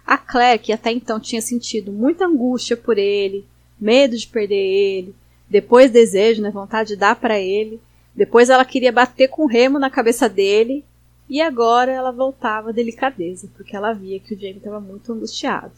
A 0.06 0.18
Claire, 0.18 0.62
que 0.62 0.72
até 0.72 0.90
então 0.92 1.18
tinha 1.18 1.42
sentido 1.42 1.92
muita 1.92 2.26
angústia 2.26 2.76
por 2.76 2.98
ele, 2.98 3.44
medo 3.80 4.16
de 4.16 4.26
perder 4.26 4.54
ele, 4.54 5.14
depois 5.48 5.90
desejo, 5.90 6.42
né, 6.42 6.50
vontade 6.50 6.90
de 6.90 6.96
dar 6.96 7.16
para 7.16 7.38
ele. 7.38 7.80
Depois 8.14 8.48
ela 8.48 8.64
queria 8.64 8.92
bater 8.92 9.28
com 9.28 9.44
o 9.44 9.48
remo 9.48 9.78
na 9.78 9.90
cabeça 9.90 10.28
dele. 10.28 10.84
E 11.28 11.40
agora 11.40 11.90
ela 11.90 12.12
voltava 12.12 12.70
à 12.70 12.72
delicadeza, 12.72 13.48
porque 13.56 13.74
ela 13.74 13.92
via 13.92 14.20
que 14.20 14.34
o 14.34 14.38
Jamie 14.38 14.58
estava 14.58 14.80
muito 14.80 15.12
angustiado. 15.12 15.72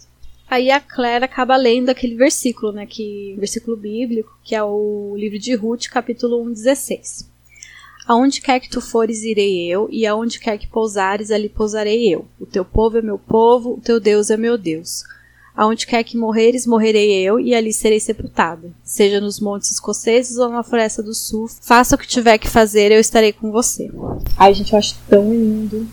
Aí 0.50 0.70
a 0.70 0.80
Claire 0.80 1.24
acaba 1.24 1.56
lendo 1.56 1.90
aquele 1.90 2.14
versículo, 2.14 2.72
né, 2.72 2.86
que 2.86 3.34
versículo 3.38 3.76
bíblico, 3.76 4.38
que 4.42 4.54
é 4.54 4.62
o 4.62 5.14
livro 5.16 5.38
de 5.38 5.54
Ruth, 5.54 5.88
capítulo 5.88 6.42
1, 6.42 6.52
16. 6.52 7.30
Aonde 8.06 8.40
quer 8.40 8.58
que 8.58 8.70
tu 8.70 8.80
fores, 8.80 9.22
irei 9.22 9.66
eu, 9.66 9.86
e 9.90 10.06
aonde 10.06 10.40
quer 10.40 10.56
que 10.56 10.66
pousares, 10.66 11.30
ali 11.30 11.50
pousarei 11.50 12.08
eu. 12.08 12.26
O 12.40 12.46
teu 12.46 12.64
povo 12.64 12.96
é 12.96 13.02
meu 13.02 13.18
povo, 13.18 13.74
o 13.74 13.80
teu 13.80 14.00
Deus 14.00 14.30
é 14.30 14.36
meu 14.38 14.56
Deus. 14.56 15.04
Aonde 15.58 15.88
quer 15.88 16.04
que 16.04 16.16
morreres, 16.16 16.68
morrerei 16.68 17.20
eu, 17.20 17.40
e 17.40 17.52
ali 17.52 17.72
serei 17.72 17.98
sepultada. 17.98 18.70
Seja 18.84 19.20
nos 19.20 19.40
montes 19.40 19.72
escoceses 19.72 20.38
ou 20.38 20.48
na 20.48 20.62
floresta 20.62 21.02
do 21.02 21.12
sul, 21.12 21.48
faça 21.48 21.96
o 21.96 21.98
que 21.98 22.06
tiver 22.06 22.38
que 22.38 22.48
fazer, 22.48 22.92
eu 22.92 23.00
estarei 23.00 23.32
com 23.32 23.50
você. 23.50 23.90
Ai, 24.36 24.54
gente, 24.54 24.72
eu 24.72 24.78
acho 24.78 24.96
tão 25.08 25.32
lindo. 25.32 25.84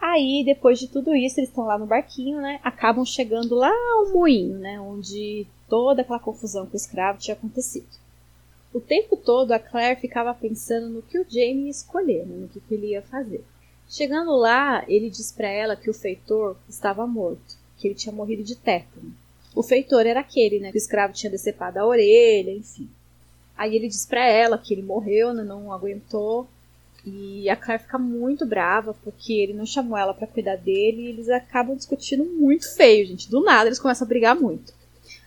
Aí, 0.00 0.44
depois 0.46 0.78
de 0.78 0.86
tudo 0.86 1.12
isso, 1.16 1.40
eles 1.40 1.48
estão 1.48 1.64
lá 1.64 1.76
no 1.76 1.86
barquinho, 1.86 2.40
né? 2.40 2.60
Acabam 2.62 3.04
chegando 3.04 3.56
lá 3.56 3.72
ao 3.96 4.12
moinho, 4.12 4.56
né? 4.56 4.80
Onde 4.80 5.48
toda 5.68 6.02
aquela 6.02 6.20
confusão 6.20 6.64
com 6.64 6.74
o 6.74 6.76
escravo 6.76 7.18
tinha 7.18 7.34
acontecido. 7.34 7.88
O 8.72 8.78
tempo 8.78 9.16
todo 9.16 9.50
a 9.50 9.58
Claire 9.58 10.00
ficava 10.00 10.32
pensando 10.32 10.88
no 10.88 11.02
que 11.02 11.18
o 11.18 11.26
Jamie 11.28 11.64
ia 11.64 11.70
escolher, 11.70 12.24
né? 12.24 12.36
no 12.36 12.48
que, 12.48 12.60
que 12.60 12.74
ele 12.74 12.90
ia 12.90 13.02
fazer. 13.02 13.44
Chegando 13.88 14.30
lá, 14.30 14.84
ele 14.86 15.10
diz 15.10 15.32
para 15.32 15.48
ela 15.48 15.74
que 15.74 15.90
o 15.90 15.94
feitor 15.94 16.56
estava 16.68 17.04
morto 17.04 17.63
que 17.84 17.88
ele 17.88 17.94
tinha 17.94 18.14
morrido 18.14 18.42
de 18.42 18.56
tétano. 18.56 19.12
O 19.54 19.62
feitor 19.62 20.06
era 20.06 20.20
aquele, 20.20 20.58
né? 20.58 20.70
Que 20.72 20.78
o 20.78 20.80
escravo 20.80 21.12
tinha 21.12 21.30
decepado 21.30 21.78
a 21.78 21.86
orelha, 21.86 22.50
enfim. 22.50 22.88
Aí 23.54 23.76
ele 23.76 23.88
diz 23.88 24.06
para 24.06 24.26
ela 24.26 24.56
que 24.56 24.72
ele 24.72 24.80
morreu, 24.80 25.34
né, 25.34 25.44
não 25.44 25.70
aguentou. 25.70 26.48
E 27.04 27.46
a 27.50 27.54
Claire 27.54 27.82
fica 27.82 27.98
muito 27.98 28.46
brava 28.46 28.94
porque 29.04 29.34
ele 29.34 29.52
não 29.52 29.66
chamou 29.66 29.98
ela 29.98 30.14
para 30.14 30.26
cuidar 30.26 30.56
dele 30.56 31.02
e 31.02 31.06
eles 31.08 31.28
acabam 31.28 31.76
discutindo 31.76 32.24
muito 32.24 32.74
feio, 32.74 33.06
gente. 33.06 33.30
Do 33.30 33.42
nada 33.42 33.68
eles 33.68 33.78
começam 33.78 34.06
a 34.06 34.08
brigar 34.08 34.34
muito. 34.34 34.72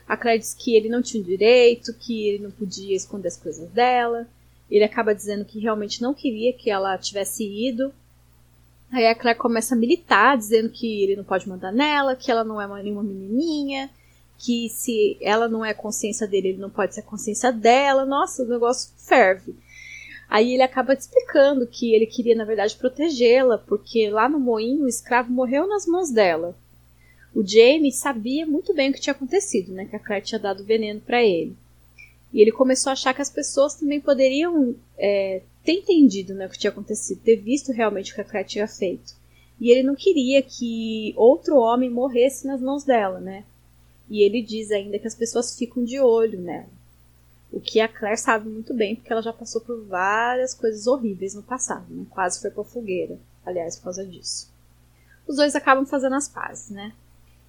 A 0.08 0.18
Claire 0.18 0.40
diz 0.40 0.56
que 0.56 0.76
ele 0.76 0.90
não 0.90 1.04
tinha 1.04 1.24
direito, 1.24 1.94
que 1.94 2.28
ele 2.28 2.44
não 2.44 2.50
podia 2.50 2.96
esconder 2.96 3.28
as 3.28 3.38
coisas 3.38 3.70
dela. 3.70 4.28
Ele 4.70 4.84
acaba 4.84 5.14
dizendo 5.14 5.46
que 5.46 5.60
realmente 5.60 6.02
não 6.02 6.16
queria 6.16 6.52
que 6.54 6.72
ela 6.72 6.98
tivesse 6.98 7.44
ido, 7.44 7.94
Aí 8.92 9.06
a 9.06 9.16
Claire 9.16 9.38
começa 9.38 9.76
a 9.76 9.78
militar, 9.78 10.38
dizendo 10.38 10.70
que 10.70 11.04
ele 11.04 11.16
não 11.16 11.24
pode 11.24 11.48
mandar 11.48 11.72
nela, 11.72 12.16
que 12.16 12.32
ela 12.32 12.44
não 12.44 12.62
é 12.62 12.84
nenhuma 12.84 13.04
menininha, 13.04 13.90
que 14.38 14.70
se 14.70 15.18
ela 15.20 15.48
não 15.48 15.66
é 15.66 15.74
consciência 15.74 16.28
dele, 16.28 16.50
ele 16.50 16.58
não 16.58 16.70
pode 16.70 16.96
ser 16.96 17.02
consciência 17.02 17.52
dela. 17.52 18.06
Nossa, 18.06 18.44
o 18.44 18.48
negócio 18.48 18.92
ferve. 18.98 19.56
Aí 20.30 20.54
ele 20.54 20.64
acaba 20.64 20.94
explicando 20.94 21.66
que 21.68 21.94
ele 21.94 22.06
queria, 22.06 22.36
na 22.36 22.46
verdade, 22.46 22.76
protegê-la, 22.76 23.58
porque 23.58 24.10
lá 24.10 24.28
no 24.28 24.40
moinho 24.40 24.84
o 24.84 24.88
escravo 24.88 25.32
morreu 25.32 25.68
nas 25.68 25.86
mãos 25.86 26.10
dela. 26.10 26.56
O 27.34 27.46
Jamie 27.46 27.92
sabia 27.92 28.46
muito 28.46 28.74
bem 28.74 28.90
o 28.90 28.94
que 28.94 29.00
tinha 29.00 29.14
acontecido, 29.14 29.72
né? 29.72 29.86
Que 29.86 29.96
a 29.96 30.00
Claire 30.00 30.26
tinha 30.26 30.40
dado 30.40 30.64
veneno 30.64 31.00
para 31.00 31.24
ele. 31.24 31.56
E 32.34 32.42
ele 32.42 32.52
começou 32.52 32.90
a 32.90 32.94
achar 32.94 33.14
que 33.14 33.22
as 33.22 33.30
pessoas 33.30 33.76
também 33.76 34.02
poderiam 34.02 34.76
é, 34.98 35.42
ter 35.68 35.74
entendido 35.74 36.34
né, 36.34 36.46
o 36.46 36.50
que 36.50 36.58
tinha 36.58 36.72
acontecido, 36.72 37.20
ter 37.20 37.36
visto 37.36 37.74
realmente 37.74 38.14
o 38.14 38.16
que 38.16 38.22
a 38.22 38.24
Claire 38.24 38.48
tinha 38.48 38.68
feito. 38.70 39.14
E 39.60 39.70
ele 39.70 39.84
não 39.84 39.96
queria 39.96 40.42
que 40.42 41.14
outro 41.18 41.58
homem 41.58 41.90
morresse 41.90 42.48
nas 42.48 42.62
mãos 42.62 42.86
dela, 42.86 43.20
né? 43.20 43.44
E 44.10 44.22
ele 44.22 44.42
diz 44.42 44.72
ainda 44.72 44.98
que 44.98 45.08
as 45.08 45.16
pessoas 45.16 45.58
ficam 45.58 45.84
de 45.84 46.00
olho 46.00 46.40
nela. 46.40 46.70
O 47.52 47.60
que 47.60 47.82
a 47.82 47.88
Claire 47.90 48.18
sabe 48.18 48.48
muito 48.48 48.74
bem, 48.74 48.96
porque 48.96 49.12
ela 49.12 49.22
já 49.22 49.34
passou 49.34 49.60
por 49.60 49.84
várias 49.84 50.54
coisas 50.54 50.88
horríveis 50.88 51.36
no 51.36 51.44
passado, 51.44 51.94
né? 51.94 52.06
Quase 52.12 52.40
foi 52.40 52.50
pra 52.50 52.64
fogueira, 52.64 53.20
aliás, 53.46 53.76
por 53.76 53.86
causa 53.86 54.06
disso. 54.06 54.50
Os 55.28 55.36
dois 55.36 55.54
acabam 55.54 55.86
fazendo 55.86 56.16
as 56.16 56.30
pazes, 56.30 56.70
né? 56.70 56.94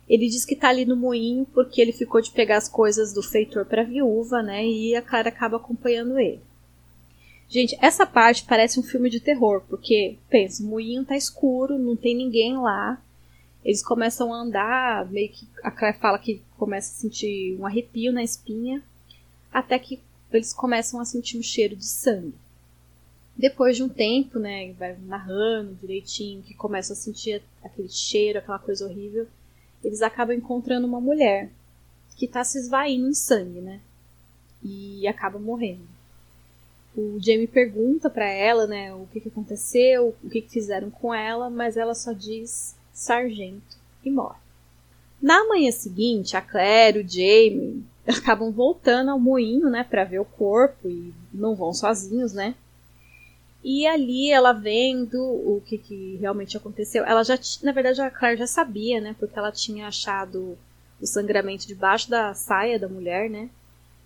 Ele 0.09 0.29
diz 0.29 0.45
que 0.45 0.57
tá 0.57 0.71
ali 0.71 0.85
no 0.85 0.97
moinho 0.97 1.47
porque 1.55 1.81
ele 1.81 1.93
ficou 1.93 2.21
de 2.21 2.33
pegar 2.33 2.57
as 2.57 2.69
coisas 2.69 3.13
do 3.13 3.23
feitor 3.23 3.65
pra 3.65 3.85
viúva, 3.85 4.43
né? 4.43 4.67
E 4.67 4.97
a 4.97 5.03
Clara 5.03 5.29
acaba 5.29 5.59
acompanhando 5.59 6.19
ele. 6.19 6.48
Gente, 7.49 7.79
essa 7.81 8.05
parte 8.05 8.45
parece 8.45 8.79
um 8.79 8.83
filme 8.83 9.09
de 9.09 9.21
terror, 9.21 9.63
porque, 9.69 10.19
pensa, 10.29 10.63
o 10.63 10.67
moinho 10.67 11.05
tá 11.05 11.17
escuro, 11.17 11.79
não 11.79 11.97
tem 11.97 12.15
ninguém 12.15 12.59
lá. 12.59 13.03
Eles 13.65 13.83
começam 13.83 14.35
a 14.35 14.37
andar, 14.37 15.11
meio 15.11 15.31
que 15.31 15.49
a 15.63 15.71
Claire 15.71 15.99
fala 15.99 16.19
que 16.19 16.43
começa 16.59 16.91
a 16.91 17.01
sentir 17.01 17.57
um 17.59 17.65
arrepio 17.65 18.13
na 18.13 18.23
espinha, 18.23 18.83
até 19.51 19.79
que 19.79 19.99
eles 20.31 20.53
começam 20.53 21.01
a 21.01 21.07
sentir 21.07 21.39
um 21.39 21.43
cheiro 21.43 21.75
de 21.75 21.87
sangue. 21.87 22.35
Depois 23.35 23.77
de 23.77 23.83
um 23.83 23.89
tempo, 23.89 24.39
né, 24.39 24.73
vai 24.73 24.97
narrando 25.07 25.75
direitinho, 25.77 26.43
que 26.43 26.53
começa 26.53 26.93
a 26.93 26.97
sentir 26.97 27.43
aquele 27.65 27.89
cheiro, 27.89 28.41
aquela 28.41 28.59
coisa 28.59 28.85
horrível, 28.85 29.27
eles 29.83 30.03
acabam 30.03 30.37
encontrando 30.37 30.87
uma 30.87 31.01
mulher 31.01 31.51
que 32.17 32.27
está 32.27 32.45
se 32.45 32.59
esvaindo 32.59 33.09
em 33.09 33.15
sangue, 33.15 33.61
né? 33.61 33.81
E 34.63 35.07
acaba 35.07 35.39
morrendo. 35.39 35.98
O 37.01 37.17
Jamie 37.21 37.47
pergunta 37.47 38.11
para 38.11 38.29
ela, 38.29 38.67
né, 38.67 38.93
o 38.93 39.07
que, 39.13 39.21
que 39.21 39.29
aconteceu, 39.29 40.17
o 40.21 40.29
que, 40.29 40.41
que 40.41 40.51
fizeram 40.51 40.91
com 40.91 41.15
ela, 41.15 41.49
mas 41.49 41.77
ela 41.77 41.95
só 41.95 42.13
diz 42.13 42.75
sargento 42.93 43.77
e 44.05 44.11
morre. 44.11 44.41
Na 45.23 45.47
manhã 45.47 45.71
seguinte, 45.71 46.37
a 46.37 46.43
Claire, 46.43 46.99
o 46.99 47.09
Jamie 47.09 47.85
acabam 48.05 48.51
voltando 48.51 49.13
ao 49.13 49.21
moinho, 49.21 49.71
né, 49.71 49.85
para 49.85 50.03
ver 50.03 50.19
o 50.19 50.25
corpo 50.25 50.89
e 50.89 51.15
não 51.33 51.55
vão 51.55 51.73
sozinhos, 51.73 52.33
né? 52.33 52.57
E 53.63 53.87
ali 53.87 54.33
ela 54.33 54.53
vendo 54.53 55.23
o 55.23 55.63
que, 55.65 55.79
que 55.79 56.17
realmente 56.17 56.57
aconteceu, 56.57 57.05
ela 57.05 57.23
já, 57.23 57.39
na 57.63 57.71
verdade, 57.71 58.01
a 58.01 58.11
Claire 58.11 58.41
já 58.41 58.47
sabia, 58.49 59.01
né? 59.01 59.15
Porque 59.21 59.39
ela 59.39 59.53
tinha 59.53 59.87
achado 59.87 60.59
o 61.01 61.07
sangramento 61.07 61.65
debaixo 61.65 62.11
da 62.11 62.35
saia 62.35 62.77
da 62.77 62.89
mulher, 62.89 63.31
né? 63.31 63.49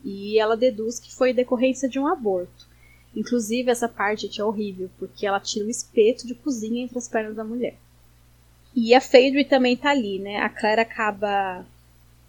E 0.04 0.38
ela 0.38 0.58
deduz 0.58 0.98
que 0.98 1.10
foi 1.10 1.32
decorrência 1.32 1.88
de 1.88 1.98
um 1.98 2.06
aborto. 2.06 2.70
Inclusive, 3.14 3.70
essa 3.70 3.88
parte 3.88 4.40
é 4.40 4.44
horrível, 4.44 4.90
porque 4.98 5.26
ela 5.26 5.40
tira 5.40 5.66
o 5.66 5.70
espeto 5.70 6.26
de 6.26 6.34
cozinha 6.34 6.84
entre 6.84 6.98
as 6.98 7.08
pernas 7.08 7.36
da 7.36 7.44
mulher. 7.44 7.76
E 8.74 8.94
a 8.94 9.00
Phaedra 9.00 9.44
também 9.44 9.76
tá 9.76 9.90
ali, 9.90 10.18
né? 10.18 10.38
A 10.38 10.48
Claire 10.48 10.80
acaba 10.80 11.66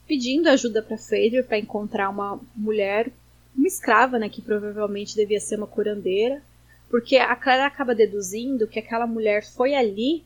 pedindo 0.06 0.50
ajuda 0.50 0.82
para 0.82 0.98
Phaedra 0.98 1.44
para 1.44 1.58
encontrar 1.58 2.10
uma 2.10 2.40
mulher, 2.56 3.10
uma 3.56 3.68
escrava, 3.68 4.20
né? 4.20 4.28
Que 4.28 4.42
provavelmente 4.42 5.16
devia 5.16 5.40
ser 5.40 5.56
uma 5.56 5.68
curandeira 5.68 6.42
porque 6.94 7.18
a 7.18 7.36
Clara 7.36 7.66
acaba 7.66 7.96
deduzindo 7.96 8.68
que 8.68 8.78
aquela 8.78 9.08
mulher 9.08 9.44
foi 9.44 9.74
ali 9.74 10.24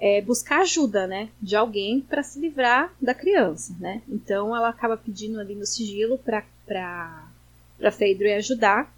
é, 0.00 0.22
buscar 0.22 0.62
ajuda, 0.62 1.06
né, 1.06 1.28
de 1.42 1.54
alguém 1.54 2.00
para 2.00 2.22
se 2.22 2.40
livrar 2.40 2.90
da 2.98 3.12
criança, 3.12 3.76
né? 3.78 4.00
Então 4.08 4.56
ela 4.56 4.70
acaba 4.70 4.96
pedindo 4.96 5.38
ali 5.38 5.54
no 5.54 5.66
sigilo 5.66 6.16
para 6.16 6.42
para 6.66 7.92
Phaedra 7.92 8.34
ajudar. 8.36 8.90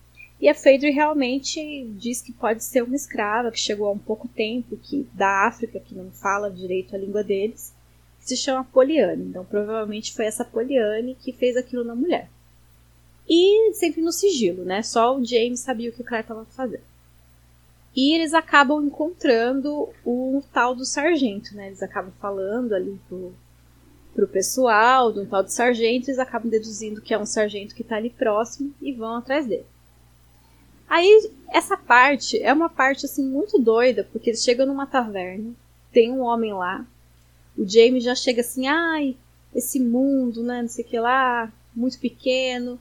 E 0.42 0.48
a 0.48 0.54
Phaedra 0.56 0.90
realmente 0.90 1.84
diz 1.96 2.20
que 2.20 2.32
pode 2.32 2.64
ser 2.64 2.82
uma 2.82 2.96
escrava 2.96 3.52
que 3.52 3.60
chegou 3.60 3.86
há 3.86 3.92
um 3.92 3.98
pouco 3.98 4.26
tempo, 4.26 4.76
que 4.76 5.06
da 5.14 5.46
África, 5.46 5.78
que 5.78 5.94
não 5.94 6.10
fala 6.10 6.50
direito 6.50 6.96
a 6.96 6.98
língua 6.98 7.22
deles, 7.22 7.72
que 8.18 8.26
se 8.26 8.36
chama 8.36 8.64
Poliane. 8.64 9.28
Então 9.28 9.44
provavelmente 9.44 10.12
foi 10.12 10.24
essa 10.24 10.44
Poliane 10.44 11.14
que 11.14 11.32
fez 11.32 11.56
aquilo 11.56 11.84
na 11.84 11.94
mulher. 11.94 12.28
E 13.28 13.72
sempre 13.74 14.02
no 14.02 14.10
sigilo, 14.10 14.64
né? 14.64 14.82
Só 14.82 15.16
o 15.16 15.24
James 15.24 15.60
sabia 15.60 15.90
o 15.90 15.92
que 15.92 16.02
o 16.02 16.04
Claire 16.04 16.24
estava 16.24 16.44
fazendo. 16.46 16.82
E 17.94 18.12
eles 18.12 18.34
acabam 18.34 18.84
encontrando 18.84 19.90
o 20.04 20.42
tal 20.52 20.74
do 20.74 20.84
sargento, 20.84 21.54
né? 21.54 21.68
Eles 21.68 21.84
acabam 21.84 22.12
falando 22.20 22.72
ali 22.72 22.98
pro, 23.08 23.32
pro 24.12 24.26
pessoal 24.26 25.12
do 25.12 25.24
tal 25.24 25.44
de 25.44 25.52
sargento, 25.52 26.10
eles 26.10 26.18
acabam 26.18 26.50
deduzindo 26.50 27.00
que 27.00 27.14
é 27.14 27.18
um 27.18 27.26
sargento 27.26 27.76
que 27.76 27.82
está 27.82 27.94
ali 27.94 28.10
próximo 28.10 28.74
e 28.82 28.92
vão 28.92 29.14
atrás 29.14 29.46
dele. 29.46 29.66
Aí, 30.92 31.32
essa 31.48 31.74
parte 31.74 32.38
é 32.42 32.52
uma 32.52 32.68
parte 32.68 33.06
assim 33.06 33.24
muito 33.24 33.58
doida, 33.58 34.06
porque 34.12 34.28
eles 34.28 34.44
chegam 34.44 34.66
numa 34.66 34.86
taverna, 34.86 35.54
tem 35.90 36.12
um 36.12 36.20
homem 36.20 36.52
lá, 36.52 36.86
o 37.56 37.66
James 37.66 38.04
já 38.04 38.14
chega 38.14 38.42
assim, 38.42 38.66
ai, 38.66 39.16
esse 39.54 39.80
mundo, 39.80 40.42
né, 40.42 40.60
não 40.60 40.68
sei 40.68 40.84
o 40.84 40.88
que 40.88 41.00
lá, 41.00 41.50
muito 41.74 41.98
pequeno. 41.98 42.78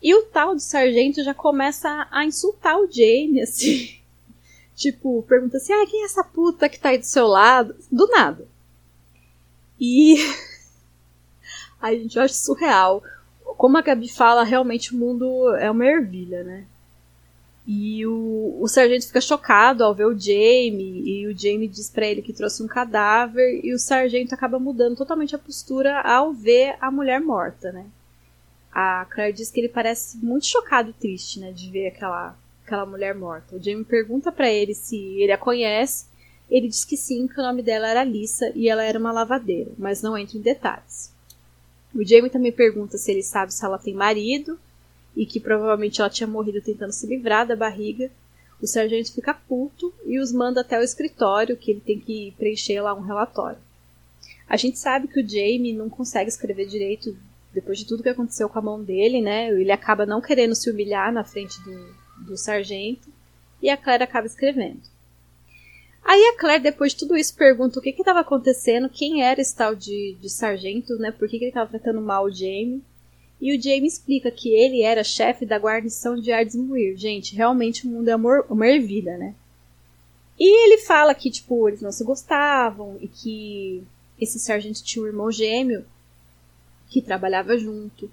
E 0.00 0.14
o 0.14 0.22
tal 0.26 0.54
do 0.54 0.60
sargento 0.60 1.24
já 1.24 1.34
começa 1.34 2.06
a, 2.12 2.24
insultar 2.24 2.78
o 2.78 2.86
Jamie, 2.86 3.42
assim. 3.42 3.98
tipo, 4.76 5.24
pergunta 5.24 5.56
assim, 5.56 5.72
ah, 5.72 5.84
quem 5.84 6.02
é 6.02 6.04
essa 6.04 6.22
puta 6.22 6.68
que 6.68 6.78
tá 6.78 6.90
aí 6.90 6.98
do 6.98 7.06
seu 7.06 7.26
lado? 7.26 7.74
Do 7.90 8.06
nada. 8.06 8.46
E. 9.80 10.14
a 11.82 11.92
gente 11.92 12.20
acha 12.20 12.34
surreal. 12.34 13.02
Como 13.56 13.76
a 13.76 13.82
Gabi 13.82 14.08
fala, 14.08 14.44
realmente 14.44 14.94
o 14.94 14.96
mundo 14.96 15.52
é 15.56 15.68
uma 15.68 15.84
ervilha, 15.84 16.44
né? 16.44 16.64
E 17.70 18.06
o, 18.06 18.56
o 18.62 18.66
sargento 18.66 19.06
fica 19.06 19.20
chocado 19.20 19.84
ao 19.84 19.94
ver 19.94 20.06
o 20.06 20.18
Jamie, 20.18 21.02
e 21.04 21.26
o 21.26 21.38
Jamie 21.38 21.68
diz 21.68 21.90
para 21.90 22.06
ele 22.06 22.22
que 22.22 22.32
trouxe 22.32 22.62
um 22.62 22.66
cadáver, 22.66 23.60
e 23.62 23.74
o 23.74 23.78
sargento 23.78 24.34
acaba 24.34 24.58
mudando 24.58 24.96
totalmente 24.96 25.36
a 25.36 25.38
postura 25.38 26.00
ao 26.00 26.32
ver 26.32 26.76
a 26.80 26.90
mulher 26.90 27.20
morta, 27.20 27.70
né? 27.70 27.84
A 28.72 29.06
Claire 29.10 29.36
diz 29.36 29.50
que 29.50 29.60
ele 29.60 29.68
parece 29.68 30.16
muito 30.16 30.46
chocado 30.46 30.88
e 30.88 30.92
triste, 30.94 31.40
né, 31.40 31.52
de 31.52 31.70
ver 31.70 31.88
aquela, 31.88 32.34
aquela 32.64 32.86
mulher 32.86 33.14
morta. 33.14 33.56
O 33.56 33.62
Jamie 33.62 33.84
pergunta 33.84 34.32
para 34.32 34.50
ele 34.50 34.72
se 34.72 34.96
ele 35.20 35.32
a 35.32 35.36
conhece, 35.36 36.06
ele 36.50 36.68
diz 36.68 36.86
que 36.86 36.96
sim, 36.96 37.28
que 37.28 37.38
o 37.38 37.42
nome 37.42 37.62
dela 37.62 37.86
era 37.86 38.02
Lisa 38.02 38.50
e 38.54 38.66
ela 38.66 38.82
era 38.82 38.98
uma 38.98 39.12
lavadeira, 39.12 39.72
mas 39.76 40.00
não 40.00 40.16
entra 40.16 40.38
em 40.38 40.40
detalhes. 40.40 41.12
O 41.94 42.02
Jamie 42.02 42.30
também 42.30 42.50
pergunta 42.50 42.96
se 42.96 43.10
ele 43.10 43.22
sabe 43.22 43.52
se 43.52 43.62
ela 43.62 43.78
tem 43.78 43.92
marido, 43.92 44.58
e 45.18 45.26
que 45.26 45.40
provavelmente 45.40 46.00
ela 46.00 46.08
tinha 46.08 46.28
morrido 46.28 46.62
tentando 46.62 46.92
se 46.92 47.04
livrar 47.04 47.44
da 47.44 47.56
barriga, 47.56 48.08
o 48.62 48.66
sargento 48.68 49.12
fica 49.12 49.34
puto 49.34 49.92
e 50.06 50.20
os 50.20 50.30
manda 50.32 50.60
até 50.60 50.78
o 50.78 50.82
escritório, 50.82 51.56
que 51.56 51.72
ele 51.72 51.80
tem 51.80 51.98
que 51.98 52.32
preencher 52.38 52.80
lá 52.80 52.94
um 52.94 53.00
relatório. 53.00 53.58
A 54.48 54.56
gente 54.56 54.78
sabe 54.78 55.08
que 55.08 55.20
o 55.20 55.28
Jamie 55.28 55.72
não 55.72 55.90
consegue 55.90 56.28
escrever 56.28 56.66
direito 56.66 57.18
depois 57.52 57.78
de 57.78 57.84
tudo 57.84 58.02
que 58.04 58.08
aconteceu 58.08 58.48
com 58.48 58.60
a 58.60 58.62
mão 58.62 58.80
dele, 58.80 59.20
né? 59.20 59.50
Ele 59.50 59.72
acaba 59.72 60.06
não 60.06 60.20
querendo 60.20 60.54
se 60.54 60.70
humilhar 60.70 61.12
na 61.12 61.24
frente 61.24 61.60
do, 61.64 61.94
do 62.24 62.36
sargento 62.36 63.08
e 63.60 63.68
a 63.68 63.76
Claire 63.76 64.04
acaba 64.04 64.28
escrevendo. 64.28 64.82
Aí 66.04 66.28
a 66.28 66.38
Claire, 66.38 66.62
depois 66.62 66.92
de 66.92 66.98
tudo 66.98 67.16
isso, 67.16 67.34
pergunta 67.34 67.80
o 67.80 67.82
que 67.82 67.90
estava 67.90 68.20
acontecendo, 68.20 68.88
quem 68.88 69.24
era 69.24 69.40
esse 69.40 69.54
tal 69.54 69.74
de, 69.74 70.16
de 70.20 70.30
sargento, 70.30 70.96
né? 70.96 71.10
Por 71.10 71.28
que, 71.28 71.38
que 71.38 71.44
ele 71.44 71.50
estava 71.50 71.68
tratando 71.68 72.00
mal 72.00 72.24
o 72.24 72.30
Jamie. 72.30 72.84
E 73.40 73.56
o 73.56 73.62
Jamie 73.62 73.86
explica 73.86 74.30
que 74.30 74.48
ele 74.48 74.82
era 74.82 75.04
chefe 75.04 75.46
da 75.46 75.58
guarnição 75.58 76.16
de 76.20 76.32
Ardesmuir. 76.32 76.96
Gente, 76.96 77.36
realmente 77.36 77.86
o 77.86 77.90
mundo 77.90 78.08
é 78.08 78.16
uma 78.16 78.66
ervilha, 78.66 79.16
né? 79.16 79.34
E 80.38 80.64
ele 80.64 80.78
fala 80.78 81.14
que, 81.14 81.30
tipo, 81.30 81.68
eles 81.68 81.80
não 81.80 81.92
se 81.92 82.04
gostavam 82.04 82.96
e 83.00 83.08
que 83.08 83.82
esse 84.20 84.38
sargento 84.38 84.82
tinha 84.82 85.04
um 85.04 85.06
irmão 85.06 85.30
gêmeo 85.30 85.84
que 86.88 87.02
trabalhava 87.02 87.56
junto 87.58 88.10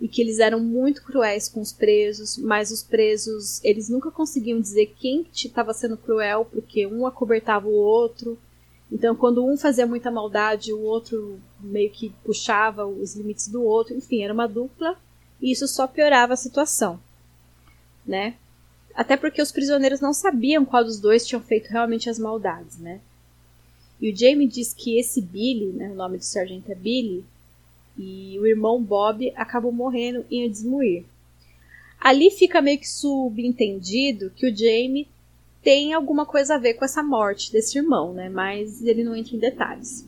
e 0.00 0.08
que 0.08 0.20
eles 0.20 0.38
eram 0.38 0.60
muito 0.60 1.02
cruéis 1.02 1.48
com 1.48 1.60
os 1.60 1.72
presos, 1.72 2.36
mas 2.36 2.70
os 2.70 2.82
presos, 2.82 3.64
eles 3.64 3.88
nunca 3.88 4.10
conseguiam 4.10 4.60
dizer 4.60 4.94
quem 4.98 5.26
estava 5.32 5.72
sendo 5.72 5.96
cruel, 5.96 6.46
porque 6.50 6.86
um 6.86 7.06
acobertava 7.06 7.66
o 7.66 7.72
outro, 7.72 8.38
então, 8.90 9.16
quando 9.16 9.44
um 9.44 9.56
fazia 9.56 9.86
muita 9.86 10.10
maldade, 10.10 10.72
o 10.72 10.80
outro 10.80 11.40
meio 11.60 11.90
que 11.90 12.10
puxava 12.24 12.86
os 12.86 13.14
limites 13.14 13.48
do 13.48 13.62
outro. 13.62 13.96
Enfim, 13.96 14.22
era 14.22 14.32
uma 14.32 14.46
dupla 14.46 14.96
e 15.40 15.50
isso 15.52 15.66
só 15.68 15.86
piorava 15.86 16.32
a 16.32 16.36
situação, 16.36 17.00
né? 18.06 18.34
Até 18.94 19.16
porque 19.16 19.42
os 19.42 19.52
prisioneiros 19.52 20.00
não 20.00 20.14
sabiam 20.14 20.64
qual 20.64 20.82
dos 20.82 20.98
dois 20.98 21.26
tinham 21.26 21.42
feito 21.42 21.68
realmente 21.68 22.08
as 22.08 22.18
maldades, 22.18 22.78
né? 22.78 23.00
E 24.00 24.10
o 24.10 24.16
Jamie 24.16 24.46
diz 24.46 24.72
que 24.72 24.98
esse 24.98 25.20
Billy, 25.20 25.66
né, 25.66 25.90
o 25.90 25.94
nome 25.94 26.18
do 26.18 26.24
sargento 26.24 26.70
é 26.70 26.74
Billy, 26.74 27.24
e 27.96 28.38
o 28.38 28.46
irmão 28.46 28.82
Bob 28.82 29.32
acabam 29.36 29.72
morrendo 29.72 30.24
em 30.30 30.44
Edesmuir. 30.44 31.04
Ali 31.98 32.30
fica 32.30 32.60
meio 32.60 32.78
que 32.78 32.88
subentendido 32.88 34.30
que 34.30 34.46
o 34.46 34.54
Jamie 34.54 35.08
tem 35.62 35.94
alguma 35.94 36.26
coisa 36.26 36.54
a 36.54 36.58
ver 36.58 36.74
com 36.74 36.84
essa 36.84 37.02
morte 37.02 37.50
desse 37.50 37.78
irmão, 37.78 38.12
né? 38.12 38.28
Mas 38.28 38.84
ele 38.84 39.02
não 39.02 39.16
entra 39.16 39.34
em 39.34 39.38
detalhes. 39.38 40.06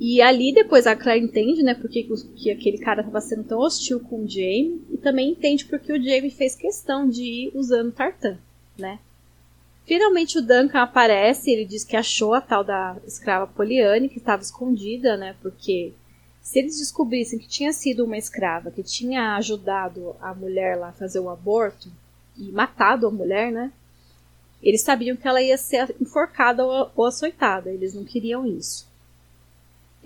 E 0.00 0.22
ali 0.22 0.52
depois 0.52 0.86
a 0.86 0.94
Claire 0.94 1.24
entende, 1.24 1.62
né, 1.62 1.74
porque 1.74 2.04
que 2.36 2.50
aquele 2.50 2.78
cara 2.78 3.00
estava 3.00 3.20
sendo 3.20 3.42
tão 3.42 3.58
hostil 3.58 3.98
com 3.98 4.22
o 4.22 4.28
Jamie 4.28 4.80
e 4.90 4.96
também 4.96 5.30
entende 5.30 5.64
porque 5.64 5.92
o 5.92 6.00
Jamie 6.00 6.30
fez 6.30 6.54
questão 6.54 7.08
de 7.08 7.22
ir 7.22 7.52
usando 7.52 7.90
tartan, 7.90 8.38
né? 8.78 9.00
Finalmente 9.84 10.38
o 10.38 10.42
Duncan 10.42 10.82
aparece, 10.82 11.50
ele 11.50 11.64
diz 11.64 11.82
que 11.82 11.96
achou 11.96 12.34
a 12.34 12.40
tal 12.40 12.62
da 12.62 12.96
escrava 13.06 13.46
Poliane 13.46 14.08
que 14.08 14.18
estava 14.18 14.42
escondida, 14.42 15.16
né? 15.16 15.34
Porque 15.42 15.92
se 16.40 16.60
eles 16.60 16.78
descobrissem 16.78 17.38
que 17.38 17.48
tinha 17.48 17.72
sido 17.72 18.04
uma 18.04 18.16
escrava 18.16 18.70
que 18.70 18.82
tinha 18.82 19.34
ajudado 19.36 20.14
a 20.20 20.32
mulher 20.32 20.76
lá 20.78 20.90
a 20.90 20.92
fazer 20.92 21.18
o 21.18 21.28
aborto 21.28 21.90
e 22.36 22.52
matado 22.52 23.06
a 23.06 23.10
mulher, 23.10 23.50
né? 23.50 23.72
Eles 24.62 24.82
sabiam 24.82 25.16
que 25.16 25.26
ela 25.26 25.42
ia 25.42 25.58
ser 25.58 25.94
enforcada 26.00 26.64
ou 26.64 27.04
açoitada, 27.04 27.70
eles 27.70 27.94
não 27.94 28.04
queriam 28.04 28.46
isso. 28.46 28.87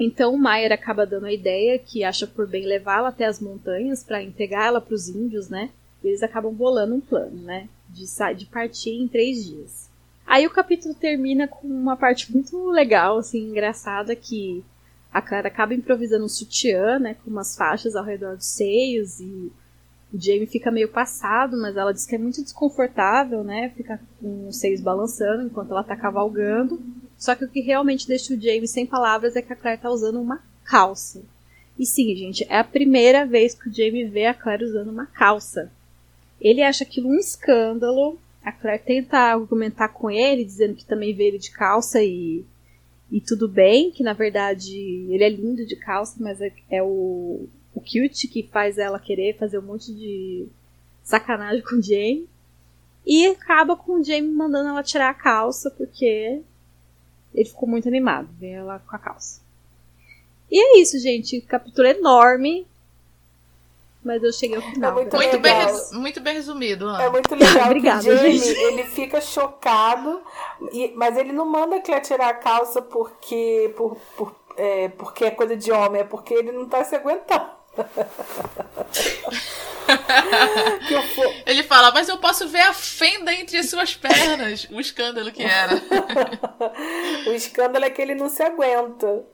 Então 0.04 0.36
Maier 0.36 0.72
acaba 0.72 1.06
dando 1.06 1.26
a 1.26 1.32
ideia 1.32 1.78
que 1.78 2.02
acha 2.02 2.26
por 2.26 2.48
bem 2.48 2.66
levá-la 2.66 3.10
até 3.10 3.24
as 3.24 3.38
montanhas 3.38 4.02
para 4.02 4.20
entregá-la 4.20 4.80
para 4.80 4.94
os 4.94 5.08
índios, 5.08 5.48
né? 5.48 5.70
E 6.02 6.08
eles 6.08 6.24
acabam 6.24 6.52
bolando 6.52 6.96
um 6.96 7.00
plano, 7.00 7.40
né? 7.42 7.68
De, 7.88 8.04
de 8.34 8.46
partir 8.46 8.90
em 8.90 9.06
três 9.06 9.44
dias. 9.44 9.88
Aí 10.26 10.44
o 10.44 10.50
capítulo 10.50 10.92
termina 10.92 11.46
com 11.46 11.68
uma 11.68 11.96
parte 11.96 12.32
muito 12.32 12.68
legal, 12.70 13.18
assim, 13.18 13.50
engraçada, 13.50 14.16
que 14.16 14.64
a 15.12 15.22
Clara 15.22 15.46
acaba 15.46 15.72
improvisando 15.72 16.24
um 16.24 16.28
sutiã, 16.28 16.98
né? 16.98 17.14
Com 17.22 17.30
umas 17.30 17.56
faixas 17.56 17.94
ao 17.94 18.04
redor 18.04 18.36
dos 18.36 18.46
seios 18.46 19.20
e 19.20 19.52
o 20.12 20.20
Jamie 20.20 20.46
fica 20.46 20.72
meio 20.72 20.88
passado, 20.88 21.56
mas 21.56 21.76
ela 21.76 21.92
diz 21.92 22.04
que 22.04 22.16
é 22.16 22.18
muito 22.18 22.42
desconfortável, 22.42 23.44
né? 23.44 23.68
Ficar 23.76 24.00
com 24.20 24.48
os 24.48 24.58
seios 24.58 24.80
balançando 24.80 25.44
enquanto 25.44 25.70
ela 25.70 25.84
tá 25.84 25.96
cavalgando. 25.96 26.82
Só 27.22 27.36
que 27.36 27.44
o 27.44 27.48
que 27.48 27.60
realmente 27.60 28.08
deixa 28.08 28.34
o 28.34 28.36
Jamie 28.36 28.66
sem 28.66 28.84
palavras 28.84 29.36
é 29.36 29.42
que 29.42 29.52
a 29.52 29.54
Claire 29.54 29.80
tá 29.80 29.88
usando 29.88 30.20
uma 30.20 30.42
calça. 30.64 31.22
E 31.78 31.86
sim, 31.86 32.12
gente, 32.16 32.44
é 32.48 32.58
a 32.58 32.64
primeira 32.64 33.24
vez 33.24 33.54
que 33.54 33.68
o 33.68 33.72
Jamie 33.72 34.08
vê 34.08 34.26
a 34.26 34.34
Claire 34.34 34.64
usando 34.64 34.88
uma 34.88 35.06
calça. 35.06 35.70
Ele 36.40 36.60
acha 36.62 36.82
aquilo 36.82 37.08
um 37.08 37.14
escândalo. 37.14 38.18
A 38.42 38.50
Claire 38.50 38.82
tenta 38.84 39.18
argumentar 39.18 39.90
com 39.90 40.10
ele, 40.10 40.44
dizendo 40.44 40.74
que 40.74 40.84
também 40.84 41.14
vê 41.14 41.28
ele 41.28 41.38
de 41.38 41.52
calça 41.52 42.02
e, 42.02 42.44
e 43.08 43.20
tudo 43.20 43.46
bem, 43.46 43.92
que 43.92 44.02
na 44.02 44.14
verdade 44.14 44.76
ele 45.08 45.22
é 45.22 45.28
lindo 45.28 45.64
de 45.64 45.76
calça, 45.76 46.16
mas 46.18 46.40
é, 46.40 46.52
é 46.68 46.82
o, 46.82 47.46
o 47.72 47.80
cute 47.80 48.26
que 48.26 48.48
faz 48.50 48.78
ela 48.78 48.98
querer 48.98 49.38
fazer 49.38 49.60
um 49.60 49.62
monte 49.62 49.94
de 49.94 50.48
sacanagem 51.04 51.62
com 51.62 51.76
o 51.76 51.82
Jamie. 51.82 52.28
E 53.06 53.28
acaba 53.28 53.76
com 53.76 54.00
o 54.00 54.02
Jamie 54.02 54.32
mandando 54.32 54.70
ela 54.70 54.82
tirar 54.82 55.10
a 55.10 55.14
calça, 55.14 55.70
porque 55.70 56.42
ele 57.34 57.48
ficou 57.48 57.68
muito 57.68 57.88
animado 57.88 58.28
ver 58.38 58.50
ela 58.50 58.78
com 58.78 58.96
a 58.96 58.98
calça. 58.98 59.40
E 60.50 60.58
é 60.58 60.80
isso, 60.80 60.98
gente. 60.98 61.40
Capítulo 61.40 61.88
enorme. 61.88 62.66
Mas 64.04 64.22
eu 64.22 64.32
cheguei 64.32 64.56
ao 64.56 64.62
final. 64.62 64.90
É 64.90 64.94
muito, 64.94 65.16
muito, 65.16 65.38
bem, 65.38 65.54
muito 65.92 66.20
bem 66.20 66.34
resumido. 66.34 66.88
Ana. 66.88 67.04
É 67.04 67.10
muito 67.10 67.34
legal 67.34 67.66
Obrigada, 67.70 68.02
Jamie, 68.02 68.38
gente. 68.38 68.58
ele 68.58 68.84
fica 68.84 69.20
chocado, 69.20 70.20
e, 70.72 70.92
mas 70.96 71.16
ele 71.16 71.32
não 71.32 71.46
manda 71.46 71.80
que 71.80 71.90
ela 71.92 72.00
tirar 72.00 72.28
a 72.30 72.34
calça 72.34 72.82
porque, 72.82 73.72
por, 73.76 73.96
por, 74.16 74.34
é, 74.56 74.88
porque 74.88 75.24
é 75.24 75.30
coisa 75.30 75.56
de 75.56 75.70
homem, 75.70 76.00
é 76.00 76.04
porque 76.04 76.34
ele 76.34 76.50
não 76.50 76.68
tá 76.68 76.82
se 76.82 76.96
aguentando. 76.96 77.61
Ele 81.46 81.62
fala, 81.62 81.92
mas 81.92 82.08
eu 82.08 82.18
posso 82.18 82.48
ver 82.48 82.60
a 82.60 82.72
fenda 82.72 83.32
entre 83.32 83.62
suas 83.62 83.94
pernas. 83.94 84.68
O 84.70 84.80
escândalo 84.80 85.32
que 85.32 85.42
era. 85.42 85.74
o 87.26 87.32
escândalo 87.32 87.84
é 87.84 87.90
que 87.90 88.00
ele 88.00 88.14
não 88.14 88.28
se 88.28 88.42
aguenta. 88.42 89.24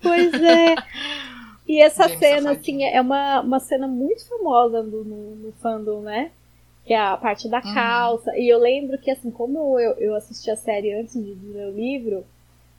Pois 0.00 0.32
é. 0.34 0.74
E 1.66 1.80
essa 1.80 2.08
James 2.08 2.18
cena, 2.18 2.52
assim, 2.52 2.84
é 2.84 3.00
uma, 3.00 3.40
uma 3.40 3.60
cena 3.60 3.86
muito 3.86 4.26
famosa 4.28 4.82
no, 4.82 5.04
no, 5.04 5.36
no 5.36 5.52
fandom, 5.52 6.00
né? 6.00 6.32
Que 6.84 6.92
é 6.92 6.98
a 6.98 7.16
parte 7.16 7.48
da 7.48 7.58
uhum. 7.58 7.74
calça. 7.74 8.30
Uhum. 8.32 8.36
E 8.36 8.48
eu 8.48 8.58
lembro 8.58 8.98
que, 8.98 9.10
assim, 9.10 9.30
como 9.30 9.78
eu, 9.78 9.92
eu 9.92 10.14
assisti 10.16 10.50
a 10.50 10.56
série 10.56 10.92
antes 10.92 11.14
de 11.14 11.52
ler 11.52 11.68
o 11.68 11.76
livro, 11.76 12.26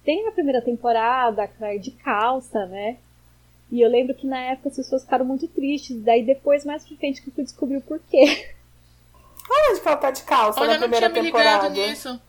tem 0.04 0.28
a 0.28 0.32
primeira 0.32 0.62
temporada, 0.62 1.44
a 1.44 1.48
Claire 1.48 1.80
de 1.80 1.92
calça, 1.92 2.66
né? 2.66 2.98
E 3.74 3.82
eu 3.82 3.90
lembro 3.90 4.14
que 4.16 4.28
na 4.28 4.38
época 4.40 4.70
as 4.70 4.76
pessoas 4.76 5.02
ficaram 5.04 5.26
muito 5.26 5.48
tristes. 5.48 6.00
Daí 6.04 6.24
depois, 6.24 6.64
mais 6.64 6.86
pra 6.88 6.96
frente, 6.96 7.24
que 7.24 7.30
eu 7.30 7.34
fui 7.34 7.44
descobrir 7.44 7.78
o 7.78 7.82
porquê. 7.82 8.54
Onde 9.72 9.82
que 9.82 9.88
ela 9.88 9.98
tá 9.98 10.12
de 10.12 10.22
calça 10.22 10.62
Olha, 10.62 10.74
na 10.74 10.80
primeira 10.80 11.08
não 11.10 11.14
tinha 11.16 11.26
temporada? 11.26 11.70
nisso. 11.70 12.22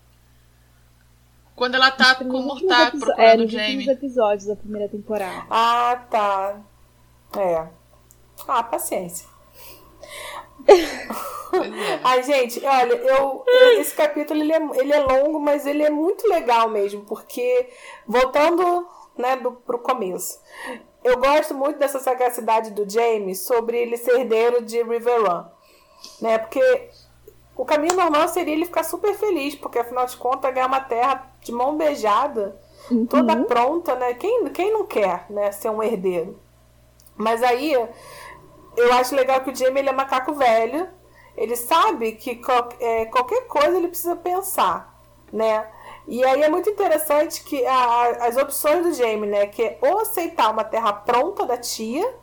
Quando 1.55 1.75
ela 1.75 1.91
tá 1.91 2.15
com 2.15 2.23
o 2.25 2.41
Murtar 2.41 2.87
É, 2.87 2.89
procurando 2.99 3.43
nos 3.43 3.53
últimos 3.53 3.67
Jamie. 3.67 3.89
episódios 3.89 4.45
da 4.47 4.55
primeira 4.55 4.89
temporada. 4.89 5.45
Ah, 5.49 6.03
tá. 6.09 6.61
É. 7.37 7.67
Ah, 8.47 8.63
paciência. 8.63 9.27
É. 10.67 10.73
Ai, 12.03 12.23
gente, 12.23 12.59
olha, 12.65 12.93
eu, 12.95 13.43
eu- 13.47 13.79
esse 13.81 13.93
capítulo 13.93 14.41
ele 14.41 14.51
é, 14.51 14.61
ele 14.79 14.93
é 14.93 14.99
longo, 14.99 15.39
mas 15.39 15.65
ele 15.65 15.83
é 15.83 15.89
muito 15.91 16.27
legal 16.27 16.69
mesmo, 16.69 17.05
porque 17.05 17.69
voltando, 18.07 18.87
né, 19.17 19.37
do, 19.37 19.51
pro 19.51 19.79
começo. 19.79 20.39
Eu 21.05 21.17
gosto 21.19 21.53
muito 21.53 21.77
dessa 21.77 21.99
sagacidade 21.99 22.71
do 22.71 22.89
Jamie 22.89 23.35
sobre 23.35 23.77
ele 23.77 23.95
ser 23.97 24.19
herdeiro 24.21 24.63
de 24.65 24.81
River 24.81 25.21
Run, 25.21 25.43
né? 26.19 26.37
Porque 26.39 26.89
o 27.55 27.63
caminho 27.63 27.95
normal 27.95 28.27
seria 28.27 28.53
ele 28.53 28.65
ficar 28.65 28.83
super 28.83 29.13
feliz, 29.13 29.53
porque 29.55 29.77
afinal 29.79 30.05
de 30.07 30.17
contas 30.17 30.53
ganhar 30.53 30.65
uma 30.67 30.79
terra 30.81 31.31
de 31.41 31.51
mão 31.51 31.77
beijada, 31.77 32.59
toda 33.09 33.35
pronta, 33.45 33.95
né? 33.95 34.13
Quem, 34.15 34.45
quem 34.49 34.73
não 34.73 34.85
quer, 34.85 35.25
né, 35.29 35.51
ser 35.51 35.69
um 35.69 35.81
herdeiro? 35.83 36.39
Mas 37.15 37.43
aí 37.43 37.71
eu 38.75 38.93
acho 38.93 39.15
legal 39.15 39.41
que 39.41 39.51
o 39.51 39.55
Jamie 39.55 39.79
ele 39.79 39.89
é 39.89 39.93
macaco 39.93 40.33
velho. 40.33 40.89
Ele 41.37 41.55
sabe 41.55 42.13
que 42.13 42.35
qual- 42.37 42.69
é, 42.79 43.05
qualquer 43.05 43.45
coisa 43.47 43.77
ele 43.77 43.89
precisa 43.89 44.15
pensar, 44.15 44.97
né? 45.31 45.67
E 46.07 46.23
aí 46.23 46.43
é 46.43 46.49
muito 46.49 46.69
interessante 46.69 47.43
que 47.43 47.65
a- 47.65 48.27
as 48.27 48.37
opções 48.37 48.83
do 48.85 48.93
Jamie, 48.93 49.29
né? 49.29 49.47
Que 49.47 49.63
é 49.63 49.77
ou 49.81 49.99
aceitar 49.99 50.51
uma 50.51 50.63
terra 50.63 50.93
pronta 50.93 51.45
da 51.45 51.57
tia, 51.57 52.13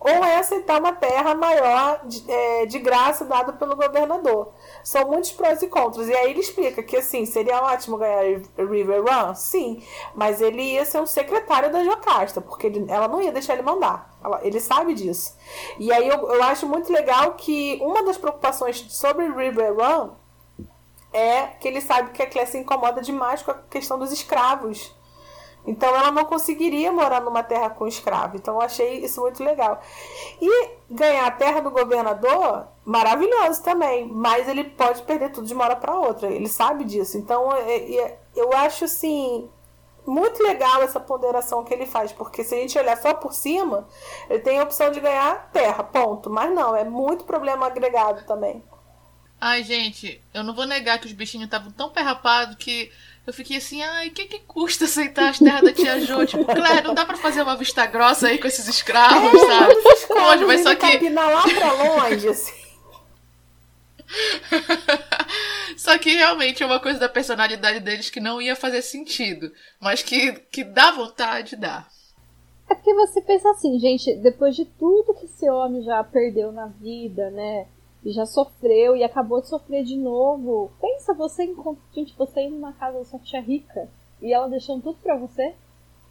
ou 0.00 0.08
é 0.24 0.36
aceitar 0.36 0.78
uma 0.80 0.92
terra 0.92 1.34
maior 1.34 2.00
de, 2.06 2.24
é, 2.30 2.66
de 2.66 2.78
graça 2.78 3.24
dada 3.24 3.52
pelo 3.52 3.74
governador. 3.74 4.52
São 4.84 5.04
muitos 5.08 5.32
prós 5.32 5.60
e 5.60 5.66
contras. 5.66 6.08
E 6.08 6.14
aí 6.14 6.30
ele 6.30 6.40
explica 6.40 6.82
que 6.84 6.96
assim, 6.96 7.26
seria 7.26 7.60
ótimo 7.62 7.96
ganhar 7.98 8.22
River 8.56 9.02
Run, 9.02 9.34
sim, 9.34 9.82
mas 10.14 10.40
ele 10.40 10.62
ia 10.62 10.84
ser 10.84 11.00
um 11.00 11.06
secretário 11.06 11.72
da 11.72 11.82
Jocasta, 11.82 12.40
porque 12.40 12.68
ele- 12.68 12.86
ela 12.88 13.08
não 13.08 13.20
ia 13.20 13.32
deixar 13.32 13.54
ele 13.54 13.62
mandar. 13.62 14.16
Ela- 14.24 14.40
ele 14.44 14.60
sabe 14.60 14.94
disso. 14.94 15.36
E 15.78 15.92
aí 15.92 16.06
eu, 16.08 16.30
eu 16.32 16.42
acho 16.44 16.66
muito 16.66 16.92
legal 16.92 17.32
que 17.34 17.78
uma 17.82 18.02
das 18.04 18.16
preocupações 18.16 18.84
sobre 18.90 19.26
River 19.28 19.74
Run 19.74 20.10
é 21.12 21.46
que 21.46 21.66
ele 21.66 21.80
sabe 21.80 22.10
que 22.10 22.22
a 22.22 22.26
Claire 22.28 22.50
se 22.50 22.58
incomoda 22.58 23.00
demais 23.00 23.42
com 23.42 23.50
a 23.50 23.54
questão 23.54 23.98
dos 23.98 24.12
escravos. 24.12 24.94
Então 25.66 25.94
ela 25.94 26.10
não 26.10 26.24
conseguiria 26.24 26.90
morar 26.90 27.20
numa 27.20 27.42
terra 27.42 27.68
com 27.68 27.86
escravo. 27.86 28.36
Então 28.36 28.54
eu 28.54 28.62
achei 28.62 29.04
isso 29.04 29.20
muito 29.20 29.44
legal. 29.44 29.80
E 30.40 30.70
ganhar 30.90 31.26
a 31.26 31.30
terra 31.30 31.60
do 31.60 31.70
governador, 31.70 32.68
maravilhoso 32.84 33.62
também. 33.62 34.08
Mas 34.08 34.48
ele 34.48 34.64
pode 34.64 35.02
perder 35.02 35.30
tudo 35.30 35.46
de 35.46 35.52
uma 35.52 35.64
hora 35.64 35.76
para 35.76 35.94
outra. 35.94 36.28
Ele 36.28 36.48
sabe 36.48 36.84
disso. 36.84 37.18
Então 37.18 37.52
é- 37.52 37.96
é- 37.96 38.18
eu 38.34 38.52
acho 38.54 38.84
assim. 38.86 39.50
Muito 40.06 40.42
legal 40.42 40.80
essa 40.82 40.98
ponderação 40.98 41.62
que 41.62 41.74
ele 41.74 41.84
faz, 41.84 42.12
porque 42.12 42.42
se 42.42 42.54
a 42.54 42.58
gente 42.58 42.78
olhar 42.78 42.96
só 42.96 43.12
por 43.12 43.34
cima, 43.34 43.86
ele 44.30 44.38
tem 44.38 44.58
a 44.58 44.62
opção 44.62 44.90
de 44.90 45.00
ganhar 45.00 45.50
terra, 45.52 45.84
ponto. 45.84 46.30
Mas 46.30 46.50
não, 46.50 46.74
é 46.74 46.82
muito 46.82 47.24
problema 47.24 47.66
agregado 47.66 48.24
também. 48.24 48.64
Ai, 49.40 49.62
gente, 49.62 50.20
eu 50.34 50.42
não 50.42 50.54
vou 50.54 50.66
negar 50.66 50.98
que 50.98 51.06
os 51.06 51.12
bichinhos 51.12 51.44
estavam 51.46 51.70
tão 51.70 51.90
perrapados 51.90 52.56
que 52.56 52.90
eu 53.26 53.32
fiquei 53.32 53.58
assim, 53.58 53.82
ai, 53.82 54.08
o 54.08 54.10
que 54.10 54.24
que 54.24 54.38
custa 54.40 54.86
aceitar 54.86 55.28
as 55.28 55.38
terras 55.38 55.62
da 55.62 55.72
tia 55.72 56.00
Jo? 56.00 56.24
Tipo, 56.26 56.44
Claire, 56.46 56.86
não 56.86 56.94
dá 56.94 57.04
pra 57.04 57.16
fazer 57.16 57.42
uma 57.42 57.56
vista 57.56 57.86
grossa 57.86 58.28
aí 58.28 58.38
com 58.38 58.48
esses 58.48 58.66
escravos, 58.66 59.40
sabe? 59.40 59.74
Pode, 60.08 60.44
mas 60.46 60.62
só 60.62 60.74
que, 60.74 61.08
lá 61.10 61.42
pra 61.42 61.72
longe, 61.72 62.26
assim. 62.30 62.54
só 65.76 65.98
que 65.98 66.14
realmente 66.14 66.62
é 66.62 66.66
uma 66.66 66.80
coisa 66.80 66.98
da 66.98 67.08
personalidade 67.08 67.80
deles 67.80 68.08
que 68.08 68.18
não 68.18 68.40
ia 68.40 68.56
fazer 68.56 68.80
sentido, 68.80 69.52
mas 69.78 70.02
que, 70.02 70.32
que 70.50 70.64
dá 70.64 70.90
vontade, 70.90 71.54
dá. 71.54 71.86
É 72.68 72.74
porque 72.74 72.94
você 72.94 73.20
pensa 73.20 73.50
assim, 73.50 73.78
gente, 73.78 74.14
depois 74.16 74.56
de 74.56 74.64
tudo 74.64 75.14
que 75.14 75.26
esse 75.26 75.48
homem 75.48 75.82
já 75.82 76.02
perdeu 76.02 76.50
na 76.50 76.66
vida, 76.66 77.30
né? 77.30 77.66
E 78.04 78.12
já 78.12 78.24
sofreu 78.24 78.96
e 78.96 79.02
acabou 79.02 79.40
de 79.40 79.48
sofrer 79.48 79.84
de 79.84 79.96
novo. 79.96 80.70
Pensa 80.80 81.14
você 81.14 81.44
encontra, 81.44 81.82
gente, 81.92 82.16
você 82.16 82.42
indo 82.42 82.58
na 82.58 82.72
casa 82.72 82.98
da 82.98 83.04
sua 83.04 83.18
tia 83.18 83.40
rica 83.40 83.88
e 84.20 84.32
ela 84.32 84.48
deixando 84.48 84.82
tudo 84.82 84.98
pra 85.02 85.16
você. 85.16 85.54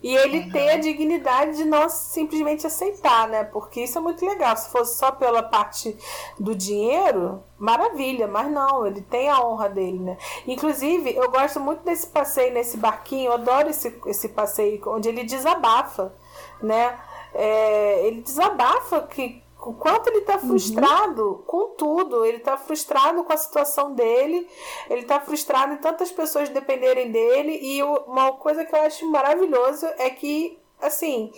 E 0.02 0.16
ele 0.16 0.52
tem 0.52 0.70
a 0.70 0.78
dignidade 0.78 1.58
de 1.58 1.66
não 1.66 1.90
simplesmente 1.90 2.68
aceitar, 2.68 3.28
né? 3.28 3.44
Porque 3.46 3.82
isso 3.82 3.98
é 3.98 4.02
muito 4.02 4.24
legal. 4.24 4.56
Se 4.56 4.70
fosse 4.70 4.98
só 4.98 5.12
pela 5.12 5.42
parte 5.42 5.98
do 6.40 6.54
dinheiro, 6.54 7.44
maravilha, 7.58 8.28
mas 8.28 8.52
não, 8.52 8.86
ele 8.86 9.02
tem 9.02 9.28
a 9.28 9.42
honra 9.44 9.68
dele, 9.70 9.98
né? 9.98 10.18
Inclusive, 10.46 11.16
eu 11.16 11.32
gosto 11.32 11.60
muito 11.60 11.84
desse 11.84 12.08
passeio 12.08 12.54
nesse 12.54 12.78
barquinho, 12.78 13.30
eu 13.30 13.34
adoro 13.34 13.70
esse, 13.70 14.00
esse 14.06 14.30
passeio 14.30 14.80
onde 14.86 15.10
ele 15.10 15.24
desabafa, 15.24 16.14
né? 16.62 17.00
É, 17.34 18.06
ele 18.06 18.22
desabafa 18.22 19.02
que 19.02 19.44
o 19.68 19.74
quanto 19.74 20.08
ele 20.08 20.22
tá 20.22 20.40
frustrado 20.40 21.44
com 21.46 21.76
tudo, 21.76 22.26
ele 22.26 22.40
tá 22.40 22.56
frustrado 22.56 23.24
com 23.26 23.34
a 23.34 23.38
situação 23.38 23.94
dele, 23.94 24.48
ele 24.90 25.04
tá 25.04 25.20
frustrado 25.20 25.74
em 25.74 25.78
tantas 25.78 26.10
pessoas 26.10 26.48
dependerem 26.48 27.12
dele, 27.12 27.60
e 27.62 27.84
uma 27.84 28.32
coisa 28.32 28.64
que 28.64 28.74
eu 28.74 28.82
acho 28.82 29.06
maravilhoso 29.12 29.86
é 29.98 30.10
que, 30.10 30.58
assim, 30.82 31.34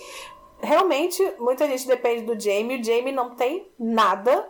realmente 0.62 1.24
muita 1.40 1.66
gente 1.68 1.88
depende 1.88 2.22
do 2.22 2.40
Jamie, 2.40 2.80
o 2.80 2.84
Jamie 2.84 3.12
não 3.12 3.36
tem 3.36 3.72
nada, 3.80 4.48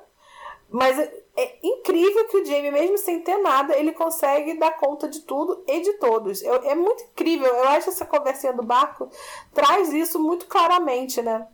mas 0.69 0.99
é- 0.99 1.23
é 1.38 1.60
incrível 1.64 2.27
que 2.27 2.38
o 2.38 2.45
Jamie, 2.45 2.72
mesmo 2.72 2.97
sem 2.97 3.22
ter 3.22 3.38
nada, 3.38 3.77
ele 3.77 3.93
consegue 3.93 4.56
dar 4.56 4.72
conta 4.77 5.07
de 5.07 5.22
tudo 5.22 5.64
e 5.65 5.80
de 5.80 5.93
todos. 5.93 6.43
Eu- 6.43 6.64
é 6.64 6.76
muito 6.76 7.01
incrível. 7.03 7.47
Eu 7.47 7.69
acho 7.69 7.89
essa 7.89 8.06
conversinha 8.06 8.51
do 8.51 8.61
barco 8.61 9.10
traz 9.53 9.93
isso 9.93 10.19
muito 10.19 10.47
claramente, 10.47 11.22
né? 11.22 11.47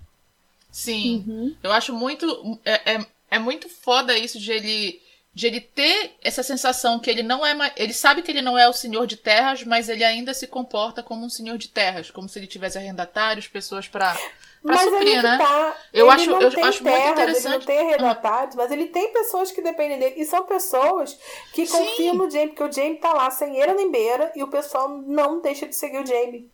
Sim, 0.76 1.56
eu 1.64 1.72
acho 1.72 1.94
muito. 1.94 2.60
É, 2.66 2.96
é, 2.96 3.06
é 3.32 3.40
muito 3.40 3.70
foda 3.70 4.18
isso 4.18 4.38
de 4.40 4.52
ele. 4.52 5.02
De 5.34 5.48
ele 5.48 5.60
ter 5.60 6.16
essa 6.24 6.42
sensação 6.44 6.98
que 6.98 7.10
ele 7.10 7.22
não 7.22 7.46
é. 7.46 7.74
Ele 7.76 7.92
sabe 7.94 8.22
que 8.22 8.32
ele 8.32 8.42
não 8.42 8.58
é 8.58 8.70
o 8.70 8.74
senhor 8.74 9.06
de 9.06 9.18
terras, 9.18 9.64
mas 9.66 9.90
ele 9.90 10.04
ainda 10.04 10.34
se 10.34 10.48
comporta 10.48 11.04
como 11.04 11.26
um 11.26 11.30
senhor 11.30 11.58
de 11.58 11.68
terras, 11.68 12.10
como 12.10 12.28
se 12.30 12.40
ele 12.40 12.48
tivesse 12.48 12.78
arrendatários, 12.78 13.46
pessoas 13.46 13.86
pra, 13.86 14.14
pra 14.14 14.76
Mas 14.76 14.82
suprir, 14.84 15.08
ele 15.10 15.22
né? 15.22 15.38
tá, 15.38 15.76
Eu 15.92 16.06
ele 16.06 16.16
acho- 16.16 16.30
eu 16.32 16.48
acho 16.48 16.58
muito 16.58 16.84
terras, 16.84 17.04
Ele 17.04 17.12
interessante. 17.12 17.52
não 17.52 17.60
tem 17.66 17.80
arredatados, 17.80 18.56
mas 18.56 18.72
ele 18.72 18.88
tem 18.88 19.12
pessoas 19.12 19.52
que 19.52 19.62
dependem 19.62 20.00
dele. 20.00 20.16
E 20.22 20.26
são 20.26 20.46
pessoas 20.46 21.20
que 21.54 21.66
Sim. 21.66 21.78
confiam 21.80 22.16
no 22.16 22.30
Jamie, 22.32 22.48
porque 22.50 22.64
o 22.64 22.72
Jamie 22.72 22.96
tá 23.00 23.12
lá 23.12 23.30
sem 23.30 23.58
eira 23.58 23.74
nem 23.74 23.92
beira 23.92 24.32
e 24.38 24.42
o 24.44 24.48
pessoal 24.50 24.88
não 24.90 25.42
deixa 25.42 25.68
de 25.68 25.76
seguir 25.76 25.98
o 26.02 26.06
Jamie. 26.06 26.50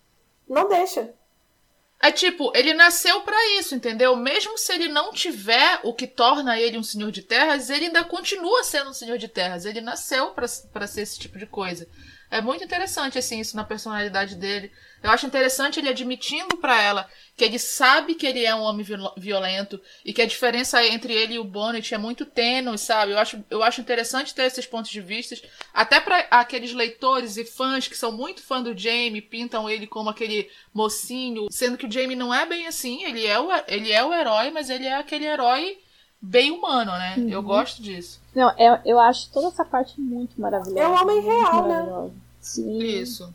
Não 0.49 0.68
deixa. 0.68 1.14
É 2.02 2.11
tipo, 2.11 2.52
ele 2.56 2.73
nasceu 2.73 3.22
pra 3.22 3.38
isso, 3.60 3.76
entendeu? 3.76 4.15
Mesmo 4.15 4.57
se 4.57 4.73
ele 4.73 4.88
não 4.88 5.14
tiver 5.14 5.80
o 5.84 5.94
que 5.94 6.07
torna 6.07 6.60
ele 6.60 6.78
um 6.78 6.84
senhor 6.84 7.11
de 7.11 7.22
terras, 7.22 7.69
ele 7.69 7.86
ainda 7.86 8.03
continua 8.03 8.64
sendo 8.64 8.90
um 8.90 8.94
senhor 8.94 9.19
de 9.19 9.28
terras. 9.28 9.65
Ele 9.65 9.82
nasceu 9.82 10.32
pra 10.32 10.88
ser 10.88 11.02
esse 11.02 11.19
tipo 11.19 11.38
de 11.38 11.45
coisa. 11.45 11.88
É 12.32 12.41
muito 12.41 12.64
interessante, 12.64 13.19
assim, 13.19 13.40
isso 13.40 13.56
na 13.56 13.64
personalidade 13.64 14.36
dele. 14.36 14.72
Eu 15.03 15.10
acho 15.10 15.26
interessante 15.26 15.80
ele 15.80 15.90
admitindo 15.90 16.57
pra 16.57 16.82
ela 16.82 17.10
que 17.36 17.44
ele 17.44 17.57
sabe 17.57 18.14
que 18.14 18.28
ele 18.28 18.45
é 18.45 18.53
um 18.53 18.61
homem 18.61 18.84
viol- 18.86 19.14
violento 19.18 19.82
e 20.06 20.14
que 20.14 20.22
a 20.22 20.28
diferença 20.28 20.86
entre 20.86 21.11
ele 21.14 21.34
e 21.36 21.40
o 21.40 21.44
Bonnet 21.44 21.94
é 21.94 21.98
muito 21.98 22.23
tênue, 22.26 22.78
sabe? 22.78 23.14
Eu 23.14 23.18
acho, 23.18 23.44
eu 23.49 23.64
acho 23.64 23.82
interessante 23.82 24.36
ter 24.36 24.44
esses 24.44 24.65
pontos 24.68 24.91
de 24.91 25.02
vista, 25.02 25.36
até 25.73 25.99
pra 25.99 26.19
aqueles 26.30 26.72
leitores 26.72 27.38
e 27.38 27.44
fãs 27.45 27.88
que 27.88 27.98
são 27.98 28.11
muito 28.11 28.44
fã 28.44 28.61
do 28.61 28.78
Jamie, 28.78 29.22
pintam 29.22 29.68
ele 29.68 29.88
como 29.88 30.10
aquele 30.10 30.49
mocinho, 30.73 31.48
sendo 31.49 31.78
que 31.78 31.88
o 31.88 31.91
Jamie 31.91 32.15
não 32.15 32.32
é 32.34 32.45
bem 32.45 32.68
assim, 32.68 33.03
ele 33.03 33.26
é 33.26 33.40
o, 33.40 33.49
ele 33.68 33.91
é 33.91 34.03
o 34.03 34.14
herói, 34.14 34.52
mas 34.52 34.69
ele 34.69 34.86
é 34.86 34.95
aquele 34.95 35.26
herói 35.26 35.80
bem 36.22 36.52
humano, 36.52 36.91
né? 36.91 37.15
Eu 37.28 37.41
gosto 37.41 37.82
disso. 37.82 38.22
Não, 38.36 38.56
eu, 38.57 38.78
eu 38.86 38.99
acho 38.99 39.32
toda 39.32 39.48
essa 39.48 39.65
parte 39.65 39.99
muito 39.99 40.40
maravilhosa. 40.40 40.80
É 40.80 40.88
um 40.88 41.02
homem 41.02 41.22
real, 41.22 41.68
né? 41.68 42.11
Sim. 42.40 42.80
Isso. 42.84 43.34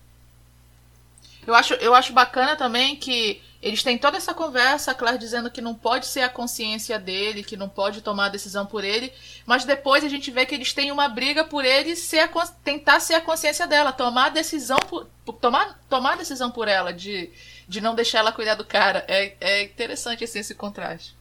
Eu 1.47 1.55
acho, 1.55 1.74
eu 1.74 1.94
acho 1.94 2.12
bacana 2.12 2.56
também 2.56 2.97
que 2.97 3.40
eles 3.62 3.82
têm 3.82 3.98
toda 3.98 4.16
essa 4.16 4.35
conversa, 4.35 4.90
a 4.90 4.94
Claire 4.94 5.18
dizendo 5.18 5.51
que 5.51 5.60
não 5.60 5.74
pode 5.74 6.06
ser 6.06 6.20
a 6.20 6.28
consciência 6.28 6.98
dele, 6.98 7.43
que 7.43 7.56
não 7.56 7.68
pode 7.68 8.01
tomar 8.01 8.27
a 8.27 8.31
decisão 8.31 8.66
por 8.66 8.85
ele, 8.85 9.12
mas 9.44 9.64
depois 9.64 10.05
a 10.05 10.09
gente 10.09 10.31
vê 10.31 10.47
que 10.47 10.55
eles 10.55 10.73
têm 10.73 10.93
uma 10.93 11.09
briga 11.09 11.44
por 11.44 11.64
ele 11.64 11.97
ser 11.97 12.20
a 12.20 12.28
tentar 12.62 13.01
ser 13.01 13.14
a 13.14 13.20
consciência 13.20 13.66
dela, 13.66 13.93
tomar 13.93 14.27
a 14.27 14.31
decisão 14.31 14.78
por, 14.89 15.06
tomar, 15.40 15.81
tomar 15.89 16.12
a 16.12 16.16
decisão 16.16 16.51
por 16.51 16.68
ela, 16.68 16.93
de, 16.93 17.31
de 17.66 17.81
não 17.81 17.94
deixar 17.94 18.20
ela 18.20 18.32
cuidar 18.32 18.55
do 18.55 18.64
cara. 18.64 19.05
É, 19.09 19.35
é 19.40 19.62
interessante 19.62 20.23
assim, 20.23 20.40
esse 20.40 20.55
contraste. 20.55 21.14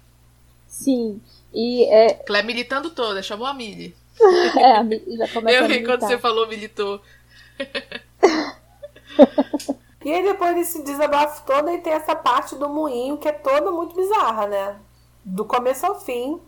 Sim. 0.68 1.22
E 1.54 1.86
é, 1.86 2.14
Claire 2.14 2.46
militando 2.46 2.90
toda, 2.90 3.24
chamou 3.24 3.48
a 3.48 3.54
Millie. 3.54 3.96
é 4.60 4.76
a 4.76 4.84
Mi- 4.84 5.02
já 5.18 5.28
começa 5.30 5.58
Eu 5.58 5.68
ri 5.68 5.84
quando 5.84 6.02
você 6.02 6.18
falou 6.18 6.48
militou. 6.48 7.02
E 10.06 10.14
aí 10.14 10.22
depois 10.22 10.54
desse 10.56 10.84
desabafo 10.84 11.44
todo, 11.48 11.68
aí 11.68 11.80
tem 11.80 11.92
essa 11.92 12.16
parte 12.16 12.56
do 12.56 12.70
moinho 12.70 13.18
que 13.18 13.28
é 13.28 13.32
toda 13.32 13.72
muito 13.72 13.96
bizarra, 13.96 14.46
né? 14.46 14.80
Do 15.24 15.44
começo 15.44 15.84
ao 15.84 16.00
fim. 16.00 16.40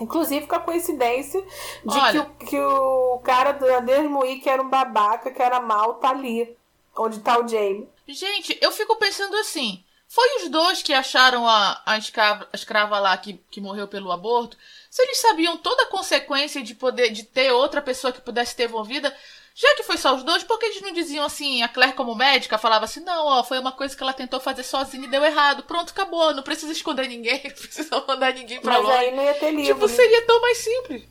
Inclusive 0.00 0.46
com 0.46 0.54
a 0.54 0.60
coincidência 0.60 1.40
de 1.84 1.98
Olha. 1.98 2.12
que, 2.12 2.18
o, 2.18 2.48
que 2.48 2.58
o 2.58 3.18
cara 3.18 3.52
do 3.52 3.66
Moinho, 4.08 4.40
que 4.40 4.48
era 4.48 4.62
um 4.62 4.68
babaca, 4.70 5.30
que 5.30 5.42
era 5.42 5.60
mal, 5.60 5.94
tá 5.94 6.10
ali. 6.10 6.56
Onde 6.96 7.20
tá 7.20 7.38
o 7.38 7.46
Jamie. 7.46 7.88
Gente, 8.06 8.56
eu 8.60 8.72
fico 8.72 8.96
pensando 8.96 9.36
assim. 9.36 9.84
Foi 10.08 10.42
os 10.42 10.48
dois 10.48 10.82
que 10.82 10.94
acharam 10.94 11.46
a, 11.46 11.82
a, 11.84 11.98
escrava, 11.98 12.48
a 12.50 12.56
escrava 12.56 12.98
lá 12.98 13.16
que, 13.18 13.34
que 13.50 13.60
morreu 13.60 13.86
pelo 13.86 14.10
aborto? 14.10 14.56
Se 14.90 15.02
eles 15.02 15.18
sabiam 15.18 15.58
toda 15.58 15.82
a 15.82 15.88
consequência 15.88 16.62
de 16.62 16.74
poder 16.74 17.10
de 17.10 17.24
ter 17.24 17.52
outra 17.52 17.82
pessoa 17.82 18.12
que 18.12 18.22
pudesse 18.22 18.56
ter 18.56 18.64
envolvida, 18.64 19.14
já 19.60 19.74
que 19.74 19.82
foi 19.82 19.96
só 19.96 20.14
os 20.14 20.22
dois, 20.22 20.44
por 20.44 20.56
que 20.56 20.66
eles 20.66 20.80
não 20.82 20.92
diziam 20.92 21.24
assim, 21.24 21.62
a 21.62 21.68
Claire 21.68 21.94
como 21.94 22.14
médica 22.14 22.56
falava 22.56 22.84
assim, 22.84 23.00
não, 23.00 23.26
ó, 23.26 23.42
foi 23.42 23.58
uma 23.58 23.72
coisa 23.72 23.96
que 23.96 24.00
ela 24.02 24.12
tentou 24.12 24.38
fazer 24.38 24.62
sozinha 24.62 25.04
e 25.04 25.10
deu 25.10 25.24
errado. 25.24 25.64
Pronto, 25.64 25.90
acabou, 25.90 26.32
não 26.32 26.44
precisa 26.44 26.70
esconder 26.70 27.08
ninguém, 27.08 27.42
não 27.44 27.50
precisa 27.50 28.04
mandar 28.06 28.32
ninguém 28.34 28.60
pra 28.60 28.74
Mas 28.74 28.82
longe. 28.84 28.96
aí 28.96 29.16
não 29.16 29.24
ia 29.24 29.34
ter 29.34 29.50
livro. 29.50 29.74
Tipo, 29.74 29.88
seria 29.88 30.24
tão 30.26 30.40
mais 30.40 30.58
simples. 30.58 31.02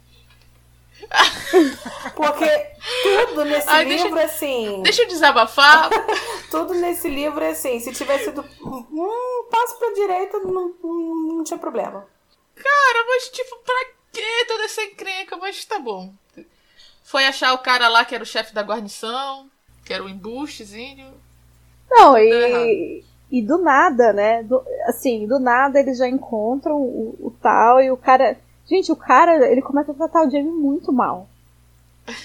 Porque 2.16 2.72
tudo 3.04 3.46
nesse 3.46 3.70
Ai, 3.70 3.86
deixa- 3.86 4.04
livro, 4.06 4.20
assim. 4.20 4.82
Deixa 4.82 5.02
eu 5.04 5.08
desabafar. 5.08 5.90
Tudo 6.50 6.74
nesse 6.74 7.08
livro 7.10 7.44
é 7.44 7.50
assim. 7.52 7.80
Se 7.80 7.92
tivesse 7.94 8.26
sido 8.26 8.42
um 8.64 9.48
passo 9.52 9.78
pra 9.78 9.92
direita, 9.94 10.40
não, 10.40 10.74
não, 10.84 11.16
não 11.38 11.44
tinha 11.44 11.60
problema. 11.60 12.08
Cara, 12.56 13.06
mas 13.08 13.30
tipo, 13.30 13.58
pra 13.58 13.76
que 14.12 14.46
toda 14.48 14.64
essa 14.64 14.82
encrenca? 14.84 15.38
Mas 15.38 15.64
tá 15.66 15.78
bom. 15.78 16.12
Foi 17.08 17.26
achar 17.26 17.54
o 17.54 17.60
cara 17.60 17.88
lá 17.88 18.06
que 18.06 18.14
era 18.14 18.24
o 18.24 18.28
chefe 18.28 18.54
da 18.54 18.62
guarnição, 18.62 19.50
que 19.86 19.94
era 19.94 20.04
o 20.04 20.10
embustezinho. 20.10 21.14
Não, 21.90 22.18
e, 22.18 23.04
e 23.32 23.42
do 23.42 23.58
nada, 23.58 24.14
né? 24.14 24.44
Do- 24.44 24.64
assim, 24.86 25.28
do 25.28 25.40
nada 25.40 25.80
eles 25.80 25.98
já 25.98 26.08
encontram 26.08 26.76
o, 26.78 27.16
o 27.20 27.32
tal 27.42 27.82
e 27.82 27.92
o 27.92 27.98
cara. 27.98 28.38
Gente, 28.66 28.92
o 28.92 28.96
cara, 28.96 29.50
ele 29.50 29.62
começa 29.62 29.92
a 29.92 29.96
tratar 29.96 30.28
o 30.28 30.30
Jamie 30.30 30.52
muito 30.52 30.92
mal. 30.92 31.28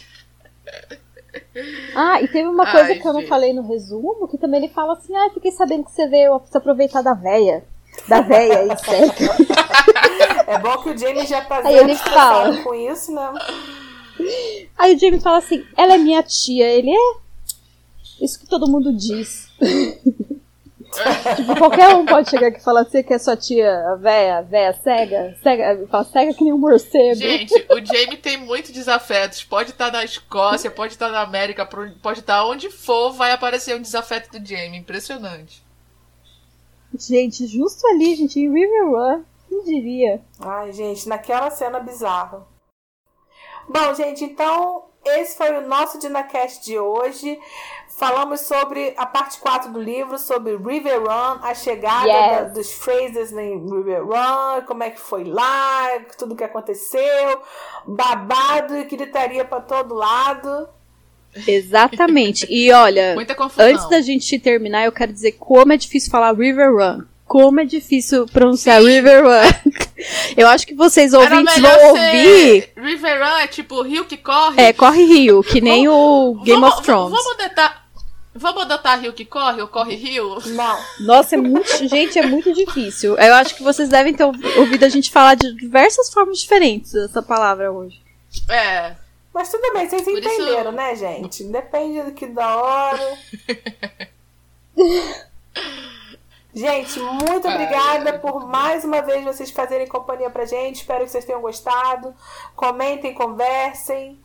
Ah, 1.95 2.21
e 2.23 2.29
teve 2.29 2.49
uma 2.49 2.65
coisa 2.67 2.89
Ai, 2.89 2.95
que 2.95 3.07
eu 3.07 3.13
não 3.13 3.21
gente. 3.21 3.29
falei 3.29 3.53
no 3.53 3.63
resumo, 3.63 4.29
que 4.29 4.39
também 4.39 4.63
ele 4.65 4.73
fala 4.73 4.95
assim, 4.95 5.15
ah, 5.17 5.31
fiquei 5.35 5.51
sabendo 5.53 5.85
que 5.85 5.91
você 5.93 6.07
veio 6.07 6.41
se 6.51 6.57
aproveitar 6.57 7.03
da 7.03 7.15
véia. 7.15 7.65
Da 8.09 8.21
véia 8.21 8.61
aí, 8.61 8.79
sério. 8.79 9.13
É 10.47 10.59
bom 10.59 10.77
que 10.83 10.91
o 10.91 10.99
Jamie 10.99 11.27
já 11.27 11.43
tá 11.45 11.61
Aí 11.65 11.77
ele 11.77 11.95
fala. 11.97 12.63
com 12.63 12.75
isso, 12.75 13.13
né? 13.15 13.33
Aí 14.79 14.95
o 14.95 14.99
Jamie 14.99 15.21
fala 15.21 15.39
assim, 15.39 15.65
ela 15.77 15.95
é 15.95 15.99
minha 15.99 16.23
tia. 16.23 16.67
Ele 16.67 16.91
é. 16.91 17.23
Isso 18.21 18.39
que 18.39 18.47
todo 18.47 18.71
mundo 18.71 18.93
diz. 18.97 19.49
tipo, 21.37 21.57
qualquer 21.57 21.95
um 21.95 22.05
pode 22.05 22.31
chegar 22.31 22.49
aqui 22.49 22.59
e 22.59 22.63
falar 22.63 22.83
assim 22.83 23.03
que 23.03 23.15
é 23.15 23.19
sua 23.19 23.37
tia, 23.37 23.97
véia, 24.01 24.43
véia 24.43 24.73
cega. 24.75 25.37
Cega, 25.43 25.87
fala 25.91 26.05
cega 26.05 26.35
que 26.35 26.45
nem 26.45 26.53
um 26.53 26.59
morcego. 26.59 27.17
Gente, 27.17 27.55
o 27.71 27.85
Jamie 27.85 28.19
tem 28.19 28.37
muito 28.37 28.73
desafetos. 28.73 29.43
Pode 29.43 29.71
estar 29.71 29.91
na 29.91 30.05
Escócia, 30.05 30.71
pode 30.71 30.93
estar 30.93 31.11
na 31.11 31.23
América, 31.23 31.67
pode 31.67 32.21
estar 32.21 32.45
onde 32.47 32.71
for, 32.71 33.13
vai 33.13 33.33
aparecer 33.33 33.77
um 33.77 33.83
desafeto 33.83 34.39
do 34.39 34.47
Jamie. 34.47 34.79
Impressionante. 34.79 35.63
Gente, 36.99 37.47
justo 37.47 37.87
ali, 37.87 38.15
gente, 38.15 38.39
em 38.39 38.53
River 38.53 38.91
Run, 38.91 39.23
quem 39.49 39.65
diria? 39.65 40.21
Ai, 40.39 40.73
gente, 40.73 41.09
naquela 41.09 41.51
cena 41.51 41.81
bizarra. 41.81 42.47
Bom, 43.69 43.95
gente, 43.95 44.25
então 44.25 44.85
esse 45.05 45.37
foi 45.37 45.51
o 45.57 45.67
nosso 45.67 45.99
DinaCast 45.99 46.65
de 46.65 46.79
hoje. 46.79 47.39
Falamos 47.99 48.41
sobre 48.41 48.95
a 48.97 49.05
parte 49.07 49.39
4 49.39 49.71
do 49.71 49.81
livro, 49.81 50.19
sobre 50.19 50.57
River 50.57 51.01
Run, 51.03 51.39
a 51.43 51.55
chegada 51.55 52.09
Yes. 52.09 52.31
da- 52.31 52.43
dos 52.49 52.73
Frasers 52.73 53.33
em 53.33 53.61
River 53.69 54.05
Run, 54.05 54.63
como 54.67 54.83
é 54.83 54.91
que 54.91 54.99
foi 54.99 55.25
lá, 55.25 55.89
tudo 56.19 56.35
que 56.35 56.43
aconteceu, 56.43 57.41
babado 57.87 58.77
e 58.77 58.85
gritaria 58.85 59.45
pra 59.45 59.61
todo 59.61 59.95
lado. 59.95 60.69
Exatamente. 61.47 62.47
E 62.51 62.73
olha, 62.73 63.15
Muita 63.15 63.35
confusão. 63.35 63.67
antes 63.67 63.89
da 63.89 64.01
gente 64.01 64.39
terminar, 64.39 64.85
eu 64.85 64.93
quero 64.93 65.13
dizer 65.13 65.33
como 65.33 65.73
é 65.73 65.77
difícil 65.77 66.11
falar 66.11 66.35
River 66.35 66.73
Run. 66.75 67.05
Como 67.27 67.61
é 67.61 67.65
difícil 67.65 68.27
pronunciar 68.27 68.83
River 68.83 69.25
Run. 69.25 69.73
Eu 70.37 70.49
acho 70.49 70.67
que 70.67 70.75
vocês 70.75 71.13
ouvintes 71.15 71.59
vão 71.59 71.89
ouvir. 71.89 72.73
River 72.77 73.19
Run 73.23 73.37
é 73.39 73.47
tipo 73.47 73.77
o 73.77 73.83
rio 73.83 74.05
que 74.05 74.17
corre. 74.17 74.61
É, 74.61 74.73
corre 74.73 75.05
rio, 75.05 75.43
que 75.43 75.61
nem 75.61 75.89
o 75.89 76.35
Game 76.45 76.61
vamos, 76.61 76.77
of 76.77 76.83
Thrones. 76.85 77.11
Vamos 77.11 77.41
adotar, 77.41 77.87
vamos 78.35 78.63
adotar 78.63 79.01
rio 79.01 79.13
que 79.13 79.25
corre 79.25 79.61
ou 79.63 79.69
corre 79.69 79.95
rio? 79.95 80.39
Não. 80.47 80.79
Nossa, 81.01 81.35
é 81.35 81.39
muito. 81.39 81.89
Gente, 81.89 82.19
é 82.19 82.27
muito 82.27 82.53
difícil. 82.53 83.17
Eu 83.19 83.35
acho 83.35 83.55
que 83.55 83.63
vocês 83.63 83.89
devem 83.89 84.15
ter 84.15 84.25
ouvi- 84.25 84.59
ouvido 84.59 84.85
a 84.85 84.89
gente 84.89 85.11
falar 85.11 85.35
de 85.35 85.55
diversas 85.55 86.13
formas 86.13 86.39
diferentes 86.41 86.93
dessa 86.93 87.23
palavra 87.23 87.71
hoje. 87.73 88.01
É. 88.49 88.95
Mas 89.35 89.51
tudo 89.51 89.73
bem, 89.73 89.89
vocês 89.89 90.03
Por 90.03 90.19
isso- 90.19 90.29
entenderam, 90.29 90.73
né, 90.73 90.95
gente? 90.95 91.45
Depende 91.45 92.03
do 92.03 92.13
que 92.13 92.27
da 92.27 92.55
hora. 92.57 93.19
gente, 96.55 96.99
muito 97.01 97.49
obrigada 97.49 98.11
ai, 98.13 98.19
por 98.19 98.47
mais 98.47 98.85
uma 98.85 99.01
vez 99.03 99.25
vocês 99.25 99.51
fazerem 99.51 99.87
companhia 99.87 100.31
pra 100.31 100.45
gente. 100.45 100.77
Espero 100.77 101.05
que 101.05 101.11
vocês 101.11 101.25
tenham 101.25 101.41
gostado. 101.41 102.15
Comentem, 102.55 103.15
conversem 103.15 104.19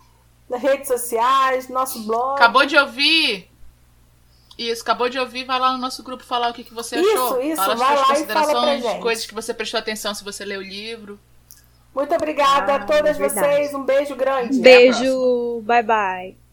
nas 0.49 0.61
redes 0.61 0.87
sociais, 0.87 1.67
nosso 1.69 2.03
blog. 2.05 2.35
Acabou 2.35 2.65
de 2.65 2.77
ouvir? 2.77 3.49
Isso, 4.57 4.81
acabou 4.81 5.07
de 5.07 5.19
ouvir, 5.19 5.43
vai 5.43 5.59
lá 5.59 5.71
no 5.73 5.77
nosso 5.77 6.01
grupo 6.03 6.23
falar 6.23 6.49
o 6.49 6.53
que, 6.53 6.63
que 6.63 6.73
você 6.73 6.99
Isso, 6.99 7.09
achou. 7.11 7.41
isso, 7.43 7.55
fala 7.57 7.73
as 7.73 7.79
vai 7.79 7.95
suas 7.97 8.07
lá 8.07 8.13
e 8.13 8.25
fala 8.25 8.25
pra 8.25 8.41
considerações, 8.41 8.83
gente. 8.83 9.01
coisas 9.01 9.25
que 9.27 9.33
você 9.35 9.53
prestou 9.53 9.79
atenção 9.79 10.15
se 10.15 10.23
você 10.23 10.43
leu 10.43 10.59
o 10.61 10.63
livro. 10.63 11.19
Muito 11.93 12.13
obrigada 12.15 12.73
Ah, 12.73 12.75
a 12.77 12.85
todas 12.85 13.17
verdade. 13.17 13.47
vocês. 13.55 13.73
Um 13.75 13.83
beijo 13.83 14.15
grande. 14.15 14.59
Beijo, 14.59 15.61
bye 15.63 15.83
bye. 15.83 16.46